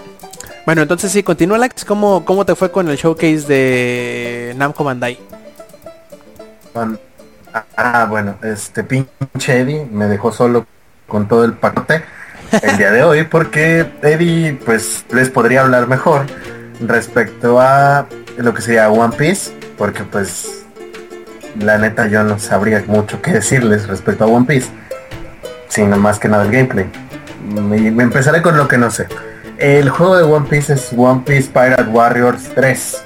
Bueno, 0.66 0.82
entonces 0.82 1.10
sí, 1.10 1.22
continúa 1.24 1.56
Alex. 1.56 1.84
¿Cómo, 1.84 2.24
¿Cómo 2.24 2.44
te 2.44 2.54
fue 2.54 2.70
con 2.70 2.88
el 2.88 2.96
showcase 2.96 3.40
de 3.48 4.54
Namco 4.56 4.84
Bandai? 4.84 5.18
Ah, 7.76 8.06
bueno, 8.08 8.36
este 8.42 8.84
pinche 8.84 9.60
Eddie 9.60 9.86
me 9.90 10.06
dejó 10.06 10.32
solo 10.32 10.66
con 11.08 11.26
todo 11.28 11.44
el 11.44 11.54
pacote 11.54 12.02
el 12.62 12.76
día 12.76 12.90
de 12.92 13.02
hoy 13.02 13.24
porque 13.24 13.86
Eddie 14.02 14.58
pues 14.64 15.04
les 15.10 15.30
podría 15.30 15.62
hablar 15.62 15.88
mejor 15.88 16.26
respecto 16.80 17.60
a 17.60 18.06
lo 18.36 18.54
que 18.54 18.62
sería 18.62 18.90
One 18.90 19.16
Piece 19.16 19.52
porque 19.76 20.04
pues 20.04 20.64
la 21.58 21.78
neta 21.78 22.06
yo 22.06 22.22
no 22.22 22.38
sabría 22.38 22.84
mucho 22.86 23.20
qué 23.22 23.32
decirles 23.32 23.88
respecto 23.88 24.24
a 24.24 24.26
One 24.28 24.46
Piece 24.46 24.68
sino 25.68 25.96
más 25.96 26.18
que 26.18 26.28
nada 26.28 26.44
el 26.44 26.50
gameplay. 26.50 26.90
Me, 27.48 27.90
me 27.90 28.02
empezaré 28.02 28.42
con 28.42 28.56
lo 28.56 28.68
que 28.68 28.76
no 28.76 28.90
sé. 28.90 29.06
El 29.58 29.88
juego 29.88 30.16
de 30.16 30.24
One 30.24 30.46
Piece 30.48 30.72
es 30.72 30.92
One 30.96 31.22
Piece 31.24 31.48
Pirate 31.50 31.84
Warriors 31.84 32.50
3 32.54 33.04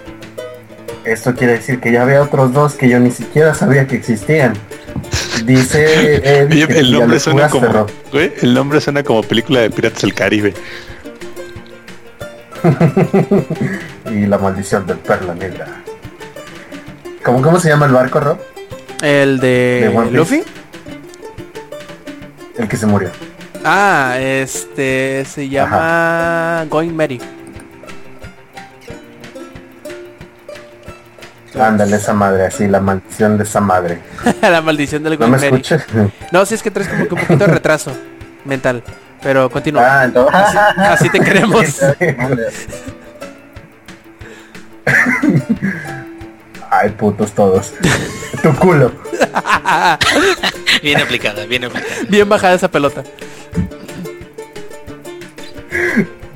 esto 1.05 1.35
quiere 1.35 1.55
decir 1.55 1.81
que 1.81 1.93
ya 1.93 2.03
había 2.03 2.23
otros 2.23 2.53
dos 2.53 2.75
que 2.75 2.89
yo 2.89 2.99
ni 2.99 3.11
siquiera 3.11 3.55
sabía 3.55 3.87
que 3.87 3.97
existían. 3.97 4.55
Dice 5.45 6.17
Eddie 6.17 6.65
Oye, 6.65 6.75
que 6.75 6.81
el 6.81 6.93
nombre 6.93 7.21
suena 7.21 7.49
jugaste, 7.49 7.73
como, 7.73 7.87
güey, 8.13 8.33
el 8.41 8.55
nombre 8.55 8.81
suena 8.81 9.03
como 9.03 9.23
película 9.23 9.61
de 9.61 9.71
Piratas 9.71 10.03
del 10.03 10.15
Caribe. 10.15 10.55
y 14.11 14.27
la 14.27 14.39
maldición 14.39 14.87
del 14.87 14.99
perla 14.99 15.35
negra. 15.35 15.67
¿Cómo, 17.23 17.43
¿Cómo 17.43 17.59
se 17.61 17.69
llama 17.69 17.87
el 17.87 17.93
barco, 17.93 18.21
Rob? 18.21 18.39
¿El 19.03 19.39
de, 19.41 19.93
¿De? 19.93 20.11
Luffy? 20.11 20.43
El 22.57 22.69
que 22.69 22.77
se 22.77 22.87
murió. 22.87 23.11
Ah, 23.65 24.17
este 24.21 25.25
se 25.25 25.49
llama 25.49 26.67
Going 26.69 26.95
Merry. 26.95 27.21
Ándale, 31.59 31.97
esa 31.97 32.13
madre, 32.13 32.47
así, 32.47 32.67
la 32.67 32.81
maldición 32.81 33.39
de 33.39 33.45
esa 33.45 33.61
madre. 33.61 34.01
la 34.43 34.61
maldición 34.61 35.03
del 35.03 35.19
¿No 35.19 35.29
me 35.29 35.37
escuchas? 35.37 35.85
No, 36.33 36.45
sí 36.45 36.55
es 36.55 36.63
que 36.63 36.71
traes 36.71 36.89
como 36.89 37.07
que 37.07 37.15
un 37.15 37.21
poquito 37.21 37.47
de 37.47 37.53
retraso 37.53 37.93
mental. 38.45 38.83
Pero 39.23 39.49
continúa. 39.49 40.01
ah, 40.01 40.05
entonces... 40.05 40.35
Así, 40.35 40.59
así 40.81 41.09
te 41.09 41.21
queremos. 41.21 41.65
Ay, 46.71 46.91
putos 46.91 47.33
todos. 47.33 47.73
tu 48.43 48.55
culo. 48.57 48.93
Bien 50.83 51.01
aplicada, 51.01 51.47
bien 51.47 51.65
aplicada. 51.65 51.95
Bien 52.09 52.29
bajada 52.29 52.55
esa 52.55 52.69
pelota. 52.69 53.03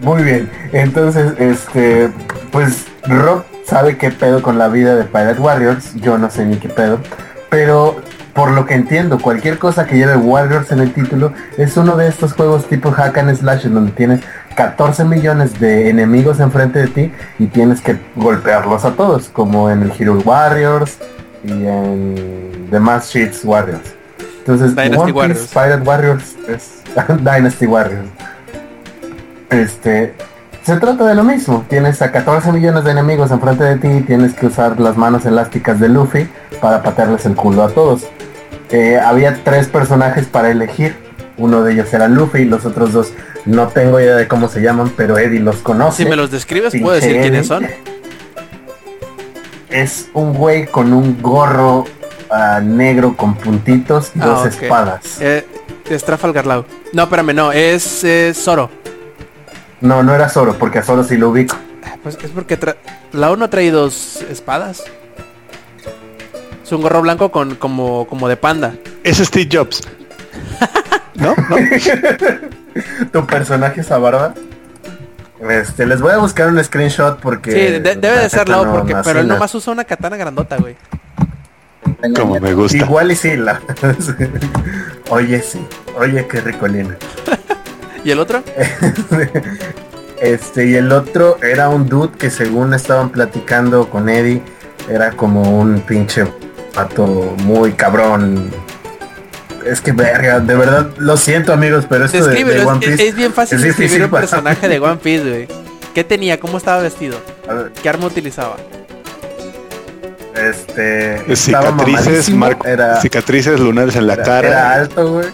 Muy 0.01 0.23
bien, 0.23 0.51
entonces, 0.73 1.33
este, 1.39 2.09
pues 2.53 2.87
Rob 3.03 3.45
sabe 3.69 3.99
qué 3.99 4.11
pedo 4.11 4.43
con 4.43 4.59
la 4.59 4.69
vida 4.69 4.97
de 4.97 5.05
Pirate 5.05 5.41
Warriors, 5.41 5.95
yo 5.97 6.17
no 6.17 6.31
sé 6.31 6.47
ni 6.47 6.57
qué 6.57 6.71
pedo, 6.71 7.01
pero 7.51 7.97
por 8.33 8.53
lo 8.53 8.65
que 8.65 8.75
entiendo, 8.75 9.19
cualquier 9.19 9.59
cosa 9.59 9.85
que 9.85 9.97
lleve 9.97 10.17
Warriors 10.17 10.73
en 10.73 10.79
el 10.79 10.95
título 10.95 11.33
es 11.59 11.77
uno 11.77 11.97
de 11.97 12.09
estos 12.09 12.33
juegos 12.33 12.67
tipo 12.67 12.91
hack 12.91 13.19
and 13.19 13.37
slash 13.37 13.67
en 13.67 13.75
donde 13.75 13.93
tienes 13.93 14.21
14 14.55 15.05
millones 15.05 15.61
de 15.61 15.91
enemigos 15.91 16.41
enfrente 16.41 16.79
de 16.79 16.87
ti 16.87 17.13
y 17.39 17.47
tienes 17.47 17.81
que 17.83 17.99
golpearlos 18.17 18.85
a 18.85 18.93
todos, 18.93 19.29
como 19.29 19.71
en 19.71 19.83
el 19.83 19.93
Hero 19.99 20.19
Warriors 20.25 20.99
y 21.45 21.67
en 21.67 22.71
demás 22.71 23.11
Sheets 23.11 23.45
Warriors. 23.45 23.95
Entonces, 24.39 24.75
Dynasty 24.75 24.97
One 24.97 25.13
Piece 25.13 25.19
Warriors. 25.19 25.49
Pirate 25.49 25.83
Warriors 25.83 26.37
es 26.49 26.83
Dynasty 27.19 27.67
Warriors. 27.67 28.09
Este, 29.51 30.15
se 30.69 30.77
trata 30.77 31.07
de 31.07 31.15
lo 31.15 31.25
mismo. 31.25 31.65
Tienes 31.69 32.03
a 32.03 32.13
14 32.13 32.53
millones 32.53 32.85
de 32.85 32.91
enemigos 32.91 33.31
enfrente 33.31 33.65
de 33.65 33.77
ti 33.77 33.89
y 33.89 34.01
tienes 34.03 34.35
que 34.35 34.47
usar 34.47 34.79
las 34.79 34.99
manos 34.99 35.25
elásticas 35.25 35.81
de 35.81 35.89
Luffy 35.89 36.29
para 36.61 36.83
patearles 36.83 37.25
el 37.25 37.35
culo 37.35 37.63
a 37.63 37.71
todos. 37.71 38.03
Eh, 38.71 38.99
había 39.03 39.43
tres 39.45 39.67
personajes 39.67 40.27
para 40.27 40.51
elegir. 40.51 40.95
Uno 41.39 41.63
de 41.63 41.73
ellos 41.73 41.91
era 41.95 42.07
Luffy, 42.07 42.45
los 42.45 42.67
otros 42.67 42.93
dos 42.93 43.13
no 43.47 43.69
tengo 43.69 43.99
idea 43.99 44.15
de 44.17 44.29
cómo 44.29 44.49
se 44.49 44.61
llaman, 44.61 44.93
pero 44.95 45.17
Eddie 45.17 45.41
los 45.41 45.57
conoce. 45.57 46.03
Si 46.03 46.09
me 46.09 46.17
los 46.17 46.31
describes, 46.31 46.75
puedo 46.83 46.95
decir 46.97 47.13
Eddie. 47.13 47.21
quiénes 47.23 47.47
son. 47.47 47.67
Es 49.71 50.11
un 50.13 50.35
güey 50.35 50.67
con 50.67 50.93
un 50.93 51.23
gorro 51.23 51.87
ah, 52.31 52.61
negro 52.63 53.17
con 53.17 53.37
puntitos 53.37 54.13
y 54.15 54.21
Ah, 54.21 54.27
dos 54.27 54.41
ok. 54.55 54.63
espadas. 54.63 55.21
Eh, 55.21 55.47
es 55.89 56.05
Trafalgar 56.05 56.45
Law. 56.45 56.67
No, 56.93 57.05
espérame, 57.05 57.35
no, 57.35 57.53
es 57.53 58.05
eh, 58.05 58.33
Zoro. 58.35 58.71
No, 59.81 60.03
no 60.03 60.15
era 60.15 60.29
Zoro, 60.29 60.55
porque 60.59 60.79
a 60.81 60.83
Zoro 60.83 61.05
sí 61.05 61.17
lo 61.17 61.31
ubico. 61.31 61.57
Pues 62.03 62.19
es 62.23 62.31
porque 62.31 62.59
tra- 62.59 62.77
Lao 63.13 63.37
no 63.37 63.49
trae 63.49 63.71
dos 63.71 64.23
espadas. 64.31 64.85
Es 66.63 66.73
un 66.73 66.83
gorro 66.83 67.01
blanco 67.03 67.31
con 67.31 67.55
como, 67.55 68.07
como 68.07 68.29
de 68.29 68.37
panda. 68.37 68.75
Es 69.05 69.19
Steve 69.19 69.49
Jobs. 69.51 69.83
¿No? 71.15 71.35
¿No? 71.49 71.57
tu 73.13 73.27
personaje 73.27 73.81
esa 73.81 73.99
barba. 73.99 74.35
Este, 75.49 75.87
les 75.87 76.01
voy 76.01 76.13
a 76.13 76.19
buscar 76.19 76.49
un 76.49 76.63
screenshot 76.63 77.21
porque. 77.21 77.53
Sí, 77.53 77.59
de- 77.59 77.81
debe 77.81 78.17
la 78.17 78.23
de 78.23 78.31
ser 78.31 78.49
Lao, 78.49 78.65
no- 78.65 78.73
porque, 78.75 78.95
no 78.95 79.03
pero 79.03 79.21
él 79.21 79.29
nomás 79.29 79.55
usa 79.55 79.73
una 79.73 79.85
katana 79.85 80.17
grandota, 80.17 80.57
güey. 80.57 80.77
Como 82.15 82.39
me 82.39 82.55
gusta. 82.55 82.77
Igual 82.77 83.11
y 83.11 83.17
sí, 83.17 83.37
la... 83.37 83.61
Oye, 85.11 85.43
sí. 85.43 85.65
Oye, 85.97 86.27
qué 86.29 86.41
ricolina. 86.41 86.97
¿Y 88.05 88.11
el 88.11 88.19
otro? 88.21 88.43
Este, 90.21 90.67
y 90.67 90.75
el 90.75 90.91
otro 90.91 91.39
era 91.45 91.69
un 91.69 91.89
dude 91.89 92.11
que 92.19 92.29
según 92.29 92.75
estaban 92.75 93.11
platicando 93.11 93.89
con 93.89 94.09
Eddie, 94.09 94.43
era 94.91 95.13
como 95.13 95.61
un 95.61 95.81
pinche 95.83 96.27
pato 96.75 97.37
muy 97.45 97.71
cabrón. 97.75 98.51
Es 99.65 99.81
que 99.81 99.93
verga, 99.93 100.41
de 100.41 100.57
verdad, 100.57 100.89
lo 100.99 101.17
siento 101.17 101.53
amigos, 101.53 101.87
pero 101.89 102.07
esto 102.07 102.27
de, 102.27 102.43
de 102.43 102.65
One 102.67 102.81
es, 102.85 102.89
Piece 102.97 103.09
es 103.11 103.15
bien 103.15 103.33
fácil 103.33 103.59
es 103.59 103.63
describir 103.65 103.89
difícil 103.91 104.05
un 104.07 104.11
para 104.11 104.23
personaje 104.23 104.67
de 104.69 104.81
One 104.81 104.97
Piece, 104.97 105.29
güey. 105.29 105.49
¿Qué 105.95 106.03
tenía? 106.03 106.41
¿Cómo 106.41 106.59
estaba 106.59 106.83
vestido? 106.83 107.21
¿Qué 107.81 107.89
arma 107.89 108.07
utilizaba? 108.07 108.57
Este, 110.35 111.33
estaba 111.33 111.71
Cicatrices, 111.85 112.29
era, 112.65 113.01
cicatrices 113.01 113.61
lunares 113.61 113.95
en 113.95 114.09
la 114.09 114.15
era- 114.15 114.23
cara. 114.25 114.49
era 114.49 114.73
alto, 114.75 115.13
güey. 115.13 115.27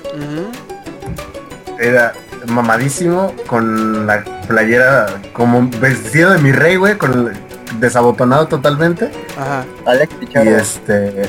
Era 1.79 2.13
mamadísimo 2.47 3.35
con 3.47 4.07
la 4.07 4.23
playera 4.47 5.07
como 5.33 5.69
vestido 5.81 6.31
de 6.33 6.39
mi 6.39 6.53
rey, 6.53 6.77
güey, 6.77 6.97
con 6.97 7.13
el- 7.13 7.81
desabotonado 7.81 8.47
totalmente. 8.47 9.11
Ajá. 9.37 9.65
Alex 9.87 10.15
Y 10.23 10.49
este, 10.49 11.29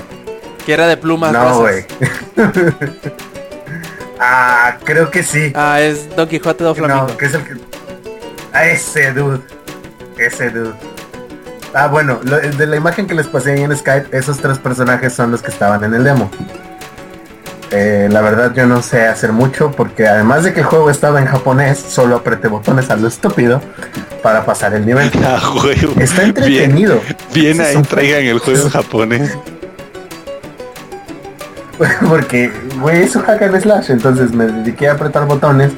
Que 0.65 0.73
era 0.73 0.85
de 0.87 0.95
plumas 0.97 1.31
no, 1.33 1.59
güey. 1.61 1.85
ah, 4.19 4.77
creo 4.83 5.09
que 5.11 5.23
sí. 5.23 5.51
Ah, 5.55 5.81
es 5.81 6.13
Don 6.15 6.27
Quijote 6.27 6.63
do 6.63 6.75
Flamingo. 6.75 7.07
No, 7.07 7.17
que 7.17 7.25
es 7.25 7.33
el 7.33 7.43
que... 7.43 7.53
A 8.53 8.65
ese 8.67 9.11
dude. 9.11 9.41
Ese 10.17 10.49
dude. 10.49 10.73
Ah, 11.73 11.87
bueno, 11.87 12.19
lo- 12.23 12.39
de 12.39 12.65
la 12.67 12.75
imagen 12.77 13.05
que 13.07 13.13
les 13.15 13.27
pasé 13.27 13.53
ahí 13.53 13.63
en 13.63 13.75
Skype, 13.75 14.15
esos 14.17 14.37
tres 14.37 14.59
personajes 14.59 15.13
son 15.13 15.31
los 15.31 15.41
que 15.41 15.51
estaban 15.51 15.83
en 15.83 15.93
el 15.93 16.03
demo. 16.03 16.29
Eh, 17.77 18.07
la 18.09 18.21
verdad 18.21 18.53
yo 18.55 18.65
no 18.67 18.81
sé 18.81 19.05
hacer 19.05 19.33
mucho 19.33 19.69
porque 19.71 20.07
además 20.07 20.45
de 20.45 20.53
que 20.53 20.61
el 20.61 20.65
juego 20.65 20.89
estaba 20.89 21.19
en 21.19 21.25
japonés, 21.25 21.77
solo 21.77 22.15
apreté 22.15 22.47
botones 22.47 22.89
a 22.89 22.95
lo 22.95 23.05
estúpido 23.09 23.59
para 24.23 24.45
pasar 24.45 24.73
el 24.75 24.85
nivel. 24.85 25.11
Ah. 25.25 25.41
Está 25.99 26.21
Bien, 26.21 26.27
entretenido. 26.29 27.01
bien 27.33 27.59
es 27.59 27.67
ahí 27.67 27.75
un- 27.75 27.83
traigan 27.83 28.23
el 28.23 28.39
juego 28.39 28.61
en 28.63 28.69
japonés. 28.69 29.37
porque, 32.07 32.51
güey, 32.79 33.03
es 33.03 33.15
un 33.15 33.23
hack 33.23 33.41
and 33.41 33.59
slash, 33.61 33.91
entonces 33.91 34.31
me 34.31 34.45
dediqué 34.45 34.87
a 34.87 34.93
apretar 34.93 35.25
botones 35.25 35.71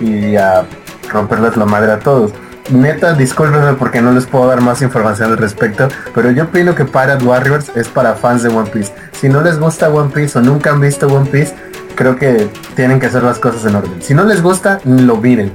y 0.00 0.34
a 0.34 0.64
romperles 1.10 1.56
la 1.56 1.66
madre 1.66 1.92
a 1.92 1.98
todos. 2.00 2.32
Neta, 2.70 3.12
discúlpenme 3.12 3.74
porque 3.74 4.00
no 4.00 4.12
les 4.12 4.24
puedo 4.26 4.46
dar 4.46 4.62
más 4.62 4.80
información 4.80 5.30
al 5.30 5.36
respecto, 5.36 5.88
pero 6.14 6.30
yo 6.30 6.44
opino 6.44 6.74
que 6.74 6.86
Pirate 6.86 7.22
Warriors 7.22 7.70
es 7.74 7.88
para 7.88 8.14
fans 8.14 8.42
de 8.42 8.48
One 8.48 8.70
Piece. 8.70 8.92
Si 9.12 9.28
no 9.28 9.42
les 9.42 9.58
gusta 9.58 9.90
One 9.90 10.10
Piece 10.14 10.38
o 10.38 10.42
nunca 10.42 10.70
han 10.70 10.80
visto 10.80 11.06
One 11.06 11.28
Piece, 11.30 11.54
creo 11.94 12.16
que 12.16 12.48
tienen 12.74 13.00
que 13.00 13.06
hacer 13.06 13.22
las 13.22 13.38
cosas 13.38 13.66
en 13.66 13.76
orden. 13.76 14.00
Si 14.00 14.14
no 14.14 14.24
les 14.24 14.42
gusta, 14.42 14.80
lo 14.84 15.16
miren. 15.18 15.52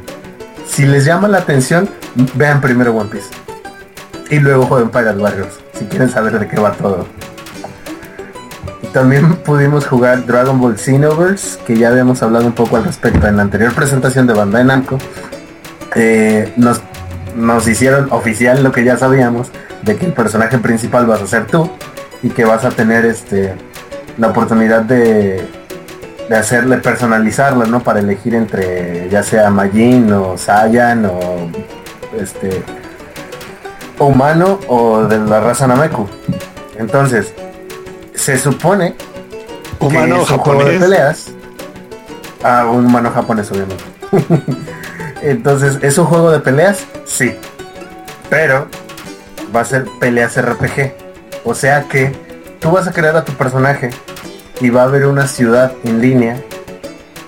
Si 0.68 0.86
les 0.86 1.04
llama 1.04 1.28
la 1.28 1.40
atención, 1.40 1.90
vean 2.36 2.62
primero 2.62 2.94
One 2.94 3.10
Piece. 3.10 3.30
Y 4.30 4.40
luego 4.40 4.68
jueguen 4.68 4.92
Pirate 4.92 5.18
Warriors, 5.18 5.60
si 5.74 5.86
quieren 5.86 6.10
saber 6.10 6.38
de 6.38 6.48
qué 6.48 6.60
va 6.60 6.74
todo. 6.74 7.08
También 8.94 9.36
pudimos 9.38 9.88
jugar 9.88 10.26
Dragon 10.28 10.60
Ball 10.60 10.78
Xenoverse, 10.78 11.60
que 11.66 11.76
ya 11.76 11.90
habíamos 11.90 12.22
hablado 12.22 12.46
un 12.46 12.54
poco 12.54 12.78
al 12.78 12.84
respecto 12.84 13.28
en 13.28 13.38
la 13.38 13.44
anterior 13.44 13.74
presentación 13.74 14.28
de 14.28 14.34
Bandai 14.34 14.64
Namco. 14.64 15.00
Eh, 15.96 16.54
nos, 16.56 16.82
nos 17.36 17.68
hicieron 17.68 18.12
oficial 18.12 18.64
lo 18.64 18.72
que 18.72 18.84
ya 18.84 18.98
sabíamos, 18.98 19.50
de 19.84 19.96
que 19.96 20.06
el 20.06 20.14
personaje 20.14 20.58
principal 20.58 21.06
vas 21.06 21.22
a 21.22 21.28
ser 21.28 21.46
tú 21.48 21.70
y 22.22 22.30
que 22.30 22.46
vas 22.46 22.66
a 22.66 22.70
tener 22.70 23.06
este 23.06 23.54
la 24.18 24.28
oportunidad 24.28 24.82
de, 24.82 25.48
de 26.28 26.36
hacerle 26.36 26.78
personalizarlo, 26.78 27.66
¿no? 27.66 27.82
Para 27.82 28.00
elegir 28.00 28.36
entre 28.36 29.10
ya 29.10 29.24
sea 29.24 29.50
Majin 29.50 30.12
o 30.12 30.38
Saiyan 30.38 31.06
o 31.06 31.50
este 32.20 32.62
o 33.98 34.08
humano 34.08 34.60
o 34.68 35.04
de 35.04 35.18
la 35.20 35.40
raza 35.40 35.68
Nameku. 35.68 36.08
Entonces, 36.78 37.34
se 38.14 38.38
supone 38.38 38.96
Humano 39.80 40.16
que 40.18 40.22
es 40.24 40.32
un 40.32 40.38
juego 40.40 40.64
de 40.64 40.78
japonés. 40.78 40.82
peleas. 40.82 41.28
Ah, 42.44 42.66
un 42.70 42.86
humano 42.86 43.12
japonés, 43.12 43.52
obviamente. 43.52 43.84
Entonces, 45.22 45.78
¿es 45.82 45.98
un 45.98 46.06
juego 46.06 46.32
de 46.32 46.40
peleas? 46.40 46.86
Sí. 47.06 47.36
Pero 48.30 48.68
va 49.56 49.62
a 49.62 49.66
ser 49.66 49.86
peleas 50.00 50.40
RPG. 50.42 50.94
O 51.44 51.54
sea 51.54 51.84
que 51.84 52.12
tú 52.60 52.72
vas 52.72 52.88
a 52.88 52.92
crear 52.92 53.16
a 53.18 53.26
tu 53.26 53.34
personaje 53.34 53.90
y 54.62 54.70
va 54.70 54.82
a 54.82 54.86
haber 54.86 55.06
una 55.08 55.28
ciudad 55.28 55.72
en 55.84 56.02
línea. 56.02 56.38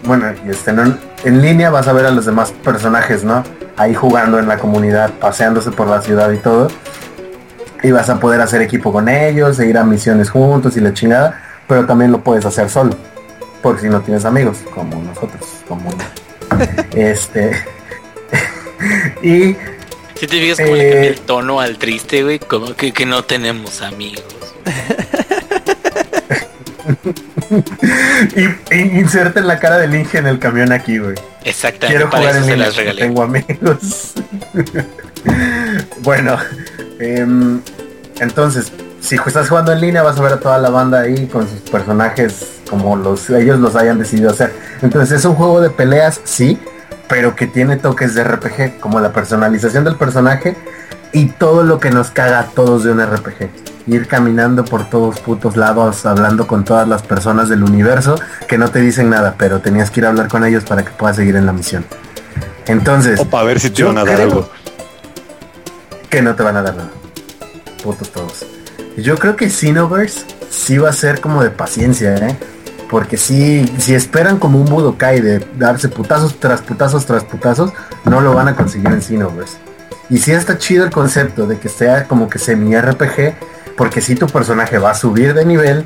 Bueno, 0.04 0.28
y 0.46 0.50
este, 0.52 0.74
no- 0.74 0.98
en 1.24 1.42
línea 1.42 1.70
vas 1.70 1.88
a 1.88 1.94
ver 1.94 2.06
a 2.06 2.12
los 2.12 2.26
demás 2.26 2.52
personajes, 2.64 3.24
¿no? 3.24 3.44
Ahí 3.78 3.94
jugando 3.94 4.40
en 4.40 4.48
la 4.48 4.58
comunidad, 4.58 5.12
paseándose 5.20 5.72
por 5.72 5.88
la 5.88 6.02
ciudad 6.02 6.32
y 6.32 6.38
todo. 6.38 6.68
Y 7.84 7.92
vas 7.92 8.10
a 8.10 8.20
poder 8.20 8.42
hacer 8.42 8.62
equipo 8.62 8.92
con 8.92 9.10
ellos, 9.10 9.60
e 9.60 9.66
ir 9.68 9.78
a 9.78 9.84
misiones 9.84 10.30
juntos 10.30 10.78
y 10.78 10.82
la 10.82 10.94
chingada. 10.94 11.42
Pero 11.68 11.86
también 11.86 12.12
lo 12.12 12.22
puedes 12.24 12.46
hacer 12.46 12.70
solo. 12.70 12.96
Por 13.64 13.80
si 13.80 13.90
no 13.90 14.02
tienes 14.02 14.26
amigos, 14.26 14.58
como 14.76 15.02
nosotros. 15.02 15.46
Como 15.68 15.90
este. 16.96 17.52
y 19.24 19.56
Si 20.16 20.28
te 20.28 20.40
fijas 20.40 20.60
cómo 20.60 20.76
le 20.76 20.90
Eh. 20.90 21.08
el 21.08 21.20
tono 21.22 21.60
al 21.60 21.78
triste, 21.78 22.24
güey, 22.24 22.40
como 22.40 22.76
que, 22.76 22.92
que 22.92 23.06
no 23.06 23.24
tenemos 23.24 23.82
amigos. 23.82 24.24
y, 28.36 28.76
y 28.76 29.00
inserten 29.00 29.48
la 29.48 29.60
cara 29.60 29.78
del 29.78 29.96
Inge 29.96 30.18
en 30.20 30.28
el 30.28 30.40
camión 30.40 30.72
aquí, 30.72 30.98
güey. 30.98 31.16
Exactamente, 31.44 32.02
Quiero 32.04 32.16
jugar 32.16 32.36
en 32.36 32.46
se 32.46 32.58
las 32.58 32.76
regalé. 32.76 33.02
tengo 33.02 33.24
amigos. 33.24 34.14
bueno, 36.04 36.38
em, 37.00 37.62
entonces, 38.20 38.72
si 39.00 39.16
estás 39.16 39.50
jugando 39.50 39.72
en 39.72 39.82
línea 39.82 40.04
vas 40.04 40.18
a 40.18 40.22
ver 40.22 40.34
a 40.34 40.40
toda 40.40 40.58
la 40.60 40.70
banda 40.70 41.02
ahí 41.02 41.26
con 41.28 41.48
sus 41.50 41.60
personajes 41.70 42.48
como 42.70 42.96
los 42.96 43.30
ellos 43.30 43.60
los 43.60 43.76
hayan 43.76 43.98
decidido 43.98 44.30
hacer. 44.30 44.54
Entonces 44.82 45.20
es 45.20 45.26
un 45.26 45.36
juego 45.36 45.62
de 45.62 45.70
peleas, 45.70 46.22
sí, 46.24 46.58
pero 47.12 47.36
que 47.36 47.46
tiene 47.46 47.76
toques 47.76 48.16
de 48.16 48.24
RPG, 48.24 48.80
como 48.80 49.02
la 49.02 49.12
personalización 49.12 49.84
del 49.84 49.98
personaje 49.98 50.56
y 51.12 51.26
todo 51.26 51.64
lo 51.64 51.78
que 51.78 51.92
nos 51.92 52.10
caga 52.10 52.40
a 52.40 52.46
todos 52.46 52.86
de 52.86 52.92
un 52.94 53.06
RPG. 53.06 53.50
Ir 53.88 54.08
caminando 54.08 54.64
por 54.64 54.90
todos 54.90 55.20
putos 55.20 55.58
lados, 55.58 56.06
hablando 56.06 56.48
con 56.48 56.64
todas 56.64 56.88
las 56.88 57.02
personas 57.02 57.50
del 57.50 57.64
universo 57.64 58.16
que 58.48 58.58
no 58.58 58.70
te 58.70 58.80
dicen 58.80 59.10
nada, 59.10 59.36
pero 59.38 59.60
tenías 59.60 59.92
que 59.92 60.00
ir 60.00 60.06
a 60.06 60.10
hablar 60.10 60.30
con 60.30 60.46
ellos 60.46 60.64
para 60.64 60.86
que 60.86 60.92
puedas 60.92 61.18
seguir 61.18 61.36
en 61.36 61.46
la 61.46 61.52
misión. 61.52 61.84
Entonces, 62.66 63.20
O 63.20 63.26
para 63.30 63.44
ver 63.44 63.60
si 63.60 63.72
te 63.72 63.84
van 63.84 63.98
a 63.98 64.06
dar 64.06 64.22
algo. 64.22 64.50
que 66.10 66.22
no 66.22 66.34
te 66.36 66.44
van 66.44 66.56
a 66.56 66.62
dar 66.62 66.76
nada. 66.78 66.92
Putos 67.84 68.10
todos. 68.10 68.46
Yo 68.96 69.18
creo 69.18 69.36
que 69.36 69.50
Xenoverse 69.50 70.22
sí 70.50 70.78
va 70.78 70.92
a 70.92 70.94
ser 70.94 71.20
como 71.20 71.44
de 71.44 71.50
paciencia, 71.50 72.16
¿eh? 72.16 72.38
Porque 72.92 73.16
si, 73.18 73.66
si 73.80 73.96
esperan 73.96 74.38
como 74.38 74.60
un 74.60 74.66
Budokai 74.66 75.22
de 75.22 75.40
darse 75.58 75.88
putazos 75.90 76.40
tras 76.40 76.62
putazos 76.62 77.06
tras 77.08 77.24
putazos, 77.24 77.72
no 78.06 78.22
lo 78.22 78.34
van 78.36 78.50
a 78.50 78.56
conseguir 78.56 78.88
en 78.90 79.02
Xenoverse. 79.02 79.58
Y 80.10 80.18
sí 80.18 80.32
está 80.34 80.58
chido 80.58 80.84
el 80.84 80.92
concepto 80.92 81.48
de 81.48 81.58
que 81.58 81.70
sea 81.70 82.06
como 82.06 82.30
que 82.30 82.38
semi 82.38 82.78
RPG, 82.78 83.34
porque 83.78 84.02
si 84.02 84.16
tu 84.16 84.28
personaje 84.28 84.78
va 84.78 84.92
a 84.92 84.94
subir 84.94 85.34
de 85.34 85.46
nivel 85.46 85.86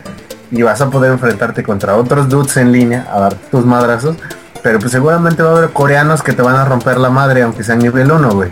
y 0.49 0.64
vas 0.64 0.82
a 0.82 0.90
poder 0.90 1.11
enfrentarte 1.11 1.61
contra 1.61 1.95
otros 1.95 2.27
dudes 2.27 2.57
en 2.57 2.72
línea 2.72 3.07
a 3.14 3.19
dar 3.19 3.36
tus 3.36 3.64
madrazos, 3.65 4.18
pero 4.64 4.80
pues 4.80 4.91
seguramente 4.91 5.44
va 5.44 5.52
a 5.52 5.57
haber 5.60 5.69
coreanos 5.69 6.23
que 6.23 6.34
te 6.34 6.41
van 6.41 6.56
a 6.56 6.65
romper 6.65 6.98
la 6.98 7.11
madre 7.11 7.44
aunque 7.44 7.64
sean 7.64 7.77
nivel 7.80 8.11
1, 8.11 8.30
güey. 8.32 8.49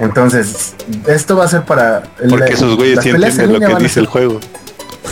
Entonces, 0.00 0.74
esto 1.06 1.36
va 1.36 1.44
a 1.44 1.48
ser 1.48 1.62
para... 1.62 2.02
el- 2.20 2.30
Porque 2.30 2.54
esos 2.54 2.74
güeyes 2.74 2.96
las 2.96 3.04
sí 3.04 3.12
peleas 3.12 3.34
en 3.38 3.42
entienden 3.44 3.52
lo 3.52 3.52
línea 3.54 3.68
que 3.68 3.74
van 3.74 3.82
a 3.82 3.84
dice 3.84 4.00
el 4.00 4.06
ser- 4.06 4.12
juego. 4.12 4.40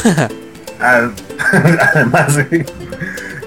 Además. 1.94 2.38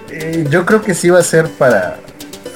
Eh, 0.10 0.48
yo 0.50 0.66
creo 0.66 0.82
que 0.82 0.94
sí 0.94 1.10
va 1.10 1.20
a 1.20 1.24
ser 1.24 1.50
para... 1.50 1.98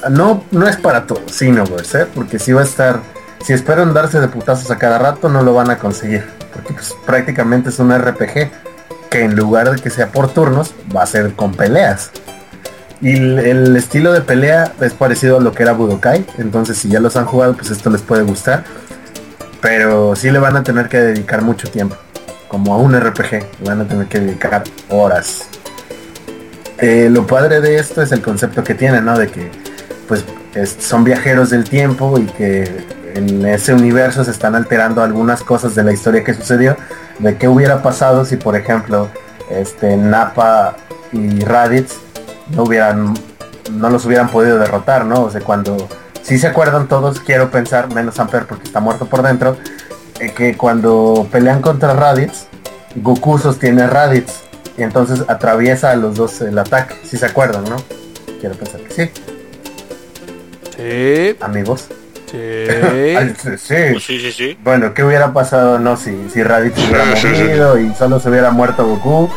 No, 0.08 0.44
no 0.50 0.66
es 0.66 0.76
para 0.76 1.06
todos, 1.06 1.30
sino, 1.30 1.66
güey, 1.66 1.84
¿eh? 1.94 2.06
Porque 2.14 2.38
sí 2.38 2.52
va 2.52 2.62
a 2.62 2.64
estar... 2.64 3.00
Si 3.44 3.52
esperan 3.52 3.94
darse 3.94 4.20
de 4.20 4.28
putazos 4.28 4.70
a 4.70 4.78
cada 4.78 4.98
rato, 4.98 5.28
no 5.28 5.42
lo 5.42 5.54
van 5.54 5.70
a 5.70 5.78
conseguir. 5.78 6.24
Porque 6.52 6.74
pues, 6.74 6.94
prácticamente 7.06 7.70
es 7.70 7.78
un 7.78 7.96
RPG 7.96 8.50
que 9.10 9.24
en 9.24 9.34
lugar 9.34 9.70
de 9.70 9.82
que 9.82 9.90
sea 9.90 10.08
por 10.08 10.32
turnos, 10.32 10.74
va 10.94 11.02
a 11.02 11.06
ser 11.06 11.32
con 11.32 11.52
peleas. 11.52 12.10
Y 13.00 13.16
el, 13.16 13.38
el 13.38 13.76
estilo 13.76 14.12
de 14.12 14.20
pelea 14.20 14.72
es 14.80 14.92
parecido 14.92 15.38
a 15.38 15.40
lo 15.40 15.52
que 15.52 15.62
era 15.62 15.72
Budokai. 15.72 16.24
Entonces, 16.38 16.78
si 16.78 16.88
ya 16.88 17.00
los 17.00 17.16
han 17.16 17.24
jugado, 17.24 17.54
pues 17.54 17.70
esto 17.70 17.90
les 17.90 18.02
puede 18.02 18.22
gustar. 18.22 18.64
Pero 19.60 20.14
sí 20.16 20.30
le 20.30 20.38
van 20.38 20.56
a 20.56 20.62
tener 20.62 20.88
que 20.88 20.98
dedicar 20.98 21.42
mucho 21.42 21.68
tiempo. 21.68 21.96
Como 22.50 22.74
a 22.74 22.76
un 22.78 22.92
RPG. 22.98 23.46
Van 23.64 23.80
a 23.80 23.88
tener 23.88 24.06
que 24.06 24.20
dedicar 24.20 24.64
horas. 24.90 25.46
Eh, 26.78 27.08
lo 27.10 27.26
padre 27.26 27.60
de 27.60 27.76
esto 27.78 28.02
es 28.02 28.10
el 28.12 28.20
concepto 28.22 28.62
que 28.64 28.74
tiene, 28.74 29.00
¿no? 29.00 29.16
De 29.18 29.28
que 29.28 29.50
pues 30.08 30.24
es- 30.54 30.76
son 30.80 31.04
viajeros 31.04 31.50
del 31.50 31.64
tiempo 31.64 32.18
y 32.18 32.24
que 32.26 32.84
en 33.14 33.46
ese 33.46 33.72
universo 33.74 34.24
se 34.24 34.30
están 34.32 34.54
alterando 34.54 35.02
algunas 35.02 35.42
cosas 35.42 35.74
de 35.74 35.84
la 35.84 35.92
historia 35.92 36.24
que 36.24 36.34
sucedió. 36.34 36.76
De 37.18 37.36
qué 37.36 37.48
hubiera 37.48 37.82
pasado 37.82 38.24
si, 38.24 38.36
por 38.36 38.56
ejemplo, 38.56 39.08
este 39.50 39.96
Nappa 39.96 40.74
y 41.12 41.40
Raditz 41.40 41.94
no 42.54 42.64
hubieran 42.64 43.14
no 43.72 43.88
los 43.88 44.04
hubieran 44.04 44.28
podido 44.30 44.58
derrotar, 44.58 45.04
¿no? 45.04 45.22
O 45.22 45.30
sea, 45.30 45.40
cuando 45.42 45.88
si 46.22 46.38
se 46.38 46.48
acuerdan 46.48 46.88
todos, 46.88 47.20
quiero 47.20 47.50
pensar, 47.52 47.92
menos 47.94 48.18
Amper 48.18 48.46
porque 48.46 48.64
está 48.64 48.80
muerto 48.80 49.06
por 49.06 49.22
dentro, 49.22 49.56
que 50.28 50.56
cuando 50.56 51.26
pelean 51.32 51.62
contra 51.62 51.94
Raditz, 51.94 52.44
Goku 52.96 53.38
sostiene 53.38 53.82
a 53.82 53.86
Raditz 53.86 54.42
y 54.76 54.82
entonces 54.82 55.24
atraviesa 55.28 55.90
a 55.92 55.96
los 55.96 56.14
dos 56.16 56.40
el 56.42 56.58
ataque, 56.58 56.94
si 57.04 57.16
se 57.16 57.26
acuerdan, 57.26 57.64
¿no? 57.64 57.76
Quiero 58.40 58.54
pensar 58.56 58.80
que 58.82 58.92
sí, 58.92 59.10
Sí, 60.76 61.36
amigos. 61.40 61.86
sí. 62.30 62.36
Ay, 63.16 63.34
sí, 63.40 63.50
sí. 63.58 63.74
Pues 63.92 64.04
sí, 64.04 64.18
sí, 64.20 64.32
sí. 64.32 64.58
Bueno, 64.62 64.94
¿qué 64.94 65.04
hubiera 65.04 65.32
pasado, 65.32 65.78
no, 65.78 65.96
si, 65.96 66.28
si 66.32 66.42
Raditz 66.42 66.78
hubiera 66.78 67.16
Sí, 67.16 67.28
sí, 67.28 67.34
sí. 67.36 67.42
movido 67.42 67.78
y 67.78 67.94
solo 67.94 68.20
se 68.20 68.30
hubiera 68.30 68.50
muerto 68.50 68.86
Goku? 68.86 69.28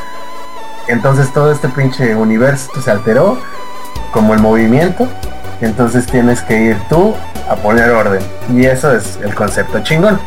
Entonces 0.87 1.31
todo 1.33 1.51
este 1.51 1.69
pinche 1.69 2.15
universo 2.15 2.69
se 2.81 2.91
alteró, 2.91 3.37
como 4.11 4.33
el 4.33 4.39
movimiento. 4.41 5.07
Entonces 5.61 6.05
tienes 6.05 6.41
que 6.41 6.61
ir 6.61 6.77
tú 6.89 7.13
a 7.49 7.55
poner 7.55 7.89
orden. 7.91 8.21
Y 8.53 8.65
eso 8.65 8.91
es 8.95 9.17
el 9.23 9.33
concepto 9.33 9.81
chingón. 9.83 10.19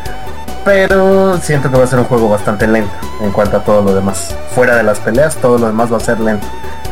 Pero 0.66 1.38
siento 1.38 1.70
que 1.70 1.78
va 1.78 1.84
a 1.84 1.86
ser 1.86 2.00
un 2.00 2.06
juego 2.06 2.28
bastante 2.28 2.66
lento 2.66 2.90
en 3.22 3.30
cuanto 3.30 3.56
a 3.56 3.60
todo 3.62 3.82
lo 3.82 3.94
demás. 3.94 4.34
Fuera 4.52 4.74
de 4.74 4.82
las 4.82 4.98
peleas, 4.98 5.36
todo 5.36 5.58
lo 5.58 5.68
demás 5.68 5.92
va 5.92 5.98
a 5.98 6.00
ser 6.00 6.18
lento. 6.18 6.44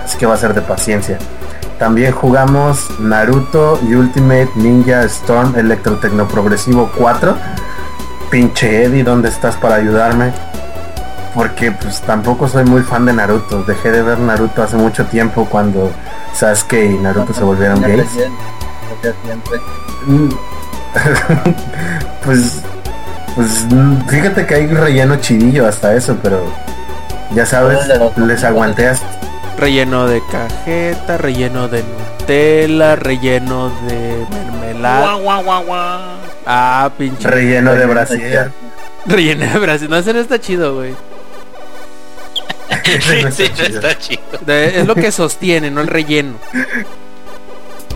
Así 0.05 0.16
que 0.16 0.26
va 0.26 0.34
a 0.34 0.36
ser 0.36 0.55
de 0.55 0.62
paciencia. 0.62 1.18
También 1.80 2.12
jugamos 2.12 2.88
Naruto 3.01 3.80
y 3.82 3.96
Ultimate 3.96 4.51
Ninja 4.55 5.02
Storm 5.02 5.56
Electrotecnoprogresivo 5.56 6.88
4. 6.96 7.36
Pinche 8.30 8.84
Eddie, 8.84 9.02
¿dónde 9.02 9.28
estás 9.28 9.56
para 9.56 9.74
ayudarme? 9.74 10.32
Porque 11.34 11.72
pues 11.72 12.01
tampoco 12.02 12.46
soy 12.46 12.64
muy 12.64 12.82
fan 12.82 13.06
de 13.06 13.12
Naruto. 13.12 13.64
Dejé 13.64 13.90
de 13.90 14.02
ver 14.02 14.20
Naruto 14.20 14.62
hace 14.62 14.76
mucho 14.76 15.05
tiempo 15.06 15.48
cuando 15.51 15.90
Sasuke 16.32 16.84
y 16.84 16.98
Naruto 16.98 17.34
se 17.34 17.42
volvieron 17.42 17.82
gays. 17.82 18.09
siempre. 18.09 19.60
Pues, 22.24 22.62
pues 23.35 23.48
mm, 23.70 24.06
fíjate 24.09 24.47
que 24.47 24.55
hay 24.55 24.66
relleno 24.66 25.16
chidillo 25.16 25.66
hasta 25.66 25.94
eso, 25.94 26.16
pero 26.23 26.43
ya 27.35 27.44
sabes, 27.47 27.78
les 28.16 28.44
aguanté 28.44 28.89
hasta 28.89 29.06
Relleno 29.59 30.06
de 30.09 30.20
cajeta, 30.32 31.16
relleno 31.16 31.69
de 31.69 31.82
Nutella, 31.85 32.97
relleno 32.97 33.70
de 33.89 34.27
mermelada. 34.31 35.01
Guau, 35.15 35.23
guau, 35.23 35.43
guau, 35.44 35.65
guau. 35.65 36.01
Ah, 36.47 36.90
pinche. 36.98 37.28
relleno 37.28 37.73
de 37.74 37.86
brasier. 37.86 38.51
Relleno 39.06 39.44
de 39.52 39.59
Brasil. 39.59 39.89
No, 39.90 39.97
ese 39.97 40.12
no 40.15 40.19
está 40.20 40.40
chido, 40.40 40.74
güey. 40.77 40.94
Sí, 43.01 43.23
no 43.23 43.31
sí, 43.31 43.43
está 43.44 43.55
chido. 43.55 43.78
está 43.78 43.98
chido. 43.98 44.23
De- 44.47 44.81
Es 44.81 44.86
lo 44.86 44.94
que 44.94 45.12
sostiene, 45.12 45.70
no 45.70 45.81
el 45.82 45.86
relleno. 45.89 46.35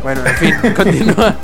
Bueno, 0.03 0.21
en 0.27 0.37
fin, 0.37 0.55
continúa. 0.77 1.35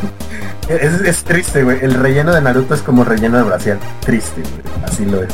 Es, 0.68 1.00
es 1.00 1.24
triste, 1.24 1.62
güey. 1.62 1.78
El 1.82 1.94
relleno 1.94 2.32
de 2.34 2.40
Naruto 2.40 2.74
es 2.74 2.82
como 2.82 3.04
relleno 3.04 3.38
de 3.38 3.44
brasier. 3.44 3.78
Triste, 4.00 4.40
güey. 4.40 4.84
Así 4.84 5.04
lo 5.04 5.22
es. 5.22 5.28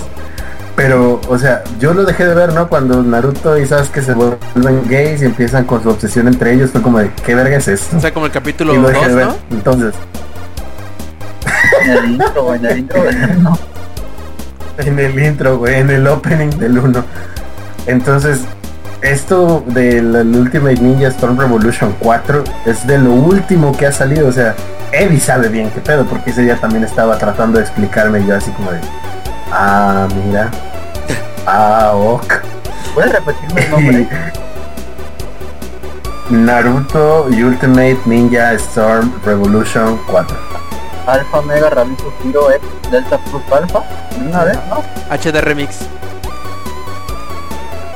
Pero, 0.76 1.20
o 1.28 1.38
sea, 1.38 1.62
yo 1.78 1.92
lo 1.92 2.04
dejé 2.04 2.24
de 2.24 2.34
ver, 2.34 2.52
¿no? 2.54 2.68
Cuando 2.68 3.02
Naruto 3.02 3.58
y 3.58 3.66
Sasuke 3.66 4.02
se 4.02 4.14
vuelven 4.14 4.88
gays 4.88 5.20
y 5.22 5.26
empiezan 5.26 5.64
con 5.64 5.82
su 5.82 5.90
obsesión 5.90 6.26
entre 6.26 6.54
ellos, 6.54 6.70
fue 6.70 6.80
como 6.80 6.98
de, 6.98 7.10
¿qué 7.24 7.34
verga 7.34 7.56
es 7.56 7.68
esto? 7.68 7.96
O 7.96 8.00
sea, 8.00 8.14
como 8.14 8.26
el 8.26 8.32
capítulo 8.32 8.72
Y 8.72 8.76
lo 8.76 8.82
2, 8.82 8.92
dejé 8.92 9.08
de 9.08 9.14
ver. 9.14 9.26
¿no? 9.26 9.36
Entonces, 9.50 9.94
En 11.84 11.90
el 11.90 12.10
intro, 12.12 12.54
en 12.54 12.64
el 12.66 12.78
intro, 12.78 13.02
no. 13.40 13.58
en 14.78 14.98
el 14.98 15.18
intro, 15.22 15.58
güey, 15.58 15.74
en 15.80 15.90
el 15.90 16.06
opening 16.06 16.50
del 16.58 16.78
1. 16.78 17.04
Entonces, 17.86 18.40
esto 19.02 19.62
del 19.66 20.14
el 20.14 20.36
Ultimate 20.36 20.80
Ninja 20.80 21.08
Storm 21.08 21.38
Revolution 21.38 21.94
4 22.00 22.44
es 22.66 22.86
de 22.86 22.98
lo 22.98 23.12
último 23.12 23.76
que 23.76 23.86
ha 23.86 23.92
salido. 23.92 24.28
O 24.28 24.32
sea, 24.32 24.54
Eddie 24.92 25.20
sabe 25.20 25.48
bien 25.48 25.70
qué 25.70 25.80
pedo, 25.80 26.04
porque 26.04 26.30
ese 26.30 26.42
día 26.42 26.56
también 26.56 26.84
estaba 26.84 27.16
tratando 27.18 27.58
de 27.58 27.64
explicarme 27.64 28.24
yo 28.26 28.36
así 28.36 28.50
como 28.52 28.70
de, 28.72 28.80
ah, 29.52 30.06
mira, 30.24 30.50
ah, 31.46 31.92
ok. 31.94 32.34
¿Puedes 32.94 33.12
repetirme 33.12 33.64
el 33.64 33.70
nombre? 33.70 34.08
Naruto 36.30 37.24
Ultimate 37.24 37.98
Ninja 38.06 38.52
Storm 38.54 39.12
Revolution 39.24 39.98
4. 40.10 40.36
Alpha 41.06 41.42
Mega 41.42 41.70
Rabito 41.70 42.12
Hero 42.24 42.52
X 42.52 42.68
Delta 42.90 43.18
Plus 43.18 43.42
Alpha. 43.52 43.82
Una 44.28 44.44
vez, 44.44 44.58
¿no? 44.68 44.82
HD 45.10 45.40
Remix. 45.40 45.78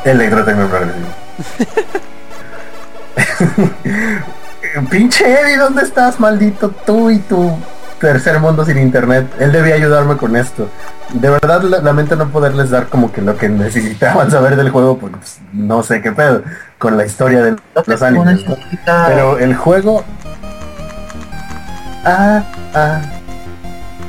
Electrotecno 0.05 0.69
progresivo. 0.69 1.07
Pinche 4.91 5.41
Eddie, 5.41 5.57
¿dónde 5.57 5.83
estás, 5.83 6.19
maldito? 6.21 6.71
Tú 6.85 7.11
y 7.11 7.19
tu 7.21 7.57
tercer 8.01 8.39
mundo 8.41 8.65
sin 8.65 8.79
internet. 8.79 9.27
Él 9.39 9.53
debía 9.53 9.75
ayudarme 9.77 10.17
con 10.17 10.37
esto. 10.37 10.69
De 11.13 11.31
verdad 11.31 11.63
la- 11.63 11.79
lamento 11.79 12.17
no 12.17 12.29
poderles 12.29 12.71
dar 12.71 12.89
como 12.89 13.13
que 13.13 13.23
lo 13.23 13.37
que 13.37 13.49
necesitaban 13.49 14.31
saber 14.31 14.57
del 14.57 14.71
juego, 14.71 14.99
porque 14.99 15.17
pues, 15.19 15.39
no 15.53 15.83
sé 15.83 16.03
qué 16.03 16.13
pedo 16.13 16.43
con 16.79 16.97
la 16.97 17.05
historia 17.07 17.43
de 17.43 17.57
los 17.87 18.03
animes. 18.03 18.45
¿no? 18.49 18.57
Pero 18.85 19.39
el 19.39 19.55
juego. 19.55 20.03
Ah, 22.05 22.43
ah. 22.75 23.01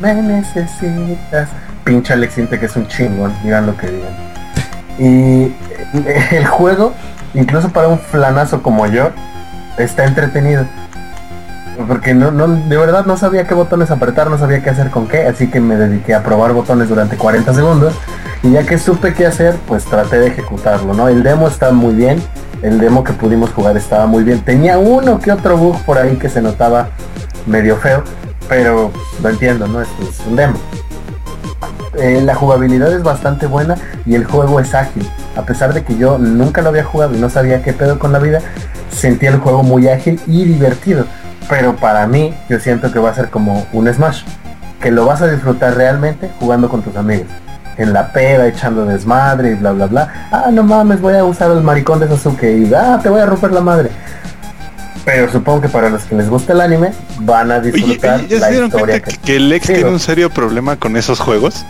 Me 0.02 0.14
necesitas. 0.16 1.50
Pinche 1.84 2.14
Alex 2.14 2.34
siente 2.34 2.60
que 2.60 2.66
es 2.66 2.76
un 2.76 2.88
chingón, 2.88 3.34
digan 3.44 3.68
lo 3.68 3.78
que 3.78 3.88
digan. 3.88 4.25
Y 4.98 5.54
el 6.32 6.46
juego, 6.46 6.94
incluso 7.34 7.70
para 7.70 7.88
un 7.88 8.00
flanazo 8.00 8.62
como 8.62 8.88
yo, 8.88 9.10
está 9.78 10.06
entretenido. 10.06 10.66
Porque 11.88 12.14
no, 12.14 12.32
no, 12.32 12.48
de 12.48 12.78
verdad 12.78 13.06
no 13.06 13.18
sabía 13.18 13.46
qué 13.46 13.54
botones 13.54 13.92
apretar, 13.92 14.30
no 14.30 14.38
sabía 14.38 14.64
qué 14.64 14.70
hacer 14.70 14.90
con 14.90 15.08
qué, 15.08 15.26
así 15.26 15.48
que 15.48 15.60
me 15.60 15.76
dediqué 15.76 16.14
a 16.14 16.24
probar 16.24 16.54
botones 16.54 16.88
durante 16.88 17.18
40 17.18 17.54
segundos. 17.54 17.94
Y 18.44 18.52
ya 18.52 18.64
que 18.64 18.78
supe 18.78 19.14
qué 19.14 19.26
hacer, 19.26 19.56
pues 19.68 19.84
traté 19.86 20.20
de 20.20 20.28
ejecutarlo, 20.28 20.94
¿no? 20.94 21.10
El 21.10 21.24
demo 21.24 21.48
está 21.48 21.72
muy 21.72 21.94
bien, 21.94 22.22
el 22.62 22.80
demo 22.80 23.04
que 23.04 23.12
pudimos 23.12 23.52
jugar 23.52 23.76
estaba 23.76 24.06
muy 24.06 24.24
bien. 24.24 24.40
Tenía 24.42 24.78
uno 24.78 25.20
que 25.20 25.32
otro 25.32 25.58
bug 25.58 25.84
por 25.84 25.98
ahí 25.98 26.16
que 26.16 26.30
se 26.30 26.42
notaba 26.42 26.90
medio 27.46 27.76
feo, 27.76 28.04
pero 28.48 28.92
lo 29.22 29.30
entiendo, 29.30 29.68
¿no? 29.68 29.82
Es 29.82 29.90
un 30.28 30.36
demo. 30.36 30.58
Eh, 31.98 32.22
la 32.22 32.36
jugabilidad 32.36 32.92
es 32.94 33.04
bastante 33.04 33.48
buena 33.48 33.76
y 34.06 34.16
el 34.16 34.26
juego 34.26 34.60
es 34.60 34.74
ágil. 34.74 35.08
A 35.36 35.44
pesar 35.44 35.74
de 35.74 35.84
que 35.84 35.98
yo 35.98 36.18
nunca 36.18 36.62
lo 36.62 36.70
había 36.70 36.84
jugado 36.84 37.16
y 37.16 37.20
no 37.20 37.30
sabía 37.30 37.64
qué 37.64 37.74
pedo 37.74 38.00
con 38.00 38.12
la 38.12 38.20
vida, 38.20 38.40
sentí 38.92 39.26
el 39.26 39.38
juego 39.38 39.64
muy 39.64 39.88
ágil 39.88 40.20
y 40.28 40.44
divertido. 40.44 41.06
Pero 41.50 41.76
para 41.76 42.08
mí, 42.08 42.34
yo 42.50 42.60
siento 42.60 42.92
que 42.92 43.00
va 43.00 43.12
a 43.12 43.14
ser 43.14 43.30
como 43.30 43.66
un 43.72 43.92
Smash, 43.94 44.24
que 44.82 44.92
lo 44.92 45.06
vas 45.06 45.22
a 45.22 45.28
disfrutar 45.28 45.76
realmente 45.76 46.30
jugando 46.40 46.70
con 46.70 46.82
tus 46.82 46.96
amigos. 46.96 47.28
En 47.78 47.94
la 47.94 48.12
peda, 48.12 48.48
echando 48.48 48.86
desmadre 48.86 49.52
y 49.52 49.56
bla 49.56 49.72
bla 49.74 49.86
bla. 49.86 50.28
Ah, 50.32 50.50
no 50.52 50.64
mames, 50.64 51.02
voy 51.02 51.16
a 51.16 51.24
usar 51.24 51.52
el 51.52 51.62
maricón 51.62 52.00
de 52.00 52.08
Sasuke 52.08 52.44
y 52.44 52.74
ah, 52.74 53.00
te 53.02 53.10
voy 53.10 53.22
a 53.22 53.26
romper 53.26 53.52
la 53.52 53.62
madre. 53.62 53.90
Pero 55.04 55.32
supongo 55.32 55.62
que 55.62 55.70
para 55.70 55.90
los 55.90 56.04
que 56.04 56.16
les 56.16 56.30
gusta 56.30 56.54
el 56.54 56.62
anime, 56.62 56.92
van 57.20 57.52
a 57.52 57.60
disfrutar 57.60 58.22
oye, 58.22 58.28
¿ya 58.28 58.40
la 58.40 58.46
se 58.48 58.52
dieron 58.52 58.68
historia 58.70 58.96
cuenta 58.96 59.12
que... 59.12 59.18
que, 59.18 59.24
que 59.24 59.36
el 59.36 59.52
ex 59.54 59.68
tiene 59.68 59.90
un 59.90 60.00
serio 60.00 60.32
problema 60.32 60.78
con 60.78 60.98
esos 60.98 61.20
juegos? 61.20 61.64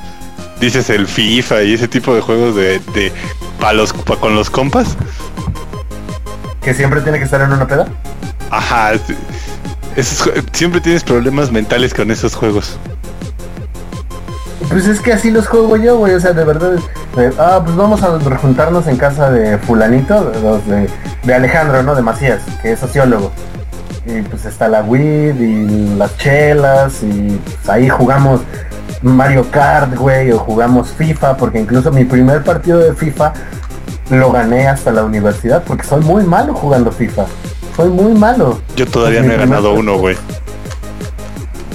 Dices 0.60 0.90
el 0.90 1.06
FIFA 1.08 1.64
y 1.64 1.74
ese 1.74 1.88
tipo 1.88 2.16
de 2.16 2.22
juegos 2.22 2.56
de, 2.56 2.80
de 2.94 3.12
pa 3.60 3.74
los, 3.74 3.92
pa- 3.94 4.16
con 4.18 4.36
los 4.36 4.50
compas. 4.50 4.96
que 6.62 6.74
siempre 6.74 7.02
tiene 7.02 7.18
que 7.20 7.26
estar 7.26 7.42
en 7.42 7.52
una 7.52 7.68
peda. 7.68 7.88
Ajá. 8.50 8.94
es- 8.94 9.02
esos 9.96 10.30
siempre 10.52 10.82
tienes 10.82 11.04
problemas 11.04 11.52
mentales 11.52 11.94
con 11.94 12.10
esos 12.12 12.36
juegos. 12.36 12.78
Pues 14.70 14.88
es 14.88 15.00
que 15.00 15.14
así 15.14 15.30
los 15.32 15.48
juego 15.48 15.78
yo, 15.78 15.98
güey. 15.98 16.14
O 16.14 16.20
sea, 16.20 16.34
de 16.34 16.44
verdad. 16.44 16.72
de, 17.16 17.32
ah, 17.38 17.62
pues 17.64 17.76
vamos 17.76 18.02
a 18.04 18.20
juntarnos 18.38 18.88
en 18.88 18.98
casa 18.98 19.30
de 19.32 19.58
fulanito, 19.60 20.32
los 20.42 20.66
de, 20.68 20.90
de 21.24 21.34
Alejandro, 21.34 21.84
¿no? 21.84 21.96
De 21.96 22.02
Macías, 22.02 22.42
que 22.62 22.72
es 22.74 22.80
sociólogo. 22.80 23.32
Y 24.08 24.22
pues 24.24 24.46
está 24.46 24.68
la 24.68 24.82
weed 24.84 25.36
y 25.40 25.96
las 25.98 26.16
chelas 26.18 27.02
y 27.04 27.40
pues, 27.44 27.70
ahí 27.70 27.90
jugamos 27.90 28.42
Mario 29.02 29.50
Kart, 29.52 29.96
güey, 29.96 30.32
o 30.32 30.40
jugamos 30.40 30.90
FIFA, 30.90 31.38
porque 31.38 31.60
incluso 31.60 31.92
mi 31.92 32.06
primer 32.06 32.44
partido 32.44 32.80
de 32.80 32.94
FIFA 32.94 33.34
lo 34.10 34.32
gané 34.32 34.68
hasta 34.68 34.92
la 34.92 35.04
universidad, 35.04 35.64
porque 35.64 35.84
soy 35.84 36.04
muy 36.04 36.24
malo 36.24 36.54
jugando 36.54 36.92
FIFA. 36.92 37.26
Soy 37.76 37.90
muy 37.90 38.14
malo. 38.14 38.60
Yo 38.76 38.86
todavía 38.86 39.22
no 39.22 39.34
he 39.34 39.38
ganado 39.38 39.70
partido. 39.70 39.80
uno, 39.80 39.98
güey. 39.98 40.16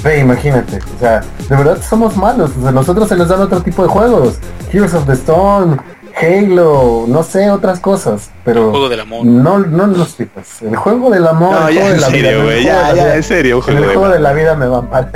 Ve, 0.03 0.21
imagínate, 0.21 0.79
o 0.97 0.99
sea, 0.99 1.21
de 1.47 1.57
verdad 1.57 1.79
somos 1.87 2.17
malos, 2.17 2.53
o 2.59 2.63
sea, 2.63 2.73
nosotros 2.73 3.07
se 3.07 3.17
nos 3.17 3.29
dan 3.29 3.43
otro 3.43 3.61
tipo 3.61 3.83
de 3.83 3.89
juegos, 3.89 4.39
Heroes 4.73 4.95
of 4.95 5.05
the 5.05 5.13
Storm, 5.13 5.77
Halo, 6.21 7.05
no 7.09 7.23
sé, 7.23 7.51
otras 7.51 7.81
cosas, 7.81 8.31
pero 8.45 8.71
Juego 8.71 8.89
del 8.89 9.01
amor. 9.01 9.25
no, 9.25 9.59
no 9.59 9.87
los 9.87 10.17
tipos, 10.17 10.61
el 10.63 10.77
juego 10.77 11.11
del 11.11 11.27
amor, 11.27 11.53
No, 11.53 11.69
el 11.69 11.75
ya 11.75 11.81
juego 11.83 11.89
de 11.89 11.95
en 11.95 12.01
la 12.01 12.09
vida, 12.09 12.29
serio, 12.29 12.39
el 12.41 12.45
güey. 12.45 12.65
Ya, 12.65 12.95
ya, 12.95 13.15
en 13.17 13.23
serio, 13.23 13.57
un 13.59 13.63
En 13.63 13.65
juego 13.65 13.79
el 13.79 13.89
de 13.89 13.95
juego 13.95 14.13
de 14.13 14.21
la 14.21 14.33
vida 14.33 14.55
me 14.57 14.67
va 14.67 14.83
mal. 14.83 15.11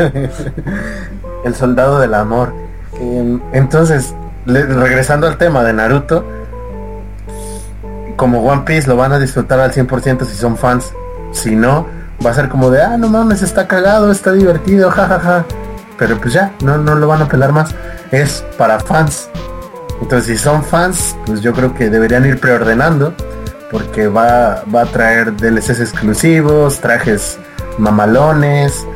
el 1.45 1.55
soldado 1.55 1.99
del 2.01 2.15
amor. 2.15 2.55
Em, 3.01 3.41
entonces, 3.53 4.15
regresando 4.47 5.27
al 5.27 5.37
tema 5.37 5.63
de 5.63 5.73
Naruto, 5.75 6.25
como 8.17 8.43
One 8.49 8.63
Piece 8.65 8.89
lo 8.89 8.97
van 8.97 9.13
a 9.13 9.19
disfrutar 9.19 9.61
al 9.61 9.73
100% 9.73 10.25
si 10.25 10.37
son 10.37 10.57
fans. 10.57 10.93
Si 11.33 11.55
no, 11.57 11.87
va 12.25 12.31
a 12.31 12.35
ser 12.35 12.49
como 12.49 12.71
de, 12.71 12.81
ah, 12.81 12.97
no 12.97 13.09
mames, 13.09 13.43
está 13.43 13.67
cagado, 13.67 14.11
está 14.11 14.33
divertido, 14.33 14.91
jajaja. 14.91 15.45
Pero 15.99 16.17
pues 16.19 16.33
ya, 16.35 16.53
no, 16.63 16.79
no 16.79 16.95
lo 16.95 17.07
van 17.09 17.23
a 17.23 17.29
pelar 17.29 17.53
más. 17.53 17.75
Es 18.11 18.45
para 18.57 18.79
fans. 18.81 19.29
Entonces, 20.01 20.39
si 20.39 20.43
son 20.45 20.63
fans, 20.65 21.17
pues 21.27 21.41
yo 21.41 21.53
creo 21.53 21.75
que 21.75 21.91
deberían 21.91 22.27
ir 22.27 22.39
preordenando. 22.39 23.15
Porque 23.71 24.07
va, 24.07 24.63
va 24.73 24.83
a 24.83 24.87
traer 24.87 25.35
DLCs 25.37 25.81
exclusivos, 25.81 26.79
trajes 26.81 27.39
mamalones. 27.79 28.87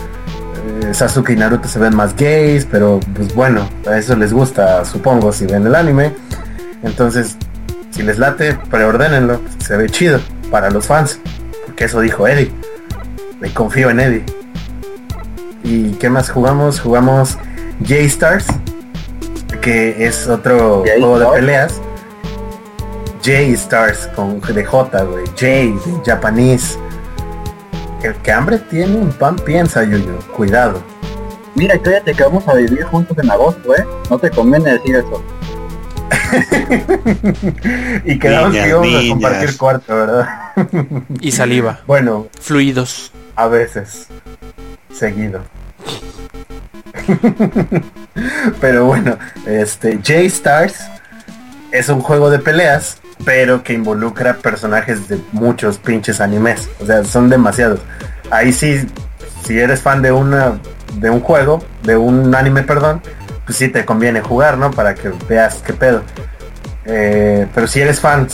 eh, 0.83 0.95
Sasuke 0.95 1.31
y 1.33 1.37
Naruto 1.37 1.67
se 1.69 1.79
ven 1.81 1.97
más 1.97 2.15
gays, 2.15 2.65
pero 2.71 3.01
pues 3.15 3.35
bueno, 3.35 3.69
a 3.89 3.97
eso 3.99 4.15
les 4.15 4.33
gusta, 4.33 4.85
supongo, 4.85 5.33
si 5.33 5.47
ven 5.47 5.67
el 5.67 5.75
anime. 5.75 6.15
Entonces, 6.85 7.37
si 7.91 8.03
les 8.03 8.19
late, 8.19 8.57
preordénenlo. 8.71 9.41
Se 9.59 9.77
ve 9.77 9.89
chido 9.89 10.21
para 10.51 10.71
los 10.71 10.87
fans. 10.87 11.19
Porque 11.67 11.87
eso 11.87 12.01
dijo 12.01 12.29
Eddie. 12.29 12.53
Me 13.41 13.53
confío 13.53 13.91
en 13.91 13.99
Eddie. 14.01 14.25
¿Y 15.65 15.91
qué 15.95 16.09
más 16.09 16.31
jugamos? 16.31 16.81
Jugamos 16.81 17.37
J-Stars, 17.81 18.47
que 19.69 20.07
es 20.07 20.27
otro 20.27 20.79
¿J 20.79 20.99
juego 20.99 21.19
de 21.19 21.27
peleas. 21.27 21.81
J-Stars 23.23 24.07
con 24.17 24.41
de 24.41 24.65
J, 24.65 25.03
güey. 25.05 25.27
J, 25.27 25.43
de 25.45 26.03
japonés. 26.07 26.79
El 28.03 28.15
que 28.15 28.33
hambre 28.33 28.59
tiene 28.71 28.97
un 28.97 29.11
pan 29.13 29.37
piensa, 29.37 29.85
Yuyo. 29.85 30.19
Cuidado. 30.35 30.83
Mira, 31.55 31.79
cállate 31.79 32.15
que 32.15 32.23
vamos 32.23 32.49
a 32.49 32.55
vivir 32.55 32.83
juntos 32.85 33.19
en 33.19 33.31
agosto, 33.31 33.75
¿eh? 33.77 33.85
No 34.09 34.19
te 34.19 34.31
conviene 34.31 34.73
decir 34.73 34.97
eso. 34.97 35.23
y 38.07 38.19
quedamos 38.19 38.53
Niñas, 38.53 38.65
que 38.65 38.71
íbamos 38.71 38.89
a 38.89 38.99
niñas. 38.99 39.11
compartir 39.11 39.59
cuarto, 39.59 39.95
¿verdad? 39.95 40.29
Y 41.21 41.31
saliva. 41.33 41.81
bueno, 41.87 42.29
Fluidos. 42.41 43.13
a 43.37 43.49
veces. 43.49 44.07
Seguido. 44.91 45.43
pero 48.61 48.85
bueno, 48.87 49.17
este 49.47 49.97
J-Stars 49.97 50.77
es 51.73 51.89
un 51.89 52.01
juego 52.01 52.31
de 52.31 52.39
peleas, 52.39 52.99
pero 53.25 53.63
que 53.63 53.73
involucra 53.73 54.35
personajes 54.35 55.09
de 55.09 55.21
muchos 55.33 55.79
pinches 55.79 56.21
animes. 56.21 56.69
O 56.81 56.87
sea, 56.87 57.05
son 57.05 57.29
demasiados. 57.29 57.81
Ahí 58.31 58.53
sí, 58.53 58.87
si 59.45 59.59
eres 59.59 59.81
fan 59.81 60.03
de 60.03 60.13
una 60.13 60.59
de 60.95 61.11
un 61.11 61.21
juego, 61.21 61.63
de 61.83 61.97
un 61.97 62.35
anime, 62.35 62.63
perdón, 62.63 63.03
pues 63.45 63.59
sí 63.59 63.69
te 63.69 63.85
conviene 63.85 64.21
jugar, 64.21 64.59
¿no? 64.59 64.71
Para 64.71 64.95
que 64.95 65.13
veas 65.29 65.57
qué 65.65 65.73
pedo. 65.73 66.03
Eh, 66.87 67.47
pero 67.55 67.67
si 67.67 67.81
eres 67.81 68.01
fan 68.01 68.29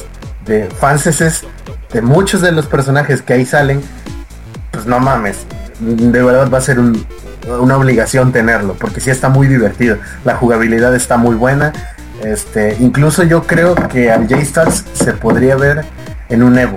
de 0.44 0.66
fanses 0.66 1.44
de 1.92 2.02
muchos 2.02 2.40
de 2.40 2.52
los 2.52 2.66
personajes 2.66 3.22
que 3.22 3.32
ahí 3.34 3.44
salen, 3.44 3.80
pues 4.70 4.86
no 4.86 5.01
mames. 5.01 5.38
De 5.80 6.22
verdad 6.22 6.51
va 6.52 6.59
a 6.59 6.60
ser 6.60 6.78
un- 6.78 7.05
una 7.49 7.77
obligación 7.77 8.33
tenerlo, 8.33 8.75
porque 8.75 9.01
sí 9.01 9.11
está 9.11 9.29
muy 9.29 9.47
divertido. 9.47 9.99
La 10.25 10.37
jugabilidad 10.37 10.95
está 10.95 11.16
muy 11.16 11.35
buena. 11.35 11.73
Este, 12.23 12.77
incluso 12.81 13.23
yo 13.23 13.43
creo 13.43 13.75
que 13.75 14.11
al 14.11 14.29
J-Stars 14.29 14.85
se 14.95 15.12
podría 15.12 15.57
ver 15.57 15.85
en 16.29 16.43
un 16.43 16.59
Evo, 16.59 16.77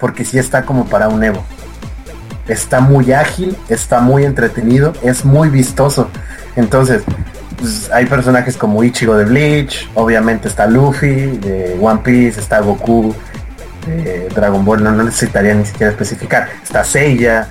porque 0.00 0.24
sí 0.24 0.38
está 0.38 0.62
como 0.62 0.86
para 0.86 1.08
un 1.08 1.22
Evo. 1.22 1.44
Está 2.48 2.80
muy 2.80 3.12
ágil, 3.12 3.56
está 3.68 4.00
muy 4.00 4.24
entretenido, 4.24 4.92
es 5.02 5.24
muy 5.24 5.48
vistoso. 5.48 6.08
Entonces, 6.56 7.02
pues, 7.58 7.90
hay 7.90 8.06
personajes 8.06 8.56
como 8.56 8.84
Ichigo 8.84 9.16
de 9.16 9.24
Bleach, 9.24 9.88
obviamente 9.94 10.48
está 10.48 10.66
Luffy 10.66 11.38
de 11.38 11.78
One 11.80 12.00
Piece, 12.04 12.40
está 12.40 12.60
Goku 12.60 13.14
de 13.86 14.28
Dragon 14.34 14.64
Ball, 14.64 14.82
no, 14.82 14.92
no 14.92 15.02
necesitaría 15.02 15.54
ni 15.54 15.64
siquiera 15.64 15.90
especificar. 15.90 16.48
Está 16.62 16.84
Seiya, 16.84 17.48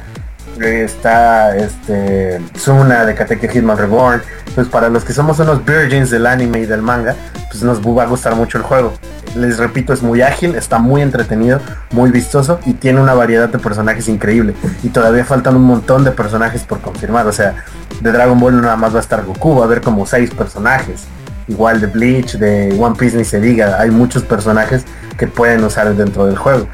está 0.59 1.55
este 1.55 2.39
Tsuna 2.53 3.05
de 3.05 3.15
Kateke 3.15 3.47
Hitman 3.47 3.77
Reborn. 3.77 4.21
Pues 4.55 4.67
para 4.67 4.89
los 4.89 5.03
que 5.03 5.13
somos 5.13 5.39
unos 5.39 5.65
virgins 5.65 6.11
del 6.11 6.27
anime 6.27 6.59
y 6.59 6.65
del 6.65 6.81
manga, 6.81 7.15
pues 7.49 7.63
nos 7.63 7.81
va 7.81 8.03
a 8.03 8.05
gustar 8.05 8.35
mucho 8.35 8.57
el 8.57 8.63
juego. 8.63 8.93
Les 9.35 9.57
repito, 9.57 9.93
es 9.93 10.03
muy 10.03 10.21
ágil, 10.21 10.55
está 10.55 10.77
muy 10.77 11.01
entretenido, 11.01 11.59
muy 11.91 12.11
vistoso 12.11 12.59
y 12.65 12.73
tiene 12.73 13.01
una 13.01 13.15
variedad 13.15 13.49
de 13.49 13.57
personajes 13.57 14.07
increíble. 14.07 14.53
Y 14.83 14.89
todavía 14.89 15.25
faltan 15.25 15.55
un 15.55 15.63
montón 15.63 16.03
de 16.03 16.11
personajes 16.11 16.63
por 16.63 16.81
confirmar. 16.81 17.25
O 17.25 17.31
sea, 17.31 17.55
de 18.01 18.11
Dragon 18.11 18.39
Ball 18.39 18.61
nada 18.61 18.75
más 18.75 18.93
va 18.93 18.97
a 18.97 19.01
estar 19.01 19.23
Goku, 19.23 19.55
va 19.55 19.63
a 19.63 19.65
haber 19.65 19.81
como 19.81 20.05
seis 20.05 20.29
personajes. 20.31 21.05
Igual 21.47 21.81
de 21.81 21.87
Bleach, 21.87 22.33
de 22.37 22.77
One 22.79 22.95
Piece 22.95 23.17
ni 23.17 23.25
se 23.25 23.41
diga, 23.41 23.79
hay 23.79 23.91
muchos 23.91 24.23
personajes 24.23 24.85
que 25.17 25.27
pueden 25.27 25.63
usar 25.63 25.93
dentro 25.95 26.25
del 26.25 26.37
juego. 26.37 26.67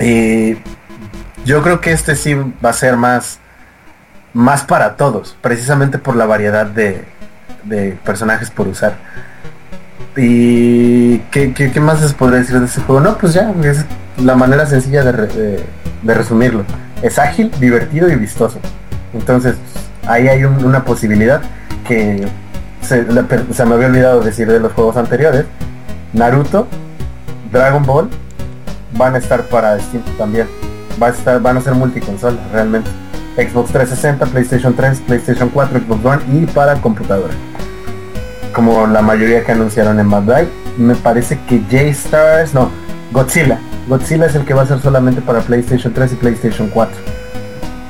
Y 0.00 0.56
yo 1.44 1.62
creo 1.62 1.80
que 1.80 1.92
este 1.92 2.14
sí 2.16 2.34
va 2.64 2.70
a 2.70 2.72
ser 2.72 2.96
más, 2.96 3.38
más 4.32 4.62
para 4.64 4.96
todos, 4.96 5.36
precisamente 5.40 5.98
por 5.98 6.16
la 6.16 6.26
variedad 6.26 6.66
de, 6.66 7.04
de 7.64 7.98
personajes 8.04 8.50
por 8.50 8.68
usar. 8.68 8.94
¿Y 10.16 11.18
qué, 11.30 11.52
qué, 11.54 11.80
más 11.80 12.02
les 12.02 12.12
podría 12.12 12.40
decir 12.40 12.58
de 12.60 12.66
ese 12.66 12.82
juego? 12.82 13.00
No, 13.00 13.16
pues 13.16 13.32
ya, 13.32 13.52
es 13.64 13.84
la 14.18 14.34
manera 14.34 14.66
sencilla 14.66 15.02
de, 15.04 15.12
de- 16.02 16.14
resumirlo. 16.14 16.64
Es 17.02 17.18
ágil, 17.18 17.50
divertido 17.58 18.10
y 18.10 18.16
vistoso. 18.16 18.58
Entonces, 19.14 19.56
ahí 20.06 20.28
hay 20.28 20.44
un- 20.44 20.64
una 20.64 20.84
posibilidad 20.84 21.40
que 21.86 22.26
se, 22.82 23.06
se 23.54 23.64
me 23.64 23.74
había 23.74 23.86
olvidado 23.86 24.20
decir 24.20 24.46
de 24.48 24.60
los 24.60 24.72
juegos 24.72 24.96
anteriores. 24.96 25.46
Naruto, 26.12 26.68
Dragon 27.50 27.84
Ball 27.84 28.10
van 28.96 29.14
a 29.14 29.18
estar 29.18 29.44
para 29.44 29.78
Steam 29.80 30.02
también. 30.18 30.46
Va 31.00 31.08
a 31.08 31.10
estar, 31.10 31.40
van 31.40 31.56
a 31.56 31.60
ser 31.60 31.74
multiconsola 31.74 32.38
realmente. 32.52 32.90
Xbox 33.36 33.70
360, 33.72 34.26
PlayStation 34.26 34.74
3, 34.74 35.00
PlayStation 35.06 35.48
4, 35.48 35.80
Xbox 35.80 36.04
One 36.04 36.22
y 36.42 36.46
para 36.46 36.74
computadora. 36.80 37.32
Como 38.54 38.86
la 38.86 39.00
mayoría 39.00 39.42
que 39.44 39.52
anunciaron 39.52 39.98
en 39.98 40.10
Bandai. 40.10 40.48
Me 40.76 40.94
parece 40.94 41.38
que 41.48 41.58
J-Stars, 41.70 42.54
no, 42.54 42.70
Godzilla. 43.12 43.58
Godzilla 43.88 44.26
es 44.26 44.34
el 44.34 44.44
que 44.44 44.54
va 44.54 44.62
a 44.62 44.66
ser 44.66 44.80
solamente 44.80 45.20
para 45.22 45.40
PlayStation 45.40 45.92
3 45.92 46.12
y 46.12 46.16
PlayStation 46.16 46.68
4. 46.68 46.94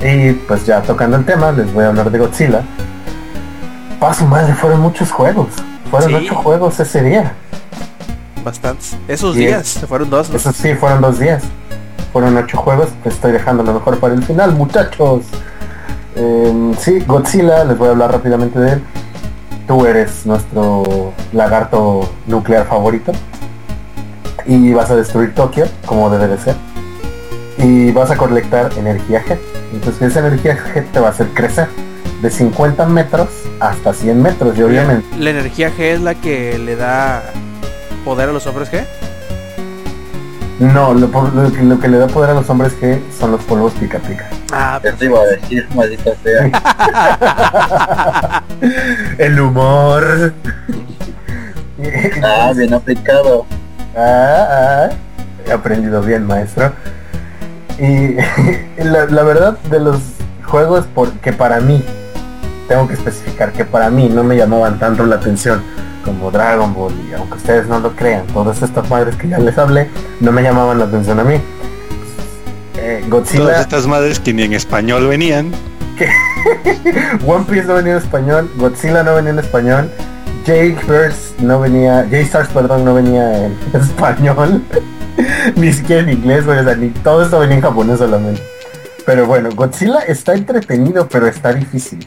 Y 0.05 0.33
pues 0.33 0.67
ya 0.67 0.81
tocando 0.83 1.17
el 1.17 1.25
tema, 1.25 1.53
les 1.53 1.73
voy 1.73 1.85
a 1.85 1.89
hablar 1.89 2.11
de 2.11 2.19
Godzilla. 2.19 2.63
Pa' 4.01 4.15
su 4.15 4.27
madre, 4.27 4.53
fueron 4.55 4.81
muchos 4.81 5.11
juegos. 5.13 5.49
Fueron 5.91 6.09
Sí. 6.11 6.15
ocho 6.17 6.35
juegos 6.37 6.81
ese 6.81 7.03
día. 7.03 7.35
Bastantes. 8.45 8.97
Esos 9.07 9.37
días, 9.37 9.67
se 9.67 9.87
fueron 9.87 10.11
dos. 10.11 10.31
¿no? 10.31 10.37
Eso 10.37 10.53
sí, 10.53 10.75
fueron 10.75 11.01
dos 11.01 11.19
días. 11.21 11.43
Fueron 12.13 12.37
ocho 12.37 12.59
juegos. 12.59 12.89
Estoy 13.05 13.33
dejando 13.33 13.63
lo 13.63 13.73
mejor 13.73 13.99
para 13.99 14.15
el 14.15 14.23
final, 14.23 14.53
muchachos. 14.53 15.23
Eh, 16.15 16.73
sí, 16.79 17.01
Godzilla, 17.07 17.65
les 17.65 17.79
voy 17.79 17.89
a 17.89 17.91
hablar 17.93 18.13
rápidamente 18.13 18.59
de 18.59 18.73
él. 18.75 18.83
Tú 19.67 19.87
eres 19.87 20.27
nuestro 20.27 21.15
lagarto 21.33 22.09
nuclear 22.27 22.67
favorito. 22.67 23.13
Y 24.45 24.75
vas 24.75 24.91
a 24.91 24.97
destruir 24.97 25.35
Tokio, 25.35 25.67
como 25.87 26.11
debe 26.11 26.29
de 26.29 26.39
ser. 26.39 26.57
Y 27.59 27.93
vas 27.93 28.11
a 28.11 28.17
colectar 28.17 28.71
energía 28.77 29.25
G. 29.25 29.39
Entonces 29.73 30.03
esa 30.03 30.21
energía 30.21 30.59
G 30.59 30.85
te 30.93 31.01
va 31.01 31.09
a 31.09 31.11
hacer 31.11 31.29
crecer. 31.29 31.69
De 32.21 32.31
50 32.31 32.87
metros 32.87 33.29
hasta 33.59 33.95
100 33.95 34.21
metros. 34.21 34.59
Y 34.59 34.63
obviamente 34.63 35.07
La 35.19 35.31
energía 35.31 35.71
G 35.71 35.81
es 35.81 36.01
la 36.01 36.15
que 36.15 36.59
le 36.59 36.77
da 36.77 37.23
poder 38.05 38.29
a 38.29 38.33
los 38.33 38.47
hombres 38.47 38.71
G. 38.71 38.85
no, 40.63 40.95
lo, 40.95 41.11
que, 41.53 41.63
lo 41.63 41.81
que 41.81 41.89
le 41.89 41.99
da 41.99 42.07
poder 42.07 42.31
a 42.31 42.35
los 42.35 42.49
hombres 42.51 42.73
G 42.81 43.01
son 43.19 43.33
los 43.33 43.43
polvos 43.45 43.73
pica 43.81 43.99
pica. 43.99 44.29
Ah, 44.53 44.81
Eso 44.83 45.05
iba 45.05 45.21
a 45.21 45.25
decir, 45.25 45.67
maldita 45.75 46.13
sea. 46.23 46.51
El 49.19 49.41
humor. 49.41 50.33
Ah, 52.23 52.53
bien 52.55 52.75
aplicado. 52.75 53.47
Ah, 53.97 54.47
ah, 54.51 54.89
he 55.47 55.53
aprendido 55.53 56.03
bien, 56.03 56.27
maestro. 56.27 56.73
Y 57.79 58.17
la, 58.85 59.07
la 59.07 59.23
verdad 59.23 59.59
de 59.71 59.81
los 59.81 59.99
juegos 60.45 60.85
por- 60.95 61.13
que 61.15 61.33
para 61.33 61.61
mí, 61.61 61.83
tengo 62.69 62.87
que 62.87 62.95
especificar 62.95 63.53
que 63.53 63.65
para 63.65 63.91
mí 63.91 64.09
no 64.09 64.23
me 64.23 64.37
llamaban 64.37 64.79
tanto 64.79 65.05
la 65.07 65.17
atención 65.17 65.63
como 66.03 66.31
Dragon 66.31 66.75
Ball 66.75 66.93
y 67.09 67.15
aunque 67.15 67.37
ustedes 67.37 67.67
no 67.67 67.79
lo 67.81 67.95
crean, 67.95 68.27
todas 68.29 68.63
estas 68.63 68.89
madres 68.91 69.17
que 69.17 69.29
ya 69.29 69.39
les 69.39 69.57
hablé 69.59 69.89
no 70.21 70.33
me 70.33 70.43
llamaban 70.43 70.79
la 70.79 70.85
atención 70.85 71.21
a 71.21 71.25
mí. 71.25 71.37
Eh, 72.77 73.05
Todas 73.09 73.11
Godzilla, 73.11 73.61
estas 73.61 73.87
madres 73.87 74.19
que 74.19 74.33
ni 74.33 74.43
en 74.43 74.55
español 74.55 75.07
venían. 75.09 75.53
One 77.27 77.45
Piece 77.49 77.67
no 77.67 77.75
venía 77.75 77.93
en 77.93 77.99
español, 77.99 78.51
Godzilla 78.57 79.03
no 79.03 79.15
venía 79.15 79.31
en 79.31 79.39
español, 79.39 79.91
Jake 80.45 80.79
Burst 80.87 81.39
no 81.39 81.61
venía, 81.61 82.07
J-Stars 82.11 82.49
perdón 82.49 82.85
no 82.85 82.95
venía 82.95 83.47
en 83.47 83.57
español, 83.75 84.63
ni 85.57 85.73
siquiera 85.73 86.03
en 86.03 86.09
inglés, 86.11 86.47
o 86.47 86.53
sea, 86.53 86.75
ni 86.75 86.89
todo 86.89 87.23
esto 87.23 87.39
venía 87.39 87.57
en 87.57 87.63
japonés 87.63 87.99
solamente. 87.99 88.43
Pero 89.05 89.27
bueno, 89.27 89.51
Godzilla 89.55 90.01
está 90.01 90.35
entretenido, 90.35 91.09
pero 91.09 91.27
está 91.27 91.53
difícil. 91.53 92.07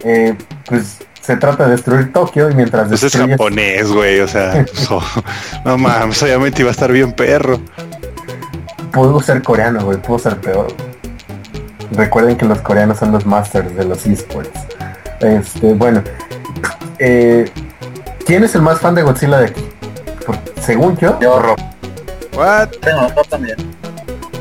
Eh, 0.00 0.36
pues 0.66 0.98
se 1.26 1.36
trata 1.36 1.64
de 1.64 1.72
destruir 1.72 2.12
Tokio 2.12 2.48
y 2.50 2.54
mientras 2.54 2.88
Pues 2.88 3.02
es 3.02 3.16
japonés, 3.16 3.90
güey, 3.90 4.20
o 4.20 4.28
sea, 4.28 4.64
so- 4.72 5.02
no 5.64 5.76
mames, 5.76 6.22
obviamente 6.22 6.62
iba 6.62 6.70
a 6.70 6.72
estar 6.72 6.92
bien 6.92 7.12
perro. 7.12 7.60
pudo 8.92 9.20
ser 9.20 9.42
coreano, 9.42 9.84
güey, 9.84 9.98
pudo 10.00 10.18
ser 10.20 10.36
peor. 10.40 10.68
Recuerden 11.92 12.36
que 12.36 12.44
los 12.46 12.60
coreanos 12.60 12.98
son 12.98 13.12
los 13.12 13.26
masters 13.26 13.74
de 13.76 13.84
los 13.84 14.06
esports. 14.06 14.50
Este, 15.20 15.72
bueno, 15.74 16.02
eh, 16.98 17.50
¿quién 18.26 18.44
es 18.44 18.54
el 18.54 18.62
más 18.62 18.80
fan 18.80 18.94
de 18.94 19.02
Godzilla 19.02 19.38
de 19.38 19.46
aquí? 19.46 19.64
Por- 20.24 20.38
según 20.60 20.96
yo, 20.96 21.18
Yo. 21.20 21.38
Rob. 21.40 21.56
What? 22.34 22.68
Tengo 22.82 23.08
yo 23.14 23.22
también. 23.24 23.56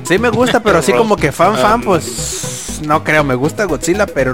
Sí 0.03 0.20
me 0.20 0.30
gusta, 0.30 0.60
pero 0.62 0.80
así 0.80 0.91
como 0.94 1.16
que 1.18 1.32
fan 1.32 1.56
fan, 1.56 1.82
pues 1.82 2.80
no 2.86 3.03
creo. 3.03 3.24
Me 3.24 3.36
gusta 3.36 3.64
Godzilla, 3.66 4.06
pero 4.06 4.34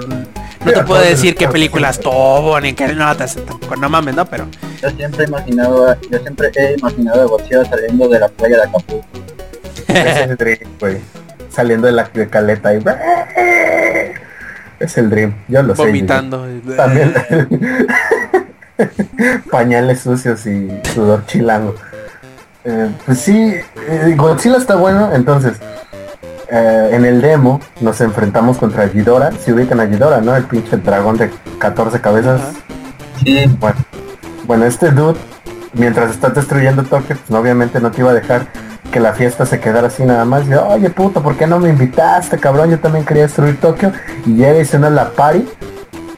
no 0.64 0.72
te 0.72 0.84
puedo 0.84 1.00
no, 1.00 1.08
decir 1.08 1.34
qué 1.34 1.48
películas 1.48 1.98
todo 1.98 2.60
ni 2.60 2.72
qué 2.74 2.88
notas. 2.94 3.36
Tampoco, 3.36 3.76
no 3.76 3.88
mames, 3.88 4.14
no, 4.14 4.24
pero 4.26 4.46
Yo 4.80 4.90
siempre 4.90 5.24
he 5.24 5.28
imaginado, 5.28 5.96
yo 6.10 6.18
siempre 6.18 6.50
he 6.54 6.72
imaginado 6.78 7.22
a 7.22 7.24
Godzilla 7.24 7.64
saliendo 7.64 8.08
de 8.08 8.20
la 8.20 8.28
playa 8.28 8.56
de 8.56 8.62
Acapulco. 8.62 9.06
Es 9.88 10.16
el 10.16 10.36
Dream, 10.36 10.70
güey. 10.80 10.98
Saliendo 11.50 11.86
de 11.86 11.92
la 11.92 12.04
de 12.04 12.28
caleta 12.28 12.74
y 12.74 12.80
es 14.82 14.98
el 14.98 15.10
Dream. 15.10 15.34
Yo 15.48 15.62
lo 15.62 15.76
sé. 15.76 15.82
vomitando. 15.82 16.46
También 16.76 17.14
pañales 19.50 20.00
sucios 20.00 20.44
y 20.46 20.68
sudor 20.92 21.24
chilango. 21.26 21.74
Eh, 22.64 22.90
pues 23.04 23.18
sí, 23.18 23.54
eh, 23.88 24.14
Godzilla 24.16 24.56
está 24.56 24.76
bueno, 24.76 25.10
entonces 25.14 25.54
eh, 26.54 26.90
en 26.92 27.06
el 27.06 27.22
demo 27.22 27.60
nos 27.80 28.02
enfrentamos 28.02 28.58
contra 28.58 28.86
Ghidorah, 28.86 29.32
si 29.32 29.52
ubican 29.52 29.80
a 29.80 29.86
Ghidorah, 29.86 30.20
¿no? 30.20 30.36
El 30.36 30.44
pinche 30.44 30.76
dragón 30.76 31.16
de 31.16 31.30
14 31.58 31.98
cabezas. 32.02 32.42
Sí, 33.24 33.46
Bueno, 33.58 33.76
bueno, 34.44 34.66
este 34.66 34.90
dude, 34.90 35.18
mientras 35.72 36.10
estás 36.10 36.34
destruyendo 36.34 36.82
Tokio, 36.82 37.16
pues 37.16 37.30
obviamente 37.30 37.80
no 37.80 37.90
te 37.90 38.02
iba 38.02 38.10
a 38.10 38.14
dejar 38.14 38.48
que 38.92 39.00
la 39.00 39.14
fiesta 39.14 39.46
se 39.46 39.60
quedara 39.60 39.86
así 39.86 40.04
nada 40.04 40.26
más. 40.26 40.46
Y, 40.46 40.52
oye 40.52 40.90
puto, 40.90 41.22
¿por 41.22 41.38
qué 41.38 41.46
no 41.46 41.58
me 41.58 41.70
invitaste, 41.70 42.36
cabrón? 42.38 42.70
Yo 42.70 42.78
también 42.78 43.06
quería 43.06 43.22
destruir 43.22 43.58
Tokio. 43.58 43.90
Y 44.26 44.34
llega 44.34 44.58
y 44.58 44.66
suena 44.66 44.90
la 44.90 45.08
party 45.08 45.48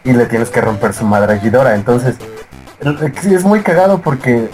y 0.02 0.12
le 0.14 0.26
tienes 0.26 0.50
que 0.50 0.60
romper 0.60 0.94
su 0.94 1.04
madre 1.04 1.34
a 1.34 1.36
Ghidorah. 1.36 1.76
Entonces, 1.76 2.16
sí, 3.20 3.32
es 3.32 3.44
muy 3.44 3.60
cagado 3.60 4.00
porque 4.00 4.48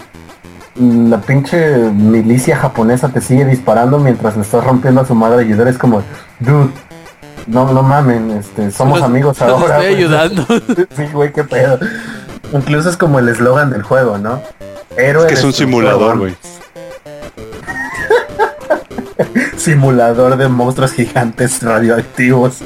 la 0.75 1.19
pinche 1.21 1.75
milicia 1.91 2.55
japonesa 2.57 3.09
te 3.09 3.19
sigue 3.21 3.45
disparando 3.45 3.99
mientras 3.99 4.35
le 4.37 4.43
estás 4.43 4.63
rompiendo 4.63 5.01
a 5.01 5.05
su 5.05 5.13
madre 5.15 5.41
a 5.43 5.47
Ghidorah. 5.47 5.69
Es 5.69 5.77
como, 5.77 6.01
dude, 6.39 6.69
no, 7.47 7.71
no 7.73 7.83
mamen, 7.83 8.31
este, 8.31 8.71
somos 8.71 8.99
Los- 8.99 9.05
amigos 9.09 9.39
los 9.39 9.49
ahora. 9.49 9.77
estoy 9.77 9.93
güey". 9.93 9.95
ayudando. 9.97 10.45
Sí, 10.95 11.03
güey, 11.13 11.33
qué 11.33 11.43
pedo. 11.43 11.79
Incluso 12.53 12.89
es 12.89 12.97
como 12.97 13.19
el 13.19 13.29
eslogan 13.29 13.69
del 13.69 13.83
juego, 13.83 14.17
¿no? 14.17 14.41
Héroe 14.97 15.23
Es 15.23 15.27
que 15.29 15.33
es 15.35 15.43
un 15.43 15.53
simulador, 15.53 16.17
güey. 16.17 16.35
Simulador 19.57 20.37
de 20.37 20.47
monstruos 20.47 20.91
gigantes 20.93 21.61
radioactivos. 21.61 22.57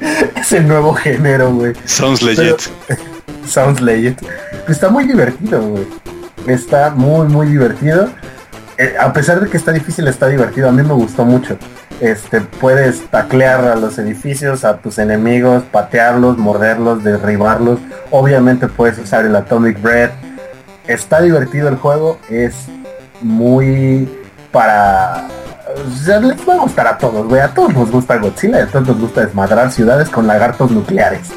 es 0.36 0.52
el 0.52 0.68
nuevo 0.68 0.94
género, 0.94 1.52
güey. 1.52 1.72
Sounds 1.84 2.22
legit. 2.22 2.60
Sounds 3.46 3.80
legit. 3.80 4.20
Está 4.68 4.88
muy 4.90 5.04
divertido, 5.04 5.60
güey. 5.60 5.86
Está 6.48 6.90
muy, 6.90 7.28
muy 7.28 7.46
divertido. 7.46 8.08
Eh, 8.78 8.94
a 8.98 9.12
pesar 9.12 9.40
de 9.40 9.50
que 9.50 9.56
está 9.56 9.72
difícil, 9.72 10.08
está 10.08 10.28
divertido. 10.28 10.68
A 10.68 10.72
mí 10.72 10.82
me 10.82 10.94
gustó 10.94 11.24
mucho. 11.24 11.58
Este, 12.00 12.40
puedes 12.40 13.06
taclear 13.10 13.64
a 13.64 13.76
los 13.76 13.98
edificios, 13.98 14.64
a 14.64 14.78
tus 14.78 14.98
enemigos, 14.98 15.64
patearlos, 15.64 16.38
morderlos, 16.38 17.04
derribarlos. 17.04 17.80
Obviamente 18.10 18.68
puedes 18.68 18.98
usar 18.98 19.26
el 19.26 19.36
Atomic 19.36 19.82
Breath. 19.82 20.12
Está 20.86 21.20
divertido 21.20 21.68
el 21.68 21.76
juego. 21.76 22.18
Es 22.30 22.54
muy 23.20 24.08
para... 24.50 25.28
o 25.86 25.90
sea, 25.90 26.20
les 26.20 26.48
va 26.48 26.54
a 26.54 26.58
gustar 26.58 26.86
a 26.86 26.96
todos, 26.96 27.26
güey. 27.26 27.42
A 27.42 27.48
todos 27.48 27.74
nos 27.74 27.90
gusta 27.90 28.16
Godzilla, 28.16 28.62
a 28.62 28.66
todos 28.66 28.88
nos 28.88 29.00
gusta 29.00 29.20
desmadrar 29.26 29.70
ciudades 29.70 30.08
con 30.08 30.26
lagartos 30.26 30.70
nucleares. 30.70 31.28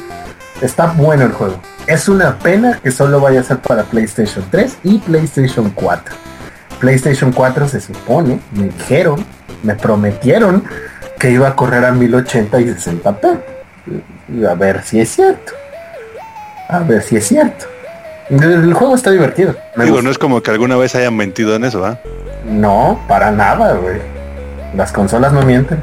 Está 0.62 0.86
bueno 0.86 1.24
el 1.24 1.32
juego. 1.32 1.60
Es 1.92 2.08
una 2.08 2.38
pena 2.38 2.80
que 2.82 2.90
solo 2.90 3.20
vaya 3.20 3.40
a 3.40 3.42
ser 3.42 3.58
para 3.58 3.82
PlayStation 3.82 4.42
3 4.50 4.78
y 4.82 4.96
PlayStation 4.96 5.68
4. 5.74 6.14
PlayStation 6.80 7.30
4 7.30 7.68
se 7.68 7.82
supone, 7.82 8.40
me 8.52 8.68
dijeron, 8.68 9.22
me 9.62 9.74
prometieron 9.74 10.64
que 11.18 11.32
iba 11.32 11.48
a 11.48 11.54
correr 11.54 11.84
a 11.84 11.92
1080 11.92 12.60
y 12.62 12.64
60p. 12.64 13.40
Y 14.34 14.44
A 14.46 14.54
ver 14.54 14.82
si 14.82 15.00
es 15.00 15.10
cierto. 15.10 15.52
A 16.70 16.78
ver 16.78 17.02
si 17.02 17.16
es 17.16 17.28
cierto. 17.28 17.66
El, 18.30 18.72
juego 18.72 18.94
está 18.94 19.10
divertido. 19.10 19.54
Me 19.76 19.84
Digo, 19.84 19.96
gusta. 19.96 20.04
no 20.06 20.10
es 20.12 20.16
como 20.16 20.42
que 20.42 20.50
alguna 20.50 20.76
vez 20.76 20.94
hayan 20.94 21.14
mentido 21.14 21.54
en 21.56 21.64
eso, 21.64 21.84
¿ah? 21.84 21.98
No, 22.46 23.02
para 23.06 23.30
nada, 23.30 23.74
güey. 23.74 23.98
Las 24.74 24.92
consolas 24.92 25.34
no 25.34 25.42
mienten. 25.42 25.82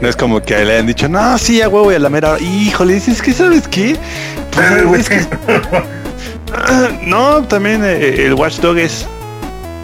No 0.00 0.08
es 0.08 0.16
como 0.16 0.40
que 0.42 0.62
le 0.64 0.74
hayan 0.74 0.86
dicho, 0.86 1.08
no, 1.08 1.38
sí, 1.38 1.62
a 1.62 1.68
huevo 1.68 1.90
y 1.92 1.94
a 1.94 1.98
la 1.98 2.10
mera 2.10 2.32
hora. 2.32 2.40
Híjole, 2.40 2.96
es 2.96 3.22
que, 3.22 3.32
¿sabes 3.32 3.66
qué? 3.68 3.96
Pues, 4.86 5.08
es 5.10 5.26
que- 5.26 5.26
no, 7.06 7.42
también 7.44 7.82
eh, 7.84 8.26
el 8.26 8.34
Watchdog 8.34 8.78
es... 8.78 9.06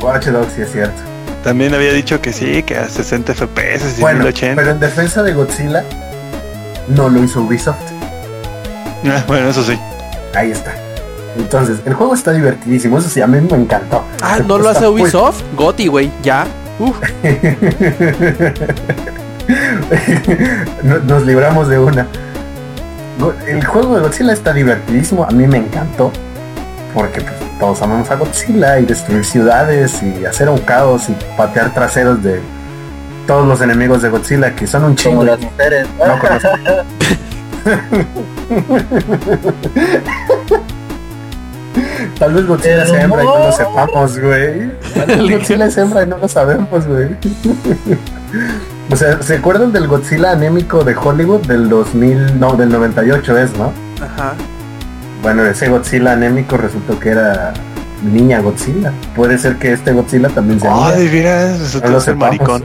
Watch 0.01 0.27
Dogs 0.27 0.53
sí 0.55 0.63
es 0.63 0.73
cierto. 0.73 1.01
También 1.45 1.75
había 1.75 1.93
dicho 1.93 2.21
que 2.21 2.33
sí, 2.33 2.63
que 2.63 2.77
a 2.77 2.89
60 2.89 3.35
FPS 3.35 3.99
y 3.99 4.01
Bueno, 4.01 4.21
1080. 4.25 4.57
pero 4.57 4.71
en 4.73 4.81
defensa 4.81 5.23
de 5.23 5.33
Godzilla, 5.33 5.85
no 6.89 7.09
lo 7.09 7.23
hizo 7.25 7.41
Ubisoft. 7.43 7.77
Ah, 9.07 9.25
bueno, 9.27 9.49
eso 9.49 9.63
sí. 9.65 9.79
Ahí 10.35 10.51
está. 10.51 10.75
Entonces, 11.39 11.79
el 11.87 11.95
juego 11.95 12.15
está 12.15 12.33
divertidísimo, 12.33 12.99
eso 12.99 13.09
sí, 13.09 13.23
a 13.23 13.27
mí 13.27 13.41
me 13.41 13.57
encantó. 13.57 14.05
Ah, 14.21 14.39
¿no 14.47 14.59
lo 14.59 14.69
hace 14.69 14.87
Ubisoft? 14.87 15.43
Goti, 15.57 15.87
güey, 15.87 16.11
ya. 16.23 16.47
Uf, 16.79 16.97
Nos 21.07 21.23
libramos 21.25 21.69
de 21.69 21.79
una. 21.79 22.07
El 23.47 23.65
juego 23.65 23.97
de 23.97 24.03
Godzilla 24.03 24.33
está 24.33 24.53
divertidísimo, 24.53 25.25
a 25.25 25.31
mí 25.31 25.47
me 25.47 25.59
encantó. 25.59 26.11
Porque 26.95 27.21
pues, 27.21 27.35
todos 27.59 27.83
amamos 27.83 28.11
a 28.11 28.17
Godzilla 28.17 28.79
y 28.81 28.87
destruir 28.87 29.25
ciudades 29.25 30.03
y 30.03 30.25
hacer 30.25 30.49
un 30.49 30.59
caos 30.59 31.09
y 31.09 31.17
patear 31.37 31.73
traseros 31.75 32.23
de 32.23 32.41
todos 33.27 33.47
los 33.47 33.61
enemigos 33.61 34.03
de 34.03 34.09
Godzilla 34.09 34.55
que 34.57 34.67
son 34.67 34.85
un 34.85 34.97
chingo. 34.97 35.19
como 35.19 35.31
las 35.31 35.41
mujeres. 35.41 35.87
No 35.99 36.19
conozco. 36.19 36.49
Tal 42.19 42.35
vez 42.35 42.47
Godzilla 42.47 42.87
sea 42.87 43.03
hembra 43.03 43.23
y 43.23 43.27
no 43.27 43.39
no. 43.39 43.47
lo 43.47 43.53
sepamos, 43.53 44.19
güey. 44.19 44.71
Tal 44.95 45.07
vez 45.07 45.21
Godzilla 45.39 45.67
es 45.67 45.77
hembra 45.77 46.03
y 46.03 46.07
no 46.07 46.19
lo 46.19 46.29
sabemos, 46.29 46.87
güey. 46.87 47.09
O 48.91 48.97
sea, 48.97 49.23
¿se 49.23 49.37
acuerdan 49.37 49.73
del 49.73 49.87
Godzilla 49.87 50.33
anémico 50.33 50.83
de 50.85 50.97
Hollywood 50.97 51.47
del 51.47 51.69
2000, 51.69 52.39
no, 52.41 52.55
del 52.57 52.71
98 52.71 53.39
es, 53.39 53.53
¿no? 53.57 53.73
ajá. 54.03 54.35
Bueno, 55.23 55.45
ese 55.45 55.69
Godzilla 55.69 56.13
anémico 56.13 56.57
resultó 56.57 56.99
que 56.99 57.11
era 57.11 57.53
niña 58.03 58.41
Godzilla. 58.41 58.93
Puede 59.15 59.37
ser 59.39 59.57
que 59.57 59.73
este 59.75 59.93
Godzilla 59.93 60.29
también 60.31 60.59
sea 60.61 60.71
niña. 60.75 60.89
Ay, 60.89 61.09
mira, 61.13 61.57
resultó 61.59 61.89
No 61.91 62.01
ser 62.01 62.17
maricón. 62.17 62.65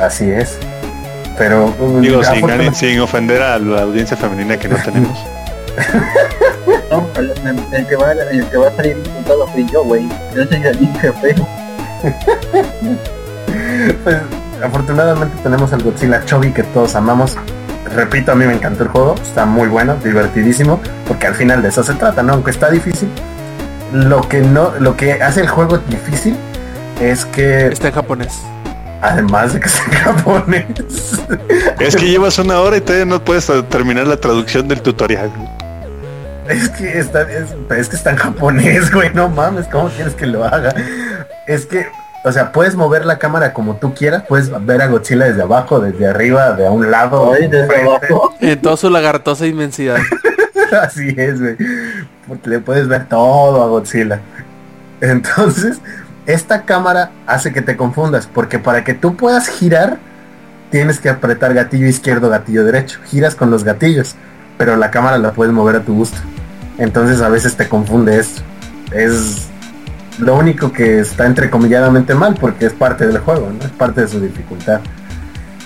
Así 0.00 0.30
es. 0.30 0.58
Pero 1.38 1.72
Digo, 2.00 2.20
mm, 2.20 2.24
sin, 2.24 2.74
sin 2.74 3.00
ofender 3.00 3.42
a 3.42 3.58
la 3.58 3.82
audiencia 3.82 4.16
femenina 4.16 4.56
que 4.56 4.68
no 4.68 4.76
tenemos. 4.76 5.18
No, 6.90 7.08
el, 7.16 7.30
el- 7.30 7.74
el 7.74 7.86
que 7.86 7.96
va, 7.96 8.12
el 8.12 8.44
que 8.50 8.56
va 8.58 8.68
a 8.68 8.76
salir 8.76 8.98
insultado 8.98 9.46
fui 9.48 9.66
yo, 9.72 9.82
güey. 9.84 10.06
Yo 10.36 10.44
soy 10.44 10.62
el 10.62 10.80
niño 10.80 11.12
feo. 11.22 11.48
Pues, 14.04 14.16
afortunadamente 14.62 15.36
tenemos 15.42 15.72
al 15.72 15.82
Godzilla 15.82 16.24
Chobi 16.24 16.52
que 16.52 16.62
todos 16.62 16.94
amamos. 16.94 17.36
Repito, 17.94 18.32
a 18.32 18.34
mí 18.34 18.46
me 18.46 18.54
encantó 18.54 18.84
el 18.84 18.88
juego, 18.88 19.14
está 19.22 19.44
muy 19.44 19.68
bueno, 19.68 19.96
divertidísimo, 20.02 20.80
porque 21.06 21.26
al 21.26 21.34
final 21.34 21.62
de 21.62 21.68
eso 21.68 21.82
se 21.82 21.94
trata, 21.94 22.22
¿no? 22.22 22.32
Aunque 22.34 22.50
está 22.50 22.70
difícil, 22.70 23.08
lo 23.92 24.26
que 24.28 24.40
no, 24.40 24.72
lo 24.78 24.96
que 24.96 25.14
hace 25.14 25.42
el 25.42 25.48
juego 25.48 25.78
difícil 25.78 26.36
es 27.00 27.24
que, 27.26 27.66
Está 27.66 27.88
en 27.88 27.94
japonés. 27.94 28.40
además 29.02 29.52
de 29.52 29.60
que 29.60 29.68
sea 29.68 29.84
en 29.84 29.92
japonés, 29.92 30.66
es 31.80 31.96
que 31.96 32.08
llevas 32.08 32.38
una 32.38 32.60
hora 32.60 32.78
y 32.78 32.80
todavía 32.80 33.04
no 33.04 33.22
puedes 33.22 33.50
terminar 33.68 34.06
la 34.06 34.16
traducción 34.16 34.68
del 34.68 34.80
tutorial. 34.80 35.30
es 36.48 36.70
que 36.70 36.98
está, 36.98 37.22
es, 37.22 37.48
es 37.76 37.88
que 37.88 37.96
está 37.96 38.10
en 38.10 38.16
japonés, 38.16 38.90
güey, 38.90 39.12
no 39.12 39.28
mames, 39.28 39.66
¿cómo 39.66 39.88
quieres 39.90 40.14
que 40.14 40.26
lo 40.26 40.44
haga? 40.44 40.74
Es 41.46 41.66
que, 41.66 41.86
o 42.24 42.32
sea, 42.32 42.52
puedes 42.52 42.74
mover 42.76 43.04
la 43.04 43.18
cámara 43.18 43.52
como 43.52 43.76
tú 43.76 43.94
quieras, 43.94 44.24
puedes 44.28 44.50
ver 44.64 44.80
a 44.82 44.86
Godzilla 44.86 45.24
desde 45.26 45.42
abajo, 45.42 45.80
desde 45.80 46.06
arriba, 46.06 46.52
de 46.52 46.66
a 46.66 46.70
un 46.70 46.90
lado, 46.90 47.32
Ay, 47.32 47.48
desde 47.48 47.66
frente. 47.66 48.06
abajo. 48.12 48.34
En 48.40 48.60
toda 48.60 48.76
su 48.76 48.88
lagartosa 48.90 49.46
inmensidad. 49.46 49.96
Así 50.82 51.14
es, 51.16 51.40
güey. 51.40 51.56
Porque 52.28 52.48
le 52.50 52.58
puedes 52.60 52.88
ver 52.88 53.08
todo 53.08 53.62
a 53.62 53.66
Godzilla. 53.66 54.20
Entonces, 55.00 55.80
esta 56.26 56.62
cámara 56.62 57.10
hace 57.26 57.52
que 57.52 57.62
te 57.62 57.76
confundas, 57.76 58.28
porque 58.32 58.58
para 58.58 58.84
que 58.84 58.94
tú 58.94 59.16
puedas 59.16 59.48
girar, 59.48 59.98
tienes 60.70 61.00
que 61.00 61.08
apretar 61.08 61.52
gatillo 61.54 61.86
izquierdo, 61.86 62.28
gatillo 62.30 62.64
derecho. 62.64 63.00
Giras 63.06 63.34
con 63.34 63.50
los 63.50 63.64
gatillos. 63.64 64.14
pero 64.58 64.76
la 64.76 64.90
cámara 64.92 65.18
la 65.18 65.32
puedes 65.32 65.52
mover 65.52 65.76
a 65.76 65.80
tu 65.80 65.94
gusto. 65.94 66.18
Entonces 66.78 67.20
a 67.20 67.28
veces 67.28 67.56
te 67.56 67.68
confunde 67.68 68.18
esto. 68.18 68.42
Es 68.92 69.48
lo 70.18 70.36
único 70.36 70.72
que 70.72 71.00
está 71.00 71.26
entrecomilladamente 71.26 72.14
mal 72.14 72.34
porque 72.40 72.66
es 72.66 72.72
parte 72.72 73.06
del 73.06 73.18
juego, 73.18 73.50
¿no? 73.50 73.64
Es 73.64 73.70
parte 73.72 74.02
de 74.02 74.08
su 74.08 74.20
dificultad. 74.20 74.80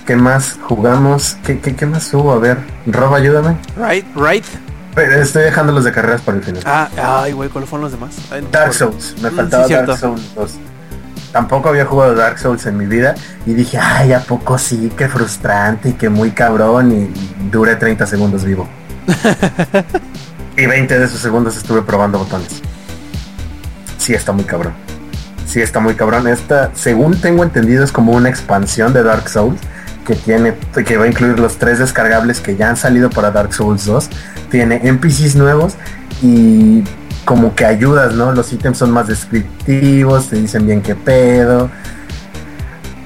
¿Qué 0.07 0.15
más 0.17 0.59
jugamos? 0.63 1.37
¿Qué, 1.45 1.59
qué, 1.59 1.75
qué 1.75 1.85
más 1.87 2.13
hubo? 2.15 2.33
A 2.33 2.39
ver, 2.39 2.59
Rob, 2.87 3.13
ayúdame. 3.15 3.57
Right, 3.77 4.07
right. 4.17 4.45
Pero 4.95 5.21
estoy 5.21 5.43
dejando 5.43 5.73
los 5.73 5.85
de 5.85 5.93
carreras 5.93 6.23
para 6.23 6.39
el 6.39 6.45
final. 6.45 6.63
Ah, 6.65 6.89
ay, 6.97 7.33
güey, 7.33 7.49
¿cuáles 7.51 7.69
fueron 7.69 7.83
los 7.85 7.93
demás? 7.93 8.17
Ay, 8.31 8.43
no 8.43 8.49
Dark. 8.51 8.73
Souls, 8.73 9.15
me 9.21 9.31
Mm, 9.31 9.35
faltaba 9.37 9.67
sí. 9.67 9.75
Dark 9.75 9.99
Souls 9.99 10.35
2. 10.35 10.55
Tampoco 11.33 11.69
había 11.69 11.85
jugado 11.85 12.15
Dark 12.15 12.39
Souls 12.39 12.65
en 12.67 12.79
mi 12.79 12.87
vida 12.87 13.15
y 13.45 13.53
dije, 13.53 13.79
ay, 13.79 14.13
¿a 14.13 14.21
poco 14.21 14.57
sí? 14.57 14.91
Qué 14.97 15.09
frustrante 15.09 15.91
y 15.91 15.93
que 15.95 16.09
muy 16.09 16.31
cabrón 16.31 16.93
y 16.93 17.11
duré 17.51 17.77
30 17.77 18.07
segundos 18.07 18.45
vivo. 18.45 18.67
y 20.57 20.67
20 20.67 20.99
de 20.99 21.05
esos 21.05 21.21
segundos 21.21 21.57
estuve 21.57 21.83
probando 21.83 22.19
botones. 22.21 22.63
Sí, 24.07 24.15
está 24.15 24.31
muy 24.31 24.45
cabrón. 24.45 24.73
Sí, 25.49 25.61
está 25.61 25.81
muy 25.81 25.97
cabrón. 25.97 26.29
Esta, 26.29 26.71
según 26.75 27.21
tengo 27.21 27.43
entendido, 27.43 27.83
es 27.83 27.91
como 27.91 28.13
una 28.13 28.29
expansión 28.29 28.93
de 28.93 29.03
Dark 29.03 29.29
Souls 29.29 29.59
que 30.07 30.15
tiene, 30.15 30.55
que 30.87 30.97
va 30.97 31.07
a 31.07 31.09
incluir 31.09 31.41
los 31.41 31.59
tres 31.59 31.81
descargables 31.81 32.39
que 32.39 32.55
ya 32.55 32.69
han 32.69 32.77
salido 32.77 33.11
para 33.11 33.33
Dark 33.33 33.53
Souls 33.53 33.85
2. 33.85 34.09
Tiene 34.49 34.81
NPCs 34.85 35.35
nuevos 35.35 35.75
y 36.23 36.85
como 37.25 37.57
que 37.57 37.65
ayudas, 37.65 38.15
¿no? 38.15 38.31
Los 38.31 38.53
ítems 38.53 38.79
son 38.79 38.93
más 38.93 39.09
descriptivos, 39.09 40.29
te 40.29 40.37
dicen 40.37 40.67
bien 40.67 40.83
qué 40.83 40.95
pedo. 40.95 41.69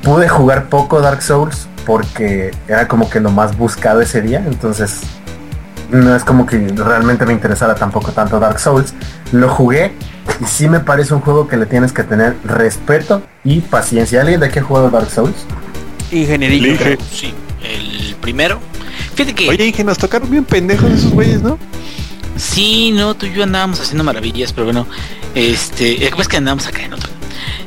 Pude 0.03 0.29
jugar 0.29 0.69
poco 0.69 1.01
Dark 1.01 1.23
Souls 1.23 1.67
porque 1.87 2.51
era 2.69 2.89
como 2.89 3.09
que 3.09 3.21
lo 3.21 3.31
más 3.31 3.57
buscado 3.57 4.03
ese 4.03 4.21
día, 4.21 4.45
entonces 4.47 5.01
no 5.91 6.15
es 6.15 6.25
como 6.25 6.45
que 6.45 6.59
realmente 6.77 7.25
me 7.25 7.33
interesara 7.33 7.75
tampoco 7.75 8.13
tanto 8.13 8.39
Dark 8.39 8.61
Souls. 8.61 8.93
Lo 9.33 9.49
jugué 9.49 9.95
y 10.41 10.45
sí 10.47 10.69
me 10.69 10.81
parece 10.81 11.15
un 11.15 11.21
juego 11.21 11.47
que 11.49 11.57
le 11.57 11.67
tienes 11.67 11.93
que 11.93 12.03
tener 12.03 12.37
respeto 12.45 13.23
y 13.45 13.61
paciencia. 13.61 14.21
¿Alguien 14.21 14.41
de 14.41 14.47
aquí 14.47 14.59
ha 14.59 14.63
jugado 14.63 14.91
Dark 14.91 15.11
Souls? 15.11 15.35
Ingenierillo. 16.11 16.73
Dije, 16.73 16.99
Sí, 17.13 17.35
el 17.63 18.15
primero. 18.17 18.59
Fíjate 19.15 19.35
que 19.35 19.49
Oye, 19.49 19.67
Inge, 19.67 19.85
nos 19.85 19.99
tocaron 19.99 20.31
bien 20.31 20.45
pendejos 20.45 20.91
esos 20.91 21.13
güeyes, 21.13 21.43
¿no? 21.43 21.59
sí, 22.37 22.91
no, 22.93 23.15
tú 23.15 23.27
y 23.27 23.33
yo 23.33 23.43
andábamos 23.43 23.81
haciendo 23.81 24.03
maravillas, 24.03 24.53
pero 24.53 24.65
bueno, 24.65 24.87
este, 25.35 26.07
es 26.07 26.29
que 26.29 26.37
andábamos 26.39 26.67
acá 26.67 26.83
en 26.85 26.95
otro. 26.95 27.11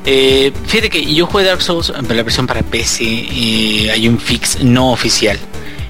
Eh, 0.05 0.51
fíjate 0.65 0.89
que 0.89 1.13
yo 1.13 1.27
jugué 1.27 1.43
Dark 1.43 1.61
Souls 1.61 1.93
en 1.95 2.15
la 2.15 2.23
versión 2.23 2.47
para 2.47 2.61
PC, 2.63 3.03
eh, 3.03 3.91
hay 3.91 4.07
un 4.07 4.19
fix 4.19 4.63
no 4.63 4.91
oficial 4.91 5.37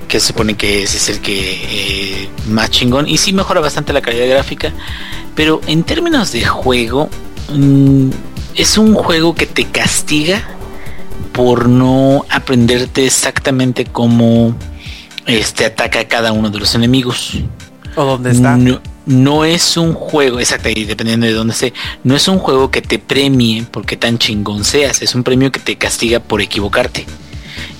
que 0.08 0.20
se 0.20 0.28
supone 0.28 0.56
que 0.56 0.84
ese 0.84 0.98
es 0.98 1.10
el 1.10 1.22
que 1.22 2.24
eh, 2.24 2.30
más 2.48 2.70
chingón 2.70 3.08
y 3.08 3.18
sí 3.18 3.34
mejora 3.34 3.62
bastante 3.62 3.94
la 3.94 4.02
calidad 4.02 4.28
gráfica, 4.30 4.72
pero 5.36 5.62
en 5.68 5.84
términos 5.84 6.32
de 6.32 6.46
juego 6.46 7.10
mm, 7.54 8.10
es 8.56 8.78
un 8.78 8.94
juego 8.94 9.36
que 9.36 9.46
te 9.46 9.66
castiga 9.66 10.44
por 11.32 11.68
no 11.68 12.26
aprenderte 12.30 13.06
exactamente 13.06 13.86
cómo 13.86 14.56
este 15.26 15.66
ataca 15.66 16.02
a 16.02 16.08
cada 16.08 16.32
uno 16.32 16.50
de 16.50 16.60
los 16.60 16.76
enemigos. 16.76 17.38
¿O 17.96 18.06
dónde 18.06 18.32
está? 18.32 18.58
No, 18.58 18.82
no 19.06 19.46
es 19.46 19.78
un 19.78 19.94
juego, 19.94 20.40
exacto, 20.40 20.70
y 20.70 20.86
dependiendo 20.86 21.26
de 21.26 21.34
dónde 21.34 21.54
esté, 21.54 21.74
no 22.04 22.16
es 22.16 22.28
un 22.28 22.40
juego 22.40 22.72
que 22.72 22.82
te 22.82 23.00
premie 23.00 23.66
porque 23.70 23.98
tan 23.98 24.18
chingón 24.18 24.64
seas, 24.64 25.02
es 25.02 25.16
un 25.16 25.24
premio 25.24 25.52
que 25.52 25.60
te 25.60 25.76
castiga 25.76 26.20
por 26.20 26.42
equivocarte. 26.42 27.06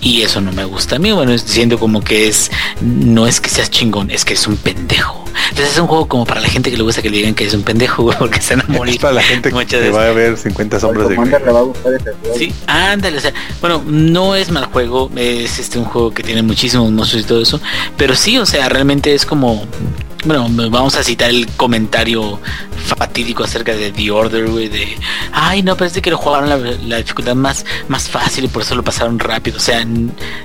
Y 0.04 0.22
eso 0.22 0.42
no 0.42 0.52
me 0.52 0.66
gusta 0.66 0.98
a 0.98 1.00
mí, 1.00 1.12
bueno, 1.14 1.32
es 1.32 1.46
diciendo 1.46 1.80
como 1.80 2.02
que 2.02 2.28
es, 2.28 2.52
no 2.82 3.26
es 3.26 3.40
que 3.40 3.50
seas 3.50 3.72
chingón, 3.72 4.12
es 4.12 4.26
que 4.26 4.34
es 4.34 4.46
un 4.48 4.58
pendejo. 4.58 5.24
Entonces 5.50 5.74
es 5.74 5.80
un 5.80 5.88
juego 5.88 6.08
como 6.08 6.26
para 6.26 6.42
la 6.42 6.50
gente 6.50 6.70
que 6.70 6.78
le 6.78 6.84
gusta 6.84 7.02
que 7.02 7.10
le 7.10 7.18
digan 7.18 7.36
que 7.36 7.46
es 7.46 7.54
un 7.54 7.64
pendejo, 7.64 8.04
güey, 8.04 8.18
porque 8.18 8.42
se 8.42 8.56
van 8.56 8.66
a 8.70 8.74
morir. 8.74 8.96
Es 8.96 9.02
para 9.02 9.14
la 9.14 9.24
gente 9.24 9.50
muchas 9.52 9.70
que 9.70 9.78
veces. 9.80 9.96
va 9.96 10.08
a 10.08 10.12
ver 10.12 10.38
50 10.38 10.80
sombras 10.80 11.10
de 11.10 11.16
Commander 11.16 11.42
Grey. 11.42 11.48
le 11.48 11.54
va 11.54 11.60
a 11.60 11.64
gustar 11.64 11.94
ese 11.94 12.12
juego. 12.22 12.38
Sí, 12.38 12.54
ándale, 12.68 13.18
o 13.18 13.22
sea, 13.22 13.34
bueno, 13.62 13.82
no 13.88 14.36
es 14.36 14.52
mal 14.52 14.66
juego, 14.66 15.10
es 15.16 15.58
este 15.60 15.80
un 15.80 15.86
juego 15.86 16.12
que 16.14 16.22
tiene 16.22 16.42
muchísimos 16.42 16.92
monstruos 16.92 17.24
y 17.24 17.28
todo 17.28 17.42
eso, 17.42 17.62
pero 17.98 18.16
sí, 18.16 18.38
o 18.38 18.46
sea, 18.46 18.68
realmente 18.70 19.14
es 19.14 19.26
como, 19.26 19.66
bueno, 20.26 20.48
vamos 20.70 20.96
a 20.96 21.04
citar 21.04 21.30
el 21.30 21.48
comentario 21.48 22.40
fatídico 22.78 23.44
acerca 23.44 23.76
de 23.76 23.92
The 23.92 24.12
Order, 24.12 24.50
güey, 24.50 24.70
de, 24.70 24.98
ay, 25.32 25.64
no, 25.64 25.76
parece 25.76 26.02
que 26.02 26.12
lo 26.12 26.18
jugaron 26.18 26.50
la, 26.90 26.98
dificultad 26.98 27.36
más, 27.36 27.66
más 27.88 28.10
fácil 28.10 28.46
y 28.46 28.48
por 28.48 28.62
eso 28.62 28.76
lo 28.76 28.84
pasaron 28.84 29.20
rápido, 29.20 29.58
o 29.58 29.62
sea, 29.62 29.86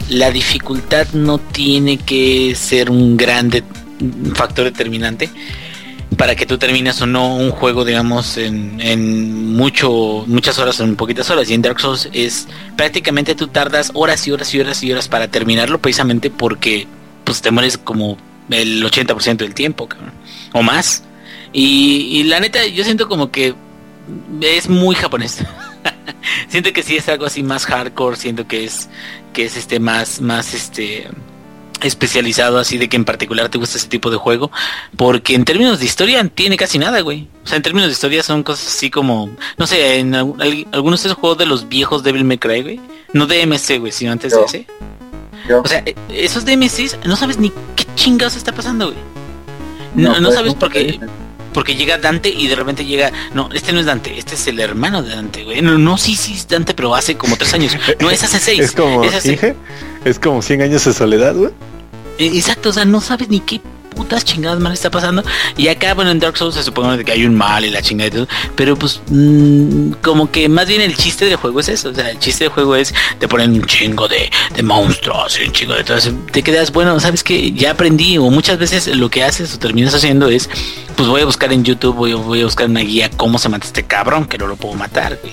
la 0.09 0.31
dificultad 0.31 1.07
no 1.13 1.39
tiene 1.39 1.99
que 1.99 2.55
ser 2.55 2.91
un 2.91 3.17
grande 3.17 3.63
factor 4.35 4.65
determinante 4.65 5.31
para 6.17 6.35
que 6.35 6.47
tú 6.47 6.59
termines 6.59 7.01
o 7.01 7.07
no 7.07 7.37
un 7.37 7.51
juego, 7.51 7.85
digamos, 7.85 8.39
en, 8.39 8.81
en 8.81 9.55
mucho, 9.55 10.25
muchas 10.27 10.59
horas 10.59 10.81
o 10.81 10.85
en 10.85 10.97
poquitas 10.97 11.31
horas. 11.31 11.49
Y 11.49 11.55
en 11.55 11.63
Dark 11.63 11.79
Souls 11.81 12.09
es 12.13 12.49
prácticamente 12.77 13.35
tú 13.35 13.47
tardas 13.47 13.93
horas 13.95 14.27
y 14.27 14.33
horas 14.33 14.53
y 14.53 14.61
horas 14.61 14.83
y 14.83 14.91
horas 14.91 15.07
para 15.07 15.29
terminarlo 15.29 15.79
precisamente 15.81 16.31
porque 16.31 16.89
pues 17.25 17.41
te 17.41 17.51
mueres 17.51 17.79
como 17.79 18.17
el 18.51 18.83
80% 18.85 19.37
del 19.37 19.55
tiempo, 19.55 19.89
cabrón, 19.89 20.13
o 20.53 20.63
más. 20.63 21.03
Y, 21.53 22.09
y 22.19 22.25
la 22.25 22.41
neta, 22.41 22.67
yo 22.67 22.85
siento 22.85 23.09
como 23.09 23.31
que 23.31 23.55
es 24.41 24.69
muy 24.69 24.95
japonés. 24.95 25.39
siento 26.49 26.73
que 26.73 26.83
sí 26.83 26.97
es 26.97 27.09
algo 27.09 27.27
así 27.27 27.43
más 27.43 27.67
hardcore, 27.67 28.17
siento 28.17 28.47
que 28.47 28.65
es 28.65 28.89
que 29.33 29.45
es 29.45 29.57
este 29.57 29.79
más 29.81 30.21
más 30.21 30.55
este 30.55 31.09
especializado 31.81 32.59
así 32.59 32.77
de 32.77 32.89
que 32.89 32.97
en 32.97 33.05
particular 33.05 33.49
te 33.51 33.59
gusta 33.59 33.79
ese 33.79 33.87
tipo 33.89 34.11
de 34.11 34.17
juego 34.17 34.51
porque 34.97 35.35
en 35.37 35.45
términos 35.45 35.79
de 35.79 35.85
historia 35.85 36.27
tiene 36.29 36.57
casi 36.57 36.77
nada 36.79 37.01
güey 37.03 37.29
o 37.45 37.47
sea 37.47 37.57
en 37.57 37.63
términos 37.63 37.89
de 37.89 37.93
historia 37.93 38.25
son 38.25 38.43
cosas 38.43 38.67
así 38.67 38.91
como 38.91 39.31
no 39.57 39.67
sé 39.67 39.99
en 40.01 40.13
al- 40.17 40.35
al- 40.41 40.67
algunos 40.73 41.01
de 41.03 41.09
esos 41.09 41.19
juegos 41.19 41.39
de 41.39 41.47
los 41.47 41.69
viejos 41.69 42.03
Devil 42.03 42.25
May 42.25 42.39
Cry 42.39 42.63
güey 42.63 42.81
no 43.13 43.27
de 43.27 43.47
MC 43.47 43.79
güey 43.79 43.93
sino 43.93 44.11
antes 44.11 44.33
de 44.33 44.39
ese 44.47 44.67
Yo- 45.49 45.63
o 45.63 45.67
sea 45.69 45.83
eh, 45.87 45.95
esos 46.11 46.45
DMCs 46.45 46.99
no 47.07 47.17
sabes 47.17 47.39
ni 47.39 47.51
qué 47.77 47.85
chingados 47.95 48.37
está 48.37 48.53
pasando 48.53 48.87
güey. 48.87 48.99
No, 49.95 50.21
no 50.21 50.29
pues, 50.29 50.35
sabes 50.35 50.55
por 50.55 50.71
qué 50.71 51.01
porque 51.55 51.75
llega 51.75 51.97
Dante 51.99 52.29
y 52.29 52.47
de 52.47 52.55
repente 52.55 52.85
llega 52.85 53.11
no 53.35 53.49
este 53.53 53.73
no 53.73 53.81
es 53.81 53.87
Dante 53.87 54.17
este 54.19 54.35
es 54.35 54.47
el 54.47 54.61
hermano 54.61 55.03
de 55.03 55.11
Dante 55.15 55.45
güey. 55.45 55.63
No, 55.63 55.79
no 55.79 55.97
sí 55.99 56.15
sí 56.15 56.35
es 56.35 56.47
Dante 56.47 56.75
pero 56.75 56.95
hace 56.95 57.17
como 57.17 57.37
tres 57.37 57.55
años. 57.55 57.77
No 58.01 58.11
es 58.11 58.23
hace 58.23 58.39
seis 58.39 58.61
Es 58.61 58.73
como, 58.73 59.03
es 59.05 59.15
hace- 59.15 59.57
es 60.05 60.19
como 60.19 60.43
100 60.43 60.63
años 60.63 60.85
de 60.85 60.93
soledad, 60.93 61.35
güey. 61.35 61.51
Eh, 62.19 62.31
Exacto, 62.35 62.69
o 62.69 62.73
sea, 62.73 62.85
no 62.85 63.01
sabes 63.01 63.29
ni 63.29 63.41
qué 63.41 63.61
putas 63.99 64.25
chingadas 64.25 64.61
mal 64.61 64.73
está 64.73 64.91
pasando. 64.91 65.25
Y 65.57 65.67
acá, 65.67 65.93
bueno, 65.93 66.13
en 66.13 66.21
Dark 66.21 66.37
Souls 66.37 66.55
se 66.55 66.63
supone 66.63 67.05
que 67.05 67.11
hay 67.11 67.25
un 67.27 67.35
mal 67.35 67.65
y 67.65 67.71
la 67.71 67.83
chingada 67.83 68.09
y 68.09 68.11
todo. 68.13 68.29
Pero 68.55 68.77
pues, 68.77 69.01
mm, 69.09 69.95
como 70.03 70.31
que 70.31 70.49
más 70.49 70.69
bien 70.69 70.81
el 70.81 70.97
chiste 70.97 71.25
del 71.25 71.35
juego 71.35 71.59
es 71.59 71.69
eso. 71.69 71.89
O 71.89 71.95
sea, 71.95 72.09
el 72.11 72.19
chiste 72.21 72.45
del 72.45 72.53
juego 72.53 72.77
es, 72.77 72.95
te 73.19 73.27
ponen 73.27 73.55
un 73.55 73.65
chingo 73.65 74.07
de, 74.07 74.31
de 74.55 74.63
monstruos 74.63 75.41
y 75.41 75.49
un 75.49 75.53
chingo 75.53 75.75
de 75.75 75.83
todo. 75.83 75.99
Te 76.31 76.43
quedas, 76.45 76.71
bueno, 76.71 77.01
sabes 77.01 77.25
que 77.25 77.51
ya 77.53 77.73
aprendí. 77.73 78.19
O 78.19 78.31
muchas 78.31 78.59
veces 78.59 78.87
lo 78.87 79.11
que 79.11 79.25
haces 79.25 79.53
o 79.55 79.59
terminas 79.59 79.95
haciendo 79.95 80.29
es, 80.29 80.49
pues 80.99 81.09
voy 81.09 81.21
a 81.21 81.27
buscar 81.27 81.53
en 81.53 81.63
YouTube, 81.63 81.95
voy, 81.95 82.41
a 82.41 82.45
buscar 82.45 82.67
una 82.67 82.81
guía 82.81 83.09
cómo 83.09 83.39
se 83.39 83.49
mata 83.49 83.65
este 83.65 83.85
cabrón, 83.85 84.27
que 84.27 84.37
no 84.37 84.49
lo 84.49 84.57
puedo 84.57 84.75
matar, 84.75 85.17
güey. 85.23 85.33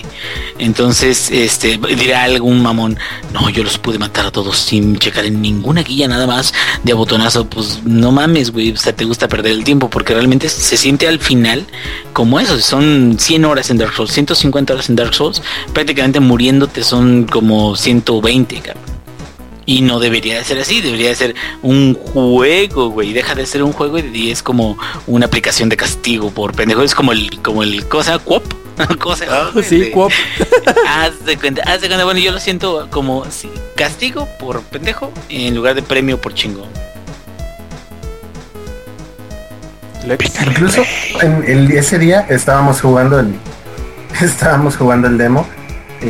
Entonces, 0.60 1.28
este, 1.32 1.76
dirá 1.76 2.22
algún 2.22 2.62
mamón, 2.62 2.96
no, 3.32 3.50
yo 3.50 3.64
los 3.64 3.76
pude 3.76 3.98
matar 3.98 4.26
a 4.26 4.30
todos 4.30 4.58
sin 4.58 4.96
checar 4.96 5.24
en 5.24 5.42
ninguna 5.42 5.82
guía, 5.82 6.06
nada 6.06 6.28
más 6.28 6.54
de 6.84 6.92
abotonazo. 6.92 7.46
Pues 7.46 7.80
no 7.82 8.12
mames, 8.12 8.52
güey, 8.52 8.70
o 8.70 8.76
sea, 8.76 8.94
te 8.94 9.04
gusta 9.04 9.26
perder 9.26 9.50
el 9.50 9.64
tiempo 9.64 9.90
porque 9.90 10.14
realmente 10.14 10.48
se 10.48 10.76
siente 10.76 11.08
al 11.08 11.18
final 11.18 11.66
como 12.12 12.38
eso. 12.38 12.56
Son 12.60 13.16
100 13.18 13.44
horas 13.44 13.68
en 13.70 13.78
Dark 13.78 13.92
Souls, 13.94 14.12
150 14.12 14.72
horas 14.72 14.88
en 14.88 14.94
Dark 14.94 15.14
Souls, 15.14 15.42
prácticamente 15.74 16.20
muriéndote 16.20 16.84
son 16.84 17.24
como 17.24 17.74
120, 17.74 18.60
cabrón. 18.60 18.85
Y 19.68 19.82
no 19.82 19.98
debería 19.98 20.38
de 20.38 20.44
ser 20.44 20.60
así, 20.60 20.80
debería 20.80 21.08
de 21.08 21.16
ser 21.16 21.34
un 21.60 21.94
juego, 21.94 22.90
güey. 22.90 23.12
Deja 23.12 23.34
de 23.34 23.46
ser 23.46 23.64
un 23.64 23.72
juego 23.72 23.98
y 23.98 24.30
es 24.30 24.42
como 24.42 24.78
una 25.08 25.26
aplicación 25.26 25.68
de 25.68 25.76
castigo 25.76 26.30
por 26.30 26.54
pendejo. 26.54 26.82
Es 26.82 26.94
como 26.94 27.10
el, 27.12 27.42
como 27.42 27.64
el 27.64 27.84
cosa, 27.88 28.18
Coop. 28.20 28.44
cosa, 29.00 29.26
Sí, 29.62 29.90
Coop. 29.90 30.12
Haz 30.88 31.24
de 31.24 31.36
cuenta, 31.36 31.62
haz 31.66 31.80
de 31.80 31.88
cuenta, 31.88 32.04
bueno, 32.04 32.20
yo 32.20 32.30
lo 32.30 32.38
siento 32.38 32.86
como 32.90 33.24
sí, 33.30 33.50
castigo 33.74 34.28
por 34.38 34.62
pendejo 34.62 35.10
en 35.30 35.54
lugar 35.54 35.74
de 35.74 35.82
premio 35.82 36.20
por 36.20 36.34
chingón. 36.34 36.68
Incluso 40.46 40.84
en 41.20 41.42
el- 41.44 41.72
ese 41.72 41.98
día 41.98 42.26
estábamos 42.28 42.80
jugando 42.80 43.18
el 43.18 43.34
estábamos 44.20 44.76
jugando 44.76 45.08
el 45.08 45.18
demo 45.18 45.46
y 46.02 46.06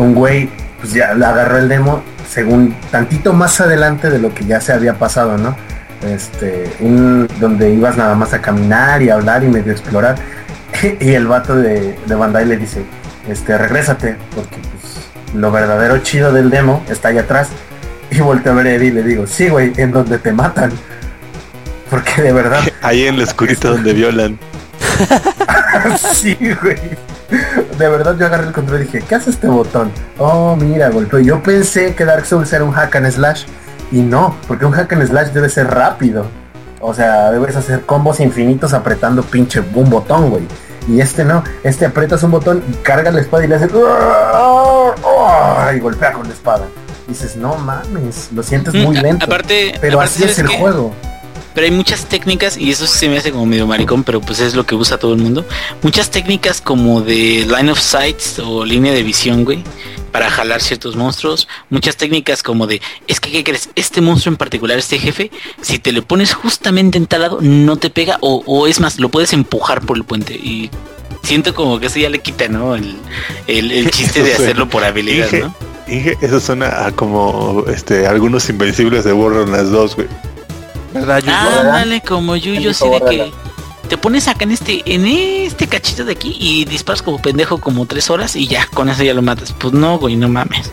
un 0.00 0.14
güey 0.14 0.48
pues 0.80 0.94
ya 0.94 1.12
le 1.12 1.24
agarró 1.26 1.58
el 1.58 1.68
demo 1.68 2.02
según 2.34 2.74
tantito 2.90 3.32
más 3.32 3.60
adelante 3.60 4.10
de 4.10 4.18
lo 4.18 4.34
que 4.34 4.44
ya 4.44 4.60
se 4.60 4.72
había 4.72 4.98
pasado, 4.98 5.38
¿no? 5.38 5.56
Este, 6.04 6.68
un, 6.80 7.28
donde 7.38 7.70
ibas 7.70 7.96
nada 7.96 8.16
más 8.16 8.32
a 8.34 8.42
caminar 8.42 9.00
y 9.02 9.08
hablar 9.08 9.44
y 9.44 9.48
medio 9.48 9.70
explorar 9.70 10.16
y 11.00 11.12
el 11.12 11.28
vato 11.28 11.54
de, 11.54 11.96
de 12.04 12.14
Bandai 12.14 12.44
le 12.44 12.56
dice, 12.56 12.84
este, 13.28 13.56
regrésate 13.56 14.16
porque 14.34 14.56
pues 14.56 15.34
lo 15.34 15.52
verdadero 15.52 15.98
chido 15.98 16.32
del 16.32 16.50
demo 16.50 16.82
está 16.90 17.08
allá 17.08 17.20
atrás 17.20 17.50
y 18.10 18.20
volteo 18.20 18.52
a 18.52 18.56
ver 18.56 18.66
a 18.66 18.74
Eddie 18.74 18.88
y 18.88 18.90
le 18.90 19.02
digo, 19.04 19.26
sí 19.28 19.48
güey, 19.48 19.72
en 19.76 19.92
donde 19.92 20.18
te 20.18 20.32
matan. 20.32 20.72
Porque 21.90 22.22
de 22.22 22.32
verdad, 22.32 22.60
Ahí 22.82 23.06
en 23.06 23.18
la 23.18 23.24
oscurita 23.24 23.68
donde 23.68 23.92
violan. 23.92 24.38
sí, 26.12 26.36
güey. 26.60 26.78
De 27.78 27.88
verdad 27.88 28.16
yo 28.18 28.26
agarré 28.26 28.46
el 28.46 28.52
control 28.52 28.82
y 28.82 28.84
dije, 28.84 29.00
¿qué 29.08 29.14
hace 29.16 29.30
este 29.30 29.46
botón? 29.48 29.90
Oh, 30.18 30.54
mira, 30.56 30.90
golpeó. 30.90 31.18
Yo 31.18 31.42
pensé 31.42 31.94
que 31.94 32.04
Dark 32.04 32.24
Souls 32.26 32.52
era 32.52 32.64
un 32.64 32.72
hack 32.72 32.94
and 32.96 33.10
slash. 33.10 33.44
Y 33.90 34.00
no, 34.00 34.36
porque 34.46 34.64
un 34.64 34.72
hack 34.72 34.92
and 34.92 35.06
slash 35.06 35.28
debe 35.28 35.48
ser 35.48 35.68
rápido. 35.68 36.26
O 36.80 36.92
sea, 36.94 37.30
debes 37.30 37.56
hacer 37.56 37.82
combos 37.82 38.20
infinitos 38.20 38.72
apretando 38.74 39.22
pinche 39.22 39.62
un 39.74 39.88
botón, 39.90 40.30
güey. 40.30 40.42
Y 40.86 41.00
este 41.00 41.24
no, 41.24 41.42
este 41.62 41.86
aprietas 41.86 42.22
un 42.22 42.30
botón 42.30 42.62
y 42.70 42.74
carga 42.76 43.10
la 43.10 43.20
espada 43.22 43.44
y 43.44 43.48
le 43.48 43.54
haces... 43.56 43.70
Y 45.74 45.78
golpea 45.80 46.12
con 46.12 46.26
la 46.28 46.34
espada. 46.34 46.66
Dices, 47.08 47.36
no 47.36 47.56
mames, 47.56 48.30
lo 48.34 48.42
sientes 48.42 48.74
muy 48.74 48.96
Mm, 48.98 49.02
lento. 49.02 49.26
aparte- 49.26 49.74
pero 49.80 49.98
aparte, 49.98 50.14
así 50.14 50.24
es 50.24 50.36
¿sabes 50.36 50.50
el 50.52 50.58
juego. 50.58 50.92
Pero 51.54 51.66
hay 51.66 51.70
muchas 51.70 52.06
técnicas, 52.06 52.56
y 52.58 52.70
eso 52.70 52.86
se 52.86 53.08
me 53.08 53.16
hace 53.16 53.30
como 53.30 53.46
medio 53.46 53.66
maricón, 53.66 54.02
pero 54.02 54.20
pues 54.20 54.40
es 54.40 54.54
lo 54.54 54.66
que 54.66 54.74
usa 54.74 54.98
todo 54.98 55.14
el 55.14 55.20
mundo. 55.20 55.44
Muchas 55.82 56.10
técnicas 56.10 56.60
como 56.60 57.00
de 57.00 57.46
line 57.46 57.70
of 57.70 57.78
sights 57.78 58.40
o 58.40 58.64
línea 58.64 58.92
de 58.92 59.02
visión, 59.04 59.44
güey, 59.44 59.62
para 60.10 60.30
jalar 60.30 60.60
ciertos 60.60 60.96
monstruos. 60.96 61.46
Muchas 61.70 61.96
técnicas 61.96 62.42
como 62.42 62.66
de, 62.66 62.82
es 63.06 63.20
que, 63.20 63.30
¿qué 63.30 63.44
crees? 63.44 63.70
Este 63.76 64.00
monstruo 64.00 64.32
en 64.32 64.36
particular, 64.36 64.78
este 64.78 64.98
jefe, 64.98 65.30
si 65.60 65.78
te 65.78 65.92
le 65.92 66.02
pones 66.02 66.34
justamente 66.34 66.98
en 66.98 67.06
tal 67.06 67.22
lado, 67.22 67.38
no 67.40 67.76
te 67.76 67.88
pega, 67.88 68.18
o, 68.20 68.42
o 68.46 68.66
es 68.66 68.80
más, 68.80 68.98
lo 68.98 69.08
puedes 69.08 69.32
empujar 69.32 69.80
por 69.82 69.96
el 69.96 70.04
puente. 70.04 70.34
Y 70.34 70.70
siento 71.22 71.54
como 71.54 71.78
que 71.78 71.86
eso 71.86 71.98
ya 72.00 72.10
le 72.10 72.18
quita, 72.18 72.48
¿no? 72.48 72.74
El, 72.74 72.96
el, 73.46 73.70
el 73.70 73.90
chiste 73.90 74.22
de 74.22 74.30
suena. 74.34 74.44
hacerlo 74.44 74.68
por 74.68 74.84
habilidad, 74.84 75.30
¿no? 75.32 75.54
eso 75.86 76.40
suena 76.40 76.86
a 76.86 76.92
como 76.92 77.64
este 77.68 78.06
algunos 78.06 78.48
invencibles 78.48 79.04
de 79.04 79.12
Borderlands 79.12 79.70
2, 79.70 79.96
güey. 79.96 80.08
¿Verdad, 80.94 81.18
Yuyo? 81.18 81.32
Ah, 81.36 81.62
dale, 81.64 82.00
como 82.00 82.36
Yuyo, 82.36 82.70
así 82.70 82.88
de 82.88 83.00
que 83.00 83.32
te 83.88 83.98
pones 83.98 84.28
acá 84.28 84.44
en 84.44 84.52
este, 84.52 84.82
en 84.86 85.06
este 85.06 85.66
cachito 85.66 86.04
de 86.04 86.12
aquí 86.12 86.36
y 86.38 86.64
disparas 86.64 87.02
como 87.02 87.20
pendejo 87.20 87.58
como 87.58 87.84
tres 87.86 88.08
horas 88.10 88.36
y 88.36 88.46
ya, 88.46 88.66
con 88.68 88.88
eso 88.88 89.02
ya 89.02 89.12
lo 89.12 89.20
matas. 89.20 89.52
Pues 89.52 89.74
no, 89.74 89.98
güey, 89.98 90.16
no 90.16 90.28
mames. 90.28 90.70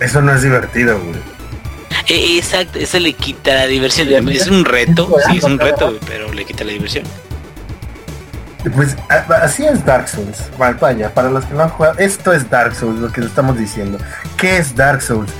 Eso 0.00 0.20
no 0.20 0.34
es 0.34 0.42
divertido, 0.42 0.98
güey. 0.98 1.16
Eh, 2.08 2.38
exacto, 2.38 2.78
eso 2.78 2.98
le 2.98 3.12
quita 3.12 3.54
la 3.54 3.66
diversión. 3.66 4.08
Es 4.28 4.48
un 4.48 4.64
reto, 4.64 5.14
sí, 5.30 5.38
es 5.38 5.44
un 5.44 5.58
reto, 5.58 5.88
güey, 5.88 6.00
pero 6.06 6.32
le 6.32 6.44
quita 6.44 6.64
la 6.64 6.72
diversión. 6.72 7.04
Pues 8.74 8.96
así 9.40 9.64
es 9.64 9.84
Dark 9.84 10.08
Souls. 10.08 10.50
Vale, 10.58 10.76
vaya, 10.80 11.14
para 11.14 11.30
los 11.30 11.44
que 11.44 11.54
no 11.54 11.62
han 11.62 11.68
jugado, 11.68 11.98
esto 11.98 12.32
es 12.32 12.50
Dark 12.50 12.74
Souls, 12.74 12.98
lo 12.98 13.12
que 13.12 13.20
estamos 13.20 13.56
diciendo. 13.56 13.98
¿Qué 14.36 14.58
es 14.58 14.74
Dark 14.74 15.00
Souls? 15.02 15.30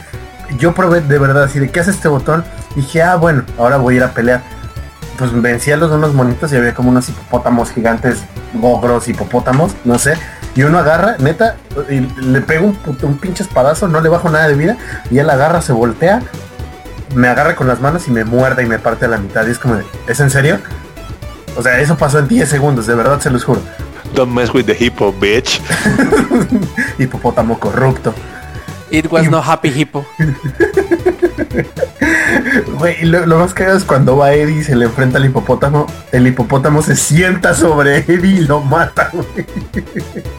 Yo 0.57 0.75
probé 0.75 1.01
de 1.01 1.19
verdad 1.19 1.45
así 1.45 1.59
de 1.59 1.71
qué 1.71 1.81
hace 1.81 1.91
este 1.91 2.09
botón. 2.09 2.45
Dije, 2.75 3.03
ah, 3.03 3.17
bueno, 3.17 3.45
ahora 3.59 3.77
voy 3.77 3.95
a 3.95 3.97
ir 3.99 4.03
a 4.05 4.13
pelear. 4.13 4.43
Pues 5.19 5.33
vencí 5.41 5.73
a 5.73 5.77
los 5.77 5.91
unos 5.91 6.15
monitos 6.15 6.53
y 6.53 6.57
había 6.57 6.75
como 6.75 6.91
unos 6.91 7.09
hipopótamos 7.09 7.73
gigantes, 7.73 8.19
gogros, 8.55 9.09
hipopótamos, 9.09 9.73
no 9.85 9.99
sé. 9.99 10.17
Y 10.55 10.63
uno 10.63 10.79
agarra, 10.79 11.17
neta, 11.19 11.57
y 11.89 12.01
le 12.01 12.41
pega 12.41 12.63
un, 12.63 12.79
un 13.03 13.19
pinche 13.19 13.43
espadazo, 13.43 13.89
no 13.89 14.01
le 14.01 14.09
bajo 14.09 14.31
nada 14.31 14.49
de 14.49 14.55
vida. 14.55 14.77
Y 15.11 15.19
él 15.19 15.29
agarra, 15.29 15.61
se 15.61 15.73
voltea, 15.73 16.23
me 17.15 17.29
agarra 17.29 17.57
con 17.57 17.67
las 17.67 17.81
manos 17.81 18.09
y 18.09 18.11
me 18.11 18.25
muerde 18.25 18.63
y 18.63 18.67
me 18.67 18.79
parte 18.79 19.07
a 19.07 19.09
la 19.09 19.19
mitad. 19.19 19.47
Y 19.47 19.51
es 19.51 19.59
como, 19.59 19.77
de, 19.77 19.85
¿es 20.07 20.21
en 20.21 20.31
serio? 20.31 20.59
O 21.57 21.63
sea, 21.63 21.81
eso 21.81 21.97
pasó 21.97 22.21
en 22.21 22.29
10 22.29 22.49
segundos, 22.49 22.87
de 22.87 22.95
verdad 22.95 23.21
se 23.21 23.31
los 23.31 23.45
juro. 23.45 23.61
Don't 24.15 24.33
mess 24.33 24.53
with 24.55 24.65
the 24.65 24.77
hippo, 24.79 25.13
bitch. 25.13 25.61
Hipopótamo 26.99 27.59
corrupto. 27.59 28.15
It 28.91 29.11
was 29.11 29.31
no 29.31 29.43
happy 29.43 29.71
hippo. 29.71 30.05
Güey, 32.79 33.05
lo, 33.05 33.27
lo 33.27 33.39
más 33.39 33.55
cagado 33.55 33.79
es 33.79 33.85
cuando 33.85 34.17
va 34.17 34.33
Eddie 34.33 34.61
y 34.61 34.65
se 34.65 34.77
le 34.77 34.85
enfrenta 34.85 35.19
al 35.19 35.25
hipopótamo, 35.25 35.87
el 36.13 36.27
hipopótamo 36.27 36.83
se 36.83 36.95
sienta 36.95 37.55
sobre 37.55 37.99
Eddie 37.99 38.37
y 38.37 38.41
lo 38.41 38.61
mata, 38.61 39.11
güey. 39.13 39.47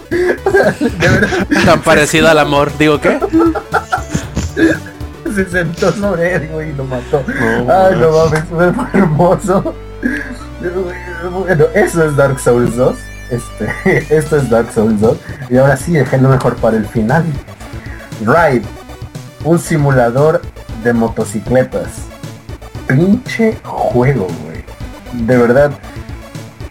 O 0.45 0.51
sea, 0.51 0.71
de 0.71 1.07
verdad, 1.07 1.47
Tan 1.65 1.81
parecido 1.81 2.29
al 2.29 2.39
amor. 2.39 2.71
Digo, 2.77 2.99
¿qué? 2.99 3.19
se 5.35 5.49
sentó 5.49 5.91
sobre 5.91 6.33
Eddie, 6.33 6.47
güey, 6.47 6.69
y 6.69 6.73
lo 6.73 6.85
mató. 6.85 7.23
Ay, 7.27 7.95
no 7.99 8.11
mames, 8.11 8.43
fue 8.49 8.71
hermoso. 8.93 9.75
Bueno, 11.31 11.65
eso 11.75 12.05
es 12.05 12.15
Dark 12.15 12.39
Souls 12.39 12.75
2. 12.75 12.97
Este, 13.29 14.17
esto 14.17 14.37
es 14.37 14.49
Dark 14.49 14.71
Souls 14.73 14.99
2. 14.99 15.17
Y 15.49 15.57
ahora 15.57 15.77
sí, 15.77 15.93
dejé 15.93 16.17
lo 16.17 16.29
mejor 16.29 16.55
para 16.55 16.77
el 16.77 16.87
final. 16.87 17.23
Ride, 18.19 18.63
un 19.43 19.59
simulador 19.59 20.41
de 20.83 20.93
motocicletas. 20.93 21.87
Pinche 22.87 23.57
juego, 23.63 24.27
güey. 24.43 24.63
De 25.25 25.37
verdad. 25.37 25.71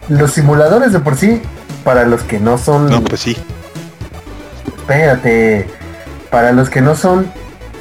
Los 0.09 0.33
simuladores 0.33 0.93
de 0.93 1.01
por 1.01 1.17
sí, 1.17 1.43
para 1.85 2.05
los 2.05 2.23
que 2.23 2.41
no 2.41 2.59
son... 2.59 2.89
No, 2.89 3.03
pues 3.03 3.21
sí. 3.21 3.37
Espérate. 4.67 5.67
Para 6.31 6.53
los 6.53 6.71
que 6.71 6.81
no 6.81 6.95
son 6.95 7.31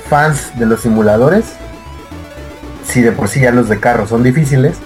fans 0.09 0.57
de 0.57 0.65
los 0.65 0.81
simuladores, 0.81 1.45
si 2.85 3.01
de 3.01 3.11
por 3.11 3.27
sí 3.27 3.41
ya 3.41 3.51
los 3.51 3.67
de 3.69 3.79
carro 3.79 4.07
son 4.07 4.23
difíciles, 4.23 4.77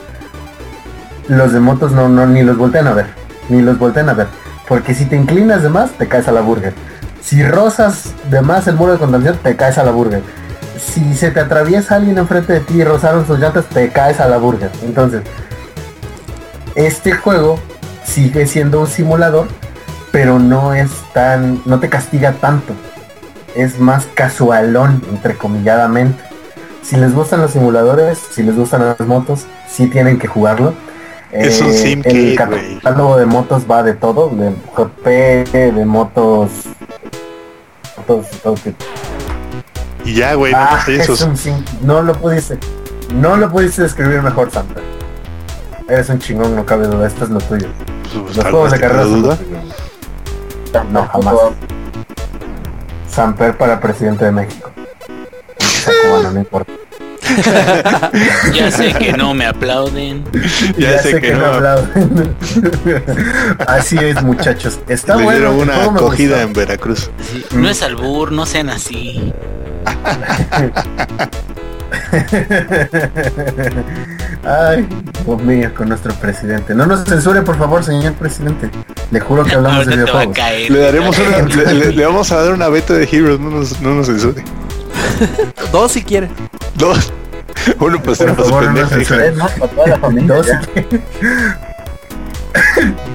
los 1.27 1.53
de 1.53 1.59
motos 1.59 1.91
no, 1.91 2.09
no, 2.09 2.25
ni 2.25 2.43
los 2.43 2.57
voltean 2.57 2.87
a 2.87 2.93
ver. 2.93 3.07
Ni 3.49 3.61
los 3.61 3.77
voltean 3.77 4.09
a 4.09 4.13
ver. 4.13 4.27
Porque 4.67 4.93
si 4.93 5.05
te 5.05 5.15
inclinas 5.15 5.63
de 5.63 5.69
más, 5.69 5.91
te 5.91 6.07
caes 6.07 6.27
a 6.27 6.31
la 6.31 6.41
burger. 6.41 6.73
Si 7.21 7.43
rozas 7.43 8.13
de 8.29 8.41
más 8.41 8.67
el 8.67 8.75
muro 8.75 8.93
de 8.93 8.97
contención, 8.97 9.37
te 9.41 9.55
caes 9.55 9.77
a 9.77 9.83
la 9.83 9.91
burger. 9.91 10.21
Si 10.79 11.13
se 11.15 11.31
te 11.31 11.39
atraviesa 11.39 11.95
alguien 11.95 12.17
enfrente 12.17 12.53
de 12.53 12.59
ti 12.61 12.81
y 12.81 12.83
rozaron 12.83 13.25
sus 13.27 13.39
llantas, 13.39 13.65
te 13.65 13.89
caes 13.89 14.19
a 14.19 14.27
la 14.27 14.37
burger. 14.37 14.71
Entonces, 14.83 15.21
este 16.75 17.11
juego 17.11 17.59
sigue 18.03 18.47
siendo 18.47 18.81
un 18.81 18.87
simulador, 18.87 19.47
pero 20.11 20.39
no 20.39 20.73
es 20.73 20.89
tan, 21.13 21.61
no 21.65 21.79
te 21.79 21.89
castiga 21.89 22.33
tanto. 22.33 22.73
Es 23.55 23.79
más 23.79 24.07
casualón, 24.13 25.03
entrecomilladamente. 25.11 26.21
Si 26.81 26.95
les 26.97 27.13
gustan 27.13 27.41
los 27.41 27.51
simuladores, 27.51 28.17
si 28.31 28.43
les 28.43 28.55
gustan 28.55 28.85
las 28.85 28.99
motos, 29.01 29.45
sí 29.69 29.87
tienen 29.87 30.17
que 30.17 30.27
jugarlo. 30.27 30.73
Es 31.31 31.61
un 31.61 31.67
Eh, 31.69 31.73
simkit, 31.73 32.13
El 32.13 32.35
catálogo 32.35 33.17
de 33.17 33.25
motos 33.25 33.63
va 33.69 33.83
de 33.83 33.93
todo, 33.93 34.29
de 34.29 34.51
JP, 34.75 35.05
de 35.73 35.85
motos, 35.85 36.49
todo. 38.43 38.55
Y 40.03 40.15
ya, 40.15 40.33
güey, 40.33 40.53
Ah, 40.55 40.83
no 40.87 40.93
es 40.93 40.99
esos. 41.09 41.21
un 41.21 41.35
no 41.81 42.01
lo 42.01 42.13
pudiste, 42.13 42.57
no 43.13 43.37
lo 43.37 43.49
pudiste 43.51 43.83
describir 43.83 44.21
mejor, 44.21 44.49
Santa. 44.51 44.81
Eres 45.87 46.09
un 46.09 46.19
chingón, 46.19 46.55
no 46.55 46.65
cabe 46.65 46.87
duda, 46.87 47.07
esto 47.07 47.25
es 47.25 47.29
lo 47.29 47.39
tuyo. 47.39 47.67
Pues, 48.03 48.35
Los 48.35 48.43
tal 48.43 48.51
juegos 48.51 48.71
de 48.71 48.79
carreras 48.79 49.03
son 49.07 49.21
duda. 49.23 49.37
No, 50.91 51.07
jamás. 51.07 51.35
Samper 53.09 53.57
para 53.57 53.79
presidente 53.79 54.25
de 54.25 54.31
México. 54.31 54.71
No 56.33 56.39
importa. 56.39 56.71
Ya 58.53 58.71
sé 58.71 58.93
que 58.93 59.13
no 59.13 59.33
me 59.33 59.45
aplauden. 59.45 60.23
Ya, 60.77 60.99
sé, 60.99 61.19
que, 61.21 61.33
no. 61.33 61.45
aplauden. 61.45 62.35
Así 63.67 63.97
es, 63.97 64.21
muchachos. 64.23 64.79
Está 64.87 65.15
Le 65.15 65.23
bueno. 65.23 65.51
una 65.53 65.85
acogida 65.85 66.41
en 66.41 66.53
Veracruz. 66.53 67.09
Sí, 67.31 67.45
No 67.55 67.69
es 67.69 67.81
albur, 67.81 68.31
no 68.31 68.45
sean 68.45 68.69
así. 68.69 69.33
Ay, 74.43 74.87
Dios 75.25 75.43
mío, 75.43 75.71
con 75.75 75.89
nuestro 75.89 76.13
presidente. 76.15 76.73
No 76.73 76.85
nos 76.85 77.03
censure, 77.03 77.41
por 77.41 77.57
favor, 77.57 77.83
señor 77.83 78.13
presidente. 78.13 78.69
Le 79.11 79.19
juro 79.19 79.43
que 79.43 79.55
hablamos 79.55 79.85
de 79.85 79.95
videojuegos. 79.95 80.35
caer. 80.35 80.71
Le 80.71 80.79
daremos 80.79 81.17
una, 81.19 81.37
le, 81.41 81.73
le- 81.73 81.91
le 81.91 82.05
vamos 82.05 82.31
a 82.31 82.41
dar 82.43 82.53
una 82.53 82.69
beta 82.69 82.93
de 82.93 83.07
Heroes, 83.11 83.39
no 83.39 83.49
nos, 83.51 83.79
no 83.81 83.93
nos 83.95 84.07
censure. 84.07 84.43
Dos 85.71 85.91
si 85.91 86.03
quiere. 86.03 86.29
Dos. 86.75 87.13
Uno 87.79 88.01
pues 88.03 88.17
Por 88.19 88.35
para 88.35 88.43
favor, 88.49 88.71
no 88.71 88.87
censuren. 88.87 89.31
Es 89.31 89.35
más 89.37 89.51
para 89.51 89.71
toda 89.71 89.87
la 89.87 89.97
familia. 89.99 90.35
Dos, 90.35 90.47
ya. 90.47 90.61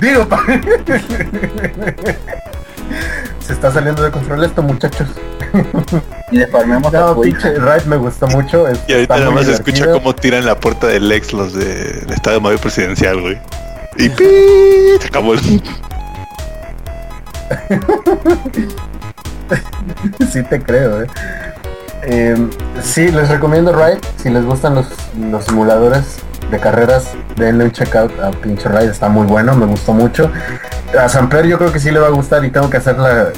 Digo, 0.00 0.26
pa- 0.28 0.44
se 3.40 3.52
está 3.52 3.70
saliendo 3.72 4.02
de 4.02 4.10
control 4.10 4.44
esto, 4.44 4.62
muchachos. 4.62 5.08
Y 6.30 6.38
desfarmemos 6.38 6.92
a 6.94 7.00
No, 7.00 7.12
hija. 7.12 7.22
pinche 7.22 7.54
Ride 7.58 7.84
me 7.86 7.96
gustó 7.96 8.26
mucho. 8.28 8.66
es- 8.68 8.78
Y 8.88 8.92
ahorita 8.94 9.18
nada 9.18 9.30
más 9.30 9.44
se 9.46 9.52
escucha 9.52 9.90
cómo 9.92 10.14
tiran 10.14 10.44
la 10.46 10.58
puerta 10.58 10.86
del 10.88 11.10
ex 11.12 11.32
los 11.32 11.52
de, 11.54 11.64
del 12.00 12.10
Estado 12.12 12.40
Mayor 12.40 12.60
Presidencial, 12.60 13.20
güey. 13.20 13.38
Y 13.98 14.08
pi, 14.10 14.24
se 15.00 15.06
acabó 15.08 15.32
el... 15.34 15.40
sí 20.32 20.42
te 20.42 20.60
creo, 20.62 21.02
eh. 21.02 21.06
Eh, 22.06 22.36
sí, 22.82 23.08
les 23.10 23.28
recomiendo 23.28 23.72
Ride. 23.72 24.00
Si 24.16 24.30
les 24.30 24.44
gustan 24.44 24.76
los, 24.76 24.86
los 25.30 25.44
simuladores 25.44 26.18
de 26.50 26.58
carreras, 26.58 27.10
denle 27.36 27.64
un 27.64 27.72
checkout 27.72 28.12
a 28.20 28.30
pinche 28.30 28.68
Ride. 28.68 28.90
Está 28.90 29.08
muy 29.08 29.26
bueno, 29.26 29.54
me 29.56 29.66
gustó 29.66 29.92
mucho. 29.92 30.30
A 30.98 31.08
Samper 31.08 31.46
yo 31.46 31.58
creo 31.58 31.72
que 31.72 31.80
sí 31.80 31.90
le 31.90 31.98
va 31.98 32.06
a 32.06 32.10
gustar 32.10 32.44
y 32.44 32.50
tengo 32.50 32.70
que 32.70 32.76
hacerla. 32.76 33.28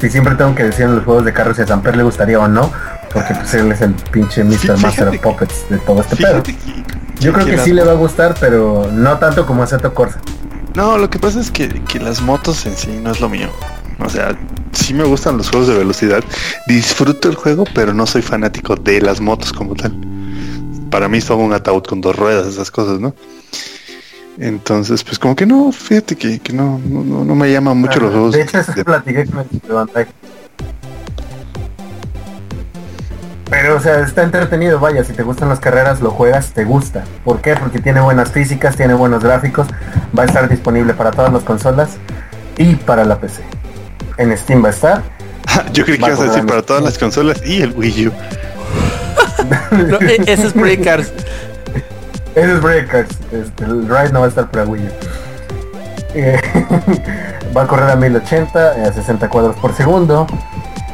Y 0.00 0.08
siempre 0.08 0.34
tengo 0.34 0.54
que 0.54 0.64
decir 0.64 0.86
en 0.86 0.96
los 0.96 1.04
juegos 1.04 1.24
de 1.24 1.32
carros 1.32 1.56
si 1.56 1.62
a 1.62 1.66
Samper 1.66 1.96
le 1.96 2.02
gustaría 2.02 2.38
o 2.38 2.48
no. 2.48 2.70
Porque 3.12 3.34
pues 3.34 3.54
él 3.54 3.70
es 3.70 3.80
el 3.80 3.94
pinche 3.94 4.42
Mr. 4.42 4.78
Master 4.78 5.08
of 5.08 5.18
Puppets 5.18 5.66
de 5.68 5.78
todo 5.78 6.00
este 6.00 6.16
pedo. 6.16 6.42
Yo 7.20 7.32
creo 7.32 7.46
que 7.46 7.58
sí 7.58 7.72
le 7.72 7.84
va 7.84 7.92
a 7.92 7.96
gustar, 7.96 8.34
pero 8.40 8.88
no 8.92 9.18
tanto 9.18 9.46
como 9.46 9.62
Assetto 9.62 9.94
Corsa. 9.94 10.20
No, 10.74 10.98
lo 10.98 11.08
que 11.08 11.18
pasa 11.20 11.40
es 11.40 11.50
que, 11.50 11.68
que 11.84 12.00
las 12.00 12.20
motos 12.20 12.66
en 12.66 12.76
sí 12.76 13.00
no 13.02 13.12
es 13.12 13.20
lo 13.20 13.28
mío. 13.28 13.48
O 14.00 14.08
sea, 14.08 14.36
sí 14.72 14.92
me 14.94 15.04
gustan 15.04 15.36
los 15.38 15.50
juegos 15.50 15.68
de 15.68 15.78
velocidad. 15.78 16.22
Disfruto 16.66 17.28
el 17.28 17.34
juego, 17.36 17.64
pero 17.74 17.94
no 17.94 18.06
soy 18.06 18.22
fanático 18.22 18.74
de 18.76 19.00
las 19.00 19.20
motos 19.20 19.52
como 19.52 19.74
tal. 19.74 19.94
Para 20.90 21.08
mí 21.08 21.18
es 21.18 21.26
todo 21.26 21.38
un 21.38 21.52
ataúd 21.52 21.82
con 21.84 22.00
dos 22.00 22.14
ruedas, 22.16 22.46
esas 22.46 22.70
cosas, 22.70 23.00
¿no? 23.00 23.14
Entonces, 24.38 25.04
pues 25.04 25.18
como 25.18 25.36
que 25.36 25.46
no, 25.46 25.70
fíjate 25.70 26.16
que, 26.16 26.40
que 26.40 26.52
no, 26.52 26.80
no, 26.84 27.24
no- 27.24 27.34
me 27.36 27.52
llaman 27.52 27.78
mucho 27.78 28.00
los 28.00 28.10
juegos. 28.10 28.32
De 28.34 28.42
hecho, 28.42 28.58
eso 28.58 28.72
de- 28.72 28.84
platiqué 28.84 29.26
con 29.26 29.38
el. 29.40 30.06
Pero, 33.50 33.76
o 33.76 33.80
sea, 33.80 34.00
está 34.00 34.22
entretenido, 34.24 34.80
vaya, 34.80 35.04
si 35.04 35.12
te 35.12 35.22
gustan 35.22 35.48
las 35.48 35.60
carreras, 35.60 36.00
lo 36.00 36.10
juegas, 36.10 36.52
te 36.52 36.64
gusta. 36.64 37.04
¿Por 37.24 37.40
qué? 37.40 37.54
Porque 37.54 37.78
tiene 37.78 38.00
buenas 38.00 38.32
físicas, 38.32 38.74
tiene 38.76 38.94
buenos 38.94 39.22
gráficos, 39.22 39.68
va 40.18 40.22
a 40.24 40.26
estar 40.26 40.48
disponible 40.48 40.94
para 40.94 41.12
todas 41.12 41.32
las 41.32 41.44
consolas 41.44 41.90
y 42.56 42.74
para 42.74 43.04
la 43.04 43.20
PC. 43.20 43.42
En 44.18 44.36
Steam 44.36 44.62
va 44.62 44.68
a 44.68 44.70
estar. 44.70 45.02
Yo 45.72 45.84
creí 45.84 45.98
que 45.98 46.02
Va 46.02 46.08
a 46.08 46.10
ibas 46.12 46.20
a 46.20 46.24
decir 46.32 46.46
para 46.46 46.62
todas 46.62 46.82
las 46.82 46.98
consolas 46.98 47.40
y 47.44 47.62
el 47.62 47.72
Wii 47.72 48.08
U. 48.08 48.12
No, 49.72 49.98
e- 50.00 50.22
ese 50.26 50.46
es 50.46 50.54
Breakers. 50.54 51.12
Ese 52.34 52.52
es 52.54 52.62
Breakers. 52.62 53.10
Este, 53.32 53.64
el 53.64 53.88
Ride 53.88 54.10
no 54.12 54.20
va 54.20 54.26
a 54.26 54.28
estar 54.28 54.50
para 54.50 54.64
Wii 54.64 54.82
U. 54.82 54.90
Eh, 56.14 56.40
va 57.56 57.62
a 57.62 57.66
correr 57.66 57.90
a 57.90 57.96
1080, 57.96 58.78
eh, 58.78 58.84
a 58.84 58.92
60 58.92 59.28
cuadros 59.28 59.56
por 59.56 59.74
segundo. 59.74 60.26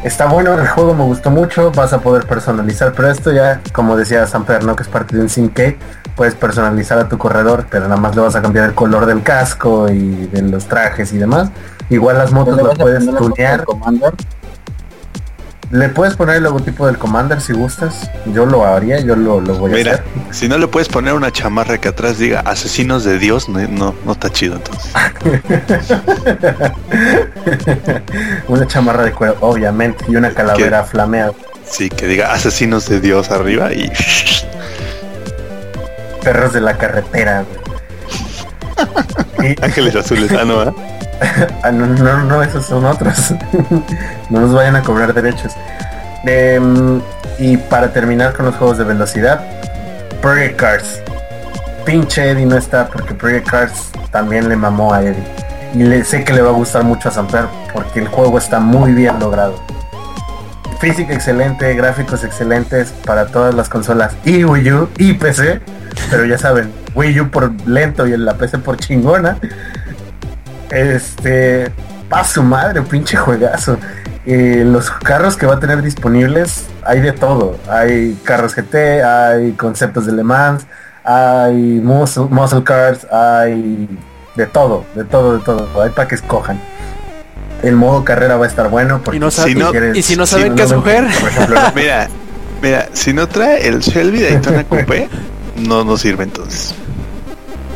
Está 0.03 0.27
bueno, 0.27 0.55
el 0.55 0.67
juego 0.67 0.95
me 0.95 1.05
gustó 1.05 1.31
mucho, 1.31 1.71
vas 1.73 1.93
a 1.93 2.01
poder 2.01 2.27
personalizar, 2.27 2.95
pero 2.95 3.11
esto 3.11 3.33
ya, 3.33 3.61
como 3.73 3.97
decía 3.99 4.27
Samper, 4.27 4.65
¿no? 4.65 4.75
Que 4.75 4.83
es 4.83 4.89
parte 4.89 5.15
de 5.15 5.23
un 5.23 5.29
SimK, 5.29 5.77
puedes 6.17 6.35
personalizar 6.35 6.99
a 6.99 7.07
tu 7.07 7.19
corredor, 7.19 7.67
pero 7.71 7.87
nada 7.87 8.01
más 8.01 8.17
le 8.17 8.23
vas 8.23 8.35
a 8.35 8.41
cambiar 8.41 8.65
el 8.65 8.75
color 8.75 9.05
del 9.05 9.23
casco 9.23 9.91
y 9.91 10.27
de 10.29 10.41
los 10.41 10.67
trajes 10.67 11.13
y 11.13 11.19
demás. 11.19 11.51
Igual 11.91 12.17
las 12.17 12.33
motos 12.33 12.57
¿Le 12.57 12.63
las 12.63 12.79
puedes 12.79 13.05
tunear. 13.05 13.65
Commander? 13.65 14.15
Le 15.71 15.89
puedes 15.89 16.17
poner 16.17 16.37
el 16.37 16.43
logotipo 16.43 16.87
del 16.89 16.99
Commander 16.99 17.41
si 17.41 17.53
gustas. 17.53 18.11
Yo 18.27 18.45
lo 18.45 18.65
haría, 18.65 18.99
yo 19.01 19.15
lo, 19.15 19.41
lo 19.41 19.55
voy 19.55 19.71
a 19.73 19.75
Mira, 19.77 19.93
hacer. 19.93 20.05
si 20.33 20.49
no 20.49 20.59
le 20.59 20.67
puedes 20.67 20.89
poner 20.89 21.15
una 21.15 21.31
chamarra 21.31 21.79
que 21.79 21.87
atrás 21.89 22.19
diga 22.19 22.41
asesinos 22.41 23.05
de 23.05 23.19
Dios, 23.21 23.49
no, 23.49 23.61
no, 23.69 23.95
no 24.05 24.13
está 24.13 24.31
chido 24.31 24.57
entonces. 24.57 24.93
una 28.49 28.67
chamarra 28.67 29.05
de 29.05 29.13
cuero, 29.13 29.37
obviamente, 29.41 30.05
y 30.09 30.17
una 30.17 30.33
calavera 30.35 30.83
flameada. 30.83 31.33
Sí, 31.65 31.89
que 31.89 32.09
diga 32.09 32.33
asesinos 32.33 32.89
de 32.89 33.01
Dios 33.01 33.31
arriba 33.31 33.73
y 33.73 33.93
Perros 36.25 36.53
de 36.53 36.61
la 36.61 36.77
carretera, 36.77 37.45
güey. 39.39 39.57
Ángeles 39.63 39.95
azules. 39.95 40.33
Ah, 40.33 40.45
no, 40.45 40.63
¿eh? 40.65 40.73
Ah, 41.63 41.71
no, 41.71 42.43
esos 42.43 42.67
son 42.67 42.85
otros. 42.85 43.35
no 44.31 44.41
nos 44.41 44.55
vayan 44.55 44.77
a 44.77 44.83
cobrar 44.83 45.13
derechos. 45.13 45.53
Em, 46.25 47.01
y 47.39 47.57
para 47.57 47.93
terminar 47.93 48.33
con 48.35 48.47
los 48.47 48.57
juegos 48.57 48.79
de 48.79 48.85
velocidad, 48.85 49.41
Project 50.23 50.57
Cars. 50.57 51.03
Pinche 51.85 52.31
Eddie 52.31 52.47
no 52.47 52.57
está 52.57 52.89
porque 52.89 53.15
Project 53.15 53.49
Cars 53.49 53.91
también 54.11 54.49
le 54.49 54.57
mamó 54.57 54.93
a 54.93 55.03
Eddie. 55.03 55.25
Y 55.75 55.85
le, 55.85 56.05
sé 56.05 56.25
que 56.25 56.33
le 56.33 56.43
va 56.43 56.51
a 56.51 56.53
gustar 56.53 56.85
mucho 56.85 57.09
a 57.09 57.13
Samper 57.13 57.47
porque 57.73 58.01
el 58.01 58.09
juego 58.09 58.39
está 58.39 58.59
muy 58.59 58.93
bien 58.93 59.19
logrado. 59.19 59.55
Física 60.81 61.13
excelente, 61.13 61.75
gráficos 61.75 62.25
excelentes 62.25 62.93
para 63.05 63.27
todas 63.27 63.55
las 63.55 63.69
consolas 63.69 64.17
y 64.25 64.45
Wii 64.45 64.73
U 64.73 64.89
y 64.99 65.13
PC. 65.15 65.61
Pero 66.11 66.25
ya 66.25 66.39
saben, 66.39 66.73
Wii 66.95 67.21
U 67.21 67.31
por 67.31 67.53
lento 67.67 68.07
y 68.07 68.17
la 68.17 68.35
PC 68.35 68.59
por 68.59 68.79
chingona. 68.79 69.37
Este, 70.71 71.71
pa 72.09 72.25
su 72.25 72.43
madre, 72.43 72.83
pinche 72.83 73.17
juegazo. 73.17 73.77
Eh, 74.27 74.63
los 74.67 74.91
carros 74.91 75.37
que 75.37 75.47
va 75.47 75.55
a 75.55 75.61
tener 75.61 75.83
disponibles, 75.83 76.67
hay 76.85 77.01
de 77.01 77.13
todo. 77.13 77.59
Hay 77.69 78.17
carros 78.25 78.55
GT, 78.55 79.03
hay 79.03 79.53
conceptos 79.53 80.07
de 80.07 80.13
Le 80.13 80.23
Mans, 80.23 80.67
hay 81.05 81.55
muscle, 81.83 82.25
muscle 82.31 82.63
cars, 82.63 83.07
hay 83.11 83.89
de 84.37 84.47
todo, 84.47 84.85
de 84.95 85.05
todo, 85.05 85.39
de 85.39 85.45
todo. 85.45 85.83
Hay 85.83 85.91
para 85.91 86.07
que 86.09 86.15
escojan. 86.17 86.61
El 87.63 87.77
modo 87.77 88.05
carrera 88.05 88.37
va 88.37 88.47
a 88.47 88.49
estar 88.49 88.69
bueno 88.71 89.01
porque 89.05 89.17
Y, 89.19 89.21
no 89.21 89.31
sabe- 89.31 89.53
Si 89.53 89.59
no- 89.59 89.71
y 89.95 90.03
si 90.03 90.17
no 90.17 90.25
si 90.27 90.33
saben 90.37 90.51
no 90.51 90.55
qué 90.57 90.63
escoger, 90.63 91.05
Por 91.21 91.29
ejemplo, 91.29 91.61
Mira, 91.75 92.09
mira, 92.63 92.89
si 92.95 93.13
no 93.13 93.29
trae 93.29 93.67
el 93.69 93.81
Shelby 93.81 94.23
Daytona 94.23 94.65
Coupé, 94.65 95.09
no 95.57 95.85
nos 95.85 96.01
sirve 96.01 96.25
entonces. 96.25 96.75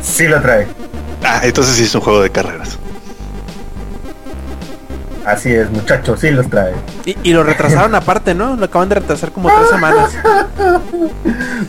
sí 0.01 0.27
lo 0.27 0.41
trae. 0.41 0.67
Ah, 1.23 1.41
entonces 1.43 1.75
sí 1.75 1.83
es 1.83 1.93
un 1.95 2.01
juego 2.01 2.21
de 2.21 2.29
carreras. 2.31 2.77
Así 5.25 5.51
es, 5.53 5.69
muchachos, 5.71 6.19
sí 6.19 6.29
los 6.31 6.47
trae. 6.49 6.73
y, 7.05 7.17
y 7.23 7.33
lo 7.33 7.43
retrasaron 7.43 7.95
aparte, 7.95 8.35
¿no? 8.35 8.55
Lo 8.55 8.65
acaban 8.65 8.89
de 8.89 8.95
retrasar 8.95 9.31
como 9.31 9.49
tres 9.49 9.69
semanas. 9.69 10.11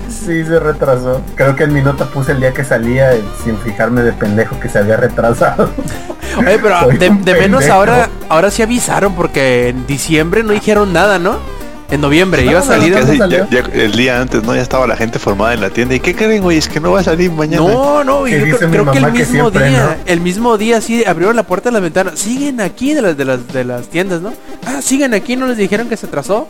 Sí, 0.09 0.45
se 0.45 0.59
retrasó. 0.61 1.23
Creo 1.35 1.57
que 1.57 1.65
en 1.65 1.73
mi 1.73 1.81
nota 1.83 2.07
puse 2.07 2.33
el 2.33 2.41
día 2.41 2.53
que 2.53 2.65
salía 2.65 3.12
sin 3.45 3.57
fijarme 3.59 4.03
de 4.03 4.12
pendejo 4.12 4.59
que 4.61 4.69
se 4.69 4.78
había 4.78 4.97
retrasado. 4.97 5.70
Oye, 6.39 6.59
pero 6.61 6.89
de, 6.89 7.11
de 7.11 7.35
menos 7.41 7.69
ahora, 7.69 8.09
ahora 8.28 8.51
sí 8.51 8.62
avisaron 8.62 9.15
porque 9.15 9.69
en 9.70 9.87
diciembre 9.87 10.43
no 10.43 10.53
dijeron 10.53 10.93
nada, 10.93 11.19
¿no? 11.19 11.39
En 11.88 12.00
noviembre 12.00 12.44
iba 12.44 12.58
a 12.58 12.62
salir. 12.62 12.92
no, 12.98 13.28
ya- 13.28 13.48
ya 13.48 13.60
el 13.72 13.92
día 13.92 14.20
antes, 14.20 14.42
¿no? 14.42 14.54
Ya 14.56 14.62
estaba 14.62 14.86
la 14.88 14.96
gente 14.96 15.18
formada 15.20 15.54
en 15.54 15.60
la 15.60 15.70
tienda. 15.70 15.94
¿Y 15.94 16.00
qué 16.00 16.14
creen, 16.16 16.42
güey? 16.42 16.58
Es 16.58 16.68
que 16.68 16.80
no 16.80 16.90
va 16.92 17.00
a 17.00 17.04
salir 17.04 17.30
mañana. 17.30 17.62
No, 17.66 18.02
no, 18.02 18.26
yo 18.26 18.40
creo, 18.40 18.58
que 18.58 18.64
el 18.64 18.82
mamá 18.84 19.12
que 19.12 19.18
mismo 19.20 19.50
siempre, 19.50 19.68
día, 19.70 19.84
¿no? 19.84 19.94
el 20.12 20.20
mismo 20.20 20.58
día 20.58 20.80
sí 20.80 21.04
abrieron 21.04 21.36
la 21.36 21.44
puerta 21.44 21.68
de 21.68 21.74
las 21.74 21.82
ventanas. 21.82 22.18
Siguen 22.18 22.60
aquí 22.60 22.92
de 22.92 23.02
las 23.02 23.16
de 23.16 23.24
las 23.24 23.46
de 23.52 23.64
las 23.64 23.86
tiendas, 23.88 24.20
¿no? 24.20 24.32
Ah, 24.66 24.80
siguen 24.82 25.14
aquí, 25.14 25.36
no 25.36 25.46
les 25.46 25.56
dijeron 25.56 25.88
que 25.88 25.96
se 25.96 26.06
atrasó. 26.06 26.48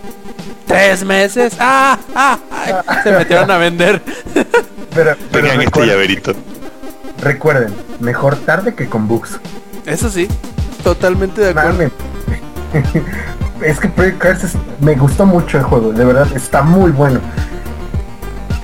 Tres 0.67 1.05
meses. 1.05 1.53
Ah, 1.61 1.99
ah, 2.15 2.39
ay, 2.51 2.73
se 3.05 3.13
metieron 3.13 3.51
a 3.51 3.59
vender. 3.59 4.01
Pero, 4.95 5.15
pero 5.31 5.49
Tengan 5.49 5.61
este 5.67 5.87
llaverito. 5.87 6.33
recuerden, 7.21 7.75
mejor 8.01 8.37
tarde 8.37 8.75
que 8.75 8.87
con 8.89 9.07
bugs. 9.07 9.39
Eso 9.85 10.09
sí, 10.09 10.27
totalmente 10.83 11.43
de 11.43 11.51
acuerdo. 11.51 11.91
Es 13.63 13.79
que 13.81 13.89
Project 13.89 14.19
Cars 14.19 14.45
es- 14.45 14.57
me 14.81 14.95
gustó 14.95 15.27
mucho 15.27 15.59
el 15.59 15.65
juego, 15.65 15.93
de 15.93 16.05
verdad, 16.05 16.27
está 16.35 16.63
muy 16.63 16.91
bueno. 16.91 17.21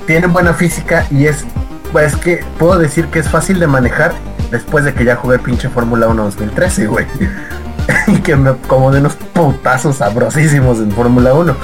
Tiene 0.07 0.27
buena 0.27 0.53
física 0.55 1.07
y 1.11 1.27
es, 1.27 1.45
pues, 1.93 2.13
es 2.15 2.19
que 2.19 2.45
puedo 2.59 2.79
decir 2.79 3.07
que 3.07 3.19
es 3.21 3.29
fácil 3.29 3.59
de 3.61 3.67
manejar 3.67 4.13
después 4.51 4.85
de 4.85 4.93
que 4.95 5.05
ya 5.05 5.17
jugué 5.17 5.39
pinche 5.39 5.69
Fórmula 5.69 6.09
1 6.09 6.25
2013, 6.25 6.87
güey. 6.87 7.07
y 8.07 8.17
que 8.19 8.37
me 8.37 8.53
como 8.69 8.91
de 8.93 9.01
unos 9.01 9.15
putazos 9.17 9.97
sabrosísimos 9.97 10.79
en 10.79 10.91
Fórmula 10.93 11.35
1. 11.35 11.55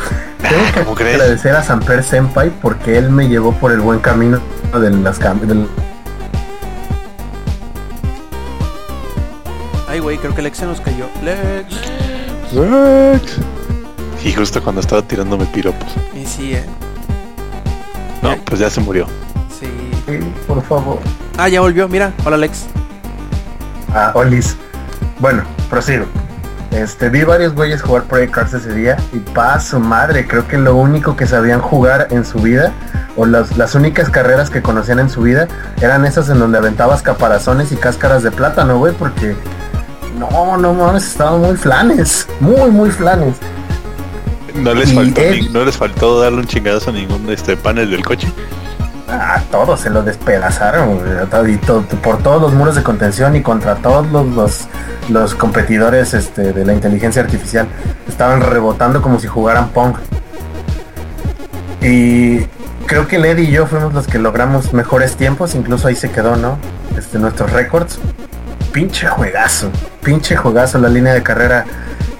Tengo 0.41 0.73
que 0.75 0.81
¿Cómo 0.85 0.95
crees? 0.97 1.15
agradecer 1.17 1.55
a 1.57 1.63
Samper 1.63 2.03
Senpai 2.05 2.51
porque 2.63 2.97
él 2.97 3.11
me 3.11 3.29
llevó 3.29 3.53
por 3.53 3.73
el 3.73 3.81
buen 3.81 3.99
camino 3.99 4.39
de 4.81 4.91
las 4.91 5.21
cam- 5.21 5.41
del- 5.41 5.69
Ay, 9.89 10.01
güey, 10.01 10.19
creo 10.19 10.35
que 10.35 10.43
Lex 10.43 10.59
se 10.59 10.67
nos 10.67 10.81
cayó. 10.81 11.07
Lex. 11.25 11.75
Y 14.25 14.33
justo 14.33 14.63
cuando 14.63 14.81
estaba 14.81 15.03
tirándome 15.03 15.45
piropos. 15.47 15.89
Y 16.15 16.25
sí, 16.25 16.55
eh. 16.55 16.65
No, 18.23 18.37
pues 18.45 18.61
ya 18.61 18.71
se 18.71 18.81
murió. 18.81 19.07
Sí. 19.59 19.67
Sí, 20.07 20.19
por 20.47 20.63
favor. 20.63 20.99
Ah, 21.37 21.49
ya 21.49 21.61
volvió, 21.61 21.89
mira. 21.89 22.13
Hola, 22.25 22.37
Lex. 22.37 22.67
a 23.95 24.13
Olis. 24.15 24.57
Bueno, 25.19 25.43
prosigo. 25.69 26.07
Este, 26.71 27.09
vi 27.09 27.25
varios 27.25 27.55
güeyes 27.55 27.83
jugar 27.83 28.05
Project 28.05 28.33
Cars 28.33 28.55
ese 28.55 28.75
día 28.75 28.97
y 29.13 29.19
pa 29.19 29.59
su 29.59 29.81
madre, 29.81 30.27
creo 30.27 30.47
que 30.47 30.59
lo 30.59 30.77
único 30.77 31.17
que 31.17 31.27
sabían 31.27 31.61
jugar 31.61 32.09
en 32.11 32.25
su 32.25 32.39
vida, 32.39 32.73
o 33.17 33.25
las, 33.25 33.57
las 33.57 33.75
únicas 33.75 34.11
carreras 34.11 34.51
que 34.51 34.61
conocían 34.63 34.99
en 34.99 35.09
su 35.09 35.23
vida, 35.23 35.49
eran 35.81 36.05
esas 36.05 36.29
en 36.29 36.39
donde 36.39 36.59
aventabas 36.59 37.03
caparazones 37.03 37.73
y 37.73 37.77
cáscaras 37.77 38.23
de 38.23 38.31
plátano, 38.31 38.79
güey, 38.79 38.93
porque 38.93 39.35
no, 40.19 40.57
no 40.57 40.75
mames, 40.75 41.07
estaban 41.07 41.41
muy 41.41 41.57
flanes, 41.57 42.27
muy, 42.41 42.71
muy 42.71 42.91
flanes. 42.91 43.35
No 44.55 44.75
les 44.75 44.91
Y 44.91 44.95
faltó, 44.97 45.21
él- 45.21 45.41
ni- 45.43 45.49
no 45.51 45.65
les 45.65 45.77
faltó 45.77 46.21
darle 46.21 46.39
un 46.41 46.47
chingadazo 46.47 46.91
a 46.91 46.93
ningún 46.93 47.29
este 47.31 47.57
panel 47.57 47.91
del 47.91 48.05
coche. 48.05 48.29
Ah, 49.11 49.41
todo 49.51 49.77
se 49.77 49.89
lo 49.89 50.03
despedazaron 50.03 51.01
y 51.49 51.57
todo- 51.59 51.83
por 52.03 52.19
todos 52.19 52.43
los 52.43 52.53
muros 52.53 52.75
de 52.75 52.83
contención 52.83 53.35
y 53.37 53.43
contra 53.43 53.77
todos 53.77 54.07
los, 54.13 54.27
los, 54.35 54.69
los 55.09 55.35
competidores 55.35 56.13
este, 56.13 56.53
de 56.53 56.65
la 56.67 56.75
inteligencia 56.75 57.23
artificial. 57.23 57.67
Estaban 58.07 58.41
rebotando 58.43 59.01
como 59.01 59.19
si 59.19 59.27
jugaran 59.27 59.69
Pong. 59.71 59.95
Y 61.81 62.41
creo 62.87 63.07
que 63.07 63.19
Lady 63.19 63.43
y 63.45 63.51
yo 63.53 63.67
fuimos 63.67 63.95
los 63.95 64.07
que 64.07 64.19
logramos 64.19 64.73
mejores 64.73 65.17
tiempos, 65.17 65.55
incluso 65.55 65.89
ahí 65.89 65.95
se 65.95 66.11
quedó, 66.11 66.37
¿no? 66.37 66.59
Este, 66.97 67.19
nuestros 67.19 67.51
récords. 67.53 67.99
Pinche 68.73 69.07
juegazo, 69.09 69.71
pinche 70.03 70.37
juegazo. 70.37 70.79
La 70.79 70.89
línea 70.89 71.15
de 71.15 71.23
carrera 71.23 71.65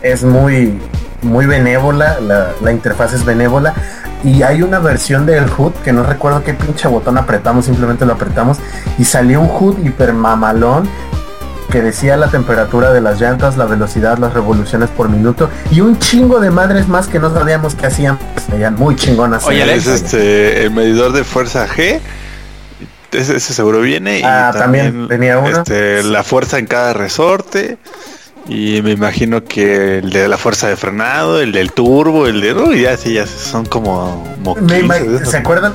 es 0.03 0.25
muy, 0.25 0.79
muy 1.23 1.47
benévola, 1.47 2.19
la, 2.21 2.53
la 2.63 2.73
interfaz 2.73 3.13
es 3.15 3.25
benévola. 3.25 3.75
y 4.25 4.43
hay 4.43 4.63
una 4.63 4.79
versión 4.81 5.27
del 5.27 5.45
HUD 5.57 5.73
que 5.85 5.93
no 5.93 6.03
recuerdo 6.03 6.43
qué 6.43 6.53
pinche 6.55 6.89
botón 6.89 7.19
apretamos, 7.19 7.67
simplemente 7.67 8.05
lo 8.05 8.15
apretamos 8.15 8.59
y 8.99 9.05
salió 9.05 9.41
un 9.41 9.49
HUD 9.49 9.79
hiper 9.85 10.13
mamalón 10.13 10.89
que 11.71 11.83
decía 11.83 12.17
la 12.17 12.29
temperatura 12.29 12.93
de 12.93 13.01
las 13.01 13.21
llantas, 13.21 13.57
la 13.57 13.67
velocidad, 13.67 14.19
las 14.19 14.33
revoluciones 14.33 14.89
por 14.91 15.09
minuto 15.09 15.51
y 15.71 15.81
un 15.83 15.99
chingo 15.99 16.41
de 16.41 16.51
madres 16.51 16.89
más 16.89 17.09
que 17.09 17.19
no 17.19 17.33
sabíamos 17.33 17.75
que 17.75 17.87
hacían, 17.87 18.19
muy 18.77 18.97
chingonas. 18.97 19.47
Oye, 19.47 19.75
Es 19.75 19.87
este 19.87 20.65
el 20.65 20.71
medidor 20.71 21.13
de 21.13 21.25
fuerza 21.25 21.69
G. 21.69 22.01
Ese, 23.13 23.37
ese 23.37 23.53
seguro 23.55 23.81
viene. 23.81 24.21
Y 24.21 24.23
Ah, 24.25 24.53
también 24.57 25.09
tenía 25.09 25.39
uno. 25.39 25.49
Este, 25.59 26.03
la 26.03 26.23
fuerza 26.23 26.59
en 26.59 26.67
cada 26.67 26.93
resorte. 26.93 27.79
Y 28.51 28.81
me 28.81 28.93
imagino 28.93 29.45
que 29.45 29.99
el 29.99 30.09
de 30.11 30.27
la 30.27 30.39
fuerza 30.39 30.69
de 30.69 30.77
frenado, 30.77 31.39
el 31.39 31.53
del 31.53 31.71
turbo, 31.73 32.27
el 32.27 32.41
de. 32.41 32.55
Uy, 32.55 32.83
ya 32.83 32.97
sí, 32.97 33.13
ya 33.13 33.27
son 33.27 33.67
como. 33.67 34.25
como 34.43 34.55
Me 34.63 34.81
15 34.81 34.85
ima- 34.87 34.99
de 35.01 35.17
esos. 35.17 35.31
¿Se 35.31 35.37
acuerdan, 35.37 35.75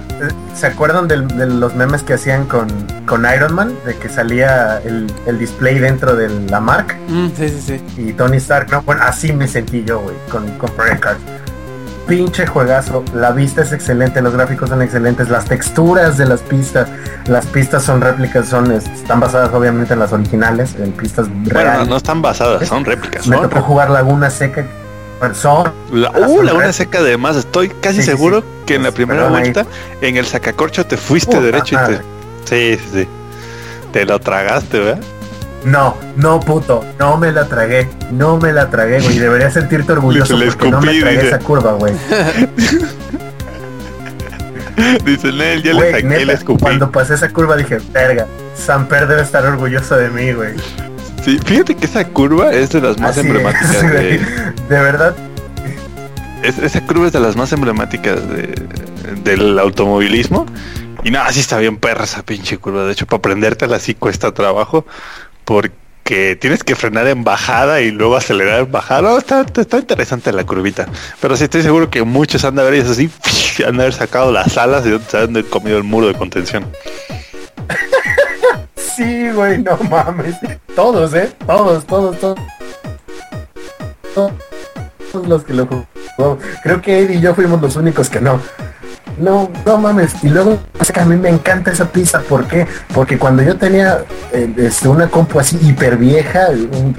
¿se 0.55 0.65
acuerdan 0.65 1.07
del- 1.07 1.27
de 1.27 1.45
los 1.45 1.75
memes 1.75 2.01
que 2.01 2.13
hacían 2.13 2.45
con, 2.45 2.67
con 3.05 3.27
Iron 3.31 3.53
Man? 3.53 3.75
De 3.85 3.95
que 3.97 4.09
salía 4.09 4.79
el, 4.83 5.05
el 5.27 5.37
display 5.37 5.77
dentro 5.77 6.15
de 6.15 6.29
la 6.49 6.59
Mark 6.59 6.95
Mm, 7.09 7.27
sí, 7.37 7.49
sí, 7.49 7.79
sí. 7.95 8.01
y 8.09 8.13
Tony 8.13 8.37
Stark, 8.37 8.71
¿no? 8.71 8.81
Bueno, 8.81 9.03
así 9.03 9.33
me 9.33 9.47
sentí 9.47 9.83
yo, 9.85 9.99
güey, 9.99 10.15
con, 10.31 10.49
con 10.57 10.71
Project 10.71 10.99
Cars. 10.99 11.19
Pinche 12.07 12.45
juegazo, 12.45 13.03
la 13.13 13.31
vista 13.31 13.61
es 13.61 13.71
excelente, 13.71 14.21
los 14.21 14.33
gráficos 14.33 14.69
son 14.69 14.81
excelentes, 14.81 15.29
las 15.29 15.45
texturas 15.45 16.17
de 16.17 16.25
las 16.25 16.41
pistas, 16.41 16.89
las 17.27 17.45
pistas 17.45 17.83
son 17.83 18.01
réplicas, 18.01 18.49
son 18.49 18.71
están 18.73 19.21
basadas 19.21 19.53
obviamente 19.53 19.93
en 19.93 19.99
las 19.99 20.11
originales, 20.11 20.75
en 20.79 20.91
pistas 20.91 21.27
Bueno, 21.29 21.49
reales. 21.49 21.79
no, 21.79 21.85
no 21.91 21.97
están 21.97 22.21
basadas, 22.21 22.67
son 22.67 22.83
réplicas. 22.83 23.25
Me 23.25 23.37
Son, 23.37 23.49
tocó 23.49 23.61
jugar 23.61 23.89
Laguna 23.89 24.29
Seca, 24.29 24.65
son 25.33 25.71
la, 25.93 26.09
uh, 26.11 26.13
son 26.13 26.23
la 26.27 26.27
una 26.35 26.51
réplicas. 26.51 26.75
seca 26.75 26.97
además. 26.99 27.37
Estoy 27.37 27.69
casi 27.69 28.01
Sí, 28.01 28.03
seguro 28.03 28.41
sí. 28.41 28.45
que 28.65 28.75
en 28.75 28.83
la 28.83 28.89
Pues, 28.89 28.95
primera 28.95 29.23
ahí. 29.23 29.29
vuelta, 29.29 29.65
en 30.01 30.17
el 30.17 30.25
sacacorcho, 30.25 30.85
te 30.85 30.97
fuiste 30.97 31.37
Uh, 31.37 31.41
derecho 31.41 31.77
ajá. 31.77 31.91
y 31.91 31.95
te. 31.95 32.77
Sí, 32.77 32.83
sí, 32.83 32.89
sí. 33.03 33.07
Te 33.93 34.05
lo 34.05 34.19
tragaste, 34.19 34.79
¿verdad? 34.79 35.01
No, 35.65 35.95
no 36.17 36.39
puto, 36.41 36.83
no 36.99 37.17
me 37.17 37.31
la 37.31 37.47
tragué, 37.47 37.87
no 38.11 38.37
me 38.37 38.51
la 38.51 38.69
tragué, 38.69 38.99
güey. 39.01 39.17
Deberías 39.17 39.53
sentirte 39.53 39.93
orgulloso 39.93 40.37
porque 40.37 40.69
no 40.69 40.81
me 40.81 40.99
tragué 40.99 41.15
dice. 41.17 41.27
esa 41.27 41.39
curva, 41.39 41.73
güey. 41.73 41.93
Dice 45.05 45.31
Nel, 45.31 45.61
ya 45.61 45.73
le 45.73 45.91
saqué, 45.91 46.03
neta, 46.03 46.33
escupí. 46.33 46.61
cuando 46.63 46.91
pasé 46.91 47.13
esa 47.13 47.29
curva 47.29 47.55
dije, 47.55 47.77
verga, 47.91 48.25
Samper 48.55 49.07
debe 49.07 49.21
estar 49.21 49.45
orgulloso 49.45 49.95
de 49.95 50.09
mí, 50.09 50.31
güey. 50.33 50.55
Sí, 51.23 51.39
fíjate 51.45 51.75
que 51.75 51.85
esa 51.85 52.03
curva 52.05 52.51
es 52.51 52.71
de 52.71 52.81
las 52.81 52.97
más 52.99 53.11
Así 53.11 53.19
emblemáticas 53.21 53.75
es, 53.75 53.91
de, 53.91 54.17
De 54.69 54.81
verdad, 54.81 55.15
es- 56.41 56.57
esa 56.57 56.81
curva 56.85 57.05
es 57.07 57.13
de 57.13 57.19
las 57.19 57.35
más 57.35 57.53
emblemáticas 57.53 58.27
de, 58.29 58.55
del 59.23 59.59
automovilismo. 59.59 60.45
Y 61.03 61.11
nada, 61.11 61.31
sí 61.31 61.39
está 61.41 61.57
bien 61.57 61.77
perra 61.77 62.05
esa 62.05 62.23
pinche 62.23 62.57
curva. 62.57 62.83
De 62.85 62.93
hecho, 62.93 63.05
para 63.05 63.17
aprendértela 63.19 63.77
sí 63.79 63.93
cuesta 63.93 64.33
trabajo. 64.33 64.85
Porque 65.45 66.37
tienes 66.39 66.63
que 66.63 66.75
frenar 66.75 67.07
en 67.07 67.23
bajada 67.23 67.81
y 67.81 67.91
luego 67.91 68.15
acelerar 68.15 68.61
en 68.61 68.71
bajada. 68.71 69.17
Está, 69.17 69.45
está 69.55 69.77
interesante 69.77 70.31
la 70.31 70.45
curvita. 70.45 70.87
Pero 71.19 71.35
sí 71.35 71.45
estoy 71.45 71.61
seguro 71.61 71.89
que 71.89 72.03
muchos 72.03 72.43
han 72.45 72.55
de 72.55 72.61
haber 72.61 72.85
así, 72.85 73.09
han 73.67 73.77
de 73.77 73.83
haber 73.83 73.93
sacado 73.93 74.31
las 74.31 74.57
alas 74.57 74.85
y 74.85 74.97
se 75.09 75.17
han 75.17 75.33
de 75.33 75.43
comido 75.43 75.77
el 75.77 75.83
muro 75.83 76.07
de 76.07 76.13
contención. 76.13 76.65
sí, 78.75 79.29
güey, 79.31 79.59
no 79.59 79.77
mames. 79.89 80.35
Todos, 80.75 81.13
eh, 81.13 81.31
todos, 81.45 81.85
todos, 81.85 82.19
todos. 82.19 82.39
Todos 84.13 85.27
los 85.27 85.43
que 85.43 85.53
lo 85.53 85.67
jugó. 85.67 86.37
Creo 86.63 86.81
que 86.81 86.99
Eddie 86.99 87.17
y 87.17 87.21
yo 87.21 87.33
fuimos 87.33 87.61
los 87.61 87.75
únicos 87.75 88.09
que 88.09 88.21
no. 88.21 88.39
No, 89.17 89.49
no 89.65 89.77
mames. 89.77 90.23
Y 90.23 90.29
luego, 90.29 90.59
que 90.93 90.99
a 90.99 91.05
mí 91.05 91.15
me 91.15 91.29
encanta 91.29 91.71
esa 91.71 91.85
pizza. 91.85 92.19
¿Por 92.19 92.47
qué? 92.47 92.67
Porque 92.93 93.17
cuando 93.17 93.43
yo 93.43 93.57
tenía 93.57 93.99
eh, 94.31 94.53
este, 94.57 94.87
una 94.87 95.07
compu 95.07 95.39
así 95.39 95.57
hiper 95.61 95.97
vieja, 95.97 96.47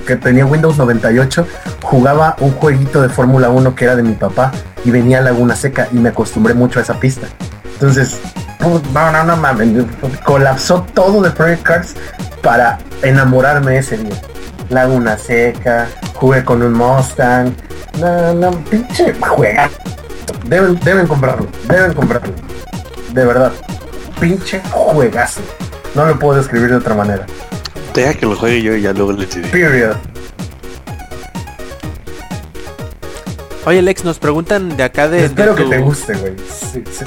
que 0.07 0.17
tenía 0.17 0.47
Windows 0.47 0.77
98, 0.79 1.47
jugaba 1.83 2.37
un 2.41 2.53
jueguito 2.53 3.03
de 3.03 3.09
Fórmula 3.09 3.51
1 3.51 3.75
que 3.75 3.85
era 3.85 3.97
de 3.97 4.03
mi 4.03 4.15
papá 4.15 4.53
y 4.85 4.91
venía 4.91 5.21
Laguna 5.21 5.57
Seca 5.57 5.89
y 5.93 5.97
me 5.97 6.11
acostumbré 6.11 6.55
mucho 6.55 6.79
a 6.79 6.83
esa 6.83 6.99
pista. 6.99 7.27
Entonces, 7.75 8.21
no, 8.61 9.11
no, 9.13 9.25
no 9.25 9.37
mames. 9.37 9.85
Colapsó 10.25 10.87
todo 10.95 11.23
de 11.23 11.31
Project 11.31 11.63
Cars 11.63 11.95
para 12.43 12.79
enamorarme 13.03 13.79
ese 13.79 13.99
día. 13.99 14.21
Laguna 14.71 15.19
Seca, 15.19 15.87
jugué 16.15 16.45
con 16.45 16.63
un 16.63 16.73
Mustang. 16.73 17.55
No, 17.99 18.35
no, 18.35 18.51
pinche 18.65 19.15
juega. 19.21 19.69
Deben, 20.47 20.79
deben 20.81 21.07
comprarlo, 21.07 21.47
deben 21.69 21.93
comprarlo. 21.95 22.33
De 23.13 23.25
verdad. 23.25 23.53
Pinche 24.21 24.61
juegazo. 24.71 25.41
No 25.95 26.07
lo 26.07 26.19
puedo 26.19 26.39
describir 26.39 26.71
de 26.71 26.77
otra 26.77 26.95
manera. 26.95 27.27
Deja 27.95 28.15
que 28.15 28.27
lo 28.27 28.35
juegue 28.37 28.63
yo 28.63 28.75
y 28.75 28.83
ya 28.83 28.93
luego 28.93 29.13
le 29.13 29.27
diré. 29.27 29.49
Period. 29.49 29.97
Oye, 33.67 33.81
Lex, 33.81 34.05
nos 34.05 34.19
preguntan 34.19 34.77
de 34.77 34.83
acá 34.83 35.09
de. 35.09 35.25
Espero 35.25 35.53
de 35.55 35.57
que 35.59 35.65
tu- 35.65 35.71
te 35.71 35.79
guste, 35.79 36.15
güey. 36.15 36.35
Sí, 36.49 36.83
sí. 36.91 37.05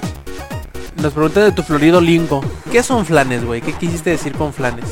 Nos 1.02 1.14
preguntan 1.14 1.44
de 1.46 1.52
tu 1.52 1.62
florido 1.62 2.02
lingo. 2.02 2.42
¿Qué 2.72 2.82
son 2.82 3.06
flanes, 3.06 3.46
güey? 3.46 3.62
¿Qué 3.62 3.74
quisiste 3.74 4.10
decir 4.10 4.34
con 4.34 4.52
flanes? 4.54 4.86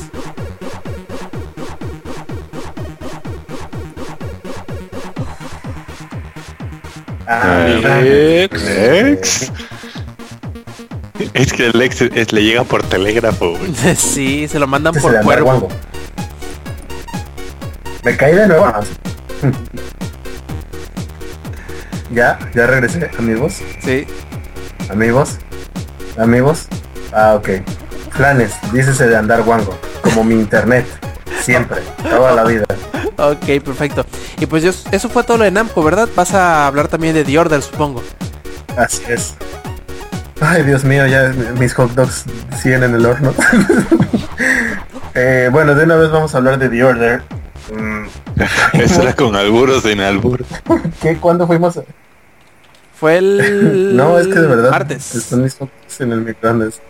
Alex. 7.27 8.63
Alex. 8.67 9.51
Es 11.33 11.53
que 11.53 11.67
Alex 11.73 12.01
es- 12.01 12.33
le 12.33 12.43
llega 12.43 12.63
por 12.63 12.83
telégrafo, 12.83 13.51
güey. 13.57 13.73
sí, 13.95 14.47
se 14.47 14.59
lo 14.59 14.67
mandan 14.67 14.95
Este 14.95 15.07
por 15.09 15.21
cuervo. 15.21 15.69
Me 18.03 18.15
caí 18.17 18.35
de 18.35 18.47
nuevo. 18.47 18.71
ya, 22.11 22.37
ya 22.53 22.67
regresé, 22.67 23.09
amigos. 23.17 23.61
Sí. 23.83 24.05
Amigos, 24.89 25.37
amigos. 26.17 26.67
Ah, 27.11 27.35
ok. 27.35 27.49
Flanes, 28.11 28.53
dícese 28.71 29.07
de 29.07 29.17
andar 29.17 29.41
guango, 29.43 29.77
como 30.01 30.23
mi 30.23 30.35
internet, 30.35 30.85
siempre, 31.41 31.81
toda 32.03 32.31
la 32.33 32.43
vida. 32.43 32.64
Ok, 33.17 33.45
perfecto. 33.63 34.05
Y 34.39 34.45
pues 34.45 34.63
yo- 34.63 34.71
eso 34.91 35.09
fue 35.09 35.23
todo 35.23 35.37
lo 35.37 35.43
de 35.45 35.51
Namco, 35.51 35.83
¿verdad? 35.83 36.07
Vas 36.15 36.33
a 36.33 36.67
hablar 36.67 36.87
también 36.87 37.13
de 37.13 37.23
The 37.23 37.37
Order, 37.39 37.61
supongo. 37.61 38.03
Así 38.77 39.01
es. 39.07 39.35
Ay, 40.41 40.63
Dios 40.63 40.83
mío, 40.83 41.07
ya 41.07 41.33
mis 41.59 41.73
hot 41.73 41.91
dogs 41.93 42.25
siguen 42.61 42.83
en 42.83 42.95
el 42.95 43.05
horno. 43.05 43.33
Eh, 45.17 45.47
bueno, 45.49 45.75
de 45.75 45.85
una 45.85 45.95
vez 45.95 46.11
vamos 46.11 46.33
a 46.35 46.37
hablar 46.39 46.59
de 46.59 46.67
The 46.67 46.83
Order. 46.83 47.21
Mm, 47.73 48.03
Eso 48.73 49.01
era 49.01 49.15
con 49.15 49.33
alburos 49.35 49.83
sin 49.83 50.01
albur. 50.01 50.43
¿Qué? 51.01 51.15
¿Cuándo 51.17 51.47
fuimos? 51.47 51.77
a- 51.77 51.83
Fue 52.99 53.17
el 53.19 53.95
No, 53.95 54.19
es 54.19 54.27
que 54.27 54.33
de 54.39 54.47
verdad 54.47 54.71
martes. 54.71 55.15
están 55.15 55.41
mis 55.43 55.55
hot 55.55 55.69
dogs 55.81 56.01
en 56.01 56.11
el 56.11 56.19
microondas. 56.21 56.81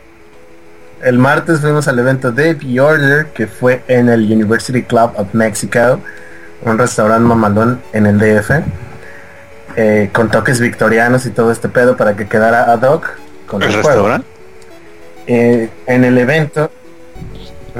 El 1.05 1.19
martes 1.19 1.59
fuimos 1.61 1.87
al 1.87 1.99
evento 1.99 2.31
de 2.31 2.55
The 2.55 2.79
Order, 2.81 3.27
que 3.27 3.45
fue 3.45 3.83
en 3.87 4.09
el 4.09 4.21
University 4.21 4.81
Club 4.81 5.11
of 5.17 5.35
Mexico, 5.35 5.99
un 6.63 6.79
restaurante 6.79 7.23
mamalón 7.27 7.79
en 7.93 8.07
el 8.07 8.17
DF, 8.17 8.63
eh, 9.75 10.09
con 10.11 10.31
toques 10.31 10.59
victorianos 10.59 11.27
y 11.27 11.29
todo 11.29 11.51
este 11.51 11.69
pedo 11.69 11.95
para 11.95 12.15
que 12.15 12.27
quedara 12.27 12.71
ad 12.71 12.81
hoc 12.81 13.07
con 13.45 13.61
el, 13.61 13.69
¿El 13.69 13.75
restaurante? 13.75 14.27
Eh, 15.27 15.69
en 15.85 16.05
el 16.05 16.17
evento, 16.17 16.71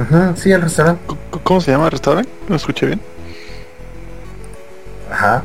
Ajá, 0.00 0.34
sí, 0.36 0.52
el 0.52 0.62
restaurante, 0.62 1.02
¿Cómo 1.42 1.60
se 1.60 1.72
llama 1.72 1.86
el 1.86 1.90
restaurante? 1.90 2.30
¿No 2.46 2.54
escuché 2.54 2.86
bien? 2.86 3.00
ajá, 5.10 5.42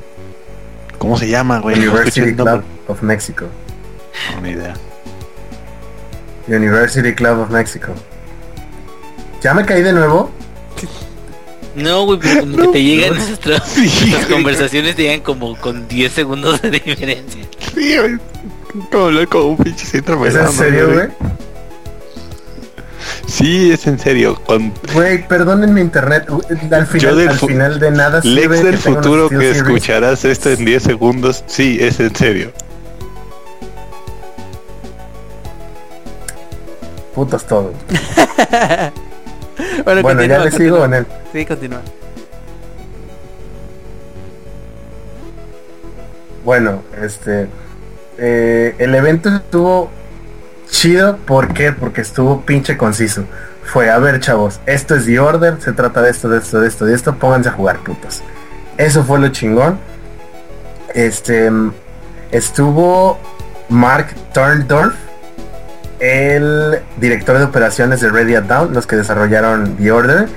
¿Cómo 1.00 1.18
se 1.18 1.28
llama, 1.28 1.58
güey? 1.58 1.80
University. 1.80 2.36
Club 2.36 2.62
of 2.88 3.02
Mexico, 3.02 3.48
No, 4.36 4.42
ni 4.42 4.52
idea. 4.52 4.76
University 6.56 7.14
Club 7.14 7.40
of 7.40 7.50
Mexico. 7.50 7.94
¿Ya 9.42 9.54
me 9.54 9.66
caí 9.66 9.82
de 9.82 9.94
nuevo? 9.94 10.30
No, 11.76 12.04
güey, 12.06 12.20
pero 12.20 12.42
como 12.42 12.58
que 12.58 12.68
te 12.68 12.84
llegan 12.84 13.16
nuestras, 13.18 13.66
Sí, 13.70 13.82
nuestras 13.82 14.12
güey. 14.28 14.30
conversaciones 14.34 14.98
llegan 14.98 15.22
como 15.22 15.56
con 15.58 15.88
10 15.88 16.12
segundos 16.12 16.62
de 16.62 16.72
diferencia. 16.72 17.42
Sí, 17.74 17.98
güey. 17.98 18.18
Como 18.92 19.06
hablar 19.06 19.28
como 19.28 19.46
un 19.50 19.58
pinche 19.58 19.86
centro 19.86 20.26
¿Es 20.26 20.36
en 20.36 20.48
serio, 20.52 20.92
güey? 20.94 21.08
Sí, 23.28 23.72
es 23.72 23.88
en 23.88 23.98
serio. 24.00 24.36
Con 24.46 24.74
Güey, 24.94 25.26
perdonen 25.28 25.74
mi 25.74 25.82
internet. 25.82 26.26
Al 26.72 26.86
final, 26.88 27.18
del 27.18 27.30
al 27.30 27.40
final 27.40 27.80
de 27.80 27.92
nada 27.92 28.22
Lex 28.24 28.64
del 28.64 28.78
futuro 28.78 29.30
que 29.30 29.36
Series. 29.38 29.58
escucharás 29.58 30.26
esto 30.26 30.50
en 30.50 30.66
10 30.66 30.84
segundos, 30.84 31.44
sí, 31.48 31.78
es 31.80 32.00
en 32.00 32.16
serio. 32.16 32.52
Putos 37.16 37.46
todos. 37.46 37.74
bueno, 39.86 40.02
Bueno, 40.02 40.24
ya 40.24 40.40
le 40.40 40.52
sigo 40.52 40.84
en 40.86 40.94
él. 40.94 41.06
Sí, 41.34 41.46
continúa. 41.46 41.82
Bueno, 46.44 46.82
este... 47.02 47.48
eh, 48.18 48.76
el 48.80 48.96
evento 48.96 49.30
estuvo 49.30 49.90
chido, 50.70 51.18
¿por 51.18 51.54
qué? 51.54 51.72
Porque 51.72 52.02
estuvo 52.02 52.42
pinche 52.42 52.78
conciso. 52.78 53.26
Fue, 53.64 53.90
a 53.92 54.00
ver 54.00 54.20
chavos, 54.20 54.60
esto 54.66 54.96
es 54.96 55.06
The 55.06 55.20
Order, 55.20 55.62
se 55.62 55.72
trata 55.74 56.02
de 56.02 56.10
esto, 56.10 56.28
de 56.30 56.40
esto, 56.40 56.60
de 56.60 56.68
esto, 56.68 56.86
de 56.86 56.96
esto, 56.96 57.16
pónganse 57.16 57.50
a 57.50 57.52
jugar 57.52 57.80
putos. 57.80 58.22
Eso 58.78 59.04
fue 59.04 59.20
lo 59.20 59.28
chingón. 59.30 59.78
Este 60.94 61.50
estuvo 62.32 63.18
Mark 63.70 64.08
Turndorf, 64.34 64.96
el 66.02 66.82
director 66.98 67.38
de 67.38 67.46
operaciones 67.46 68.02
de 68.02 68.10
Ready 68.10 68.36
at 68.36 68.44
Down, 68.44 68.74
los 68.74 68.88
que 68.88 68.96
desarrollaron 68.96 69.78
The 69.78 69.92
Order, 69.92 70.28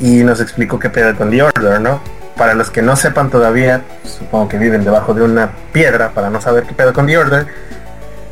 y 0.00 0.24
nos 0.24 0.40
explicó 0.40 0.78
qué 0.80 0.90
pedo 0.90 1.16
con 1.16 1.30
The 1.30 1.42
Order, 1.44 1.80
¿no? 1.80 2.02
Para 2.36 2.54
los 2.54 2.70
que 2.70 2.82
no 2.82 2.96
sepan 2.96 3.30
todavía, 3.30 3.82
supongo 4.04 4.48
que 4.48 4.58
viven 4.58 4.82
debajo 4.82 5.14
de 5.14 5.22
una 5.22 5.52
piedra 5.72 6.10
para 6.10 6.28
no 6.28 6.40
saber 6.40 6.64
qué 6.64 6.74
pedo 6.74 6.92
con 6.92 7.06
The 7.06 7.18
Order, 7.18 7.46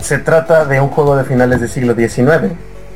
se 0.01 0.19
trata 0.19 0.65
de 0.65 0.81
un 0.81 0.89
juego 0.89 1.17
de 1.17 1.25
finales 1.25 1.61
del 1.61 1.69
siglo 1.71 1.95
XIX, 1.95 2.53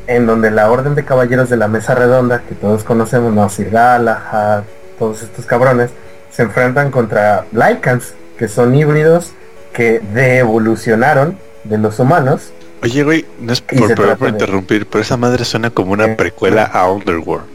en 0.09 0.27
donde 0.27 0.51
la 0.51 0.69
Orden 0.69 0.97
de 0.97 1.05
Caballeros 1.05 1.49
de 1.49 1.57
la 1.57 1.69
Mesa 1.69 1.95
Redonda, 1.95 2.41
que 2.41 2.57
todos 2.57 2.83
conocemos, 2.83 3.33
no 3.33 3.49
Sir 3.49 3.71
Galahad, 3.71 4.65
todos 4.99 5.23
estos 5.23 5.47
cabrones, 5.47 5.91
se 6.31 6.43
enfrentan 6.43 6.91
contra 6.91 7.45
Lycans, 7.53 8.15
que 8.37 8.49
son 8.49 8.75
híbridos 8.75 9.35
que 9.73 10.01
deevolucionaron 10.13 11.39
de 11.65 11.79
los 11.79 12.01
humanos. 12.01 12.53
Oye, 12.83 13.05
güey, 13.05 13.25
no 13.41 13.53
es 13.53 13.63
Y 13.71 13.79
por, 13.79 13.95
por- 13.95 14.17
por 14.19 14.29
interrumpir, 14.29 14.87
pero 14.87 15.03
esa 15.03 15.17
madre 15.17 15.45
suena 15.45 15.71
como 15.71 15.93
una 15.93 16.07
Eh, 16.07 16.15
precuela 16.17 16.65
a 16.65 16.91
Underworld. 16.91 17.47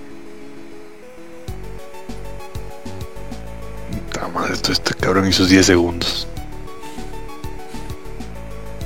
Madre, 4.33 4.53
esto 4.53 4.71
este 4.71 4.93
cabrón 4.93 5.27
y 5.27 5.33
sus 5.33 5.49
10 5.49 5.65
segundos. 5.65 6.27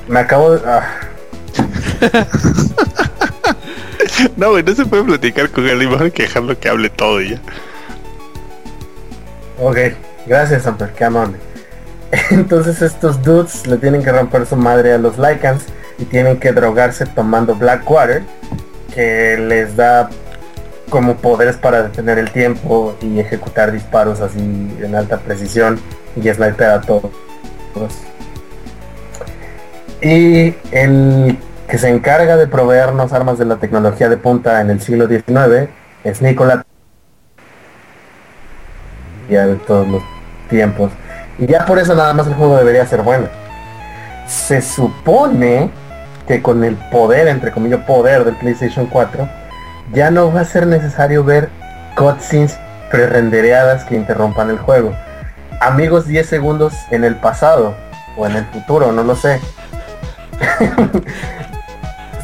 Me 0.08 0.20
acabo 0.20 0.56
de... 0.56 0.62
ah, 0.66 0.88
No, 4.38 4.52
güey, 4.52 4.64
no 4.64 4.74
se 4.76 4.86
puede 4.86 5.04
platicar 5.04 5.50
con 5.50 5.68
él, 5.68 5.78
mejor 5.90 6.12
que 6.12 6.24
dejarlo 6.24 6.58
que 6.60 6.70
hable 6.70 6.90
todo 6.90 7.22
y 7.22 7.32
ya. 7.32 7.42
ok, 9.60 9.78
gracias 10.28 10.66
Amper, 10.68 10.92
qué 10.94 11.04
amable. 11.06 11.38
Entonces 12.30 12.82
estos 12.82 13.22
dudes 13.22 13.66
le 13.68 13.78
tienen 13.78 14.04
que 14.04 14.12
romper 14.12 14.46
su 14.46 14.56
madre 14.56 14.94
a 14.94 14.98
los 14.98 15.18
Lycans 15.18 15.64
y 16.02 16.06
tienen 16.06 16.40
que 16.40 16.52
drogarse 16.52 17.06
tomando 17.06 17.56
Blackwater, 17.56 18.24
que 18.94 19.38
les 19.38 19.76
da 19.76 20.10
como 20.90 21.16
poderes 21.16 21.56
para 21.56 21.84
detener 21.84 22.18
el 22.18 22.32
tiempo 22.32 22.96
y 23.02 23.20
ejecutar 23.20 23.72
disparos 23.72 24.20
así 24.20 24.40
en 24.82 24.96
alta 24.96 25.18
precisión 25.18 25.80
y 26.16 26.28
sniper 26.28 26.70
a 26.70 26.82
todos. 26.82 27.12
Y 30.02 30.56
el 30.72 31.38
que 31.68 31.78
se 31.78 31.88
encarga 31.88 32.36
de 32.36 32.48
proveernos 32.48 33.14
armas 33.14 33.38
de 33.38 33.46
la 33.46 33.58
tecnología 33.58 34.10
de 34.10 34.18
punta 34.18 34.60
en 34.60 34.72
el 34.72 34.82
siglo 34.82 35.08
XIX 35.08 35.70
es 36.04 36.22
Nikola 36.22 36.66
ya 39.30 39.46
de 39.46 39.56
todos 39.56 39.88
los 39.88 40.04
tiempos. 40.50 40.92
Y 41.38 41.46
ya 41.46 41.66
por 41.66 41.80
eso 41.80 41.96
nada 41.96 42.14
más 42.14 42.28
el 42.28 42.34
juego 42.34 42.58
debería 42.58 42.86
ser 42.86 43.04
bueno. 43.04 43.28
Se 44.28 44.62
supone 44.62 45.72
que 46.28 46.42
con 46.42 46.64
el 46.64 46.76
poder, 46.76 47.28
entre 47.28 47.52
comillas, 47.52 47.82
poder 47.86 48.24
del 48.24 48.36
PlayStation 48.36 48.86
4, 48.88 49.28
ya 49.94 50.12
no 50.12 50.32
va 50.32 50.42
a 50.42 50.46
ser 50.46 50.68
necesario 50.68 51.24
ver 51.24 51.50
cutscenes 51.98 52.58
prerendereadas 52.90 53.84
que 53.86 53.96
interrumpan 53.96 54.50
el 54.50 54.58
juego. 54.60 54.94
Amigos 55.60 56.08
10 56.08 56.28
segundos 56.28 56.74
en 56.92 57.04
el 57.04 57.16
pasado 57.16 57.76
o 58.18 58.26
en 58.26 58.36
el 58.36 58.46
futuro, 58.46 58.92
no 58.92 59.04
lo 59.04 59.16
sé. 59.16 59.40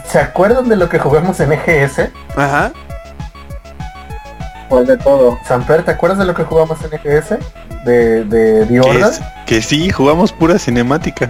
¿Se 0.09 0.19
acuerdan 0.19 0.69
de 0.69 0.75
lo 0.77 0.87
que 0.89 0.99
jugamos 0.99 1.39
en 1.39 1.51
EGS? 1.53 2.09
Ajá. 2.35 2.71
¿Cuál 4.69 4.85
de 4.85 4.97
todo? 4.97 5.37
Samper, 5.45 5.83
¿te 5.83 5.91
acuerdas 5.91 6.19
de 6.19 6.25
lo 6.25 6.33
que 6.33 6.43
jugamos 6.43 6.77
en 6.83 6.93
EGS? 6.93 7.29
De, 7.85 8.23
de 8.25 8.65
The 8.65 8.73
Que, 8.73 8.79
Order. 8.81 9.03
es- 9.03 9.21
que 9.45 9.61
sí, 9.61 9.89
jugamos 9.89 10.31
pura 10.33 10.57
cinemática. 10.59 11.29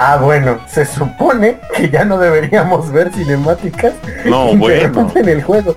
Ah, 0.00 0.16
bueno, 0.22 0.60
se 0.68 0.86
supone 0.86 1.58
que 1.76 1.90
ya 1.90 2.04
no 2.04 2.18
deberíamos 2.18 2.92
ver 2.92 3.12
cinemáticas 3.12 3.92
No, 4.24 4.54
bueno. 4.56 5.10
en 5.16 5.28
el 5.28 5.42
juego. 5.42 5.74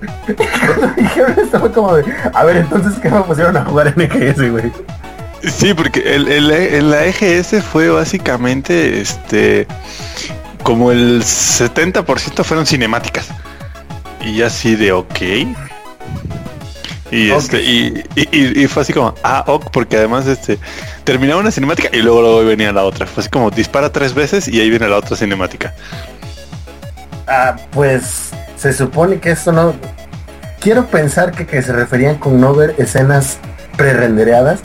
Dijeron 0.96 1.34
fue 1.50 1.72
como 1.72 1.96
de, 1.96 2.04
a 2.32 2.44
ver, 2.44 2.58
entonces 2.58 2.94
¿qué 3.00 3.10
me 3.10 3.20
pusieron 3.22 3.56
a 3.56 3.64
jugar 3.64 3.92
en 3.96 4.00
EGS, 4.02 4.50
güey? 4.50 4.72
Sí, 5.42 5.74
porque 5.74 6.14
el, 6.14 6.28
el- 6.28 6.50
en 6.52 6.90
la 6.90 7.04
EGS 7.06 7.62
fue 7.64 7.88
básicamente 7.88 9.00
este 9.00 9.66
como 10.62 10.92
el 10.92 11.22
70% 11.24 12.44
fueron 12.44 12.64
cinemáticas. 12.64 13.28
Y 14.20 14.42
así 14.42 14.76
de 14.76 14.92
ok. 14.92 15.18
Y 17.12 17.30
Ok. 17.30 17.38
este, 17.38 17.62
y, 17.62 18.02
y- 18.16 18.28
y- 18.32 18.62
y 18.64 18.66
fue 18.66 18.82
así 18.82 18.92
como, 18.92 19.14
ah, 19.22 19.44
ok, 19.46 19.70
porque 19.70 19.96
además 19.98 20.26
este 20.26 20.58
terminaba 21.04 21.40
una 21.40 21.50
cinemática 21.52 21.88
y 21.92 22.00
luego, 22.02 22.22
luego 22.22 22.44
venía 22.44 22.72
la 22.72 22.82
otra. 22.84 23.06
Fue 23.06 23.20
así 23.20 23.30
como 23.30 23.50
dispara 23.50 23.92
tres 23.92 24.14
veces 24.14 24.48
y 24.48 24.60
ahí 24.60 24.70
viene 24.70 24.88
la 24.88 24.96
otra 24.96 25.14
cinemática. 25.16 25.74
Ah, 27.28 27.56
pues 27.70 28.30
se 28.56 28.72
supone 28.72 29.18
que 29.20 29.30
esto 29.30 29.52
no... 29.52 29.74
Quiero 30.60 30.86
pensar 30.86 31.32
que, 31.32 31.46
que 31.46 31.60
se 31.62 31.72
referían 31.72 32.16
con 32.16 32.40
no 32.40 32.54
ver 32.54 32.74
escenas 32.78 33.38
prerendereadas. 33.76 34.60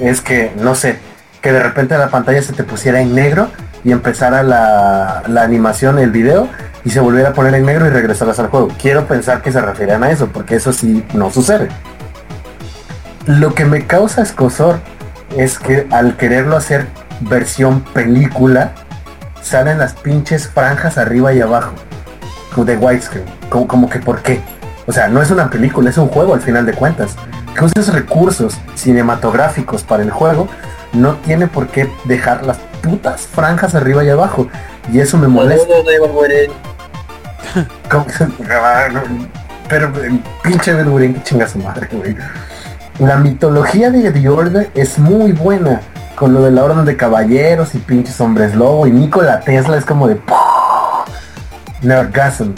Es 0.00 0.20
que, 0.20 0.50
no 0.58 0.74
sé, 0.74 0.98
que 1.42 1.52
de 1.52 1.62
repente 1.62 1.96
la 1.96 2.08
pantalla 2.08 2.42
se 2.42 2.52
te 2.52 2.64
pusiera 2.64 3.00
en 3.00 3.14
negro 3.14 3.48
y 3.84 3.92
empezara 3.92 4.42
la, 4.42 5.22
la 5.28 5.42
animación, 5.42 5.98
el 5.98 6.10
video, 6.10 6.48
y 6.86 6.90
se 6.90 7.00
volviera 7.00 7.30
a 7.30 7.32
poner 7.32 7.52
en 7.56 7.66
negro 7.66 7.84
y 7.86 7.90
regresaras 7.90 8.38
al 8.38 8.46
juego. 8.46 8.68
Quiero 8.80 9.06
pensar 9.06 9.42
que 9.42 9.50
se 9.50 9.60
referían 9.60 10.04
a 10.04 10.10
eso, 10.12 10.28
porque 10.28 10.54
eso 10.54 10.72
sí 10.72 11.04
no 11.14 11.32
sucede. 11.32 11.68
Lo 13.26 13.54
que 13.54 13.64
me 13.64 13.88
causa 13.88 14.22
escosor 14.22 14.78
es 15.36 15.58
que 15.58 15.88
al 15.90 16.16
quererlo 16.16 16.56
hacer 16.56 16.86
versión 17.22 17.80
película, 17.80 18.70
salen 19.42 19.78
las 19.78 19.94
pinches 19.94 20.46
franjas 20.46 20.96
arriba 20.96 21.34
y 21.34 21.40
abajo 21.40 21.72
de 22.56 22.76
widescreen. 22.76 23.26
Como, 23.50 23.66
como 23.66 23.90
que 23.90 23.98
por 23.98 24.22
qué. 24.22 24.40
O 24.86 24.92
sea, 24.92 25.08
no 25.08 25.20
es 25.20 25.32
una 25.32 25.50
película, 25.50 25.90
es 25.90 25.98
un 25.98 26.06
juego 26.06 26.34
al 26.34 26.40
final 26.40 26.64
de 26.66 26.72
cuentas. 26.72 27.16
Que 27.56 27.64
uses 27.64 27.92
recursos 27.92 28.54
cinematográficos 28.76 29.82
para 29.82 30.04
el 30.04 30.12
juego, 30.12 30.48
no 30.92 31.16
tiene 31.16 31.48
por 31.48 31.66
qué 31.66 31.90
dejar 32.04 32.46
las 32.46 32.58
putas 32.80 33.22
franjas 33.22 33.74
arriba 33.74 34.04
y 34.04 34.08
abajo. 34.08 34.46
Y 34.92 35.00
eso 35.00 35.18
me 35.18 35.26
molesta. 35.26 35.66
Pero 39.68 40.04
eh, 40.04 40.20
pinche 40.42 40.74
Wolverine, 40.74 41.14
que 41.14 41.22
chinga 41.22 41.48
su 41.48 41.58
madre, 41.58 41.88
güey. 41.90 42.16
La 42.98 43.16
mitología 43.16 43.90
de 43.90 44.10
The 44.10 44.28
Order 44.28 44.70
es 44.74 44.98
muy 44.98 45.32
buena. 45.32 45.80
Con 46.14 46.32
lo 46.32 46.42
de 46.42 46.50
la 46.50 46.64
orden 46.64 46.86
de 46.86 46.96
caballeros 46.96 47.74
y 47.74 47.78
pinches 47.78 48.20
hombres 48.20 48.54
lobo. 48.54 48.86
Y 48.86 48.90
Nikola 48.90 49.40
Tesla 49.40 49.76
es 49.76 49.84
como 49.84 50.08
de... 50.08 50.18
Nergasm. 51.82 52.52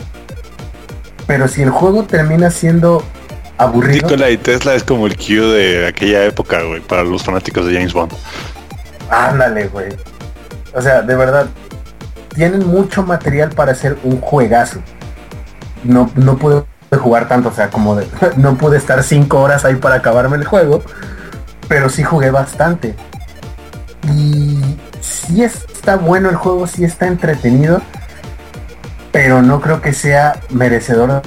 Pero 1.27 1.49
si 1.49 1.63
el 1.63 1.71
juego 1.71 2.05
termina 2.05 2.51
siendo 2.51 3.03
aburrido... 3.57 4.09
Nikola 4.09 4.31
y 4.31 4.37
Tesla 4.37 4.75
es 4.75 4.85
como 4.85 5.07
el 5.07 5.17
Q 5.17 5.53
de 5.53 5.89
aquella 5.89 6.25
época, 6.25 6.63
güey, 6.63 6.81
para 6.81 7.03
los 7.03 7.25
fanáticos 7.25 7.67
de 7.67 7.75
James 7.75 7.93
Bond. 7.93 8.13
Ándale, 9.11 9.67
güey. 9.69 9.89
O 10.75 10.81
sea, 10.81 11.03
de 11.03 11.17
verdad, 11.17 11.49
tienen 12.39 12.69
mucho 12.69 13.03
material 13.03 13.51
para 13.51 13.73
hacer 13.73 13.99
un 14.05 14.21
juegazo. 14.21 14.79
No, 15.83 16.09
no 16.15 16.39
pude 16.39 16.63
jugar 16.97 17.27
tanto, 17.27 17.49
o 17.49 17.53
sea, 17.53 17.69
como 17.69 17.97
de, 17.97 18.07
no 18.37 18.57
pude 18.57 18.79
estar 18.79 19.03
cinco 19.03 19.41
horas 19.41 19.65
ahí 19.65 19.75
para 19.75 19.97
acabarme 19.97 20.37
el 20.37 20.45
juego, 20.45 20.83
pero 21.67 21.89
sí 21.89 22.05
jugué 22.05 22.31
bastante. 22.31 22.95
Y 24.15 24.61
sí 25.01 25.43
está 25.43 25.97
bueno 25.97 26.31
el 26.31 26.37
juego, 26.37 26.69
sí 26.69 26.85
está 26.85 27.09
entretenido, 27.09 27.83
pero 29.11 29.43
no 29.43 29.61
creo 29.61 29.83
que 29.83 29.93
sea 29.93 30.39
merecedor 30.49 31.23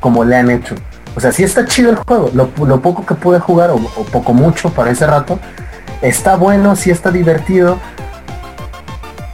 como 0.00 0.24
le 0.24 0.36
han 0.36 0.50
hecho. 0.50 0.76
O 1.14 1.20
sea, 1.20 1.30
sí 1.30 1.44
está 1.44 1.66
chido 1.66 1.90
el 1.90 1.96
juego, 1.96 2.30
lo, 2.32 2.80
poco 2.80 3.04
que 3.04 3.14
pude 3.14 3.38
jugar, 3.38 3.70
o 3.70 3.78
poco 4.10 4.32
mucho 4.32 4.70
para 4.70 4.90
ese 4.90 5.06
rato, 5.06 5.38
está 6.00 6.36
bueno, 6.36 6.74
sí 6.74 6.90
está 6.90 7.10
divertido. 7.10 7.78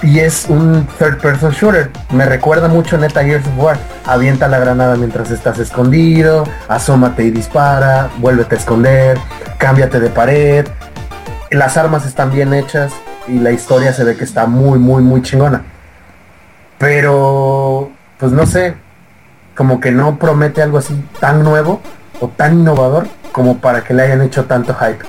Y 0.03 0.21
es 0.21 0.47
un 0.49 0.87
third 0.99 1.19
person 1.21 1.53
shooter. 1.53 1.91
Me 2.13 2.27
recuerda 2.27 2.69
mucho 2.69 2.99
Neta 2.99 3.25
Gears 3.25 3.47
of 3.47 3.59
War. 3.59 3.79
Avienta 4.05 4.47
la 4.47 4.59
granada 4.59 4.97
mientras 4.97 5.31
estás 5.31 5.59
escondido, 5.59 6.45
asómate 6.69 7.25
y 7.25 7.31
dispara, 7.31 8.11
vuélvete 8.19 8.57
a 8.57 8.59
esconder, 8.59 9.19
cámbiate 9.59 9.99
de 9.99 10.11
pared. 10.11 10.67
Las 11.51 11.77
armas 11.79 12.05
están 12.05 12.31
bien 12.31 12.53
hechas 12.53 12.93
y 13.27 13.39
la 13.39 13.53
historia 13.53 13.93
se 13.93 14.05
ve 14.05 14.17
que 14.17 14.25
está 14.25 14.47
muy, 14.47 14.79
muy, 14.79 15.03
muy 15.03 15.23
chingona. 15.23 15.63
Pero, 16.79 17.91
pues 18.19 18.33
no 18.33 18.45
sé, 18.45 18.75
como 19.57 19.81
que 19.81 19.93
no 19.93 20.19
promete 20.19 20.61
algo 20.61 20.77
así 20.77 20.95
tan 21.21 21.43
nuevo 21.43 21.81
o 22.21 22.29
tan 22.29 22.61
innovador 22.61 23.09
como 23.33 23.59
para 23.59 23.83
que 23.83 23.95
le 23.95 24.03
hayan 24.03 24.21
hecho 24.21 24.45
tanto 24.45 24.75
hype. 24.75 25.05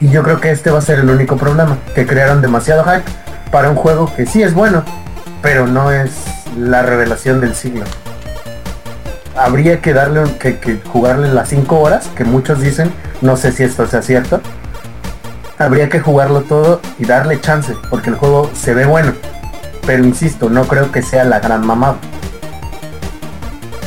Y 0.00 0.08
yo 0.08 0.22
creo 0.22 0.40
que 0.40 0.50
este 0.50 0.70
va 0.70 0.78
a 0.78 0.82
ser 0.82 1.00
el 1.00 1.10
único 1.10 1.36
problema, 1.36 1.76
que 1.94 2.06
crearon 2.06 2.40
demasiado 2.40 2.84
hype 2.84 3.04
para 3.50 3.70
un 3.70 3.76
juego 3.76 4.12
que 4.14 4.26
sí 4.26 4.42
es 4.42 4.54
bueno, 4.54 4.84
pero 5.42 5.66
no 5.66 5.90
es 5.90 6.24
la 6.56 6.82
revelación 6.82 7.40
del 7.40 7.54
siglo. 7.54 7.84
Habría 9.36 9.80
que 9.80 9.92
darle 9.92 10.22
que, 10.38 10.80
jugarle 10.92 11.28
las 11.28 11.48
5 11.48 11.78
horas, 11.78 12.08
que 12.14 12.24
muchos 12.24 12.60
dicen, 12.60 12.92
no 13.20 13.36
sé 13.36 13.52
si 13.52 13.62
esto 13.62 13.86
sea 13.86 14.02
cierto. 14.02 14.40
Habría 15.58 15.88
que 15.88 16.00
jugarlo 16.00 16.42
todo 16.42 16.80
y 16.98 17.04
darle 17.04 17.40
chance, 17.40 17.74
porque 17.88 18.10
el 18.10 18.16
juego 18.16 18.50
se 18.54 18.74
ve 18.74 18.86
bueno. 18.86 19.12
Pero 19.86 20.04
insisto, 20.04 20.50
no 20.50 20.64
creo 20.64 20.92
que 20.92 21.02
sea 21.02 21.24
la 21.24 21.40
gran 21.40 21.66
mamada. 21.66 21.96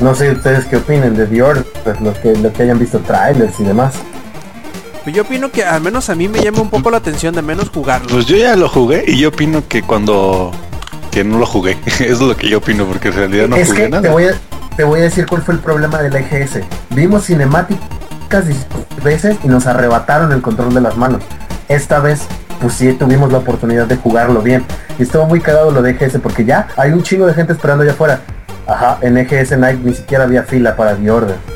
No 0.01 0.15
sé 0.15 0.31
ustedes 0.31 0.65
qué 0.65 0.77
opinen 0.77 1.15
de 1.15 1.27
The 1.27 1.41
Order, 1.41 1.65
pues, 1.83 2.01
lo 2.01 2.13
que, 2.13 2.35
lo 2.35 2.51
que 2.51 2.63
hayan 2.63 2.79
visto 2.79 2.99
trailers 2.99 3.59
y 3.59 3.63
demás. 3.63 3.93
Pues 5.03 5.15
yo 5.15 5.23
opino 5.23 5.51
que 5.51 5.65
al 5.65 5.81
menos 5.81 6.09
a 6.09 6.15
mí 6.15 6.29
me 6.29 6.39
llama 6.41 6.61
un 6.61 6.69
poco 6.69 6.89
la 6.89 6.97
atención 6.97 7.35
de 7.35 7.41
menos 7.41 7.69
jugarlo. 7.69 8.07
Pues 8.07 8.25
yo 8.25 8.37
ya 8.37 8.55
lo 8.55 8.69
jugué 8.69 9.03
y 9.05 9.19
yo 9.19 9.29
opino 9.29 9.67
que 9.67 9.81
cuando 9.81 10.51
que 11.11 11.23
no 11.23 11.37
lo 11.37 11.45
jugué, 11.45 11.77
eso 11.85 12.03
es 12.05 12.19
lo 12.21 12.37
que 12.37 12.49
yo 12.49 12.59
opino 12.59 12.85
porque 12.85 13.09
en 13.09 13.15
realidad 13.15 13.47
no 13.49 13.55
es 13.57 13.67
jugué 13.67 13.83
que 13.83 13.89
nada. 13.89 14.01
te 14.01 14.09
voy, 14.09 14.25
a, 14.25 14.33
te 14.77 14.83
voy 14.83 15.01
a 15.01 15.03
decir 15.03 15.25
cuál 15.27 15.41
fue 15.41 15.55
el 15.55 15.59
problema 15.59 16.01
de 16.01 16.09
la 16.09 16.19
EGS. 16.19 16.59
Vimos 16.89 17.25
cinemáticas 17.25 18.47
10 18.47 18.67
veces 19.03 19.37
y 19.43 19.47
nos 19.47 19.67
arrebataron 19.67 20.31
el 20.31 20.41
control 20.41 20.73
de 20.73 20.81
las 20.81 20.95
manos. 20.95 21.21
Esta 21.67 21.99
vez, 21.99 22.21
pues 22.61 22.73
sí 22.73 22.93
tuvimos 22.93 23.31
la 23.31 23.39
oportunidad 23.39 23.85
de 23.87 23.97
jugarlo 23.97 24.41
bien. 24.41 24.63
Y 24.97 25.03
estuvo 25.03 25.25
muy 25.25 25.41
cagado 25.41 25.71
lo 25.71 25.81
de 25.81 25.91
EGS 25.91 26.19
porque 26.23 26.45
ya 26.45 26.69
hay 26.77 26.91
un 26.91 27.03
chingo 27.03 27.27
de 27.27 27.33
gente 27.33 27.51
esperando 27.51 27.83
allá 27.83 27.91
afuera. 27.91 28.21
Ajá, 28.65 28.97
en 29.01 29.17
EGS 29.17 29.57
Night 29.57 29.81
ni 29.83 29.93
siquiera 29.93 30.23
había 30.23 30.43
fila 30.43 30.77
para 30.77 30.95
The 30.95 31.11
Order. 31.11 31.52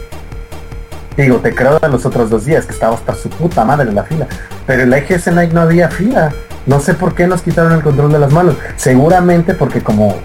Digo, 1.18 1.38
te 1.38 1.56
creo 1.56 1.80
de 1.80 1.90
los 1.90 2.06
otros 2.06 2.30
dos 2.30 2.46
días 2.46 2.68
que 2.68 2.74
estaba 2.74 2.94
hasta 2.94 3.16
su 3.16 3.30
puta 3.30 3.66
madre 3.66 3.90
en 3.90 3.96
la 3.96 4.04
fila. 4.04 4.28
Pero 4.68 4.84
en 4.84 4.92
la 4.92 5.00
EGS 5.00 5.28
Night 5.34 5.52
no 5.52 5.62
había 5.62 5.90
fila. 5.90 6.32
No 6.68 6.80
sé 6.80 6.94
por 6.94 7.16
qué 7.16 7.26
nos 7.26 7.42
quitaron 7.42 7.74
el 7.74 7.82
control 7.82 8.12
de 8.12 8.20
las 8.20 8.32
manos. 8.32 8.56
Seguramente 8.76 9.56
porque 9.56 9.82
como 9.82 10.16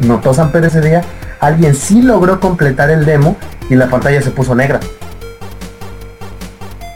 notó 0.00 0.34
Samper 0.34 0.64
ese 0.64 0.80
día, 0.80 1.02
alguien 1.38 1.76
sí 1.76 2.02
logró 2.02 2.40
completar 2.40 2.90
el 2.90 3.04
demo 3.04 3.36
y 3.68 3.76
la 3.76 3.88
pantalla 3.88 4.20
se 4.20 4.32
puso 4.32 4.56
negra. 4.56 4.80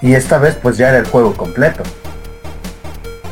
Y 0.03 0.15
esta 0.15 0.39
vez 0.39 0.59
pues 0.61 0.77
ya 0.77 0.89
era 0.89 0.99
el 0.99 1.07
juego 1.07 1.35
completo. 1.35 1.85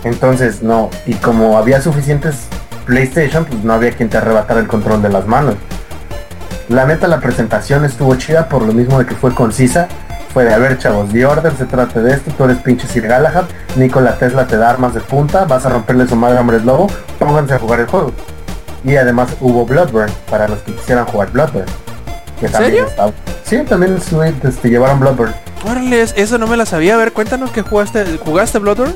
Entonces 0.04 0.62
no, 0.62 0.88
y 1.04 1.14
como 1.14 1.58
había 1.58 1.80
suficientes 1.80 2.46
PlayStation, 2.86 3.44
pues 3.44 3.64
no 3.64 3.72
había 3.72 3.90
quien 3.92 4.08
te 4.08 4.18
arrebatara 4.18 4.60
el 4.60 4.68
control 4.68 5.02
de 5.02 5.08
las 5.08 5.26
manos. 5.26 5.56
La 6.68 6.86
neta 6.86 7.08
la 7.08 7.20
presentación 7.20 7.84
estuvo 7.84 8.14
chida 8.16 8.48
por 8.48 8.62
lo 8.62 8.72
mismo 8.72 8.98
de 8.98 9.06
que 9.06 9.14
fue 9.14 9.34
concisa. 9.34 9.88
Fue 10.32 10.44
de, 10.44 10.54
a 10.54 10.58
ver 10.58 10.78
chavos, 10.78 11.10
The 11.12 11.26
Order 11.26 11.52
se 11.56 11.66
trata 11.66 12.00
de 12.00 12.14
esto, 12.14 12.30
tú 12.36 12.44
eres 12.44 12.56
pinche 12.58 12.86
Sir 12.88 13.06
Galahad, 13.06 13.44
Nikola 13.76 14.16
Tesla 14.16 14.46
te 14.46 14.56
da 14.56 14.70
armas 14.70 14.94
de 14.94 15.00
punta, 15.00 15.44
vas 15.44 15.66
a 15.66 15.68
romperle 15.68 16.06
su 16.08 16.16
madre 16.16 16.38
a 16.38 16.40
hombres 16.40 16.64
lobo, 16.64 16.86
pónganse 17.18 17.54
a 17.54 17.58
jugar 17.58 17.80
el 17.80 17.86
juego. 17.86 18.12
Y 18.84 18.96
además 18.96 19.28
hubo 19.40 19.66
Bloodburn, 19.66 20.10
para 20.30 20.48
los 20.48 20.58
que 20.60 20.72
quisieran 20.74 21.04
jugar 21.04 21.30
Bloodburn. 21.32 21.66
Que 22.40 22.46
¿En 22.46 22.52
también 22.52 22.72
serio? 22.72 22.86
estaba- 22.88 23.12
Sí, 23.44 23.58
también 23.68 23.96
estuve- 23.96 24.34
este, 24.42 24.70
llevaron 24.70 24.98
Bloodburn. 25.00 25.34
Órale, 25.70 26.02
eso 26.02 26.38
no 26.38 26.46
me 26.46 26.56
la 26.56 26.64
sabía. 26.64 26.94
A 26.94 26.96
ver, 26.96 27.12
cuéntanos 27.12 27.50
que 27.50 27.60
jugaste, 27.62 28.18
¿jugaste 28.24 28.58
Bloodborne? 28.58 28.94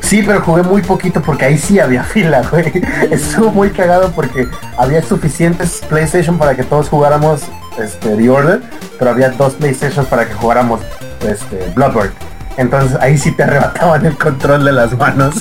Sí, 0.00 0.22
pero 0.24 0.40
jugué 0.40 0.62
muy 0.62 0.80
poquito 0.82 1.20
porque 1.20 1.44
ahí 1.46 1.58
sí 1.58 1.78
había 1.80 2.02
fila, 2.14 2.42
güey. 2.50 2.72
Estuvo 3.10 3.50
muy 3.50 3.70
cagado 3.70 4.10
porque 4.12 4.48
había 4.78 5.02
suficientes 5.02 5.82
PlayStation 5.88 6.38
para 6.38 6.54
que 6.54 6.62
todos 6.62 6.88
jugáramos 6.88 7.42
este, 7.80 8.16
The 8.16 8.30
Order, 8.30 8.60
pero 8.98 9.10
había 9.10 9.30
dos 9.30 9.54
PlayStation 9.54 10.04
para 10.06 10.26
que 10.26 10.34
jugáramos 10.34 10.80
este, 11.26 11.70
Bloodborne. 11.74 12.12
Entonces 12.56 12.98
ahí 13.00 13.16
sí 13.18 13.32
te 13.32 13.42
arrebataban 13.44 14.04
el 14.06 14.16
control 14.16 14.64
de 14.64 14.72
las 14.72 14.96
manos. 14.96 15.36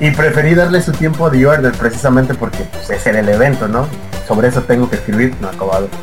Y 0.00 0.10
preferí 0.10 0.54
darle 0.54 0.82
su 0.82 0.90
tiempo 0.92 1.26
a 1.26 1.30
The 1.30 1.46
Order 1.46 1.72
precisamente 1.72 2.34
porque 2.34 2.66
pues, 2.86 3.06
era 3.06 3.20
el 3.20 3.28
evento, 3.28 3.68
¿no? 3.68 3.86
Sobre 4.26 4.48
eso 4.48 4.62
tengo 4.62 4.90
que 4.90 4.96
escribir, 4.96 5.34
no 5.40 5.48
acabado. 5.48 5.88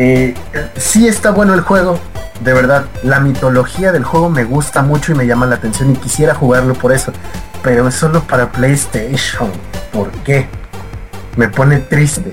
Eh, 0.00 0.32
sí 0.76 1.08
está 1.08 1.32
bueno 1.32 1.54
el 1.54 1.62
juego, 1.62 1.98
de 2.44 2.52
verdad. 2.52 2.84
La 3.02 3.18
mitología 3.18 3.90
del 3.90 4.04
juego 4.04 4.30
me 4.30 4.44
gusta 4.44 4.80
mucho 4.82 5.10
y 5.10 5.16
me 5.16 5.26
llama 5.26 5.44
la 5.46 5.56
atención 5.56 5.90
y 5.90 5.96
quisiera 5.96 6.36
jugarlo 6.36 6.74
por 6.74 6.92
eso. 6.92 7.12
Pero 7.64 7.88
es 7.88 7.96
solo 7.96 8.22
para 8.22 8.52
PlayStation. 8.52 9.50
¿Por 9.92 10.12
qué? 10.22 10.48
Me 11.38 11.48
pone 11.48 11.78
triste. 11.78 12.32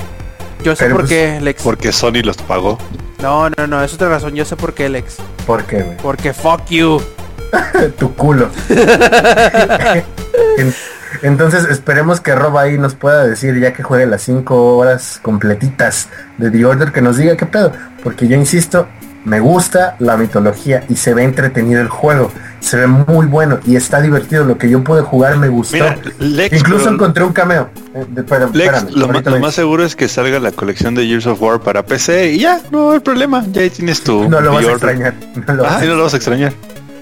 Yo 0.63 0.75
sé 0.75 0.85
Pero, 0.85 0.95
por 0.95 1.01
pues, 1.03 1.09
qué, 1.11 1.39
Lex. 1.39 1.61
Porque 1.61 1.91
Sony 1.91 2.23
los 2.23 2.37
pagó. 2.37 2.79
No, 3.21 3.51
no, 3.51 3.67
no, 3.67 3.83
es 3.83 3.93
otra 3.93 4.09
razón. 4.09 4.33
Yo 4.33 4.45
sé 4.45 4.55
por 4.55 4.73
qué, 4.73 4.89
Lex. 4.89 5.17
¿Por 5.45 5.63
qué, 5.65 5.83
güey? 5.83 5.97
Porque 5.97 6.33
fuck 6.33 6.65
you. 6.69 6.99
tu 7.99 8.13
culo. 8.15 8.49
En- 10.57 10.73
Entonces 11.21 11.65
esperemos 11.65 12.19
que 12.19 12.33
Rob 12.33 12.57
ahí 12.57 12.77
nos 12.79 12.95
pueda 12.95 13.25
decir 13.25 13.59
ya 13.59 13.73
que 13.73 13.83
juegue 13.83 14.05
las 14.07 14.23
5 14.23 14.75
horas 14.77 15.19
completitas 15.21 16.09
de 16.39 16.49
The 16.49 16.65
Order 16.65 16.91
que 16.91 17.01
nos 17.01 17.17
diga 17.17 17.37
qué 17.37 17.45
pedo. 17.45 17.71
Porque 18.03 18.27
yo 18.27 18.35
insisto, 18.35 18.87
me 19.25 19.39
gusta 19.39 19.95
la 19.99 20.15
mitología 20.17 20.83
y 20.87 20.95
se 20.95 21.13
ve 21.13 21.23
entretenido 21.23 21.81
el 21.81 21.89
juego. 21.89 22.31
Se 22.59 22.77
ve 22.77 22.87
muy 22.87 23.25
bueno 23.25 23.59
y 23.65 23.75
está 23.75 24.01
divertido. 24.01 24.43
Lo 24.45 24.57
que 24.57 24.69
yo 24.69 24.83
pude 24.83 25.01
jugar 25.01 25.37
me 25.37 25.49
gustó. 25.49 25.75
Mira, 25.75 25.97
Lex, 26.19 26.57
Incluso 26.59 26.83
pero- 26.85 26.95
encontré 26.95 27.23
un 27.23 27.33
cameo. 27.33 27.69
Eh, 27.93 28.05
de- 28.09 28.23
pero, 28.23 28.49
Lex, 28.53 28.73
espérame, 28.77 28.95
lo, 28.95 29.07
ma- 29.07 29.39
más 29.39 29.53
seguro 29.55 29.83
es 29.83 29.95
que 29.95 30.07
salga 30.07 30.39
la 30.39 30.51
colección 30.51 30.95
de 30.95 31.05
Years 31.07 31.27
of 31.27 31.41
War 31.41 31.59
para 31.59 31.83
PC 31.85 32.31
y 32.33 32.39
ya, 32.39 32.61
no 32.71 32.91
hay 32.91 32.99
problema, 32.99 33.43
ya 33.51 33.61
ahí 33.61 33.69
tienes 33.69 34.01
tu 34.01 34.27
no 34.29 34.41
lo 34.41 34.53
vas 34.53 34.65
a 34.65 34.71
extrañar. 34.71 35.13
No 35.47 35.53
lo 35.53 35.63
vas 35.63 35.71
Ah, 35.73 35.77
a- 35.79 35.85
y 35.85 35.87
no 35.87 35.95
lo 35.95 36.03
vas 36.03 36.13
a 36.13 36.17
extrañar. 36.17 36.53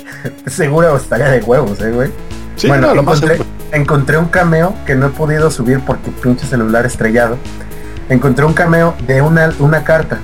Seguro 0.47 0.95
estaría 0.97 1.29
de 1.29 1.41
huevos, 1.41 1.79
eh, 1.81 1.91
güey. 1.91 2.09
Sí, 2.55 2.67
bueno, 2.67 2.87
no, 2.87 2.95
lo 2.95 3.01
encontré, 3.01 3.39
encontré 3.71 4.17
un 4.17 4.27
cameo 4.27 4.75
que 4.85 4.95
no 4.95 5.07
he 5.07 5.09
podido 5.09 5.49
subir 5.49 5.79
porque 5.81 6.11
pinche 6.21 6.45
celular 6.45 6.85
estrellado. 6.85 7.37
Encontré 8.09 8.45
un 8.45 8.53
cameo 8.53 8.93
de 9.07 9.21
una, 9.21 9.51
una 9.59 9.83
carta. 9.83 10.19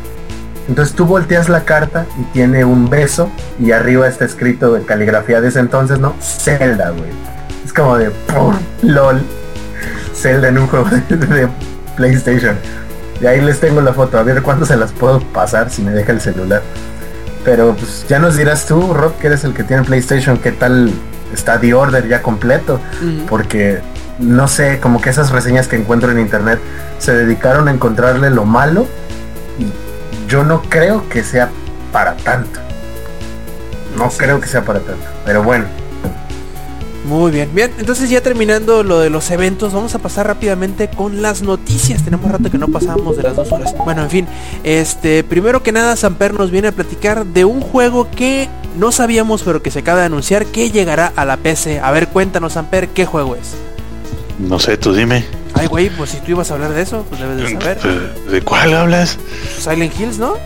Entonces 0.70 0.96
tú 0.96 1.06
volteas 1.06 1.50
la 1.50 1.66
carta 1.66 2.06
y 2.20 2.24
tiene 2.26 2.64
un 2.64 2.92
beso 2.92 3.32
y 3.60 3.72
arriba 3.72 4.08
está 4.08 4.24
escrito 4.24 4.78
en 4.78 4.84
caligrafía 4.84 5.42
de 5.42 5.48
ese 5.48 5.60
entonces, 5.60 6.00
¿no? 6.00 6.14
Zelda, 6.22 6.92
güey. 6.92 7.10
Es 7.66 7.74
como 7.74 7.98
de 7.98 8.12
¡pum! 8.12 8.56
LOL. 8.84 9.20
Zelda 10.14 10.50
en 10.50 10.60
un 10.60 10.68
juego 10.68 10.88
de, 10.90 11.18
de 11.18 11.50
PlayStation. 11.98 12.56
Y 13.20 13.26
ahí 13.26 13.42
les 13.42 13.60
tengo 13.60 13.82
la 13.82 13.94
foto, 13.94 14.20
a 14.20 14.24
ver 14.24 14.44
cuándo 14.44 14.66
se 14.66 14.78
las 14.78 14.92
puedo 14.92 15.20
pasar 15.20 15.72
si 15.72 15.82
me 15.82 15.92
deja 15.92 16.12
el 16.12 16.22
celular. 16.22 16.62
Pero 17.44 17.76
pues 17.76 18.06
ya 18.08 18.20
nos 18.20 18.38
dirás 18.38 18.68
tú, 18.68 18.94
Rob, 18.94 19.18
que 19.18 19.28
eres 19.28 19.44
el 19.46 19.54
que 19.56 19.64
tiene 19.64 19.84
PlayStation, 19.84 20.38
qué 20.38 20.52
tal 20.52 20.92
está 21.34 21.60
The 21.60 21.74
Order 21.74 22.08
ya 22.08 22.22
completo. 22.22 22.80
Porque 23.28 23.80
no 24.20 24.48
sé, 24.48 24.80
como 24.80 25.02
que 25.02 25.10
esas 25.10 25.32
reseñas 25.32 25.68
que 25.68 25.78
encuentro 25.78 26.12
en 26.12 26.20
internet 26.20 26.60
se 27.00 27.14
dedicaron 27.14 27.68
a 27.68 27.72
encontrarle 27.72 28.30
lo 28.30 28.46
malo 28.46 28.88
yo 30.30 30.44
no 30.44 30.62
creo 30.62 31.10
que 31.10 31.24
sea 31.24 31.50
para 31.92 32.16
tanto. 32.16 32.60
No 33.98 34.10
creo 34.10 34.40
que 34.40 34.48
sea 34.48 34.64
para 34.64 34.80
tanto. 34.80 35.06
Pero 35.26 35.44
bueno, 35.44 35.66
Muy 37.06 37.32
bien, 37.32 37.50
bien, 37.56 37.72
entonces 37.80 38.10
ya 38.10 38.22
terminando 38.22 38.84
lo 38.84 39.00
de 39.00 39.10
los 39.10 39.32
eventos, 39.32 39.74
vamos 39.74 39.96
a 39.96 40.00
pasar 40.00 40.28
rápidamente 40.28 40.90
con 40.90 41.24
las 41.24 41.42
noticias. 41.42 42.04
Tenemos 42.04 42.32
rato 42.32 42.52
que 42.52 42.60
no 42.60 42.68
pasábamos 42.68 43.18
de 43.18 43.24
las 43.24 43.36
dos 43.36 43.52
horas. 43.52 43.74
Bueno, 43.84 44.04
en 44.04 44.10
fin, 44.12 44.28
este, 44.64 45.24
primero 45.24 45.64
que 45.64 45.72
nada, 45.72 45.96
Samper 45.96 46.36
nos 46.36 46.52
viene 46.52 46.68
a 46.68 46.72
platicar 46.72 47.26
de 47.26 47.46
un 47.46 47.62
juego 47.62 48.12
que 48.12 48.48
no 48.78 48.92
sabíamos, 48.92 49.42
pero 49.42 49.64
que 49.64 49.72
se 49.72 49.80
acaba 49.80 50.02
de 50.02 50.06
anunciar 50.06 50.46
que 50.46 50.70
llegará 50.70 51.12
a 51.16 51.26
la 51.26 51.38
PC. 51.38 51.80
A 51.80 51.90
ver, 51.92 52.10
cuéntanos, 52.10 52.54
Samper, 52.54 52.90
¿qué 52.90 53.06
juego 53.08 53.36
es? 53.36 53.56
No 54.38 54.60
sé, 54.60 54.78
tú 54.78 54.94
dime. 54.94 55.39
Ay, 55.54 55.68
güey, 55.68 55.90
pues 55.90 56.12
si 56.12 56.18
tú 56.18 56.32
ibas 56.32 56.52
a 56.52 56.54
hablar 56.56 56.72
de 56.72 56.82
eso, 56.82 57.06
pues 57.10 57.22
debes 57.22 57.38
de 57.38 57.60
saber. 57.60 57.82
¿De, 57.82 58.32
de 58.32 58.42
cuál 58.42 58.74
hablas? 58.74 59.18
Silent 59.60 60.00
Hills, 60.00 60.18
¿no? 60.18 60.38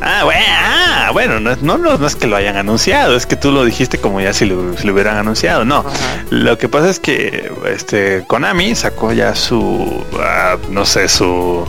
Ah, 0.00 0.24
bueno, 0.24 0.40
ah, 0.46 1.10
bueno 1.12 1.40
no, 1.40 1.78
no, 1.78 2.06
es 2.06 2.14
que 2.14 2.26
lo 2.26 2.36
hayan 2.36 2.56
anunciado, 2.56 3.16
es 3.16 3.24
que 3.24 3.36
tú 3.36 3.52
lo 3.52 3.64
dijiste 3.64 3.98
como 3.98 4.20
ya 4.20 4.34
si 4.34 4.44
lo, 4.44 4.76
si 4.76 4.86
lo 4.86 4.92
hubieran 4.92 5.16
anunciado, 5.16 5.64
no. 5.64 5.78
Ajá. 5.78 6.24
Lo 6.30 6.58
que 6.58 6.68
pasa 6.68 6.90
es 6.90 7.00
que 7.00 7.50
este 7.66 8.24
Konami 8.26 8.74
sacó 8.74 9.12
ya 9.12 9.34
su, 9.34 10.04
ah, 10.20 10.56
no 10.70 10.84
sé, 10.84 11.08
su 11.08 11.66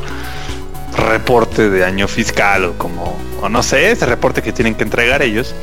reporte 0.97 1.69
de 1.69 1.85
año 1.85 2.07
fiscal 2.07 2.65
o 2.65 2.73
como, 2.77 3.17
o 3.41 3.47
no 3.47 3.63
sé, 3.63 3.91
ese 3.91 4.05
reporte 4.05 4.41
que 4.41 4.51
tienen 4.51 4.75
que 4.75 4.83
entregar 4.83 5.21
ellos. 5.21 5.55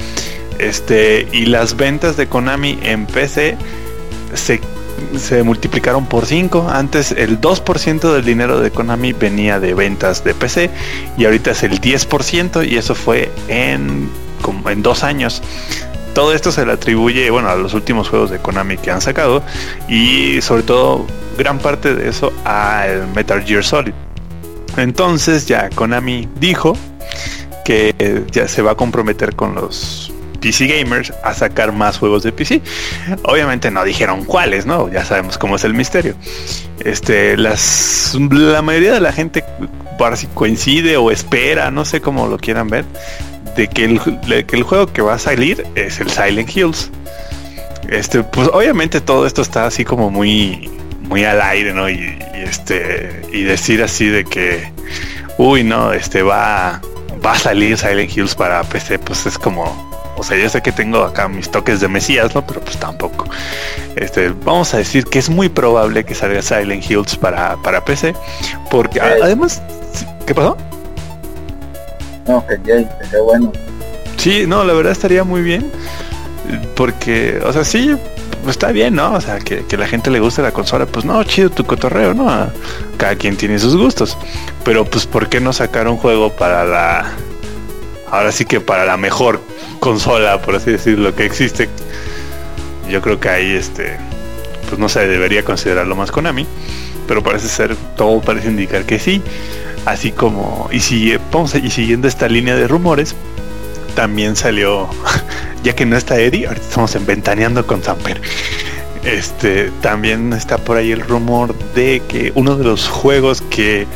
Este, 0.59 1.27
y 1.33 1.47
las 1.47 1.77
ventas 1.77 2.16
de 2.16 2.27
Konami 2.27 2.79
en 2.83 3.07
PC 3.07 3.57
se, 4.35 4.61
se 5.16 5.43
multiplicaron 5.43 6.07
por 6.07 6.27
5. 6.27 6.69
Antes 6.70 7.12
el 7.12 7.41
2% 7.41 8.12
del 8.12 8.24
dinero 8.24 8.61
de 8.61 8.70
Konami 8.70 9.12
venía 9.12 9.61
de 9.61 9.74
ventas 9.74 10.24
de 10.24 10.35
PC 10.35 10.70
y 11.16 11.24
ahorita 11.24 11.53
es 11.53 11.62
el 11.62 11.81
10% 11.81 12.69
y 12.69 12.77
eso 12.77 12.95
fue 12.95 13.31
en, 13.49 14.09
como 14.41 14.70
en 14.70 14.83
dos 14.83 15.05
años. 15.05 15.43
Todo 16.15 16.35
esto 16.35 16.53
se 16.53 16.66
le 16.66 16.73
atribuye, 16.73 17.31
bueno, 17.31 17.49
a 17.49 17.57
los 17.57 17.74
últimos 17.74 18.09
juegos 18.09 18.31
de 18.31 18.39
Konami 18.39 18.77
que 18.77 18.91
han 18.91 19.01
sacado 19.01 19.43
y 19.89 20.41
sobre 20.43 20.62
todo 20.62 21.07
gran 21.39 21.59
parte 21.59 21.95
de 21.95 22.09
eso 22.09 22.33
a 22.45 22.87
el 22.87 23.07
Metal 23.09 23.43
Gear 23.45 23.65
Solid. 23.65 23.95
Entonces 24.77 25.47
ya 25.47 25.70
Konami 25.70 26.29
dijo 26.39 26.77
que 27.65 28.24
ya 28.31 28.49
se 28.49 28.62
va 28.62 28.73
a 28.73 28.74
comprometer 28.74 29.35
con 29.35 29.55
los 29.55 30.12
PC 30.43 30.66
gamers 30.66 31.12
a 31.23 31.32
sacar 31.32 31.73
más 31.73 31.98
juegos 31.98 32.24
de 32.24 32.32
PC. 32.32 32.60
Obviamente 33.23 33.70
no 33.70 33.85
dijeron 33.85 34.24
cuáles, 34.24 34.66
¿no? 34.66 34.93
Ya 34.93 35.05
sabemos 35.05 35.39
cómo 35.39 35.56
es 35.56 35.64
el 35.64 35.73
misterio. 35.73 36.14
Este, 36.85 37.36
las, 37.36 38.16
la 38.31 38.60
mayoría 38.60 38.93
de 38.93 39.01
la 39.01 39.12
gente 39.12 39.44
para 39.98 40.16
si 40.16 40.27
coincide 40.27 40.97
o 40.97 41.10
espera, 41.10 41.70
no 41.70 41.85
sé 41.85 42.01
cómo 42.01 42.27
lo 42.27 42.39
quieran 42.39 42.69
ver, 42.69 42.85
de 43.56 43.69
que 43.69 43.85
el, 43.85 44.01
de 44.27 44.44
que 44.44 44.56
el 44.56 44.64
juego 44.64 44.93
que 44.93 45.01
va 45.01 45.14
a 45.14 45.19
salir 45.19 45.64
es 45.77 46.01
el 46.01 46.10
Silent 46.10 46.55
Hills. 46.55 46.90
Este, 47.89 48.23
pues 48.24 48.48
obviamente 48.52 49.01
todo 49.01 49.27
esto 49.27 49.43
está 49.43 49.66
así 49.66 49.85
como 49.85 50.10
muy, 50.10 50.70
muy 51.02 51.24
al 51.24 51.40
aire, 51.40 51.73
¿no? 51.73 51.89
Y, 51.89 52.19
y 52.35 52.40
este, 52.43 53.23
y 53.32 53.43
decir 53.43 53.81
así 53.82 54.09
de 54.09 54.24
que, 54.24 54.73
uy, 55.39 55.62
no, 55.62 55.93
este 55.93 56.23
va, 56.23 56.81
va 57.24 57.32
a 57.32 57.39
salir 57.39 57.78
Silent 57.78 58.16
Hills 58.16 58.35
para 58.35 58.62
PC, 58.64 58.98
pues 58.98 59.27
es 59.27 59.39
como, 59.39 59.91
o 60.16 60.22
sea, 60.22 60.36
yo 60.36 60.48
sé 60.48 60.62
que 60.62 60.72
tengo 60.72 61.02
acá 61.02 61.28
mis 61.28 61.51
toques 61.51 61.80
de 61.80 61.89
Mesías, 61.89 62.34
¿no? 62.34 62.47
Pero 62.47 62.60
pues 62.60 62.76
tampoco. 62.78 63.24
Este, 63.97 64.30
vamos 64.44 64.72
a 64.74 64.78
decir 64.78 65.05
que 65.05 65.18
es 65.18 65.28
muy 65.28 65.48
probable 65.48 66.05
que 66.05 66.14
salga 66.14 66.43
Silent 66.43 66.89
Hills 66.89 67.16
para, 67.16 67.56
para 67.62 67.84
PC, 67.84 68.14
porque 68.70 69.01
además, 69.01 69.62
¿qué 70.26 70.34
pasó? 70.34 70.56
No, 72.26 72.47
que 72.47 72.56
ya, 72.64 72.76
que 72.76 73.06
ya 73.10 73.20
bueno. 73.22 73.52
Sí, 74.16 74.44
no, 74.47 74.64
la 74.64 74.72
verdad 74.72 74.93
estaría 74.93 75.24
muy 75.24 75.43
bien. 75.43 75.70
Porque, 76.76 77.40
o 77.44 77.52
sea, 77.52 77.64
sí, 77.64 77.97
pues 78.43 78.56
está 78.56 78.72
bien, 78.72 78.94
¿no? 78.94 79.14
O 79.14 79.20
sea, 79.20 79.39
que, 79.39 79.64
que 79.64 79.76
la 79.76 79.86
gente 79.86 80.10
le 80.10 80.20
guste 80.20 80.43
la 80.43 80.52
consola, 80.52 80.86
pues 80.86 81.05
no, 81.05 81.22
chido 81.24 81.51
tu 81.51 81.64
cotorreo, 81.64 82.14
¿no? 82.14 82.51
Cada 82.97 83.14
quien 83.16 83.36
tiene 83.36 83.59
sus 83.59 83.76
gustos. 83.76 84.16
Pero 84.64 84.84
pues, 84.84 85.06
¿por 85.06 85.28
qué 85.28 85.40
no 85.40 85.52
sacar 85.52 85.89
un 85.89 85.97
juego 85.97 86.30
para 86.32 86.64
la... 86.64 87.12
Ahora 88.10 88.30
sí 88.30 88.44
que 88.44 88.60
para 88.60 88.84
la 88.84 88.97
mejor 88.97 89.40
consola, 89.82 90.40
por 90.40 90.54
así 90.54 90.70
decirlo, 90.70 91.12
que 91.12 91.26
existe? 91.26 91.68
Yo 92.88 93.02
creo 93.02 93.18
que 93.18 93.28
ahí, 93.28 93.50
este, 93.50 93.96
pues 94.68 94.78
no 94.78 94.88
sé, 94.88 95.09
debería 95.09 95.44
considerarlo 95.44 95.96
más 95.96 96.12
Konami. 96.12 96.46
Pero 97.09 97.20
parece 97.20 97.48
ser, 97.48 97.74
todo 97.96 98.20
parece 98.20 98.46
indicar 98.46 98.84
que 98.84 99.00
sí. 99.00 99.20
Así 99.84 100.12
como, 100.12 100.68
y 100.70 100.78
si 100.78 101.16
vamos 101.32 101.56
y 101.56 101.68
siguiendo 101.68 102.06
esta 102.06 102.28
línea 102.28 102.54
de 102.54 102.68
rumores, 102.68 103.16
también 103.96 104.36
salió, 104.36 104.88
ya 105.64 105.74
que 105.74 105.84
no 105.84 105.96
está 105.96 106.16
Eddie, 106.16 106.46
ahorita 106.46 106.64
estamos 106.64 106.94
en 106.94 107.04
Ventaneando 107.04 107.66
con 107.66 107.82
Samper. 107.82 108.20
Este, 109.02 109.72
también 109.80 110.32
está 110.32 110.59
por 110.59 110.76
ahí 110.76 110.92
el 110.92 111.00
rumor 111.00 111.56
de 111.74 112.00
que 112.06 112.30
uno 112.36 112.54
de 112.54 112.62
los 112.62 112.86
juegos 112.86 113.42
que, 113.42 113.88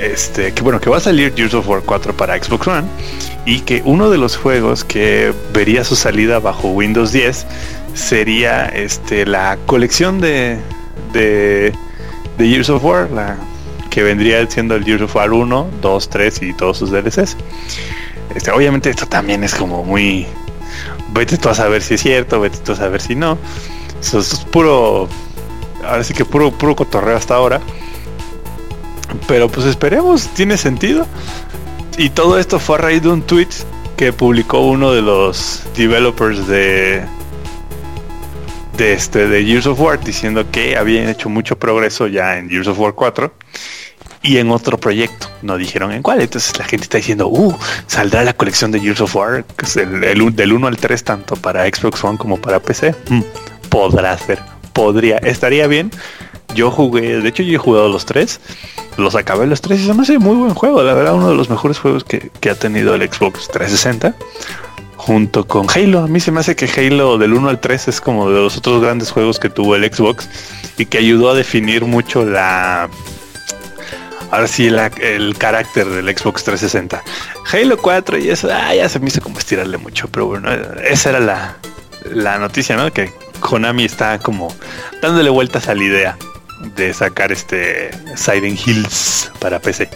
este, 0.00 0.54
que 0.54 0.62
bueno, 0.62 0.80
que 0.80 0.88
va 0.88 0.96
a 0.96 1.00
salir 1.00 1.34
Gears 1.36 1.52
of 1.52 1.68
War 1.68 1.82
4 1.84 2.16
para 2.16 2.42
Xbox 2.42 2.66
One 2.66 2.88
y 3.46 3.60
que 3.60 3.82
uno 3.84 4.10
de 4.10 4.18
los 4.18 4.36
juegos 4.36 4.84
que 4.84 5.32
vería 5.52 5.84
su 5.84 5.96
salida 5.96 6.38
bajo 6.38 6.68
Windows 6.68 7.12
10 7.12 7.46
sería, 7.94 8.66
este, 8.66 9.26
la 9.26 9.58
colección 9.66 10.20
de, 10.20 10.58
de, 11.12 11.72
de 12.38 12.48
Gears 12.48 12.70
of 12.70 12.84
War, 12.84 13.10
la 13.10 13.36
que 13.90 14.02
vendría 14.02 14.44
siendo 14.50 14.74
el 14.74 14.84
Gears 14.84 15.02
of 15.02 15.14
War 15.14 15.32
1, 15.32 15.68
2, 15.80 16.08
3 16.08 16.42
y 16.42 16.52
todos 16.54 16.78
sus 16.78 16.90
DLCs. 16.90 17.36
Este, 18.34 18.50
obviamente 18.50 18.90
esto 18.90 19.06
también 19.06 19.44
es 19.44 19.54
como 19.54 19.84
muy... 19.84 20.26
Vete 21.12 21.38
tú 21.38 21.48
a 21.48 21.54
saber 21.54 21.82
si 21.82 21.94
es 21.94 22.02
cierto, 22.02 22.40
vete 22.40 22.58
tú 22.58 22.72
a 22.72 22.76
saber 22.76 23.00
si 23.00 23.14
no. 23.14 23.38
Eso 24.00 24.18
es 24.18 24.40
puro... 24.50 25.08
Ahora 25.86 26.02
sí 26.02 26.14
que 26.14 26.24
puro, 26.24 26.50
puro 26.50 26.74
cotorreo 26.74 27.16
hasta 27.16 27.34
ahora. 27.34 27.60
Pero 29.28 29.48
pues 29.48 29.66
esperemos, 29.66 30.28
tiene 30.28 30.56
sentido. 30.56 31.06
Y 31.96 32.10
todo 32.10 32.38
esto 32.38 32.58
fue 32.58 32.76
a 32.76 32.78
raíz 32.78 33.02
de 33.02 33.08
un 33.08 33.22
tweet 33.22 33.48
que 33.96 34.12
publicó 34.12 34.60
uno 34.60 34.92
de 34.92 35.02
los 35.02 35.62
developers 35.76 36.46
de 36.48 37.04
de 38.76 38.92
este 38.92 39.28
de 39.28 39.44
Gears 39.44 39.66
of 39.66 39.80
War 39.80 40.02
diciendo 40.02 40.50
que 40.50 40.76
habían 40.76 41.08
hecho 41.08 41.28
mucho 41.28 41.56
progreso 41.56 42.08
ya 42.08 42.36
en 42.38 42.50
Gears 42.50 42.66
of 42.66 42.80
War 42.80 42.94
4 42.94 43.32
y 44.22 44.38
en 44.38 44.50
otro 44.50 44.78
proyecto. 44.78 45.28
No 45.42 45.56
dijeron 45.56 45.92
en 45.92 46.02
cuál. 46.02 46.20
Entonces 46.22 46.58
la 46.58 46.64
gente 46.64 46.84
está 46.84 46.96
diciendo, 46.96 47.28
uh, 47.28 47.56
saldrá 47.86 48.24
la 48.24 48.32
colección 48.32 48.72
de 48.72 48.80
Gears 48.80 49.02
of 49.02 49.14
War, 49.14 49.44
el, 49.76 50.34
del 50.34 50.52
1 50.52 50.66
al 50.66 50.76
3, 50.76 51.04
tanto 51.04 51.36
para 51.36 51.64
Xbox 51.64 52.02
One 52.02 52.18
como 52.18 52.38
para 52.38 52.60
PC. 52.60 52.94
Mm, 53.10 53.20
podrá 53.68 54.16
ser, 54.18 54.40
podría, 54.72 55.18
estaría 55.18 55.66
bien. 55.68 55.90
Yo 56.54 56.70
jugué, 56.70 57.20
de 57.20 57.28
hecho 57.28 57.42
yo 57.42 57.54
he 57.54 57.58
jugado 57.58 57.88
los 57.88 58.04
tres, 58.06 58.40
los 58.96 59.14
acabé 59.16 59.46
los 59.46 59.60
tres 59.60 59.80
y 59.80 59.86
se 59.86 59.94
me 59.94 60.02
hace 60.02 60.18
muy 60.18 60.36
buen 60.36 60.54
juego, 60.54 60.82
la 60.82 60.94
verdad 60.94 61.14
uno 61.14 61.30
de 61.30 61.36
los 61.36 61.50
mejores 61.50 61.78
juegos 61.78 62.04
que, 62.04 62.30
que 62.40 62.50
ha 62.50 62.54
tenido 62.54 62.94
el 62.94 63.02
Xbox 63.02 63.48
360 63.48 64.14
junto 64.96 65.46
con 65.46 65.66
Halo. 65.68 66.00
A 66.04 66.06
mí 66.06 66.20
se 66.20 66.30
me 66.32 66.40
hace 66.40 66.54
que 66.56 66.66
Halo 66.66 67.18
del 67.18 67.34
1 67.34 67.48
al 67.48 67.60
3 67.60 67.88
es 67.88 68.00
como 68.00 68.30
de 68.30 68.40
los 68.40 68.56
otros 68.56 68.80
grandes 68.80 69.10
juegos 69.10 69.38
que 69.38 69.50
tuvo 69.50 69.74
el 69.76 69.84
Xbox 69.92 70.28
y 70.78 70.86
que 70.86 70.98
ayudó 70.98 71.30
a 71.30 71.34
definir 71.34 71.84
mucho 71.84 72.24
la 72.24 72.88
ahora 74.30 74.46
sí 74.48 74.70
la- 74.70 74.86
el 75.00 75.36
carácter 75.38 75.86
del 75.88 76.06
Xbox 76.16 76.44
360. 76.44 77.02
Halo 77.52 77.76
4 77.78 78.18
y 78.18 78.30
eso, 78.30 78.48
ah, 78.52 78.74
ya 78.74 78.88
se 78.88 78.98
me 79.00 79.08
hizo 79.08 79.20
como 79.20 79.38
estirarle 79.38 79.76
mucho, 79.78 80.08
pero 80.08 80.26
bueno, 80.26 80.48
esa 80.84 81.10
era 81.10 81.20
la, 81.20 81.56
la 82.10 82.38
noticia, 82.38 82.76
¿no? 82.76 82.92
Que 82.92 83.12
Konami 83.40 83.84
está 83.84 84.18
como 84.18 84.54
dándole 85.02 85.30
vueltas 85.30 85.68
a 85.68 85.74
la 85.74 85.84
idea 85.84 86.16
de 86.64 86.92
sacar 86.94 87.32
este 87.32 87.90
Silent 88.16 88.58
Hills 88.66 89.30
para 89.38 89.60
PC. 89.60 89.88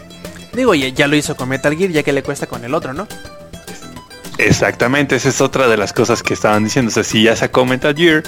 Digo, 0.53 0.74
ya, 0.74 0.89
ya 0.89 1.07
lo 1.07 1.16
hizo 1.16 1.36
con 1.36 1.49
Metal 1.49 1.77
Gear, 1.77 1.90
ya 1.90 2.03
que 2.03 2.12
le 2.12 2.23
cuesta 2.23 2.47
con 2.47 2.65
el 2.65 2.74
otro, 2.74 2.93
¿no? 2.95 3.07
Exactamente, 4.39 5.16
esa 5.16 5.28
es 5.31 5.40
otra 5.40 5.66
de 5.69 5.77
las 5.77 5.93
cosas 5.93 6.23
que 6.23 6.35
estaban 6.35 6.62
diciendo. 6.65 6.90
O 6.90 6.95
sea, 6.95 7.03
si 7.05 7.23
ya 7.24 7.35
sacó 7.35 7.65
Metal 7.66 7.95
Gear 7.95 8.23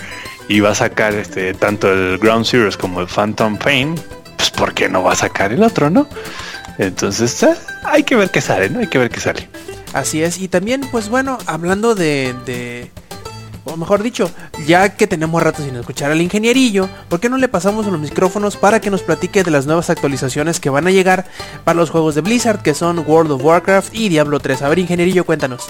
y 0.48 0.60
va 0.60 0.70
a 0.70 0.74
sacar 0.74 1.14
este 1.14 1.54
tanto 1.54 1.92
el 1.92 2.18
Ground 2.18 2.46
Zeroes 2.46 2.76
como 2.76 3.00
el 3.00 3.06
Phantom 3.06 3.56
Pain, 3.56 3.94
pues 4.36 4.50
¿por 4.50 4.74
qué 4.74 4.88
no 4.88 5.02
va 5.04 5.12
a 5.12 5.16
sacar 5.16 5.52
el 5.52 5.62
otro, 5.62 5.88
no? 5.88 6.08
Entonces, 6.78 7.40
eh, 7.44 7.54
hay 7.84 8.02
que 8.02 8.16
ver 8.16 8.30
qué 8.30 8.40
sale, 8.40 8.68
¿no? 8.70 8.80
Hay 8.80 8.88
que 8.88 8.98
ver 8.98 9.10
qué 9.10 9.20
sale. 9.20 9.48
Así 9.92 10.22
es, 10.22 10.38
y 10.38 10.48
también, 10.48 10.80
pues 10.90 11.08
bueno, 11.08 11.38
hablando 11.46 11.94
de, 11.94 12.34
de- 12.44 12.90
o 13.72 13.76
mejor 13.76 14.02
dicho, 14.02 14.30
ya 14.66 14.96
que 14.96 15.06
tenemos 15.06 15.42
rato 15.42 15.62
sin 15.62 15.76
escuchar 15.76 16.10
al 16.10 16.20
ingenierillo, 16.20 16.88
¿por 17.08 17.20
qué 17.20 17.28
no 17.28 17.36
le 17.38 17.48
pasamos 17.48 17.86
los 17.86 18.00
micrófonos 18.00 18.56
para 18.56 18.80
que 18.80 18.90
nos 18.90 19.02
platique 19.02 19.42
de 19.42 19.50
las 19.50 19.66
nuevas 19.66 19.90
actualizaciones 19.90 20.60
que 20.60 20.70
van 20.70 20.86
a 20.86 20.90
llegar 20.90 21.26
para 21.64 21.76
los 21.76 21.90
juegos 21.90 22.14
de 22.14 22.20
Blizzard, 22.20 22.62
que 22.62 22.74
son 22.74 22.98
World 23.06 23.32
of 23.32 23.44
Warcraft 23.44 23.94
y 23.94 24.08
Diablo 24.08 24.40
3? 24.40 24.62
A 24.62 24.68
ver, 24.68 24.78
ingenierillo, 24.80 25.24
cuéntanos. 25.24 25.66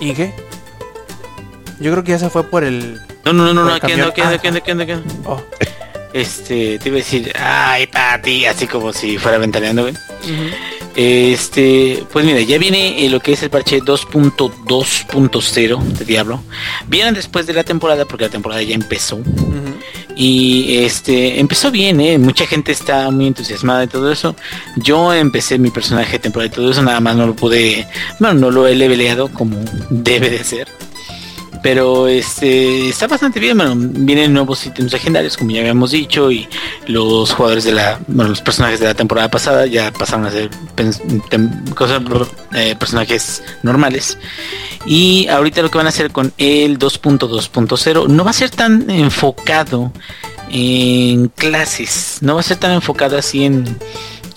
Inge. 0.00 0.34
Yo 1.80 1.90
creo 1.92 2.04
que 2.04 2.12
ya 2.12 2.18
se 2.18 2.30
fue 2.30 2.44
por 2.44 2.64
el... 2.64 3.00
No, 3.24 3.32
no, 3.32 3.44
no, 3.46 3.54
no, 3.54 3.64
no, 3.64 3.74
aquí 3.74 3.92
ando, 3.92 4.06
aquí 4.08 4.20
cambiar- 4.20 4.26
ando, 4.26 4.36
aquí 4.36 4.48
ando, 4.48 4.58
aquí 4.58 4.70
ando, 4.70 4.82
aquí 4.82 4.92
ando. 4.92 5.30
Oh. 5.30 5.42
Este, 6.12 6.78
te 6.78 6.88
iba 6.88 6.96
a 6.96 6.98
decir, 6.98 7.32
ay, 7.38 7.86
Pati, 7.88 8.46
así 8.46 8.66
como 8.68 8.92
si 8.92 9.18
fuera 9.18 9.38
ventaneando, 9.38 9.82
güey. 9.82 9.94
Este, 10.96 12.04
pues 12.12 12.24
mira, 12.24 12.40
ya 12.40 12.58
viene 12.58 13.04
eh, 13.04 13.10
lo 13.10 13.20
que 13.20 13.32
es 13.32 13.42
el 13.42 13.50
parche 13.50 13.80
2.2.0 13.80 15.82
de 15.82 16.04
Diablo. 16.04 16.42
Vienen 16.86 17.14
después 17.14 17.46
de 17.46 17.52
la 17.52 17.64
temporada, 17.64 18.04
porque 18.04 18.24
la 18.24 18.30
temporada 18.30 18.62
ya 18.62 18.74
empezó. 18.74 19.20
Y 20.16 20.76
este, 20.78 21.40
empezó 21.40 21.72
bien, 21.72 22.00
¿eh? 22.00 22.18
Mucha 22.18 22.46
gente 22.46 22.70
está 22.70 23.10
muy 23.10 23.26
entusiasmada 23.26 23.84
y 23.84 23.88
todo 23.88 24.12
eso. 24.12 24.36
Yo 24.76 25.12
empecé 25.12 25.58
mi 25.58 25.70
personaje 25.70 26.12
de 26.12 26.18
temporada 26.20 26.52
y 26.52 26.54
todo 26.54 26.70
eso, 26.70 26.82
nada 26.82 27.00
más 27.00 27.16
no 27.16 27.26
lo 27.26 27.34
pude, 27.34 27.88
bueno, 28.20 28.34
no 28.34 28.52
lo 28.52 28.68
he 28.68 28.76
leveleado 28.76 29.26
como 29.28 29.58
debe 29.90 30.30
de 30.30 30.44
ser. 30.44 30.68
Pero 31.64 32.08
este 32.08 32.90
está 32.90 33.06
bastante 33.06 33.40
bien, 33.40 33.56
bueno, 33.56 33.72
vienen 33.74 34.34
nuevos 34.34 34.66
ítems 34.66 34.92
legendarios, 34.92 35.38
como 35.38 35.50
ya 35.50 35.60
habíamos 35.60 35.92
dicho, 35.92 36.30
y 36.30 36.46
los 36.88 37.32
jugadores 37.32 37.64
de 37.64 37.72
la, 37.72 37.98
bueno, 38.06 38.28
los 38.28 38.42
personajes 38.42 38.80
de 38.80 38.86
la 38.86 38.92
temporada 38.92 39.30
pasada 39.30 39.64
ya 39.64 39.90
pasaron 39.90 40.26
a 40.26 40.30
ser 40.30 40.50
cosas, 41.74 42.02
eh, 42.52 42.76
personajes 42.78 43.42
normales. 43.62 44.18
Y 44.84 45.26
ahorita 45.28 45.62
lo 45.62 45.70
que 45.70 45.78
van 45.78 45.86
a 45.86 45.88
hacer 45.88 46.10
con 46.10 46.34
el 46.36 46.78
2.2.0 46.78 48.08
no 48.08 48.24
va 48.24 48.30
a 48.30 48.34
ser 48.34 48.50
tan 48.50 48.90
enfocado 48.90 49.90
en 50.50 51.28
clases, 51.28 52.18
no 52.20 52.34
va 52.34 52.40
a 52.40 52.44
ser 52.44 52.58
tan 52.58 52.72
enfocado 52.72 53.16
así 53.16 53.46
en, 53.46 53.78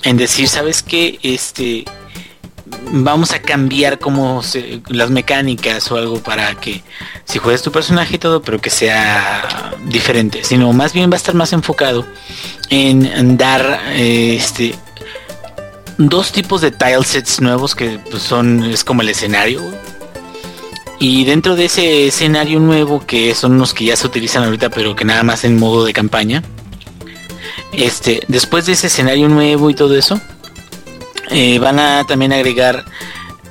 en 0.03 0.15
decir, 0.15 0.47
¿sabes 0.47 0.81
qué? 0.81 1.19
Este 1.23 1.83
vamos 2.91 3.31
a 3.33 3.39
cambiar 3.39 3.99
como 3.99 4.41
las 4.89 5.09
mecánicas 5.09 5.91
o 5.91 5.97
algo 5.97 6.21
para 6.21 6.55
que 6.55 6.83
si 7.25 7.39
juegas 7.39 7.61
tu 7.61 7.71
personaje 7.71 8.15
y 8.15 8.19
todo, 8.19 8.41
pero 8.41 8.59
que 8.59 8.69
sea 8.69 9.73
diferente, 9.85 10.43
sino 10.43 10.71
más 10.73 10.93
bien 10.93 11.09
va 11.09 11.15
a 11.15 11.17
estar 11.17 11.35
más 11.35 11.53
enfocado 11.53 12.05
en, 12.69 13.37
dar 13.37 13.79
eh, 13.89 14.35
este 14.35 14.75
dos 15.97 16.31
tipos 16.31 16.61
de 16.61 16.71
tile 16.71 17.03
sets 17.03 17.41
nuevos 17.41 17.73
que 17.75 17.99
pues, 18.11 18.21
son 18.21 18.63
es 18.63 18.83
como 18.83 19.01
el 19.01 19.09
escenario 19.09 19.61
y 20.99 21.25
dentro 21.25 21.55
de 21.55 21.65
ese 21.65 22.07
escenario 22.07 22.59
nuevo 22.59 23.05
que 23.05 23.33
son 23.33 23.57
los 23.57 23.73
que 23.73 23.85
ya 23.85 23.95
se 23.95 24.05
utilizan 24.05 24.43
ahorita 24.43 24.69
pero 24.69 24.95
que 24.95 25.05
nada 25.05 25.23
más 25.23 25.43
en 25.43 25.57
modo 25.57 25.85
de 25.85 25.93
campaña 25.93 26.43
este 27.71 28.21
después 28.27 28.67
de 28.67 28.73
ese 28.73 28.87
escenario 28.87 29.27
nuevo 29.27 29.71
y 29.71 29.73
todo 29.73 29.97
eso 29.97 30.21
eh, 31.29 31.59
van 31.59 31.79
a 31.79 32.05
también 32.05 32.33
agregar 32.33 32.85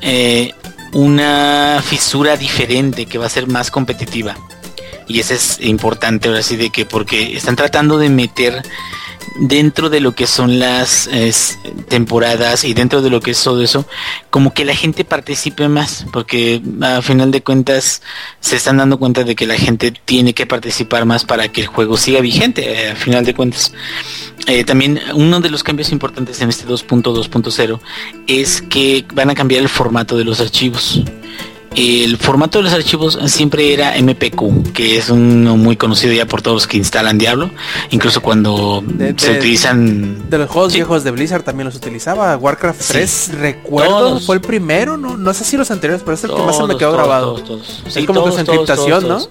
eh, 0.00 0.52
una 0.92 1.82
fisura 1.84 2.36
diferente 2.36 3.06
que 3.06 3.18
va 3.18 3.26
a 3.26 3.30
ser 3.30 3.46
más 3.46 3.70
competitiva. 3.70 4.36
Y 5.08 5.20
eso 5.20 5.34
es 5.34 5.60
importante 5.60 6.28
ahora 6.28 6.42
sí 6.42 6.56
de 6.56 6.70
que 6.70 6.84
porque 6.84 7.36
están 7.36 7.54
tratando 7.54 7.98
de 7.98 8.08
meter 8.08 8.62
dentro 9.40 9.90
de 9.90 10.00
lo 10.00 10.14
que 10.14 10.26
son 10.26 10.58
las 10.58 11.08
temporadas 11.88 12.64
y 12.64 12.74
dentro 12.74 13.02
de 13.02 13.10
lo 13.10 13.20
que 13.20 13.32
es 13.32 13.42
todo 13.42 13.62
eso, 13.62 13.86
como 14.30 14.52
que 14.52 14.64
la 14.64 14.74
gente 14.74 15.04
participe 15.04 15.68
más, 15.68 16.06
porque 16.12 16.62
a 16.82 17.02
final 17.02 17.30
de 17.30 17.42
cuentas 17.42 18.02
se 18.40 18.56
están 18.56 18.78
dando 18.78 18.98
cuenta 18.98 19.24
de 19.24 19.34
que 19.34 19.46
la 19.46 19.56
gente 19.56 19.92
tiene 19.92 20.34
que 20.34 20.46
participar 20.46 21.04
más 21.04 21.24
para 21.24 21.48
que 21.48 21.62
el 21.62 21.66
juego 21.66 21.96
siga 21.96 22.20
vigente, 22.20 22.86
eh, 22.86 22.90
a 22.90 22.96
final 22.96 23.24
de 23.24 23.34
cuentas. 23.34 23.72
Eh, 24.46 24.64
también 24.64 25.00
uno 25.14 25.40
de 25.40 25.50
los 25.50 25.62
cambios 25.62 25.90
importantes 25.90 26.40
en 26.40 26.50
este 26.50 26.66
2.2.0 26.66 27.80
es 28.26 28.62
que 28.62 29.04
van 29.14 29.30
a 29.30 29.34
cambiar 29.34 29.62
el 29.62 29.68
formato 29.68 30.16
de 30.16 30.24
los 30.24 30.40
archivos 30.40 31.02
el 31.76 32.16
formato 32.16 32.58
de 32.58 32.64
los 32.64 32.72
archivos 32.72 33.18
siempre 33.26 33.72
era 33.74 33.96
MPQ, 33.98 34.72
que 34.72 34.96
es 34.98 35.10
uno 35.10 35.56
muy 35.56 35.76
conocido 35.76 36.12
ya 36.12 36.26
por 36.26 36.40
todos 36.42 36.54
los 36.56 36.66
que 36.66 36.78
instalan 36.78 37.18
Diablo, 37.18 37.50
incluso 37.90 38.22
cuando 38.22 38.82
De- 38.86 39.14
se 39.16 39.32
de- 39.32 39.38
utilizan 39.38 40.28
De 40.30 40.38
los 40.38 40.50
juegos 40.50 40.72
Sí. 40.72 40.78
viejos 40.78 41.04
de 41.04 41.10
Blizzard 41.10 41.42
también 41.42 41.66
los 41.66 41.76
utilizaba. 41.76 42.36
Warcraft 42.36 42.80
Sí. 42.80 42.92
3, 42.92 43.30
recuerdo, 43.38 43.98
Todos. 43.98 44.26
fue 44.26 44.36
el 44.36 44.40
primero, 44.42 44.96
no, 44.96 45.16
no 45.16 45.34
sé 45.34 45.44
si 45.44 45.56
los 45.56 45.70
anteriores, 45.70 46.02
pero 46.04 46.14
es 46.14 46.24
el 46.24 46.30
que 46.30 46.42
más 46.42 46.56
se 46.56 46.62
me 46.64 46.76
quedó 46.76 46.90
todos, 46.92 46.94
grabado. 46.96 47.36
Es 47.86 47.94
Sí, 47.94 48.06
como 48.06 48.24
que 48.24 48.32
su 48.32 48.38
encriptación, 48.40 49.02
todos. 49.02 49.28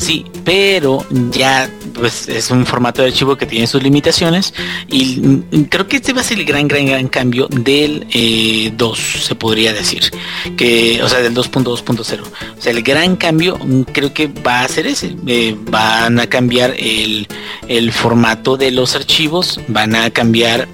Sí, 0.00 0.24
pero 0.46 1.04
ya 1.30 1.70
pues 1.92 2.26
es 2.26 2.50
un 2.50 2.64
formato 2.64 3.02
de 3.02 3.08
archivo 3.08 3.36
que 3.36 3.44
tiene 3.44 3.66
sus 3.66 3.82
limitaciones 3.82 4.54
y 4.88 5.20
mm, 5.20 5.64
creo 5.64 5.86
que 5.86 5.96
este 5.96 6.14
va 6.14 6.22
a 6.22 6.24
ser 6.24 6.38
el 6.38 6.46
gran, 6.46 6.66
gran, 6.68 6.86
gran 6.86 7.06
cambio 7.08 7.48
del 7.48 8.06
eh, 8.10 8.72
2, 8.74 8.98
se 8.98 9.34
podría 9.34 9.74
decir, 9.74 10.10
que, 10.56 11.02
o 11.02 11.08
sea, 11.08 11.20
del 11.20 11.34
2.2.0. 11.34 12.22
O 12.22 12.60
sea, 12.62 12.72
el 12.72 12.82
gran 12.82 13.16
cambio 13.16 13.58
mm, 13.58 13.82
creo 13.92 14.14
que 14.14 14.26
va 14.28 14.62
a 14.62 14.68
ser 14.68 14.86
ese. 14.86 15.14
eh, 15.26 15.54
van 15.70 16.18
a 16.18 16.26
cambiar 16.28 16.74
el, 16.78 17.28
el 17.68 17.92
formato 17.92 18.56
de 18.56 18.70
los 18.70 18.96
archivos, 18.96 19.60
van 19.68 19.94
a 19.94 20.08
cambiar 20.08 20.66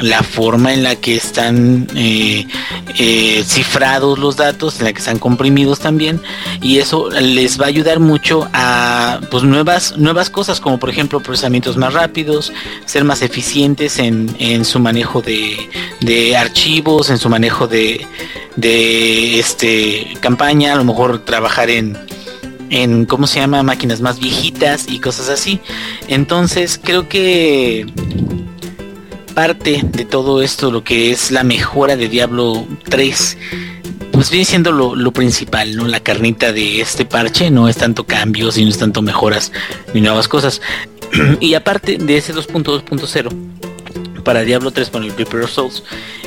la 0.00 0.22
forma 0.22 0.72
en 0.72 0.82
la 0.82 0.96
que 0.96 1.16
están 1.16 1.88
eh, 1.94 2.46
eh, 2.98 3.44
cifrados 3.46 4.18
los 4.18 4.36
datos, 4.36 4.78
en 4.78 4.86
la 4.86 4.92
que 4.92 4.98
están 4.98 5.18
comprimidos 5.18 5.80
también, 5.80 6.20
y 6.60 6.78
eso 6.78 7.10
les 7.10 7.60
va 7.60 7.66
a 7.66 7.68
ayudar 7.68 8.00
mucho 8.00 8.48
a 8.52 9.20
pues 9.30 9.42
nuevas, 9.42 9.96
nuevas 9.98 10.30
cosas, 10.30 10.60
como 10.60 10.78
por 10.78 10.90
ejemplo 10.90 11.20
procesamientos 11.20 11.76
más 11.76 11.94
rápidos, 11.94 12.52
ser 12.86 13.04
más 13.04 13.22
eficientes 13.22 13.98
en, 13.98 14.34
en 14.38 14.64
su 14.64 14.78
manejo 14.80 15.20
de, 15.22 15.68
de 16.00 16.36
archivos, 16.36 17.10
en 17.10 17.18
su 17.18 17.28
manejo 17.28 17.68
de, 17.68 18.06
de 18.56 19.38
este 19.38 20.14
campaña, 20.20 20.72
a 20.72 20.76
lo 20.76 20.84
mejor 20.84 21.24
trabajar 21.24 21.70
en 21.70 21.98
en 22.72 23.04
cómo 23.04 23.26
se 23.26 23.38
llama 23.38 23.62
máquinas 23.62 24.00
más 24.00 24.18
viejitas 24.18 24.86
y 24.88 24.98
cosas 24.98 25.28
así. 25.28 25.60
Entonces 26.08 26.80
creo 26.82 27.06
que 27.06 27.86
parte 29.34 29.80
de 29.82 30.04
todo 30.04 30.42
esto, 30.42 30.70
lo 30.70 30.84
que 30.84 31.10
es 31.10 31.30
la 31.30 31.44
mejora 31.44 31.96
de 31.96 32.08
Diablo 32.08 32.66
3, 32.84 33.38
pues 34.12 34.30
viene 34.30 34.44
siendo 34.44 34.72
lo, 34.72 34.94
lo 34.94 35.12
principal, 35.12 35.74
¿no? 35.76 35.86
La 35.86 36.00
carnita 36.00 36.52
de 36.52 36.80
este 36.80 37.04
parche, 37.04 37.50
no 37.50 37.68
es 37.68 37.76
tanto 37.76 38.04
cambios 38.04 38.58
y 38.58 38.64
no 38.64 38.70
es 38.70 38.78
tanto 38.78 39.02
mejoras 39.02 39.52
ni 39.94 40.00
nuevas 40.00 40.28
cosas. 40.28 40.60
y 41.40 41.54
aparte 41.54 41.98
de 41.98 42.16
ese 42.16 42.34
2.2.0 42.34 43.71
para 44.22 44.42
Diablo 44.42 44.70
3 44.70 44.90
con 44.90 45.02
el 45.04 45.14
Reaper 45.16 45.42
of 45.42 45.50
Souls, 45.50 45.82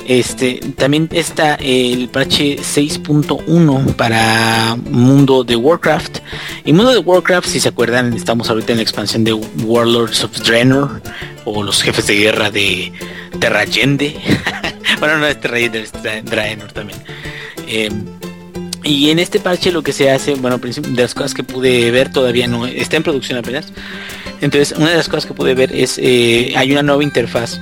este 0.08 0.60
también 0.78 1.10
está 1.12 1.56
el 1.56 2.10
parche 2.10 2.58
6.1 2.58 3.96
para 3.96 4.76
mundo 4.90 5.44
de 5.44 5.56
Warcraft. 5.56 6.20
Y 6.66 6.74
mundo 6.74 6.92
de 6.92 7.00
Warcraft, 7.00 7.48
si 7.48 7.60
se 7.60 7.70
acuerdan, 7.70 8.14
estamos 8.14 8.50
ahorita 8.50 8.72
en 8.74 8.78
la 8.78 8.84
expansión 8.84 9.24
de 9.24 9.34
Warlords 9.34 10.24
of 10.24 10.38
Draenor 10.40 11.02
o 11.46 11.64
los 11.64 11.82
jefes 11.82 12.08
de 12.08 12.16
guerra 12.18 12.52
de 12.52 12.92
Terrayende. 13.40 14.16
bueno, 15.00 15.18
no 15.18 15.26
es 15.28 15.40
Terrayende, 15.40 15.82
es 15.82 15.94
Dra- 15.94 16.24
Draenor 16.24 16.72
también. 16.72 17.00
Eh, 17.68 17.90
y 18.84 19.10
en 19.10 19.18
este 19.18 19.40
parche 19.40 19.72
lo 19.72 19.82
que 19.82 19.92
se 19.94 20.12
hace, 20.12 20.36
bueno, 20.36 20.60
de 20.60 21.02
las 21.02 21.16
cosas 21.16 21.34
que 21.34 21.44
pude 21.44 21.90
ver 21.90 22.12
todavía 22.12 22.46
no 22.48 22.68
está 22.68 22.98
en 22.98 23.04
producción 23.04 23.40
apenas. 23.40 23.74
Entonces, 24.42 24.78
una 24.78 24.90
de 24.92 24.98
las 24.98 25.08
cosas 25.10 25.26
que 25.26 25.34
pude 25.34 25.56
ver 25.56 25.72
es 25.76 25.98
eh, 25.98 26.54
hay 26.56 26.72
una 26.72 26.84
nueva 26.84 27.04
interfaz 27.04 27.60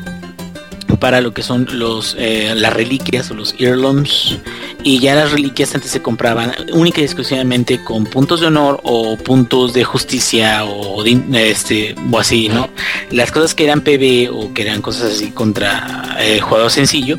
para 1.03 1.19
lo 1.19 1.33
que 1.33 1.43
son 1.43 1.67
los 1.73 2.15
eh, 2.17 2.53
las 2.55 2.71
reliquias 2.71 3.29
o 3.29 3.33
los 3.33 3.53
heirlooms. 3.59 4.37
Y 4.85 4.99
ya 4.99 5.15
las 5.15 5.33
reliquias 5.33 5.75
antes 5.75 5.91
se 5.91 6.01
compraban 6.01 6.53
única 6.71 7.01
y 7.01 7.03
exclusivamente 7.03 7.83
con 7.83 8.05
puntos 8.05 8.39
de 8.39 8.47
honor 8.47 8.79
o 8.83 9.17
puntos 9.17 9.73
de 9.73 9.83
justicia 9.83 10.63
o 10.63 11.03
este 11.03 11.95
o 12.11 12.19
así 12.19 12.49
no 12.49 12.69
las 13.11 13.31
cosas 13.31 13.53
que 13.55 13.63
eran 13.63 13.81
PB 13.81 14.29
o 14.33 14.53
que 14.53 14.61
eran 14.61 14.81
cosas 14.81 15.13
así 15.13 15.31
contra 15.31 16.17
eh, 16.19 16.39
jugador 16.41 16.69
sencillo 16.69 17.17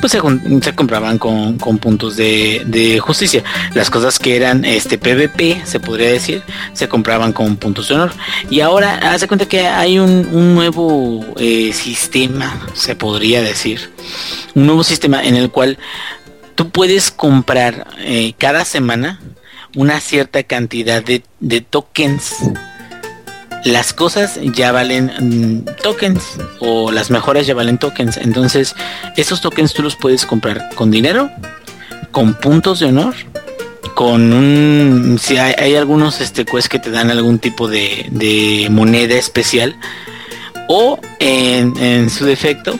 pues 0.00 0.12
se, 0.12 0.74
compraban 0.74 1.18
con, 1.18 1.58
con 1.58 1.78
puntos 1.78 2.16
de, 2.16 2.98
justicia. 3.00 3.44
Las 3.72 3.88
cosas 3.88 4.18
que 4.18 4.34
eran 4.34 4.64
este 4.64 4.98
PvP 4.98 5.62
se 5.64 5.78
podría 5.78 6.10
decir 6.10 6.42
se 6.72 6.88
compraban 6.88 7.32
con 7.32 7.56
puntos 7.56 7.88
de 7.88 7.94
honor. 7.94 8.12
Y 8.50 8.60
ahora 8.60 9.12
haz 9.12 9.20
de 9.20 9.28
cuenta 9.28 9.46
que 9.46 9.60
hay 9.60 10.00
un, 10.00 10.28
un 10.32 10.54
nuevo 10.56 11.24
eh, 11.38 11.72
sistema 11.72 12.66
se 12.74 12.96
podría 12.96 13.21
decir 13.22 13.90
un 14.54 14.66
nuevo 14.66 14.84
sistema 14.84 15.22
en 15.22 15.36
el 15.36 15.50
cual 15.50 15.78
tú 16.54 16.70
puedes 16.70 17.10
comprar 17.10 17.86
eh, 17.98 18.34
cada 18.38 18.64
semana 18.64 19.20
una 19.76 20.00
cierta 20.00 20.42
cantidad 20.42 21.02
de, 21.02 21.22
de 21.40 21.60
tokens. 21.60 22.36
Las 23.64 23.92
cosas 23.92 24.38
ya 24.42 24.72
valen 24.72 25.12
mm, 25.64 25.82
tokens 25.82 26.38
o 26.58 26.90
las 26.90 27.10
mejoras 27.10 27.46
ya 27.46 27.54
valen 27.54 27.78
tokens. 27.78 28.16
Entonces 28.16 28.74
esos 29.16 29.40
tokens 29.40 29.72
tú 29.72 29.82
los 29.82 29.96
puedes 29.96 30.26
comprar 30.26 30.70
con 30.74 30.90
dinero 30.90 31.30
con 32.10 32.34
puntos 32.34 32.80
de 32.80 32.86
honor 32.86 33.14
con 33.94 34.32
un 34.32 35.18
si 35.20 35.38
hay, 35.38 35.54
hay 35.58 35.76
algunos 35.76 36.20
este 36.20 36.44
quests 36.44 36.68
que 36.68 36.78
te 36.78 36.90
dan 36.90 37.10
algún 37.10 37.38
tipo 37.38 37.68
de, 37.68 38.06
de 38.10 38.68
moneda 38.70 39.14
especial 39.14 39.76
o 40.68 40.98
en, 41.18 41.76
en 41.78 42.10
su 42.10 42.24
defecto 42.24 42.78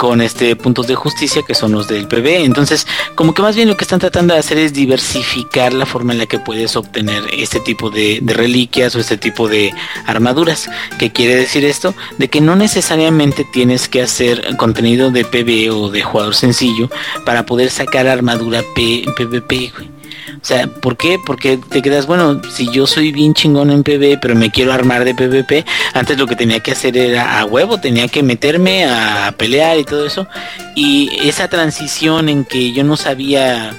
con 0.00 0.22
este 0.22 0.56
puntos 0.56 0.86
de 0.86 0.94
justicia 0.94 1.42
que 1.46 1.54
son 1.54 1.72
los 1.72 1.86
del 1.86 2.08
PB. 2.08 2.42
Entonces, 2.46 2.86
como 3.14 3.34
que 3.34 3.42
más 3.42 3.54
bien 3.54 3.68
lo 3.68 3.76
que 3.76 3.84
están 3.84 4.00
tratando 4.00 4.32
de 4.32 4.40
hacer 4.40 4.56
es 4.56 4.72
diversificar 4.72 5.74
la 5.74 5.84
forma 5.84 6.14
en 6.14 6.18
la 6.20 6.24
que 6.24 6.38
puedes 6.38 6.74
obtener 6.74 7.22
este 7.34 7.60
tipo 7.60 7.90
de, 7.90 8.18
reliquias 8.24 8.96
o 8.96 8.98
este 8.98 9.18
tipo 9.18 9.46
de 9.46 9.74
armaduras. 10.06 10.70
¿Qué 10.98 11.12
quiere 11.12 11.36
decir 11.36 11.66
esto? 11.66 11.92
De 12.16 12.28
que 12.28 12.40
no 12.40 12.56
necesariamente 12.56 13.44
tienes 13.44 13.90
que 13.90 14.00
hacer 14.00 14.56
contenido 14.56 15.10
de 15.10 15.26
PB 15.26 15.70
o 15.70 15.90
de 15.90 16.00
jugador 16.00 16.34
sencillo 16.34 16.88
para 17.26 17.44
poder 17.44 17.70
sacar 17.70 18.06
armadura 18.06 18.62
PvP, 18.74 19.70
güey. 19.76 19.99
O 20.36 20.44
sea, 20.44 20.66
¿por 20.66 20.96
qué? 20.96 21.18
Porque 21.24 21.58
te 21.58 21.82
quedas, 21.82 22.06
bueno, 22.06 22.40
si 22.50 22.70
yo 22.70 22.86
soy 22.86 23.12
bien 23.12 23.34
chingón 23.34 23.70
en 23.70 23.82
PvE, 23.82 24.18
pero 24.20 24.34
me 24.34 24.50
quiero 24.50 24.72
armar 24.72 25.04
de 25.04 25.14
PvP, 25.14 25.64
antes 25.94 26.18
lo 26.18 26.26
que 26.26 26.36
tenía 26.36 26.60
que 26.60 26.72
hacer 26.72 26.96
era 26.96 27.38
a 27.40 27.44
huevo, 27.44 27.78
tenía 27.78 28.08
que 28.08 28.22
meterme 28.22 28.84
a 28.84 29.34
pelear 29.36 29.78
y 29.78 29.84
todo 29.84 30.06
eso. 30.06 30.26
Y 30.74 31.10
esa 31.22 31.48
transición 31.48 32.28
en 32.28 32.44
que 32.44 32.72
yo 32.72 32.84
no 32.84 32.96
sabía 32.96 33.74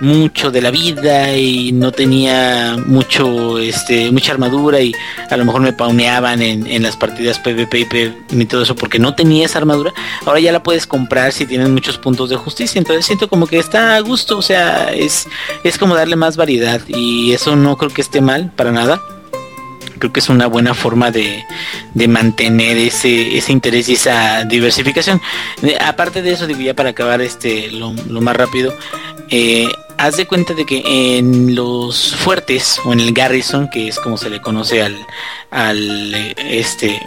mucho 0.00 0.50
de 0.50 0.62
la 0.62 0.70
vida 0.70 1.36
y 1.36 1.72
no 1.72 1.92
tenía 1.92 2.76
mucho 2.86 3.58
este 3.58 4.10
mucha 4.10 4.32
armadura 4.32 4.80
y 4.80 4.94
a 5.30 5.36
lo 5.36 5.44
mejor 5.44 5.60
me 5.60 5.72
pauneaban 5.72 6.40
en, 6.40 6.66
en 6.66 6.82
las 6.82 6.96
partidas 6.96 7.38
PvP 7.38 7.80
y, 7.80 7.84
P- 7.84 8.14
y 8.30 8.44
todo 8.46 8.62
eso 8.62 8.74
porque 8.74 8.98
no 8.98 9.14
tenía 9.14 9.44
esa 9.44 9.58
armadura 9.58 9.92
ahora 10.24 10.40
ya 10.40 10.52
la 10.52 10.62
puedes 10.62 10.86
comprar 10.86 11.32
si 11.32 11.44
tienes 11.46 11.68
muchos 11.68 11.98
puntos 11.98 12.30
de 12.30 12.36
justicia 12.36 12.78
entonces 12.78 13.04
siento 13.04 13.28
como 13.28 13.46
que 13.46 13.58
está 13.58 13.96
a 13.96 14.00
gusto 14.00 14.38
o 14.38 14.42
sea 14.42 14.92
es 14.92 15.28
es 15.64 15.76
como 15.76 15.94
darle 15.94 16.16
más 16.16 16.36
variedad 16.36 16.80
y 16.88 17.32
eso 17.32 17.54
no 17.54 17.76
creo 17.76 17.90
que 17.90 18.00
esté 18.00 18.20
mal 18.22 18.50
para 18.56 18.72
nada 18.72 19.00
creo 19.98 20.14
que 20.14 20.20
es 20.20 20.30
una 20.30 20.46
buena 20.46 20.72
forma 20.72 21.10
de, 21.10 21.44
de 21.92 22.08
mantener 22.08 22.78
ese, 22.78 23.36
ese 23.36 23.52
interés 23.52 23.86
y 23.90 23.92
esa 23.92 24.44
diversificación. 24.44 25.20
Eh, 25.62 25.76
aparte 25.78 26.22
de 26.22 26.32
eso, 26.32 26.46
digo 26.46 26.60
ya 26.60 26.72
para 26.72 26.88
acabar 26.88 27.20
este 27.20 27.70
lo, 27.70 27.92
lo 28.08 28.22
más 28.22 28.34
rápido, 28.34 28.74
eh, 29.28 29.68
haz 30.00 30.16
de 30.16 30.26
cuenta 30.26 30.54
de 30.54 30.64
que 30.64 31.18
en 31.18 31.54
los 31.54 32.16
fuertes 32.16 32.80
o 32.84 32.92
en 32.94 33.00
el 33.00 33.12
garrison, 33.12 33.68
que 33.68 33.88
es 33.88 34.00
como 34.00 34.16
se 34.16 34.30
le 34.30 34.40
conoce 34.40 34.82
al, 34.82 34.96
al 35.50 36.34
este 36.38 36.98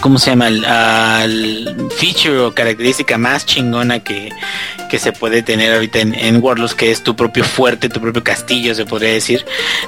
¿cómo 0.00 0.18
se 0.18 0.30
llama? 0.30 0.46
Al, 0.46 0.64
al 0.64 1.88
feature 1.96 2.38
o 2.38 2.54
característica 2.54 3.18
más 3.18 3.44
chingona 3.44 4.00
que, 4.00 4.30
que 4.92 4.98
se 4.98 5.12
puede 5.12 5.40
tener 5.42 5.72
ahorita 5.72 6.00
en, 6.00 6.14
en 6.14 6.42
Warlords, 6.42 6.74
que 6.74 6.90
es 6.90 7.02
tu 7.02 7.16
propio 7.16 7.44
fuerte, 7.44 7.88
tu 7.88 7.98
propio 7.98 8.22
castillo, 8.22 8.74
se 8.74 8.84
podría 8.84 9.10
decir, 9.10 9.42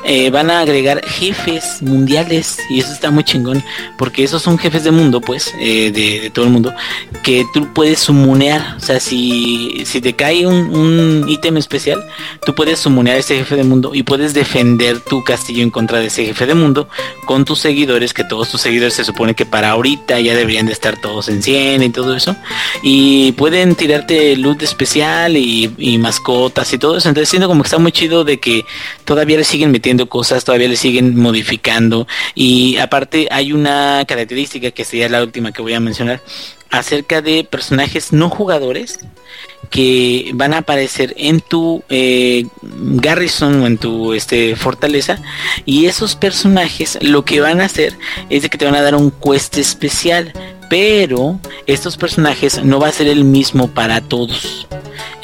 eh, 0.07 0.31
van 0.31 0.51
a 0.51 0.61
agregar 0.61 1.05
jefes 1.05 1.83
mundiales 1.83 2.57
y 2.71 2.81
eso 2.81 2.91
está 2.91 3.11
muy 3.11 3.23
chingón, 3.23 3.63
porque 3.99 4.25
esos 4.25 4.41
son 4.41 4.57
jefes 4.57 4.83
de 4.83 4.93
mundo, 4.93 5.21
pues, 5.21 5.53
eh, 5.61 5.91
de, 5.91 6.31
todo 6.31 6.47
el 6.47 6.53
mundo, 6.53 6.73
que 7.23 7.45
tú 7.53 7.71
puedes 7.75 7.99
sumunear, 7.99 8.77
o 8.79 8.81
sea, 8.81 8.99
si, 8.99 9.83
si 9.85 10.01
te 10.01 10.15
cae 10.15 10.47
un, 10.47 10.75
un 10.75 11.29
ítem 11.29 11.59
especial, 11.59 12.03
tú 12.47 12.55
puedes 12.55 12.79
sumunear 12.79 13.17
a 13.17 13.21
ese 13.21 13.37
jefe 13.37 13.57
de 13.57 13.65
mundo 13.65 13.91
y 13.95 14.05
puedes 14.05 14.33
defender 14.33 15.01
tu 15.01 15.23
castillo 15.23 15.63
en 15.63 15.69
contra 15.69 15.99
de 15.99 16.07
ese 16.07 16.25
jefe 16.25 16.47
de 16.47 16.55
mundo 16.55 16.89
con 17.27 17.45
tus 17.45 17.59
seguidores, 17.59 18.15
que 18.15 18.25
todos 18.25 18.49
tus 18.49 18.63
seguidores 18.63 18.95
se 18.95 19.05
supone 19.05 19.35
que 19.35 19.45
para 19.45 19.69
ahorita 19.69 20.19
ya 20.21 20.35
deberían 20.35 20.65
de 20.65 20.73
estar 20.73 20.99
todos 20.99 21.29
en 21.29 21.43
100 21.43 21.83
y 21.83 21.91
todo 21.91 22.17
eso. 22.17 22.35
Y 22.83 23.33
pueden 23.33 23.75
tirarte 23.75 24.35
loot 24.37 24.63
especial 24.63 24.94
y, 24.97 25.99
mascotas 25.99 26.73
y 26.73 26.79
todo 26.79 26.97
eso. 26.97 27.09
Entonces 27.09 27.29
siento 27.29 27.49
como 27.49 27.63
que 27.63 27.69
está 27.69 27.79
muy 27.79 27.93
chido 27.93 28.25
de 28.25 28.39
que 28.39 28.65
todavía 29.05 29.37
le 29.37 29.45
siguen 29.45 29.71
metiendo 29.71 30.09
cosas, 30.09 30.45
todavía 30.45 30.69
le 30.69 30.77
siguen 30.77 31.19
modificando. 31.19 32.07
Y 32.35 32.77
aparte 32.79 33.29
hay 33.31 33.53
una 33.53 34.05
característica 34.07 34.71
que 34.71 34.85
sería 34.85 35.09
la 35.09 35.23
última 35.23 35.53
que 35.53 35.63
voy 35.63 35.75
a 35.75 35.81
mencionar 35.81 36.21
acerca 36.71 37.23
de 37.23 37.45
personajes 37.45 38.13
no 38.13 38.29
jugadores 38.29 38.99
que 39.71 40.31
van 40.35 40.55
a 40.55 40.59
aparecer 40.59 41.15
en 41.17 41.41
tu 41.41 41.83
eh, 41.89 42.47
garrison 42.63 43.63
o 43.63 43.67
en 43.67 43.79
tu 43.79 44.13
este 44.13 44.57
fortaleza 44.57 45.19
y 45.65 45.87
esos 45.87 46.17
personajes 46.17 46.99
lo 47.01 47.25
que 47.25 47.41
van 47.41 47.61
a 47.61 47.67
hacer 47.67 47.97
es 48.29 48.43
de 48.43 48.51
que 48.51 48.59
te 48.59 48.65
van 48.65 48.75
a 48.75 48.83
dar 48.83 48.95
un 48.95 49.11
quest 49.11 49.57
especial 49.59 50.33
pero 50.69 51.39
estos 51.67 51.97
personajes 51.97 52.63
no 52.65 52.81
va 52.81 52.89
a 52.89 52.93
ser 52.93 53.07
el 53.07 53.25
mismo 53.25 53.69
para 53.69 54.01
todos 54.01 54.67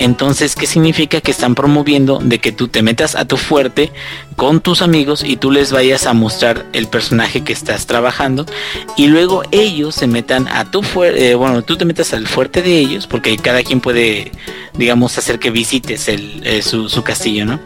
entonces 0.01 0.57
qué 0.57 0.67
significa 0.67 1.21
que 1.21 1.31
están 1.31 1.55
promoviendo 1.55 2.19
de 2.19 2.39
que 2.39 2.53
tú 2.53 2.69
te 2.69 2.83
metas 2.83 3.15
a 3.15 3.27
tu 3.27 3.37
fuerte 3.37 3.93
con 4.41 4.63
tus 4.63 4.81
amigos 4.81 5.23
y 5.23 5.37
tú 5.37 5.51
les 5.51 5.71
vayas 5.71 6.07
a 6.07 6.15
mostrar 6.15 6.65
el 6.73 6.87
personaje 6.89 7.45
que 7.45 7.53
estás 7.53 7.85
trabajando 7.85 8.47
y 8.97 9.09
luego 9.09 9.43
ellos 9.51 9.95
se 9.95 10.07
metan 10.07 10.49
a 10.49 10.71
tu 10.71 10.83
fuerte, 10.83 11.33
eh, 11.33 11.35
bueno, 11.35 11.61
tú 11.61 11.77
te 11.77 11.85
metas 11.85 12.15
al 12.15 12.27
fuerte 12.27 12.63
de 12.63 12.79
ellos 12.79 13.07
porque 13.07 13.37
cada 13.37 13.63
quien 13.63 13.83
puede, 13.83 14.33
digamos, 14.79 15.19
hacer 15.19 15.39
que 15.41 15.51
visites 15.51 16.09
el, 16.09 16.41
eh, 16.47 16.63
su, 16.63 17.03
castillo, 17.03 17.45
¿no? 17.45 17.61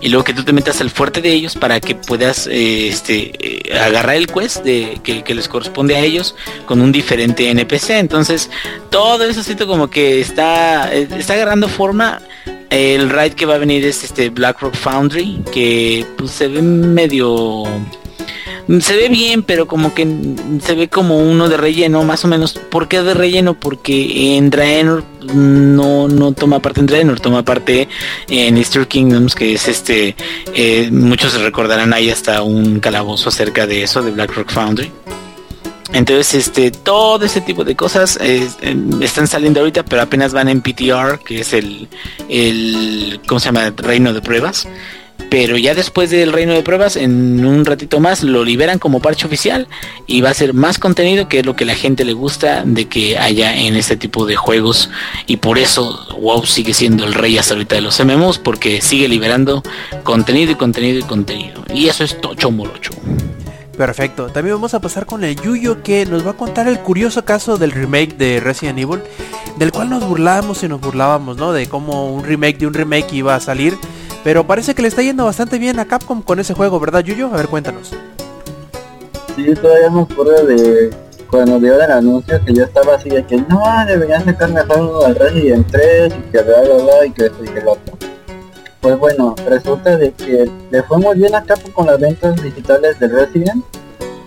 Y 0.00 0.08
luego 0.08 0.22
que 0.22 0.32
tú 0.32 0.44
te 0.44 0.52
metas 0.52 0.80
al 0.80 0.90
fuerte 0.90 1.20
de 1.20 1.32
ellos 1.32 1.56
para 1.56 1.80
que 1.80 1.96
puedas 1.96 2.46
eh, 2.46 2.86
este, 2.86 3.64
agarrar 3.74 4.14
el 4.14 4.28
quest 4.28 4.62
de, 4.62 5.00
que, 5.02 5.24
que 5.24 5.34
les 5.34 5.48
corresponde 5.48 5.96
a 5.96 5.98
ellos 5.98 6.36
con 6.64 6.80
un 6.80 6.92
diferente 6.92 7.50
NPC. 7.50 7.90
Entonces, 7.98 8.50
todo 8.90 9.24
eso 9.24 9.42
siento 9.42 9.66
como 9.66 9.90
que 9.90 10.20
está, 10.20 10.94
está 10.94 11.32
agarrando 11.32 11.68
forma. 11.68 12.22
El 12.70 13.10
raid 13.10 13.32
que 13.32 13.46
va 13.46 13.56
a 13.56 13.58
venir 13.58 13.84
es 13.84 14.04
este 14.04 14.30
Blackrock 14.30 14.74
Foundry, 14.74 15.42
que 15.52 16.06
pues 16.16 16.30
se 16.30 16.48
ve 16.48 16.62
medio 16.62 17.64
se 18.78 18.96
ve 18.96 19.08
bien, 19.08 19.42
pero 19.42 19.66
como 19.66 19.92
que 19.94 20.06
se 20.62 20.74
ve 20.76 20.88
como 20.88 21.18
uno 21.18 21.48
de 21.48 21.56
relleno, 21.56 22.04
más 22.04 22.24
o 22.24 22.28
menos. 22.28 22.52
¿Por 22.52 22.86
qué 22.86 23.02
de 23.02 23.14
relleno? 23.14 23.54
Porque 23.54 24.36
en 24.36 24.50
Draenor 24.50 25.02
no, 25.34 26.06
no 26.06 26.32
toma 26.32 26.60
parte 26.60 26.78
en 26.78 26.86
Draenor, 26.86 27.18
toma 27.18 27.44
parte 27.44 27.88
en 28.28 28.56
Easter 28.56 28.86
Kingdoms, 28.86 29.34
que 29.34 29.54
es 29.54 29.66
este, 29.66 30.14
eh, 30.54 30.88
muchos 30.92 31.32
se 31.32 31.38
recordarán 31.38 31.92
ahí 31.92 32.10
hasta 32.10 32.42
un 32.42 32.78
calabozo 32.78 33.30
acerca 33.30 33.66
de 33.66 33.82
eso, 33.82 34.02
de 34.02 34.12
Blackrock 34.12 34.52
Foundry. 34.52 34.92
Entonces, 35.92 36.34
este, 36.34 36.70
todo 36.70 37.24
ese 37.24 37.40
tipo 37.40 37.64
de 37.64 37.74
cosas 37.74 38.18
eh, 38.20 38.48
están 39.00 39.26
saliendo 39.26 39.60
ahorita, 39.60 39.84
pero 39.84 40.02
apenas 40.02 40.32
van 40.32 40.48
en 40.48 40.60
PTR, 40.60 41.18
que 41.24 41.40
es 41.40 41.52
el, 41.52 41.88
el, 42.28 43.20
¿cómo 43.26 43.40
se 43.40 43.46
llama? 43.46 43.72
Reino 43.76 44.12
de 44.12 44.20
pruebas. 44.20 44.68
Pero 45.28 45.56
ya 45.56 45.74
después 45.74 46.10
del 46.10 46.32
reino 46.32 46.54
de 46.54 46.62
pruebas, 46.62 46.96
en 46.96 47.44
un 47.44 47.64
ratito 47.64 48.00
más, 48.00 48.22
lo 48.22 48.44
liberan 48.44 48.78
como 48.78 49.00
parche 49.00 49.26
oficial 49.26 49.68
y 50.06 50.22
va 50.22 50.30
a 50.30 50.34
ser 50.34 50.54
más 50.54 50.78
contenido, 50.78 51.28
que 51.28 51.40
es 51.40 51.46
lo 51.46 51.54
que 51.54 51.64
la 51.64 51.74
gente 51.74 52.04
le 52.04 52.14
gusta 52.14 52.64
de 52.64 52.86
que 52.86 53.18
haya 53.18 53.56
en 53.56 53.76
este 53.76 53.96
tipo 53.96 54.26
de 54.26 54.36
juegos. 54.36 54.90
Y 55.26 55.36
por 55.36 55.58
eso 55.58 56.08
WoW 56.18 56.46
sigue 56.46 56.74
siendo 56.74 57.04
el 57.04 57.14
rey 57.14 57.38
hasta 57.38 57.54
ahorita 57.54 57.76
de 57.76 57.80
los 57.80 58.04
MMOs, 58.04 58.38
porque 58.38 58.80
sigue 58.80 59.08
liberando 59.08 59.62
contenido 60.02 60.52
y 60.52 60.56
contenido 60.56 60.98
y 60.98 61.02
contenido. 61.02 61.64
Y 61.72 61.88
eso 61.88 62.02
es 62.02 62.20
tocho 62.20 62.50
morocho. 62.50 62.90
Perfecto. 63.80 64.26
También 64.26 64.56
vamos 64.56 64.74
a 64.74 64.80
pasar 64.80 65.06
con 65.06 65.24
el 65.24 65.36
Yuyo 65.36 65.82
que 65.82 66.04
nos 66.04 66.26
va 66.26 66.32
a 66.32 66.36
contar 66.36 66.68
el 66.68 66.80
curioso 66.80 67.24
caso 67.24 67.56
del 67.56 67.72
remake 67.72 68.14
de 68.18 68.38
Resident 68.38 68.78
Evil, 68.78 69.00
del 69.56 69.72
cual 69.72 69.88
nos 69.88 70.06
burlábamos 70.06 70.62
y 70.62 70.68
nos 70.68 70.82
burlábamos, 70.82 71.38
¿no? 71.38 71.54
De 71.54 71.66
cómo 71.66 72.12
un 72.12 72.22
remake 72.22 72.58
de 72.58 72.66
un 72.66 72.74
remake 72.74 73.14
iba 73.14 73.34
a 73.34 73.40
salir. 73.40 73.78
Pero 74.22 74.46
parece 74.46 74.74
que 74.74 74.82
le 74.82 74.88
está 74.88 75.00
yendo 75.00 75.24
bastante 75.24 75.58
bien 75.58 75.78
a 75.78 75.86
Capcom 75.86 76.20
con 76.20 76.38
ese 76.38 76.52
juego, 76.52 76.78
¿verdad, 76.78 77.02
Yuyo? 77.02 77.28
A 77.32 77.38
ver, 77.38 77.46
cuéntanos. 77.46 77.94
Sí, 79.34 79.54
todavía 79.54 79.88
me 79.88 80.02
acuerdo 80.02 80.44
de 80.44 80.90
cuando 81.30 81.58
dio 81.58 81.82
el 81.82 81.90
anuncio 81.90 82.38
que 82.44 82.52
yo 82.52 82.64
estaba 82.64 82.96
así 82.96 83.08
de 83.08 83.24
que 83.24 83.38
no, 83.38 83.62
deberían 83.86 84.26
sacar 84.26 84.52
mejor 84.52 85.06
al 85.06 85.14
Resident 85.14 85.66
3 85.70 86.12
y 86.18 86.30
que 86.30 86.42
bla 86.42 86.60
bla 86.60 86.84
bla 86.84 87.06
y 87.06 87.10
que 87.12 87.24
esto 87.24 87.42
y 87.42 87.48
que 87.48 87.62
lo 87.62 87.72
otro. 87.72 87.96
Pues 88.80 88.98
bueno, 88.98 89.34
resulta 89.46 89.96
de 89.96 90.12
que 90.12 90.50
le 90.70 90.82
fue 90.84 90.98
muy 90.98 91.16
bien 91.18 91.34
a 91.34 91.42
Capcom 91.44 91.72
con 91.72 91.86
las 91.86 92.00
ventas 92.00 92.42
digitales 92.42 92.98
del 92.98 93.10
Resident, 93.10 93.62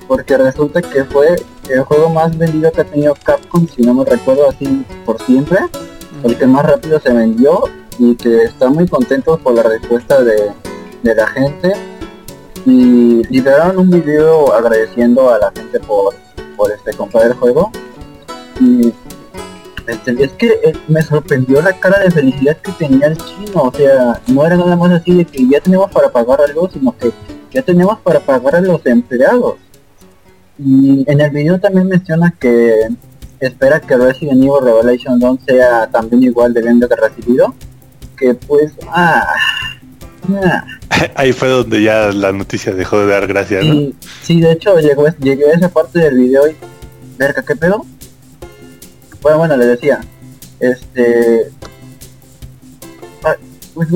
porque 0.08 0.38
resulta 0.38 0.82
que 0.82 1.04
fue 1.06 1.36
el 1.70 1.82
juego 1.82 2.10
más 2.10 2.38
vendido 2.38 2.72
que 2.72 2.82
ha 2.82 2.84
tenido 2.84 3.16
Capcom, 3.24 3.68
si 3.68 3.82
no 3.82 3.96
me 3.96 4.06
recuerdo 4.06 4.48
así 4.48 4.86
por 5.06 5.20
siempre, 5.24 5.58
el 6.24 6.38
que 6.38 6.46
más 6.46 6.66
rápido 6.66 7.00
se 7.00 7.12
vendió 7.12 7.64
y 7.98 8.16
que 8.16 8.44
está 8.44 8.70
muy 8.70 8.88
contentos 8.88 9.40
por 9.40 9.56
la 9.56 9.64
respuesta 9.64 10.24
de, 10.24 10.52
de 11.02 11.16
la 11.16 11.28
gente. 11.28 11.74
Y 12.66 13.24
liberaron 13.28 13.78
un 13.78 13.90
video 13.90 14.54
agradeciendo 14.54 15.30
a 15.30 15.38
la 15.38 15.52
gente 15.52 15.80
por, 15.82 16.14
por 16.56 16.72
este 16.72 16.94
comprar 16.94 17.26
el 17.26 17.34
juego. 17.34 17.72
Y 18.62 18.94
este, 19.88 20.24
es 20.24 20.32
que 20.34 20.48
eh, 20.48 20.74
me 20.88 21.02
sorprendió 21.02 21.62
la 21.62 21.74
cara 21.74 22.00
de 22.00 22.12
felicidad 22.12 22.58
que 22.58 22.72
tenía 22.74 23.08
el 23.08 23.18
chino, 23.18 23.64
o 23.64 23.74
sea, 23.74 24.22
no 24.28 24.46
era 24.46 24.56
nada 24.56 24.76
más 24.76 24.92
así 24.92 25.14
de 25.14 25.26
que 25.26 25.48
ya 25.48 25.60
tenemos 25.60 25.92
para 25.92 26.10
pagar 26.10 26.40
algo, 26.42 26.70
sino 26.72 26.96
que 26.98 27.12
ya 27.52 27.62
tenemos 27.62 28.00
para 28.00 28.20
pagar 28.20 28.56
a 28.56 28.62
los 28.62 28.86
empleados. 28.86 29.56
Y 30.58 31.04
en 31.08 31.20
el 31.20 31.30
video 31.32 31.60
también 31.60 31.88
menciona 31.88 32.34
que 32.40 32.88
espera 33.40 33.80
que 33.82 33.98
Resident 33.98 34.42
Evil 34.42 34.64
Revelation 34.64 35.20
2 35.20 35.40
sea 35.46 35.88
también 35.88 36.24
igual 36.24 36.54
de 36.54 36.62
bien 36.62 36.80
de 36.80 36.88
recibido, 36.88 37.54
que 38.18 38.34
pues, 38.34 38.72
ah, 38.88 39.28
ah. 40.30 40.66
Ahí 41.16 41.34
fue 41.34 41.50
donde 41.50 41.82
ya 41.82 42.12
la 42.12 42.32
noticia 42.32 42.74
dejó 42.74 43.00
de 43.00 43.08
dar 43.08 43.28
gracias, 43.28 43.66
¿no? 43.66 43.74
Sí, 43.74 43.96
sí, 44.22 44.42
de 44.42 44.54
hecho 44.54 44.80
llegó, 44.80 45.08
llegué 45.20 45.52
a 45.52 45.56
esa 45.56 45.70
parte 45.70 46.00
del 46.00 46.18
video 46.18 46.48
y, 46.48 46.56
verga, 47.18 47.44
¿qué 47.46 47.56
pedo? 47.56 47.86
Bueno, 49.24 49.38
bueno, 49.40 49.58
le 49.58 49.66
decía, 49.66 50.02
este... 50.60 51.50
ah, 53.24 53.36
pues, 53.74 53.88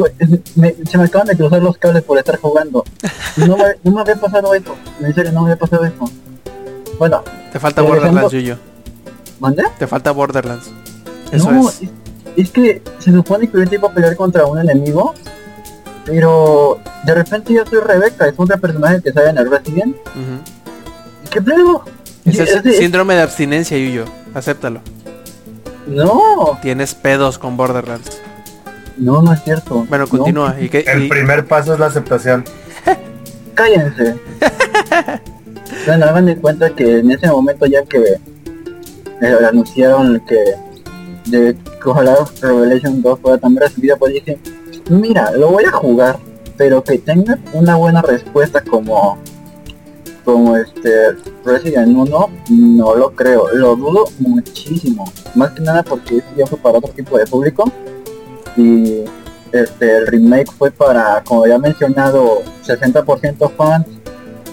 me- 0.55 0.75
se 0.89 0.97
me 0.97 1.03
acaban 1.03 1.27
de 1.27 1.35
cruzar 1.37 1.61
los 1.61 1.77
cables 1.77 2.03
por 2.03 2.17
estar 2.17 2.37
jugando. 2.39 2.83
No 3.37 3.55
me, 3.55 3.65
no 3.83 3.91
me 3.91 4.01
había 4.01 4.15
pasado 4.15 4.51
eso, 4.55 4.75
en 4.99 5.13
serio, 5.13 5.31
no 5.31 5.41
me 5.43 5.51
había 5.51 5.59
pasado 5.59 5.85
eso. 5.85 6.09
Bueno, 6.97 7.23
Te 7.53 7.59
falta 7.59 7.83
Borderlands, 7.83 8.31
Yuyo. 8.31 8.57
¿mandé? 9.39 9.61
Te 9.77 9.85
falta 9.85 10.09
Borderlands. 10.09 10.71
Eso 11.31 11.51
no, 11.51 11.69
es. 11.69 11.83
es. 11.83 11.89
es 12.35 12.49
que 12.49 12.81
se 12.97 13.11
supone 13.11 13.47
que 13.47 13.55
ahorita 13.57 13.75
iba 13.75 13.89
a 13.89 13.93
pelear 13.93 14.15
contra 14.15 14.47
un 14.47 14.57
enemigo, 14.57 15.13
pero 16.03 16.79
de 17.05 17.13
repente 17.13 17.53
yo 17.53 17.63
soy 17.67 17.79
Rebeca, 17.79 18.27
es 18.27 18.33
otro 18.35 18.57
personaje 18.59 19.03
que 19.03 19.13
sale 19.13 19.29
en 19.29 19.37
el 19.37 19.51
Resident. 19.51 19.95
Ujú. 19.95 21.29
¿Qué 21.29 21.39
pedo? 21.39 21.83
Ese 22.25 22.41
Es 22.43 22.65
es 22.65 22.77
síndrome 22.77 23.13
de 23.13 23.21
abstinencia, 23.21 23.77
Yuyo. 23.77 24.05
Acéptalo. 24.33 24.81
No, 25.87 26.57
Tienes 26.61 26.93
pedos 26.95 27.37
con 27.37 27.55
Borderlands. 27.57 28.21
no, 28.97 29.21
no 29.21 29.31
es 29.33 29.43
cierto. 29.43 29.85
Bueno, 29.89 30.05
No, 30.05 30.09
continúa. 30.09 30.55
¿Y 30.59 30.69
qué- 30.69 30.83
El 30.87 31.03
y- 31.05 31.09
primer 31.09 31.45
paso 31.45 31.73
es 31.73 31.79
la 31.79 31.85
aceptación. 31.87 32.43
cállense. 33.53 34.15
bueno, 35.85 36.05
hagan 36.05 36.25
de 36.25 36.37
cuenta 36.37 36.69
que 36.71 36.99
en 36.99 37.11
ese 37.11 37.27
momento 37.27 37.65
ya 37.65 37.83
que 37.83 37.99
eh, 39.21 39.37
anunciaron 39.49 40.19
que 40.27 40.37
de 41.25 41.55
que 41.55 41.89
ojalá 41.89 42.15
Revelation 42.41 43.01
2 43.01 43.19
fuera 43.19 43.37
tan 43.37 43.55
recibida, 43.55 43.95
pues 43.97 44.13
dije, 44.13 44.37
mira, 44.89 45.31
lo 45.31 45.49
voy 45.49 45.65
a 45.65 45.71
jugar, 45.71 46.17
pero 46.57 46.83
que 46.83 46.97
tenga 46.99 47.37
una 47.53 47.75
buena 47.75 48.01
respuesta 48.01 48.61
como 48.61 49.17
como 50.23 50.55
este 50.57 50.89
Resident 51.47 51.95
1, 51.95 52.29
no 52.49 52.95
lo 52.95 53.11
creo, 53.11 53.47
lo 53.53 53.75
dudo 53.75 54.05
muchísimo, 54.19 55.11
más 55.33 55.51
que 55.51 55.61
nada 55.61 55.81
porque 55.81 56.17
este 56.17 56.45
fue 56.45 56.59
para 56.59 56.77
otro 56.77 56.91
tipo 56.91 57.17
de 57.17 57.25
público 57.25 57.71
y 58.57 59.03
este 59.51 59.97
el 59.97 60.07
remake 60.07 60.51
fue 60.51 60.71
para, 60.71 61.23
como 61.23 61.47
ya 61.47 61.55
he 61.55 61.59
mencionado, 61.59 62.41
60% 62.65 63.51
fans, 63.55 63.85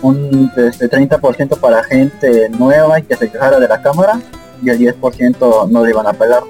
un 0.03 0.51
este, 0.57 0.89
30% 0.89 1.59
para 1.59 1.83
gente 1.83 2.49
nueva 2.51 3.01
y 3.01 3.03
que 3.03 3.16
se 3.16 3.31
quejara 3.31 3.59
de 3.59 3.69
la 3.69 3.83
cámara 3.83 4.21
y 4.62 4.71
el 4.71 4.79
10% 4.79 5.69
no 5.69 5.85
le 5.85 5.91
iban 5.91 6.07
a 6.07 6.12
pegar. 6.12 6.43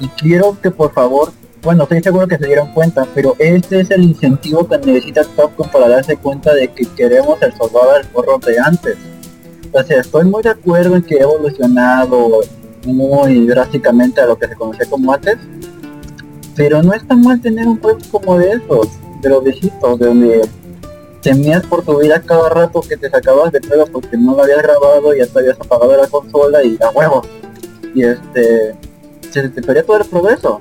Y 0.00 0.08
quiero 0.08 0.56
que 0.60 0.70
por 0.70 0.92
favor, 0.92 1.32
bueno, 1.62 1.84
estoy 1.84 2.02
seguro 2.02 2.26
que 2.26 2.38
se 2.38 2.46
dieron 2.46 2.72
cuenta, 2.72 3.06
pero 3.14 3.36
este 3.38 3.80
es 3.80 3.90
el 3.90 4.02
incentivo 4.02 4.68
que 4.68 4.78
necesita 4.78 5.22
Capcom 5.36 5.68
para 5.68 5.88
darse 5.88 6.16
cuenta 6.16 6.54
de 6.54 6.68
que 6.68 6.86
queremos 6.96 7.40
el 7.42 7.52
survival 7.52 8.06
horror 8.12 8.40
de 8.40 8.58
antes. 8.58 8.96
O 9.74 9.82
sea, 9.82 10.00
estoy 10.00 10.24
muy 10.24 10.40
de 10.40 10.50
acuerdo 10.50 10.94
en 10.94 11.02
que 11.02 11.16
ha 11.16 11.24
evolucionado 11.24 12.40
muy 12.86 13.44
drásticamente 13.46 14.20
a 14.20 14.26
lo 14.26 14.38
que 14.38 14.46
se 14.46 14.54
conocía 14.54 14.86
como 14.88 15.12
antes, 15.12 15.36
pero 16.54 16.80
no 16.80 16.92
está 16.92 17.16
mal 17.16 17.40
tener 17.40 17.66
un 17.66 17.80
juego 17.80 17.98
como 18.12 18.38
de 18.38 18.52
esos, 18.52 18.88
de 19.20 19.28
los 19.28 19.42
viejitos, 19.42 19.98
de 19.98 20.06
donde 20.06 20.48
temías 21.22 21.66
por 21.66 21.82
tu 21.84 21.98
vida 21.98 22.20
cada 22.20 22.50
rato 22.50 22.82
que 22.82 22.96
te 22.96 23.10
sacabas 23.10 23.50
de 23.50 23.60
pedo 23.60 23.84
porque 23.86 24.16
no 24.16 24.36
lo 24.36 24.44
habías 24.44 24.62
grabado 24.62 25.12
y 25.12 25.18
ya 25.18 25.26
te 25.26 25.40
habías 25.40 25.60
apagado 25.60 25.96
la 25.96 26.06
consola 26.06 26.62
y 26.62 26.78
a 26.80 26.90
huevo. 26.90 27.22
Y 27.94 28.04
este 28.04 28.76
se 29.30 29.48
te 29.48 29.60
perdía 29.60 29.84
todo 29.84 29.96
el 29.96 30.04
progreso. 30.04 30.60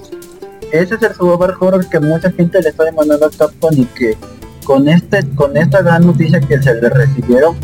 Ese 0.71 0.95
es 0.95 1.03
el 1.03 1.13
survival 1.13 1.55
horror 1.59 1.87
que 1.87 1.99
mucha 1.99 2.31
gente 2.31 2.59
le 2.63 2.69
está 2.69 2.85
demandando 2.85 3.27
a 3.27 3.29
Capcom 3.29 3.73
y 3.73 3.85
que 3.85 4.17
con 4.65 4.89
este, 4.89 5.19
con 5.35 5.55
esta 5.55 5.83
gran 5.83 6.07
noticia 6.07 6.39
que 6.39 6.59
se 6.59 6.73
le 6.73 6.89
recibieron, 6.89 7.55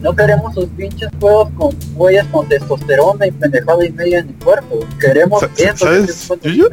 No 0.00 0.14
queremos 0.14 0.54
sus 0.54 0.66
pinches 0.70 1.08
juegos 1.20 1.48
con 1.56 1.76
huellas 1.94 2.26
con 2.32 2.48
testosterona 2.48 3.26
y 3.26 3.30
pendejada 3.30 3.84
y 3.86 3.92
media 3.92 4.18
en 4.20 4.28
el 4.30 4.34
cuerpo. 4.36 4.80
Queremos 5.00 5.42
eso. 5.56 5.76
¿sabes? 5.76 6.28
que 6.42 6.48
es- 6.48 6.56
Yo- 6.56 6.68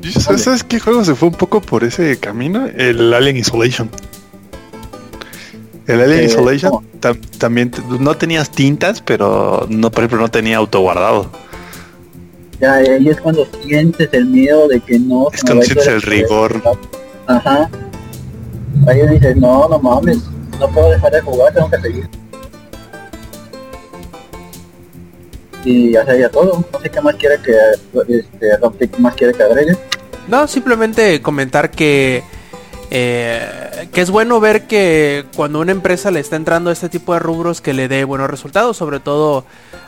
yo- 0.00 0.20
¿Sabes, 0.20 0.42
sabes 0.42 0.64
qué 0.64 0.80
juego 0.80 1.04
se 1.04 1.14
fue 1.14 1.28
un 1.28 1.34
poco 1.34 1.60
por 1.60 1.84
ese 1.84 2.16
camino? 2.18 2.66
El 2.66 3.12
Alien 3.14 3.36
Isolation. 3.36 3.90
El 5.86 6.00
Alien 6.00 6.20
Eh, 6.20 6.24
Isolation 6.24 6.84
también 7.38 7.70
no 8.00 8.16
tenías 8.16 8.50
tintas, 8.50 9.00
pero 9.02 9.66
no, 9.68 9.90
por 9.90 10.00
ejemplo, 10.04 10.18
no 10.18 10.30
tenía 10.30 10.56
autoguardado. 10.56 11.30
Ya, 12.60 12.74
ahí 12.74 13.08
es 13.08 13.20
cuando 13.20 13.46
sientes 13.62 14.08
el 14.12 14.26
miedo 14.26 14.68
de 14.68 14.80
que 14.80 14.98
no... 14.98 15.28
Es 15.32 15.42
cuando 15.42 15.64
sientes 15.64 15.86
el 15.86 16.02
rigor. 16.02 16.62
Ajá. 17.26 17.68
Ahí 18.86 19.06
dices, 19.08 19.36
no, 19.36 19.68
no 19.68 19.78
mames, 19.78 20.18
no 20.60 20.68
puedo 20.68 20.90
dejar 20.90 21.12
de 21.12 21.20
jugar, 21.20 21.52
tengo 21.54 21.70
que 21.70 21.80
seguir. 21.80 22.08
Y 25.64 25.92
ya 25.92 26.04
sería 26.04 26.28
todo. 26.28 26.64
No 26.72 26.80
sé 26.80 26.90
qué 26.90 27.00
más 27.00 27.14
quiere 27.16 27.36
que 27.40 27.56
este 28.08 28.98
más 28.98 29.14
quiere 29.14 29.32
que 29.32 29.42
agregue. 29.42 29.76
No, 30.28 30.46
simplemente 30.46 31.22
comentar 31.22 31.70
que 31.70 32.22
eh, 32.96 33.88
que 33.92 34.02
es 34.02 34.10
bueno 34.12 34.38
ver 34.38 34.68
que 34.68 35.24
cuando 35.34 35.58
una 35.58 35.72
empresa 35.72 36.12
le 36.12 36.20
está 36.20 36.36
entrando 36.36 36.70
a 36.70 36.72
este 36.72 36.88
tipo 36.88 37.12
de 37.12 37.18
rubros 37.18 37.60
que 37.60 37.72
le 37.72 37.88
dé 37.88 38.04
buenos 38.04 38.30
resultados, 38.30 38.76
sobre 38.76 39.00
todo 39.00 39.44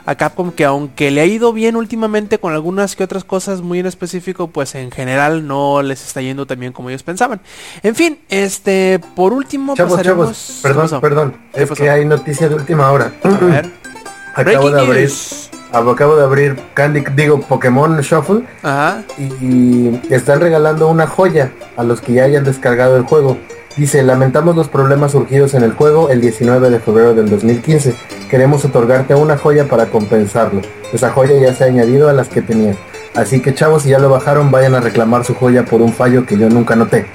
a 0.07 0.17
Capcom 0.17 0.51
que 0.51 0.65
aunque 0.65 1.13
le 1.13 1.21
ha 1.21 1.25
ido 1.25 1.53
bien 1.53 1.77
últimamente 1.77 2.39
con 2.39 2.53
algunas 2.53 2.97
que 2.97 3.05
otras 3.05 3.23
cosas 3.23 3.61
muy 3.63 3.79
en 3.79 3.87
específico, 3.87 4.49
pues 4.49 4.75
en 4.75 4.91
general 4.91 5.47
no 5.47 5.83
les 5.83 6.05
está 6.05 6.21
yendo 6.21 6.47
tan 6.47 6.59
bien 6.59 6.73
como 6.73 6.91
ellos 6.91 7.05
pensaban. 7.05 7.41
En 7.85 7.95
fin, 7.95 8.19
este, 8.29 9.01
por 9.15 9.33
último 9.33 9.77
Chavos, 9.77 9.93
pasaremos... 9.93 10.27
chavos, 10.27 10.57
¿Qué 10.57 10.69
perdón, 10.69 11.01
perdón. 11.01 11.37
¿Qué 11.55 11.63
Es 11.63 11.71
que 11.71 11.89
hay 11.89 12.05
noticia 12.05 12.49
de 12.49 12.57
última 12.57 12.91
hora. 12.91 13.13
A 13.23 13.29
ver. 13.29 13.71
Acabo 14.35 14.69
Breaking 14.69 14.73
de 14.73 14.81
abrir, 14.81 15.01
news. 15.03 15.51
Acabo 15.73 16.17
de 16.17 16.25
abrir 16.25 16.57
Candy, 16.75 17.05
digo 17.15 17.41
Pokémon 17.41 18.01
Shuffle 18.01 18.45
Ajá. 18.63 19.03
y 19.19 20.01
están 20.11 20.41
regalando 20.41 20.89
una 20.89 21.07
joya 21.07 21.51
a 21.77 21.83
los 21.83 22.01
que 22.01 22.15
ya 22.15 22.25
hayan 22.25 22.45
descargado 22.45 22.97
el 22.97 23.03
juego. 23.03 23.37
Dice, 23.77 24.03
lamentamos 24.03 24.57
los 24.57 24.69
problemas 24.69 25.13
surgidos 25.13 25.53
en 25.53 25.63
el 25.63 25.73
juego 25.73 26.09
el 26.09 26.23
19 26.23 26.71
de 26.71 26.81
febrero 26.81 27.15
del 27.15 27.29
2015. 27.29 27.95
Queremos 28.31 28.65
otorgarte 28.65 29.15
una 29.15 29.37
joya 29.37 29.69
para 29.69 29.87
compensarlo. 29.87 30.63
Esa 30.95 31.11
joya 31.11 31.39
ya 31.39 31.55
se 31.55 31.65
ha 31.65 31.67
añadido 31.67 32.09
a 32.09 32.15
las 32.15 32.29
que 32.29 32.41
tenías. 32.41 32.77
Así 33.15 33.41
que 33.41 33.55
chavos, 33.55 33.83
si 33.83 33.91
ya 33.91 33.99
lo 33.99 34.09
bajaron, 34.09 34.51
vayan 34.51 34.75
a 34.75 34.81
reclamar 34.81 35.25
su 35.25 35.35
joya 35.35 35.65
por 35.67 35.83
un 35.83 35.93
fallo 35.93 36.25
que 36.25 36.39
yo 36.39 36.49
nunca 36.49 36.75
noté. 36.75 37.07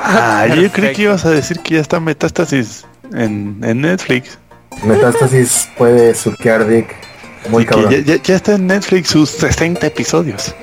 Ah, 0.00 0.46
yo 0.46 0.70
creí 0.72 0.94
que 0.94 1.02
ibas 1.02 1.24
a 1.26 1.30
decir 1.30 1.60
que 1.60 1.74
ya 1.74 1.80
está 1.80 2.00
Metástasis 2.00 2.86
en, 3.14 3.58
en 3.62 3.80
Netflix. 3.82 4.38
Metástasis 4.84 5.68
puede 5.76 6.14
suquear 6.14 6.66
Dick 6.66 6.96
muy 7.48 7.64
cabrón. 7.64 7.90
ya, 7.90 7.98
ya- 8.00 8.22
ya 8.22 8.36
está 8.36 8.54
en 8.54 8.66
Netflix 8.66 9.08
sus 9.08 9.30
60 9.30 9.86
episodios. 9.86 10.54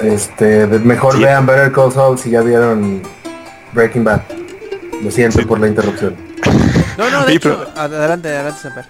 Este, 0.00 0.66
de- 0.66 0.78
mejor 0.78 1.14
Sí. 1.14 1.22
vean 1.22 1.46
Better 1.46 1.72
Call 1.72 1.92
Saul 1.92 2.18
si 2.18 2.30
ya 2.30 2.40
vieron 2.42 3.02
Breaking 3.72 4.04
Bad. 4.04 4.20
Lo 5.02 5.10
siento 5.10 5.40
Sí. 5.40 5.44
por 5.44 5.60
la 5.60 5.68
interrupción. 5.68 6.14
No, 6.96 7.10
no, 7.10 7.24
de 7.26 7.34
hecho, 7.34 7.66
adelante, 7.76 8.28
adelante, 8.28 8.60
Samper. 8.62 8.84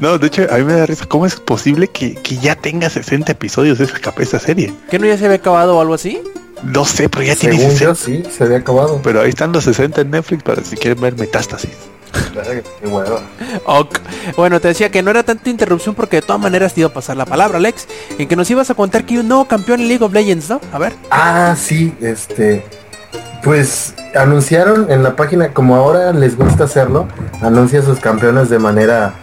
No, 0.00 0.18
de 0.18 0.26
hecho, 0.26 0.46
a 0.50 0.58
mí 0.58 0.64
me 0.64 0.74
da 0.74 0.86
risa. 0.86 1.06
¿Cómo 1.06 1.26
es 1.26 1.36
posible 1.36 1.88
que, 1.88 2.14
que 2.14 2.36
ya 2.36 2.54
tenga 2.54 2.88
60 2.90 3.32
episodios 3.32 3.80
esa, 3.80 3.98
capa- 3.98 4.22
esa 4.22 4.38
serie? 4.38 4.72
¿Que 4.90 4.98
no 4.98 5.06
ya 5.06 5.16
se 5.18 5.24
había 5.24 5.38
acabado 5.38 5.76
o 5.76 5.80
algo 5.80 5.94
así? 5.94 6.20
No 6.62 6.84
sé, 6.84 7.08
pero 7.08 7.22
ya 7.24 7.34
tiene 7.36 7.56
Según 7.56 7.72
60. 7.72 7.84
yo 7.84 7.94
sí, 7.94 8.22
se 8.36 8.44
había 8.44 8.58
acabado. 8.58 9.00
Pero 9.02 9.20
ahí 9.22 9.30
están 9.30 9.52
los 9.52 9.64
60 9.64 10.02
en 10.02 10.10
Netflix 10.10 10.42
para 10.42 10.62
si 10.62 10.76
quieren 10.76 11.00
ver 11.00 11.16
Metástasis. 11.16 11.70
Ok. 13.64 13.98
Bueno, 14.36 14.60
te 14.60 14.68
decía 14.68 14.90
que 14.90 15.02
no 15.02 15.10
era 15.10 15.22
tanta 15.22 15.50
interrupción 15.50 15.94
porque 15.94 16.16
de 16.16 16.22
todas 16.22 16.40
maneras 16.40 16.74
te 16.74 16.80
iba 16.80 16.88
a 16.88 16.92
pasar 16.92 17.16
la 17.16 17.26
palabra, 17.26 17.58
Alex, 17.58 17.86
en 18.18 18.28
que 18.28 18.36
nos 18.36 18.50
ibas 18.50 18.70
a 18.70 18.74
contar 18.74 19.04
que 19.04 19.14
hay 19.14 19.20
un 19.20 19.28
nuevo 19.28 19.46
campeón 19.46 19.80
en 19.80 19.88
League 19.88 20.04
of 20.04 20.12
Legends, 20.12 20.48
¿no? 20.48 20.60
A 20.72 20.78
ver. 20.78 20.94
Ah, 21.10 21.54
sí, 21.56 21.94
este. 22.00 22.64
Pues 23.42 23.94
anunciaron 24.14 24.90
en 24.90 25.02
la 25.02 25.16
página, 25.16 25.54
como 25.54 25.76
ahora 25.76 26.12
les 26.12 26.36
gusta 26.36 26.64
hacerlo, 26.64 27.06
anuncia 27.40 27.80
a 27.80 27.82
sus 27.82 28.00
campeones 28.00 28.50
de 28.50 28.58
manera 28.58 29.14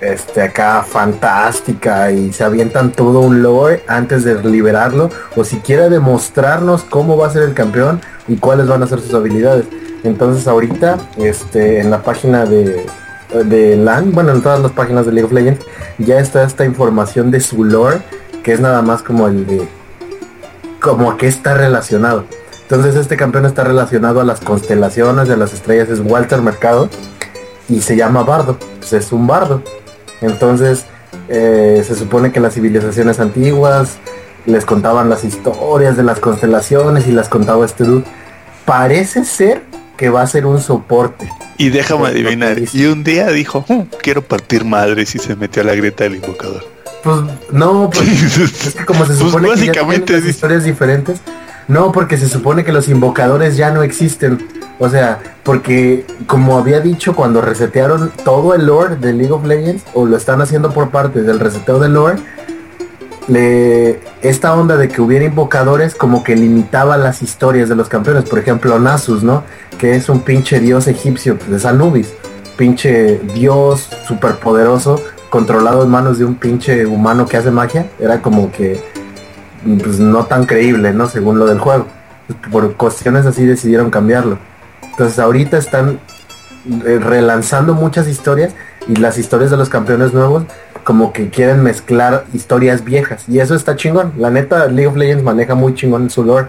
este 0.00 0.40
acá 0.42 0.82
fantástica 0.82 2.10
y 2.10 2.32
se 2.32 2.42
avientan 2.42 2.90
todo 2.92 3.20
un 3.20 3.42
lore 3.42 3.84
antes 3.86 4.24
de 4.24 4.42
liberarlo 4.42 5.10
o 5.36 5.44
siquiera 5.44 5.88
demostrarnos 5.88 6.84
cómo 6.84 7.18
va 7.18 7.26
a 7.26 7.30
ser 7.30 7.42
el 7.42 7.54
campeón 7.54 8.00
y 8.26 8.36
cuáles 8.36 8.66
van 8.66 8.82
a 8.82 8.86
ser 8.86 9.00
sus 9.00 9.12
habilidades. 9.12 9.66
Entonces 10.04 10.46
ahorita 10.46 10.98
este 11.18 11.80
en 11.80 11.90
la 11.90 12.02
página 12.02 12.46
de 12.46 12.86
de 13.44 13.76
LAN, 13.76 14.12
bueno 14.12 14.32
en 14.32 14.42
todas 14.42 14.60
las 14.60 14.72
páginas 14.72 15.06
de 15.06 15.12
League 15.12 15.26
of 15.26 15.32
Legends 15.32 15.64
ya 15.98 16.18
está 16.18 16.42
esta 16.42 16.64
información 16.64 17.30
de 17.30 17.40
su 17.40 17.62
lore 17.64 18.00
que 18.42 18.52
es 18.52 18.60
nada 18.60 18.82
más 18.82 19.02
como 19.02 19.28
el 19.28 19.46
de 19.46 19.68
como 20.80 21.10
a 21.10 21.18
qué 21.18 21.28
está 21.28 21.54
relacionado. 21.54 22.24
Entonces 22.62 22.96
este 22.96 23.16
campeón 23.16 23.46
está 23.46 23.64
relacionado 23.64 24.20
a 24.20 24.24
las 24.24 24.40
constelaciones 24.40 25.28
de 25.28 25.36
las 25.36 25.52
estrellas, 25.52 25.88
es 25.90 26.00
Walter 26.00 26.40
Mercado 26.40 26.88
y 27.68 27.82
se 27.82 27.96
llama 27.96 28.22
Bardo, 28.22 28.58
pues 28.78 28.92
es 28.92 29.12
un 29.12 29.26
bardo. 29.26 29.62
Entonces 30.20 30.86
eh, 31.28 31.82
se 31.86 31.94
supone 31.94 32.32
que 32.32 32.40
las 32.40 32.54
civilizaciones 32.54 33.20
antiguas 33.20 33.98
les 34.46 34.64
contaban 34.64 35.10
las 35.10 35.24
historias 35.24 35.96
de 35.96 36.02
las 36.02 36.18
constelaciones 36.18 37.06
y 37.06 37.12
las 37.12 37.28
contaba 37.28 37.64
este 37.64 37.84
dude. 37.84 38.04
Parece 38.64 39.24
ser 39.24 39.62
que 40.00 40.08
va 40.08 40.22
a 40.22 40.26
ser 40.26 40.46
un 40.46 40.58
soporte. 40.62 41.30
Y 41.58 41.68
déjame 41.68 42.06
adivinar. 42.08 42.54
que. 42.56 42.68
Y 42.72 42.86
un 42.86 43.04
día 43.04 43.28
dijo, 43.28 43.66
"Hmm, 43.68 43.82
quiero 44.02 44.22
partir 44.22 44.64
madres 44.64 45.14
y 45.14 45.18
se 45.18 45.36
metió 45.36 45.60
a 45.60 45.66
la 45.66 45.74
grieta 45.74 46.04
del 46.04 46.14
invocador. 46.16 46.64
Pues 47.04 47.16
no, 47.52 47.90
porque 47.92 48.10
Es 48.66 48.74
que 48.74 48.86
como 48.86 49.04
se 49.04 49.12
Pues 49.12 49.18
supone 49.18 49.50
que 49.50 49.56
ya 49.66 49.66
básicamente 49.66 50.12
las 50.14 50.22
dice- 50.22 50.30
historias 50.36 50.64
diferentes, 50.64 51.20
no, 51.68 51.92
porque 51.92 52.16
se 52.16 52.30
supone 52.30 52.64
que 52.64 52.72
los 52.72 52.88
invocadores 52.88 53.58
ya 53.58 53.70
no 53.72 53.82
existen. 53.82 54.48
O 54.78 54.88
sea, 54.88 55.18
porque 55.42 56.06
como 56.26 56.56
había 56.56 56.80
dicho 56.80 57.14
cuando 57.14 57.42
resetearon 57.42 58.10
todo 58.24 58.54
el 58.54 58.64
lore 58.64 58.96
de 58.96 59.12
League 59.12 59.32
of 59.32 59.44
Legends, 59.44 59.82
o 59.92 60.06
lo 60.06 60.16
están 60.16 60.40
haciendo 60.40 60.72
por 60.72 60.88
parte 60.88 61.20
del 61.20 61.38
reseteo 61.38 61.78
del 61.78 61.92
lore, 61.92 62.16
le, 63.28 64.00
esta 64.22 64.54
onda 64.54 64.76
de 64.76 64.88
que 64.88 65.00
hubiera 65.00 65.24
invocadores 65.24 65.94
como 65.94 66.24
que 66.24 66.36
limitaba 66.36 66.96
las 66.96 67.22
historias 67.22 67.68
de 67.68 67.76
los 67.76 67.88
campeones. 67.88 68.24
Por 68.24 68.38
ejemplo, 68.38 68.78
Nasus, 68.78 69.22
¿no? 69.22 69.44
Que 69.78 69.96
es 69.96 70.08
un 70.08 70.20
pinche 70.20 70.60
dios 70.60 70.86
egipcio 70.86 71.38
pues, 71.38 71.62
de 71.62 71.68
Anubis. 71.68 72.12
Pinche 72.56 73.18
dios 73.34 73.88
superpoderoso 74.06 75.00
controlado 75.30 75.84
en 75.84 75.90
manos 75.90 76.18
de 76.18 76.24
un 76.24 76.34
pinche 76.34 76.86
humano 76.86 77.26
que 77.26 77.36
hace 77.36 77.50
magia. 77.50 77.86
Era 77.98 78.20
como 78.20 78.50
que 78.50 78.82
pues 79.82 79.98
no 79.98 80.24
tan 80.24 80.46
creíble, 80.46 80.92
¿no? 80.92 81.08
Según 81.08 81.38
lo 81.38 81.46
del 81.46 81.58
juego. 81.58 81.86
Por 82.50 82.76
cuestiones 82.76 83.26
así 83.26 83.46
decidieron 83.46 83.90
cambiarlo. 83.90 84.38
Entonces 84.82 85.18
ahorita 85.18 85.56
están 85.58 86.00
eh, 86.84 86.98
relanzando 87.00 87.74
muchas 87.74 88.06
historias 88.06 88.54
y 88.88 88.96
las 88.96 89.18
historias 89.18 89.50
de 89.50 89.56
los 89.56 89.68
campeones 89.68 90.12
nuevos 90.12 90.44
como 90.84 91.12
que 91.12 91.28
quieren 91.28 91.62
mezclar 91.62 92.24
historias 92.32 92.84
viejas 92.84 93.24
y 93.28 93.38
eso 93.38 93.54
está 93.54 93.76
chingón. 93.76 94.12
La 94.18 94.30
neta 94.30 94.66
League 94.66 94.86
of 94.86 94.96
Legends 94.96 95.22
maneja 95.22 95.54
muy 95.54 95.74
chingón 95.74 96.08
su 96.10 96.24
lore. 96.24 96.48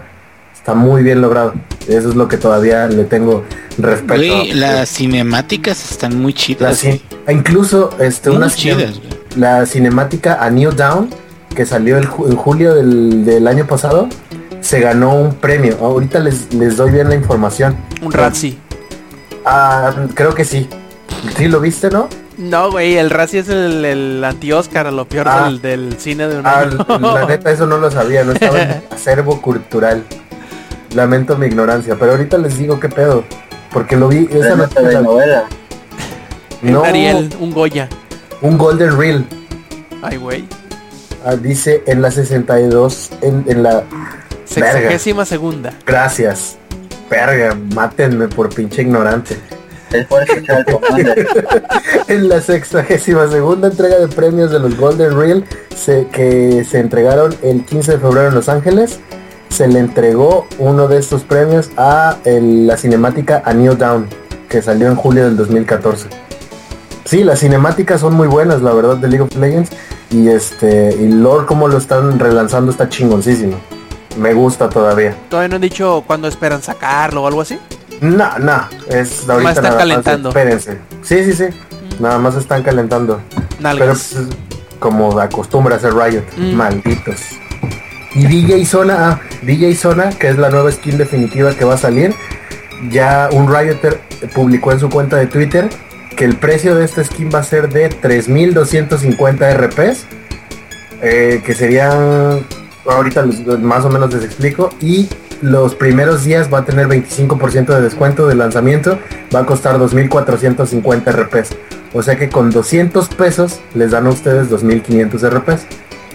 Está 0.54 0.74
muy 0.74 1.02
bien 1.02 1.20
logrado. 1.20 1.54
Eso 1.88 2.08
es 2.10 2.14
lo 2.14 2.28
que 2.28 2.36
todavía 2.36 2.86
le 2.86 3.04
tengo 3.04 3.42
respeto. 3.78 4.14
Güey, 4.14 4.52
las 4.54 4.88
cinemáticas 4.90 5.90
están 5.90 6.16
muy 6.20 6.32
chidas. 6.32 6.82
cin- 6.84 7.00
incluso 7.28 7.90
este 7.98 8.30
Muy 8.30 8.36
una 8.38 8.48
chidas, 8.48 9.00
la 9.36 9.66
cinemática 9.66 10.38
A 10.40 10.50
New 10.50 10.70
Down 10.70 11.10
que 11.54 11.66
salió 11.66 11.98
el 11.98 12.08
ju- 12.08 12.30
en 12.30 12.36
julio 12.36 12.74
del, 12.74 13.24
del 13.24 13.46
año 13.48 13.66
pasado 13.66 14.08
se 14.60 14.78
ganó 14.80 15.14
un 15.16 15.34
premio. 15.34 15.76
Ahorita 15.80 16.20
les, 16.20 16.54
les 16.54 16.76
doy 16.76 16.92
bien 16.92 17.08
la 17.08 17.16
información. 17.16 17.76
Un 18.00 18.12
Ratsi. 18.12 18.56
Ah, 19.44 19.92
creo 20.14 20.34
que 20.34 20.44
sí. 20.44 20.68
Sí 21.36 21.48
lo 21.48 21.60
viste, 21.60 21.90
¿no? 21.90 22.08
No, 22.42 22.70
güey, 22.70 22.96
el 22.96 23.10
Razzie 23.10 23.40
es 23.40 23.48
el, 23.48 23.84
el 23.84 24.24
anti-Oscar, 24.24 24.92
lo 24.92 25.06
peor 25.06 25.28
Ah. 25.28 25.44
del, 25.44 25.60
del 25.62 25.96
cine 25.98 26.26
de 26.28 26.38
un 26.40 26.46
Ah, 26.46 26.60
año. 26.60 26.86
la 27.00 27.24
neta 27.28 27.50
eso 27.50 27.66
no 27.66 27.78
lo 27.78 27.90
sabía, 27.90 28.24
no 28.24 28.32
estaba 28.32 28.60
en 28.62 28.82
acervo 28.90 29.40
cultural. 29.40 30.02
Lamento 30.94 31.36
mi 31.38 31.46
ignorancia, 31.46 31.96
pero 31.98 32.12
ahorita 32.12 32.38
les 32.38 32.58
digo 32.58 32.78
qué 32.80 32.88
pedo. 32.88 33.24
Porque 33.72 33.96
lo 33.96 34.08
vi, 34.08 34.28
esa 34.30 34.48
Esa 34.48 34.56
noche 34.56 34.80
de 34.82 34.92
la- 34.92 35.00
novela. 35.02 35.44
Un 36.62 36.72
no, 36.72 36.84
Ariel, 36.84 37.30
un 37.40 37.52
Goya. 37.52 37.88
un 38.42 38.58
Golden 38.58 38.98
Reel. 38.98 39.24
Ay, 40.02 40.16
güey. 40.16 40.44
Ah, 41.24 41.36
dice 41.36 41.82
en 41.86 42.02
la 42.02 42.10
62, 42.10 43.10
en, 43.22 43.44
en 43.48 43.62
la... 43.62 43.84
Sexagésima 44.44 45.24
segunda. 45.24 45.72
Gracias. 45.86 46.56
Verga, 47.08 47.56
mátenme 47.74 48.28
por 48.28 48.52
pinche 48.54 48.82
ignorante. 48.82 49.38
Es 49.92 50.06
por 50.06 50.22
escuchar 50.22 50.64
el 50.66 50.74
Commander. 50.74 51.28
En 52.08 52.28
la 52.28 52.40
sexagésima 52.40 53.28
segunda 53.28 53.68
entrega 53.68 53.98
de 53.98 54.08
premios 54.08 54.50
de 54.50 54.58
los 54.58 54.76
Golden 54.76 55.18
Reel 55.18 55.44
se- 55.76 56.06
que 56.08 56.64
se 56.68 56.80
entregaron 56.80 57.34
el 57.42 57.64
15 57.64 57.92
de 57.92 57.98
febrero 57.98 58.28
en 58.28 58.34
Los 58.34 58.48
Ángeles, 58.48 59.00
se 59.48 59.68
le 59.68 59.78
entregó 59.78 60.46
uno 60.58 60.88
de 60.88 60.98
estos 60.98 61.22
premios 61.22 61.70
a 61.76 62.16
el- 62.24 62.66
la 62.66 62.76
cinemática 62.76 63.42
A 63.44 63.52
New 63.54 63.74
Down, 63.76 64.06
que 64.48 64.62
salió 64.62 64.88
en 64.88 64.96
julio 64.96 65.24
del 65.24 65.36
2014. 65.36 66.08
Sí, 67.04 67.24
las 67.24 67.40
cinemáticas 67.40 68.00
son 68.00 68.14
muy 68.14 68.28
buenas, 68.28 68.62
la 68.62 68.72
verdad, 68.72 68.96
de 68.96 69.08
League 69.08 69.22
of 69.24 69.34
Legends. 69.36 69.70
Y 70.10 70.28
este, 70.28 70.94
y 70.94 71.08
lore 71.08 71.46
como 71.46 71.68
lo 71.68 71.78
están 71.78 72.18
relanzando 72.18 72.70
está 72.70 72.88
chingoncísimo. 72.88 73.56
Me 74.18 74.34
gusta 74.34 74.68
todavía. 74.68 75.14
Todavía 75.30 75.48
no 75.48 75.54
han 75.56 75.62
dicho 75.62 76.04
cuándo 76.06 76.28
esperan 76.28 76.62
sacarlo 76.62 77.22
o 77.22 77.26
algo 77.26 77.40
así. 77.40 77.58
No, 78.02 78.38
no, 78.38 78.64
es 78.90 79.28
ahorita 79.28 79.50
están 79.50 79.62
nada 79.64 79.74
más, 79.74 79.78
calentando. 79.78 80.28
espérense. 80.30 80.78
Sí, 81.02 81.24
sí, 81.24 81.32
sí. 81.32 81.44
Nada 82.00 82.18
más 82.18 82.34
están 82.34 82.62
calentando. 82.62 83.20
Pero 83.62 83.86
pues, 83.86 84.16
como 84.78 85.18
acostumbra 85.20 85.76
hacer 85.76 85.94
Riot, 85.94 86.24
Mm. 86.36 86.52
malditos. 86.54 87.20
Y 88.14 88.26
DJ 88.26 88.66
Zona, 88.66 89.10
ah, 89.12 89.20
DJ 89.42 89.74
Zona, 89.76 90.10
que 90.10 90.28
es 90.28 90.36
la 90.36 90.50
nueva 90.50 90.70
skin 90.72 90.98
definitiva 90.98 91.54
que 91.54 91.64
va 91.64 91.74
a 91.74 91.78
salir, 91.78 92.14
ya 92.90 93.28
un 93.32 93.46
Rioter 93.50 94.00
publicó 94.34 94.72
en 94.72 94.80
su 94.80 94.90
cuenta 94.90 95.16
de 95.16 95.26
Twitter 95.26 95.68
que 96.16 96.24
el 96.26 96.36
precio 96.36 96.74
de 96.74 96.84
esta 96.84 97.02
skin 97.04 97.30
va 97.32 97.38
a 97.38 97.42
ser 97.44 97.68
de 97.70 97.88
3.250 97.88 99.48
RPs, 99.54 100.04
eh, 101.00 101.42
que 101.46 101.54
serían, 101.54 102.40
ahorita 102.86 103.24
más 103.60 103.84
o 103.84 103.88
menos 103.88 104.12
les 104.12 104.24
explico, 104.24 104.70
y 104.80 105.08
los 105.42 105.74
primeros 105.74 106.24
días 106.24 106.52
va 106.52 106.58
a 106.58 106.64
tener 106.64 106.86
25% 106.88 107.66
de 107.66 107.80
descuento 107.82 108.26
de 108.26 108.34
lanzamiento, 108.36 108.98
va 109.34 109.40
a 109.40 109.46
costar 109.46 109.78
2.450 109.78 111.12
RPs. 111.12 111.56
O 111.92 112.02
sea 112.02 112.16
que 112.16 112.30
con 112.30 112.50
200 112.50 113.08
pesos 113.08 113.60
les 113.74 113.90
dan 113.90 114.06
a 114.06 114.10
ustedes 114.10 114.48
2.500 114.50 115.30
RPs. 115.30 115.66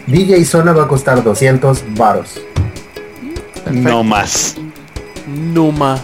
DJ 0.08 0.44
Zona 0.46 0.72
va 0.72 0.84
a 0.84 0.88
costar 0.88 1.24
200 1.24 1.84
varos. 1.96 2.42
No 3.72 4.04
más. 4.04 4.56
Numa. 5.28 6.00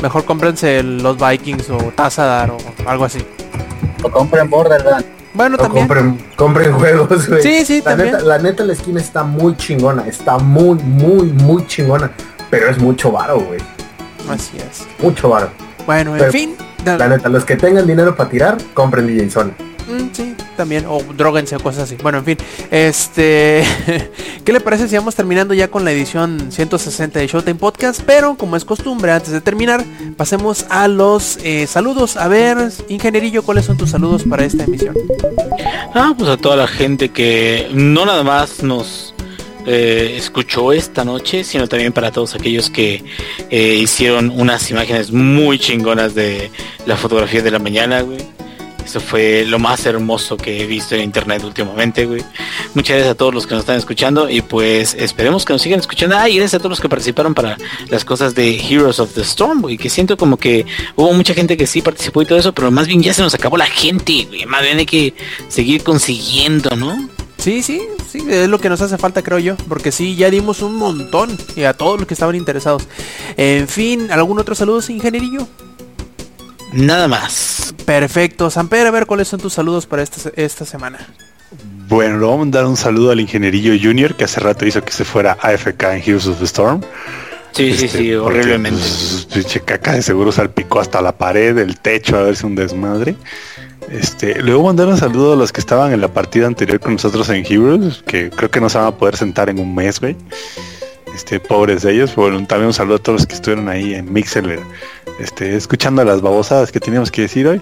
Mejor 0.00 0.24
cómprense 0.24 0.82
los 0.82 1.18
Vikings 1.18 1.68
o 1.70 1.76
Tazadar 1.94 2.50
o 2.52 2.56
algo 2.86 3.04
así. 3.04 3.18
O 4.02 4.10
compren 4.10 4.48
Borderlands. 4.48 5.06
Bueno, 5.34 5.56
O 5.56 5.58
también. 5.58 5.86
compren, 5.86 6.18
compren 6.36 6.72
juegos, 6.72 7.28
güey. 7.28 7.42
Sí, 7.42 7.64
sí, 7.64 7.78
la 7.78 7.90
también. 7.90 8.12
Neta, 8.12 8.24
la 8.24 8.38
neta 8.38 8.64
la 8.64 8.74
skin 8.74 8.96
está 8.96 9.22
muy 9.22 9.56
chingona, 9.56 10.06
está 10.08 10.38
muy, 10.38 10.76
muy, 10.78 11.28
muy 11.28 11.66
chingona. 11.66 12.10
Pero 12.50 12.68
es 12.68 12.78
mucho 12.78 13.12
varo, 13.12 13.40
güey. 13.40 13.60
Así 14.28 14.56
es. 14.58 14.86
Mucho 15.02 15.28
varo. 15.28 15.50
Bueno, 15.86 16.16
en 16.16 16.32
fin. 16.32 16.56
La 16.84 17.08
neta, 17.08 17.28
los 17.28 17.44
que 17.44 17.56
tengan 17.56 17.86
dinero 17.86 18.16
para 18.16 18.28
tirar, 18.30 18.58
compren 18.74 19.06
DJ 19.06 19.30
Zona. 19.30 19.52
Mm, 19.90 20.08
sí, 20.12 20.34
también. 20.56 20.84
O 20.86 21.02
droguense 21.02 21.56
o 21.56 21.60
cosas 21.60 21.84
así. 21.84 21.96
Bueno, 22.02 22.18
en 22.18 22.24
fin. 22.24 22.38
Este. 22.70 23.64
¿Qué 24.44 24.52
le 24.52 24.60
parece 24.60 24.88
si 24.88 24.96
vamos 24.96 25.14
terminando 25.14 25.52
ya 25.52 25.68
con 25.68 25.84
la 25.84 25.92
edición 25.92 26.50
160 26.50 27.18
de 27.18 27.26
Showtime 27.26 27.56
Podcast? 27.56 28.02
Pero, 28.06 28.36
como 28.36 28.56
es 28.56 28.64
costumbre, 28.64 29.12
antes 29.12 29.32
de 29.32 29.40
terminar, 29.40 29.84
pasemos 30.16 30.66
a 30.70 30.88
los 30.88 31.38
eh, 31.42 31.66
saludos. 31.66 32.16
A 32.16 32.28
ver, 32.28 32.70
ingenierillo, 32.88 33.42
¿cuáles 33.42 33.64
son 33.64 33.76
tus 33.76 33.90
saludos 33.90 34.24
para 34.28 34.44
esta 34.44 34.64
emisión? 34.64 34.94
Ah, 35.94 36.14
pues 36.16 36.30
a 36.30 36.36
toda 36.36 36.56
la 36.56 36.68
gente 36.68 37.10
que 37.10 37.68
no 37.72 38.06
nada 38.06 38.22
más 38.22 38.62
nos 38.62 39.09
eh, 39.66 40.14
escuchó 40.16 40.72
esta 40.72 41.04
noche, 41.04 41.44
sino 41.44 41.68
también 41.68 41.92
para 41.92 42.10
todos 42.10 42.34
aquellos 42.34 42.70
que 42.70 43.04
eh, 43.50 43.74
hicieron 43.74 44.30
unas 44.30 44.70
imágenes 44.70 45.12
muy 45.12 45.58
chingonas 45.58 46.14
de 46.14 46.50
la 46.86 46.96
fotografía 46.96 47.42
de 47.42 47.50
la 47.50 47.58
mañana, 47.58 48.02
güey. 48.02 48.18
Eso 48.84 48.98
fue 48.98 49.44
lo 49.46 49.58
más 49.58 49.86
hermoso 49.86 50.36
que 50.36 50.62
he 50.62 50.66
visto 50.66 50.94
en 50.96 51.02
internet 51.02 51.44
últimamente, 51.44 52.06
güey. 52.06 52.22
Muchas 52.74 52.96
gracias 52.96 53.12
a 53.12 53.14
todos 53.14 53.32
los 53.32 53.46
que 53.46 53.54
nos 53.54 53.62
están 53.62 53.76
escuchando 53.76 54.28
y 54.28 54.42
pues 54.42 54.94
esperemos 54.94 55.44
que 55.44 55.52
nos 55.52 55.62
sigan 55.62 55.78
escuchando. 55.78 56.16
Ah, 56.16 56.28
y 56.28 56.36
gracias 56.36 56.54
a 56.54 56.58
todos 56.58 56.70
los 56.70 56.80
que 56.80 56.88
participaron 56.88 57.34
para 57.34 57.56
las 57.88 58.04
cosas 58.04 58.34
de 58.34 58.56
Heroes 58.56 58.98
of 58.98 59.12
the 59.14 59.20
Storm, 59.20 59.60
güey. 59.60 59.76
Que 59.76 59.90
siento 59.90 60.16
como 60.16 60.36
que 60.38 60.66
hubo 60.96 61.12
mucha 61.12 61.34
gente 61.34 61.56
que 61.56 61.66
sí 61.66 61.82
participó 61.82 62.22
y 62.22 62.26
todo 62.26 62.38
eso, 62.38 62.52
pero 62.52 62.70
más 62.70 62.88
bien 62.88 63.02
ya 63.02 63.14
se 63.14 63.22
nos 63.22 63.34
acabó 63.34 63.56
la 63.56 63.66
gente, 63.66 64.24
güey. 64.26 64.46
Más 64.46 64.62
bien 64.62 64.78
hay 64.78 64.86
que 64.86 65.14
seguir 65.48 65.84
consiguiendo, 65.84 66.74
¿no? 66.74 67.08
Sí, 67.40 67.62
sí, 67.62 67.80
sí, 68.10 68.22
es 68.28 68.48
lo 68.48 68.58
que 68.58 68.68
nos 68.68 68.82
hace 68.82 68.98
falta, 68.98 69.22
creo 69.22 69.38
yo. 69.38 69.56
Porque 69.68 69.90
sí, 69.92 70.14
ya 70.14 70.30
dimos 70.30 70.60
un 70.62 70.74
montón 70.76 71.36
y 71.56 71.64
a 71.64 71.72
todos 71.72 71.98
los 71.98 72.06
que 72.06 72.14
estaban 72.14 72.36
interesados. 72.36 72.86
En 73.36 73.66
fin, 73.66 74.10
¿algún 74.12 74.38
otro 74.38 74.54
saludo, 74.54 74.80
ingenierillo? 74.88 75.48
Nada 76.72 77.08
más. 77.08 77.74
Perfecto. 77.86 78.50
Samper, 78.50 78.86
a 78.86 78.90
ver 78.90 79.06
cuáles 79.06 79.28
son 79.28 79.40
tus 79.40 79.54
saludos 79.54 79.86
para 79.86 80.02
esta, 80.02 80.30
esta 80.36 80.64
semana. 80.64 80.98
Bueno, 81.88 82.18
le 82.18 82.20
vamos 82.20 82.34
a 82.34 82.38
mandar 82.40 82.66
un 82.66 82.76
saludo 82.76 83.10
al 83.10 83.18
ingenierillo 83.20 83.72
Junior 83.82 84.14
que 84.14 84.24
hace 84.24 84.38
rato 84.38 84.64
hizo 84.66 84.84
que 84.84 84.92
se 84.92 85.04
fuera 85.04 85.36
AFK 85.40 85.82
en 85.84 86.02
Heroes 86.04 86.26
of 86.26 86.38
the 86.38 86.44
Storm. 86.44 86.82
Sí, 87.52 87.74
sí, 87.74 87.86
Este, 87.86 87.98
sí, 87.98 88.14
horriblemente. 88.14 88.78
pues, 88.78 89.26
pinche 89.32 89.60
caca 89.60 89.94
de 89.94 90.02
seguro 90.02 90.30
salpicó 90.30 90.78
hasta 90.78 91.02
la 91.02 91.10
pared, 91.18 91.58
el 91.58 91.80
techo, 91.80 92.16
a 92.16 92.22
ver 92.22 92.36
si 92.36 92.46
un 92.46 92.54
desmadre. 92.54 93.16
Este, 93.88 94.38
a 94.38 94.58
mandar 94.58 94.88
un 94.88 94.96
saludo 94.96 95.32
a 95.32 95.36
los 95.36 95.52
que 95.52 95.60
estaban 95.60 95.92
en 95.92 96.00
la 96.00 96.08
partida 96.08 96.46
anterior 96.46 96.78
con 96.80 96.92
nosotros 96.92 97.28
en 97.30 97.44
Heroes, 97.44 98.02
que 98.06 98.30
creo 98.30 98.50
que 98.50 98.60
no 98.60 98.68
se 98.68 98.78
van 98.78 98.88
a 98.88 98.96
poder 98.96 99.16
sentar 99.16 99.48
en 99.48 99.58
un 99.58 99.74
mes, 99.74 100.00
güey. 100.00 100.16
Este, 101.14 101.40
pobres 101.40 101.82
de 101.82 101.92
ellos. 101.92 102.14
Bueno, 102.14 102.46
también 102.46 102.68
un 102.68 102.72
saludo 102.72 102.96
a 102.96 102.98
todos 102.98 103.20
los 103.20 103.26
que 103.26 103.34
estuvieron 103.34 103.68
ahí 103.68 103.94
en 103.94 104.12
Mixler, 104.12 104.60
este, 105.18 105.56
escuchando 105.56 106.04
las 106.04 106.20
babosadas 106.20 106.70
que 106.70 106.78
teníamos 106.78 107.10
que 107.10 107.22
decir 107.22 107.46
hoy. 107.48 107.60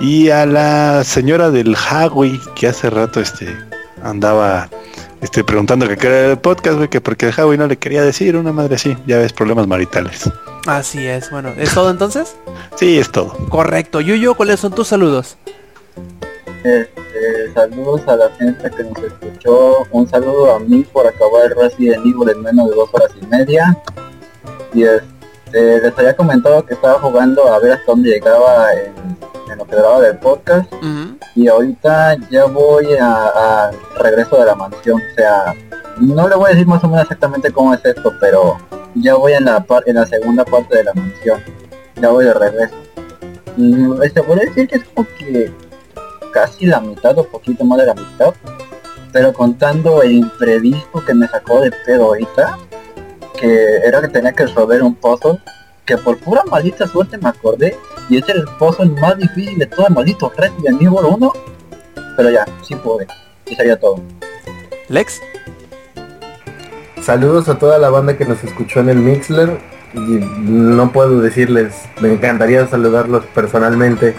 Y 0.00 0.28
a 0.30 0.44
la 0.44 1.02
señora 1.04 1.50
del 1.50 1.74
Huawei, 1.74 2.38
que 2.54 2.66
hace 2.66 2.90
rato 2.90 3.20
este 3.20 3.56
andaba 4.02 4.68
este, 5.20 5.44
preguntando 5.44 5.86
que 5.88 5.96
qué 5.96 6.06
era 6.06 6.30
el 6.32 6.38
podcast, 6.38 6.76
güey, 6.76 6.88
que 6.88 7.00
porque 7.00 7.28
el 7.28 7.34
Huawei 7.36 7.58
no 7.58 7.66
le 7.66 7.78
quería 7.78 8.02
decir 8.02 8.36
una 8.36 8.52
madre 8.52 8.76
así. 8.76 8.96
Ya 9.06 9.18
ves, 9.18 9.32
problemas 9.32 9.66
maritales. 9.66 10.30
Así 10.66 11.06
es, 11.06 11.30
bueno, 11.30 11.50
¿es 11.56 11.72
todo 11.72 11.90
entonces? 11.90 12.36
Sí, 12.76 12.98
es 12.98 13.10
todo. 13.10 13.32
Correcto. 13.48 14.00
Yuyo, 14.00 14.34
¿cuáles 14.34 14.60
son 14.60 14.74
tus 14.74 14.88
saludos? 14.88 15.36
Este, 16.62 17.52
saludos 17.54 18.02
a 18.06 18.16
la 18.16 18.28
gente 18.30 18.70
que 18.70 18.84
nos 18.84 18.98
escuchó. 18.98 19.86
Un 19.92 20.08
saludo 20.08 20.54
a 20.54 20.58
mí 20.60 20.84
por 20.92 21.06
acabar 21.06 21.54
Resident 21.56 22.04
Evil 22.04 22.28
en 22.30 22.42
menos 22.42 22.68
de 22.70 22.76
dos 22.76 22.90
horas 22.92 23.10
y 23.20 23.26
media. 23.26 23.76
Y 24.74 24.82
este, 24.84 25.80
les 25.82 25.98
había 25.98 26.14
comentado 26.16 26.64
que 26.66 26.74
estaba 26.74 26.98
jugando 27.00 27.46
a 27.52 27.58
ver 27.58 27.72
hasta 27.72 27.84
dónde 27.86 28.10
llegaba 28.10 28.72
en, 28.74 28.92
en 29.50 29.58
lo 29.58 29.64
que 29.64 29.76
grababa 29.76 30.00
del 30.02 30.18
podcast. 30.18 30.70
Y 31.34 31.48
ahorita 31.48 32.16
ya 32.30 32.44
voy 32.44 32.94
a, 32.94 33.26
a 33.68 33.70
regreso 33.98 34.36
de 34.38 34.44
la 34.46 34.54
mansión. 34.54 35.00
O 35.00 35.14
sea, 35.16 35.54
no 35.98 36.28
le 36.28 36.36
voy 36.36 36.46
a 36.46 36.50
decir 36.50 36.66
más 36.66 36.84
o 36.84 36.88
menos 36.88 37.02
exactamente 37.04 37.50
cómo 37.50 37.72
es 37.74 37.84
esto, 37.84 38.12
pero 38.20 38.58
ya 38.96 39.14
voy 39.14 39.32
en 39.32 39.46
la, 39.46 39.64
en 39.86 39.94
la 39.94 40.06
segunda 40.06 40.44
parte 40.44 40.76
de 40.76 40.84
la 40.84 40.92
mansión. 40.94 41.40
Ya 41.96 42.10
voy 42.10 42.26
de 42.26 42.34
regreso. 42.34 42.74
Mm, 43.56 44.02
Este, 44.02 44.22
podría 44.22 44.44
decir 44.46 44.68
que 44.68 44.76
es 44.76 44.84
como 44.94 45.06
que 45.18 45.50
casi 46.32 46.66
la 46.66 46.80
mitad 46.80 47.16
o 47.18 47.24
poquito 47.24 47.64
más 47.64 47.78
de 47.78 47.86
la 47.86 47.94
mitad. 47.94 48.34
Pero 49.12 49.32
contando 49.32 50.02
el 50.02 50.12
imprevisto 50.12 51.04
que 51.04 51.14
me 51.14 51.26
sacó 51.28 51.60
de 51.60 51.72
pedo 51.84 52.06
ahorita, 52.06 52.58
que 53.38 53.76
era 53.84 54.00
que 54.00 54.08
tenía 54.08 54.32
que 54.32 54.46
resolver 54.46 54.82
un 54.82 54.94
puzzle, 54.94 55.38
que 55.84 55.96
por 55.98 56.18
pura 56.18 56.44
maldita 56.48 56.86
suerte 56.86 57.18
me 57.18 57.28
acordé, 57.28 57.76
y 58.08 58.18
es 58.18 58.28
el 58.28 58.44
puzzle 58.58 58.90
más 59.00 59.16
difícil 59.18 59.58
de 59.58 59.66
todo 59.66 59.88
el 59.88 59.94
maldito 59.94 60.32
Resident 60.36 60.80
Evil 60.80 61.04
1, 61.04 61.32
pero 62.16 62.30
ya, 62.30 62.46
sí 62.62 62.76
pude, 62.76 63.06
y 63.46 63.54
sería 63.56 63.78
todo. 63.78 64.00
Lex. 64.88 65.20
Saludos 67.02 67.48
a 67.48 67.58
toda 67.58 67.78
la 67.78 67.90
banda 67.90 68.16
que 68.16 68.24
nos 68.24 68.44
escuchó 68.44 68.80
en 68.80 68.90
el 68.90 68.98
Mixler. 68.98 69.58
Y 69.92 69.98
no 69.98 70.92
puedo 70.92 71.20
decirles, 71.20 71.74
me 72.00 72.12
encantaría 72.12 72.64
saludarlos 72.68 73.24
personalmente 73.34 74.14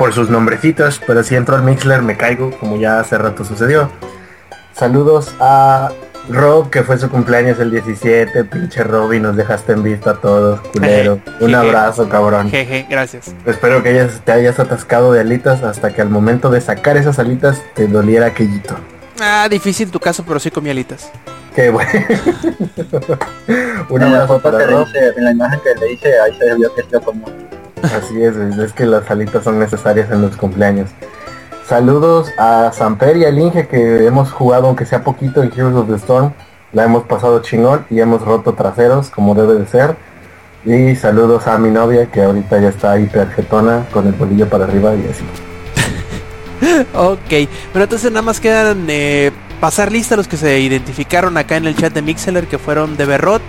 por 0.00 0.14
sus 0.14 0.30
nombrecitos, 0.30 0.98
pero 1.06 1.22
si 1.22 1.36
entro 1.36 1.56
al 1.56 1.62
Mixler 1.62 2.00
me 2.00 2.16
caigo, 2.16 2.50
como 2.58 2.78
ya 2.78 3.00
hace 3.00 3.18
rato 3.18 3.44
sucedió. 3.44 3.90
Saludos 4.72 5.34
a 5.40 5.90
Rob, 6.30 6.70
que 6.70 6.82
fue 6.82 6.96
su 6.96 7.10
cumpleaños 7.10 7.58
el 7.58 7.70
17, 7.70 8.44
pinche 8.44 8.82
Rob, 8.82 9.12
y 9.12 9.20
nos 9.20 9.36
dejaste 9.36 9.74
en 9.74 9.82
vista 9.82 10.12
a 10.12 10.14
todos, 10.14 10.58
culero. 10.72 11.20
Un 11.40 11.50
Jeje. 11.50 11.54
abrazo, 11.54 12.08
cabrón. 12.08 12.48
Jeje, 12.48 12.86
gracias. 12.88 13.34
Espero 13.44 13.82
que 13.82 13.90
hayas, 13.90 14.22
te 14.24 14.32
hayas 14.32 14.58
atascado 14.58 15.12
de 15.12 15.20
alitas 15.20 15.62
hasta 15.62 15.92
que 15.92 16.00
al 16.00 16.08
momento 16.08 16.48
de 16.48 16.62
sacar 16.62 16.96
esas 16.96 17.18
alitas 17.18 17.60
te 17.74 17.86
doliera 17.86 18.28
aquellito. 18.28 18.76
Ah, 19.20 19.48
difícil 19.50 19.90
tu 19.90 20.00
caso, 20.00 20.24
pero 20.26 20.40
sí 20.40 20.50
comí 20.50 20.70
alitas. 20.70 21.10
Qué 21.54 21.68
bueno. 21.68 21.90
Un 23.90 24.02
abrazo 24.02 24.26
foto 24.28 24.42
para 24.44 24.58
que 24.60 24.64
le 24.64 24.72
Rob. 24.72 24.86
hice, 24.88 25.08
en 25.18 25.24
la 25.26 25.30
imagen 25.32 25.60
que 25.60 25.74
le 25.78 25.92
hice, 25.92 26.18
ahí 26.20 26.34
se 26.38 26.54
vio 26.54 26.74
que 26.74 26.80
sí 26.84 26.88
lo 26.90 27.02
comió. 27.02 27.26
Así 27.82 28.22
es, 28.22 28.36
es 28.36 28.72
que 28.72 28.86
las 28.86 29.10
alitas 29.10 29.44
son 29.44 29.58
necesarias 29.58 30.10
en 30.10 30.22
los 30.22 30.36
cumpleaños. 30.36 30.90
Saludos 31.66 32.28
a 32.36 32.72
Samper 32.72 33.16
y 33.16 33.24
al 33.24 33.38
Inge 33.38 33.68
que 33.68 34.04
hemos 34.04 34.32
jugado 34.32 34.66
aunque 34.66 34.84
sea 34.86 35.04
poquito 35.04 35.42
en 35.42 35.52
Heroes 35.52 35.76
of 35.76 35.88
the 35.88 35.96
Storm. 35.96 36.32
La 36.72 36.84
hemos 36.84 37.04
pasado 37.04 37.40
chingón 37.42 37.86
y 37.90 38.00
hemos 38.00 38.22
roto 38.22 38.54
traseros 38.54 39.10
como 39.10 39.34
debe 39.34 39.54
de 39.54 39.66
ser. 39.66 39.96
Y 40.64 40.94
saludos 40.96 41.46
a 41.46 41.58
mi 41.58 41.70
novia 41.70 42.06
que 42.06 42.22
ahorita 42.22 42.60
ya 42.60 42.68
está 42.68 42.98
hiperjetona 42.98 43.86
con 43.92 44.06
el 44.06 44.12
bolillo 44.12 44.48
para 44.48 44.64
arriba 44.64 44.94
y 44.94 45.08
así. 45.08 45.24
Ok, 46.94 47.48
bueno, 47.72 47.84
entonces 47.84 48.10
nada 48.10 48.22
más 48.22 48.40
quedan 48.40 48.86
eh, 48.88 49.32
pasar 49.60 49.92
lista 49.92 50.16
los 50.16 50.26
que 50.26 50.36
se 50.36 50.58
identificaron 50.60 51.36
acá 51.36 51.56
en 51.56 51.66
el 51.66 51.76
chat 51.76 51.92
de 51.92 52.02
Mixeler 52.02 52.46
que 52.46 52.58
fueron 52.58 52.96
de 52.96 53.06
Berrot. 53.06 53.42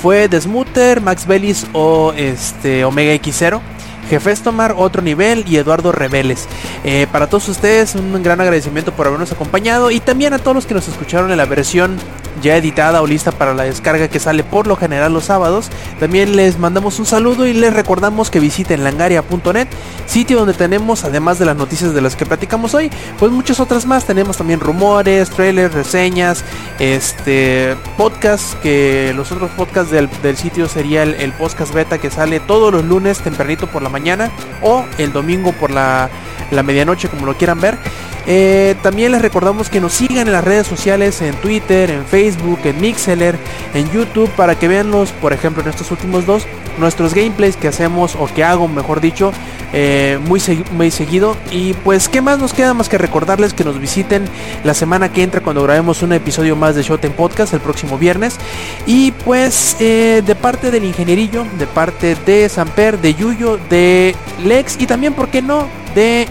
Fue 0.00 0.28
Desmuter, 0.28 1.00
Max 1.00 1.26
Bellis 1.26 1.66
o 1.72 2.12
este 2.16 2.84
Omega 2.84 3.14
X0. 3.14 3.60
Jefes 4.08 4.42
Tomar, 4.42 4.74
otro 4.76 5.00
nivel 5.02 5.44
y 5.48 5.56
Eduardo 5.56 5.90
Rebeles. 5.90 6.46
Eh, 6.84 7.06
para 7.10 7.26
todos 7.26 7.48
ustedes 7.48 7.94
un 7.94 8.22
gran 8.22 8.40
agradecimiento 8.40 8.92
por 8.92 9.06
habernos 9.06 9.32
acompañado 9.32 9.90
y 9.90 10.00
también 10.00 10.34
a 10.34 10.38
todos 10.38 10.54
los 10.54 10.66
que 10.66 10.74
nos 10.74 10.88
escucharon 10.88 11.30
en 11.30 11.38
la 11.38 11.46
versión 11.46 11.96
ya 12.44 12.56
editada 12.56 13.02
o 13.02 13.06
lista 13.06 13.32
para 13.32 13.54
la 13.54 13.64
descarga 13.64 14.08
que 14.08 14.20
sale 14.20 14.44
por 14.44 14.66
lo 14.66 14.76
general 14.76 15.12
los 15.12 15.24
sábados. 15.24 15.70
También 15.98 16.36
les 16.36 16.58
mandamos 16.58 16.98
un 16.98 17.06
saludo 17.06 17.46
y 17.46 17.54
les 17.54 17.72
recordamos 17.72 18.30
que 18.30 18.38
visiten 18.38 18.84
langaria.net, 18.84 19.66
sitio 20.06 20.38
donde 20.38 20.52
tenemos, 20.52 21.04
además 21.04 21.38
de 21.38 21.46
las 21.46 21.56
noticias 21.56 21.94
de 21.94 22.02
las 22.02 22.14
que 22.14 22.26
platicamos 22.26 22.74
hoy, 22.74 22.90
pues 23.18 23.32
muchas 23.32 23.60
otras 23.60 23.86
más. 23.86 24.04
Tenemos 24.04 24.36
también 24.36 24.60
rumores, 24.60 25.30
trailers, 25.30 25.74
reseñas, 25.74 26.44
este 26.78 27.76
podcast, 27.96 28.60
que 28.60 29.12
los 29.16 29.32
otros 29.32 29.50
podcasts 29.52 29.90
del, 29.90 30.10
del 30.22 30.36
sitio 30.36 30.68
sería 30.68 31.02
el, 31.02 31.32
podcast 31.32 31.72
beta 31.72 31.98
que 31.98 32.10
sale 32.10 32.38
todos 32.38 32.72
los 32.72 32.84
lunes 32.84 33.18
tempranito 33.18 33.66
por 33.66 33.82
la 33.82 33.88
mañana 33.88 34.30
o 34.62 34.84
el 34.98 35.12
domingo 35.12 35.52
por 35.52 35.70
la, 35.70 36.10
la 36.50 36.62
medianoche, 36.62 37.08
como 37.08 37.24
lo 37.24 37.36
quieran 37.36 37.60
ver. 37.60 37.78
Eh, 38.26 38.74
también 38.82 39.12
les 39.12 39.20
recordamos 39.20 39.68
que 39.68 39.80
nos 39.80 39.92
sigan 39.92 40.26
en 40.26 40.32
las 40.32 40.44
redes 40.44 40.66
sociales, 40.66 41.20
en 41.20 41.34
Twitter, 41.36 41.90
en 41.90 42.04
Facebook, 42.04 42.60
en 42.64 42.80
Mixeler, 42.80 43.36
en 43.74 43.90
YouTube, 43.90 44.30
para 44.30 44.58
que 44.58 44.68
vean 44.68 44.90
los, 44.90 45.12
por 45.12 45.32
ejemplo, 45.32 45.62
en 45.62 45.68
estos 45.68 45.90
últimos 45.90 46.24
dos, 46.24 46.46
nuestros 46.78 47.14
gameplays 47.14 47.56
que 47.56 47.68
hacemos, 47.68 48.16
o 48.16 48.26
que 48.26 48.42
hago, 48.42 48.66
mejor 48.66 49.00
dicho, 49.00 49.32
eh, 49.72 50.18
muy, 50.26 50.40
muy 50.72 50.90
seguido. 50.90 51.36
Y 51.50 51.74
pues, 51.74 52.08
¿qué 52.08 52.22
más 52.22 52.38
nos 52.38 52.54
queda 52.54 52.72
más 52.72 52.88
que 52.88 52.96
recordarles 52.96 53.52
que 53.52 53.64
nos 53.64 53.78
visiten 53.78 54.24
la 54.64 54.72
semana 54.72 55.12
que 55.12 55.22
entra 55.22 55.40
cuando 55.40 55.62
grabemos 55.62 56.02
un 56.02 56.12
episodio 56.12 56.56
más 56.56 56.74
de 56.74 56.82
Showtime 56.82 57.14
Podcast 57.14 57.52
el 57.52 57.60
próximo 57.60 57.98
viernes? 57.98 58.38
Y 58.86 59.12
pues, 59.12 59.76
eh, 59.80 60.22
de 60.24 60.34
parte 60.34 60.70
del 60.70 60.84
ingenierillo, 60.84 61.44
de 61.58 61.66
parte 61.66 62.16
de 62.26 62.48
Samper, 62.48 62.98
de 62.98 63.14
Yuyo, 63.14 63.58
de 63.68 64.16
Lex 64.44 64.80
y 64.80 64.86
también, 64.86 65.12
¿por 65.12 65.28
qué 65.28 65.42
no?, 65.42 65.68
de 65.94 66.26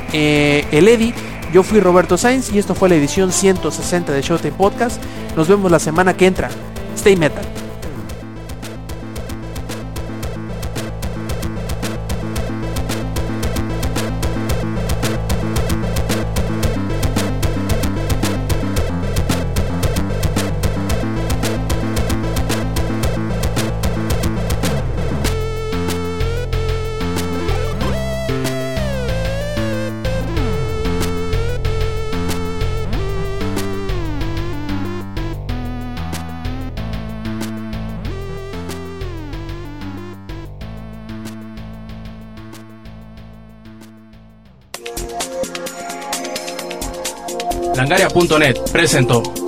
el 0.71 0.87
Eddy. 0.89 1.13
Yo 1.53 1.61
fui 1.61 1.79
Roberto 1.79 2.17
Sainz 2.17 2.51
y 2.51 2.57
esto 2.57 2.73
fue 2.73 2.89
la 2.89 2.95
edición 2.95 3.31
160 3.31 4.11
de 4.11 4.23
Showtime 4.23 4.53
Podcast. 4.53 4.99
Nos 5.37 5.47
vemos 5.47 5.69
la 5.69 5.77
semana 5.77 6.17
que 6.17 6.25
entra. 6.25 6.49
Stay 6.95 7.15
metal. 7.15 7.45
Langaria.net 48.23 48.71
presentó 48.71 49.42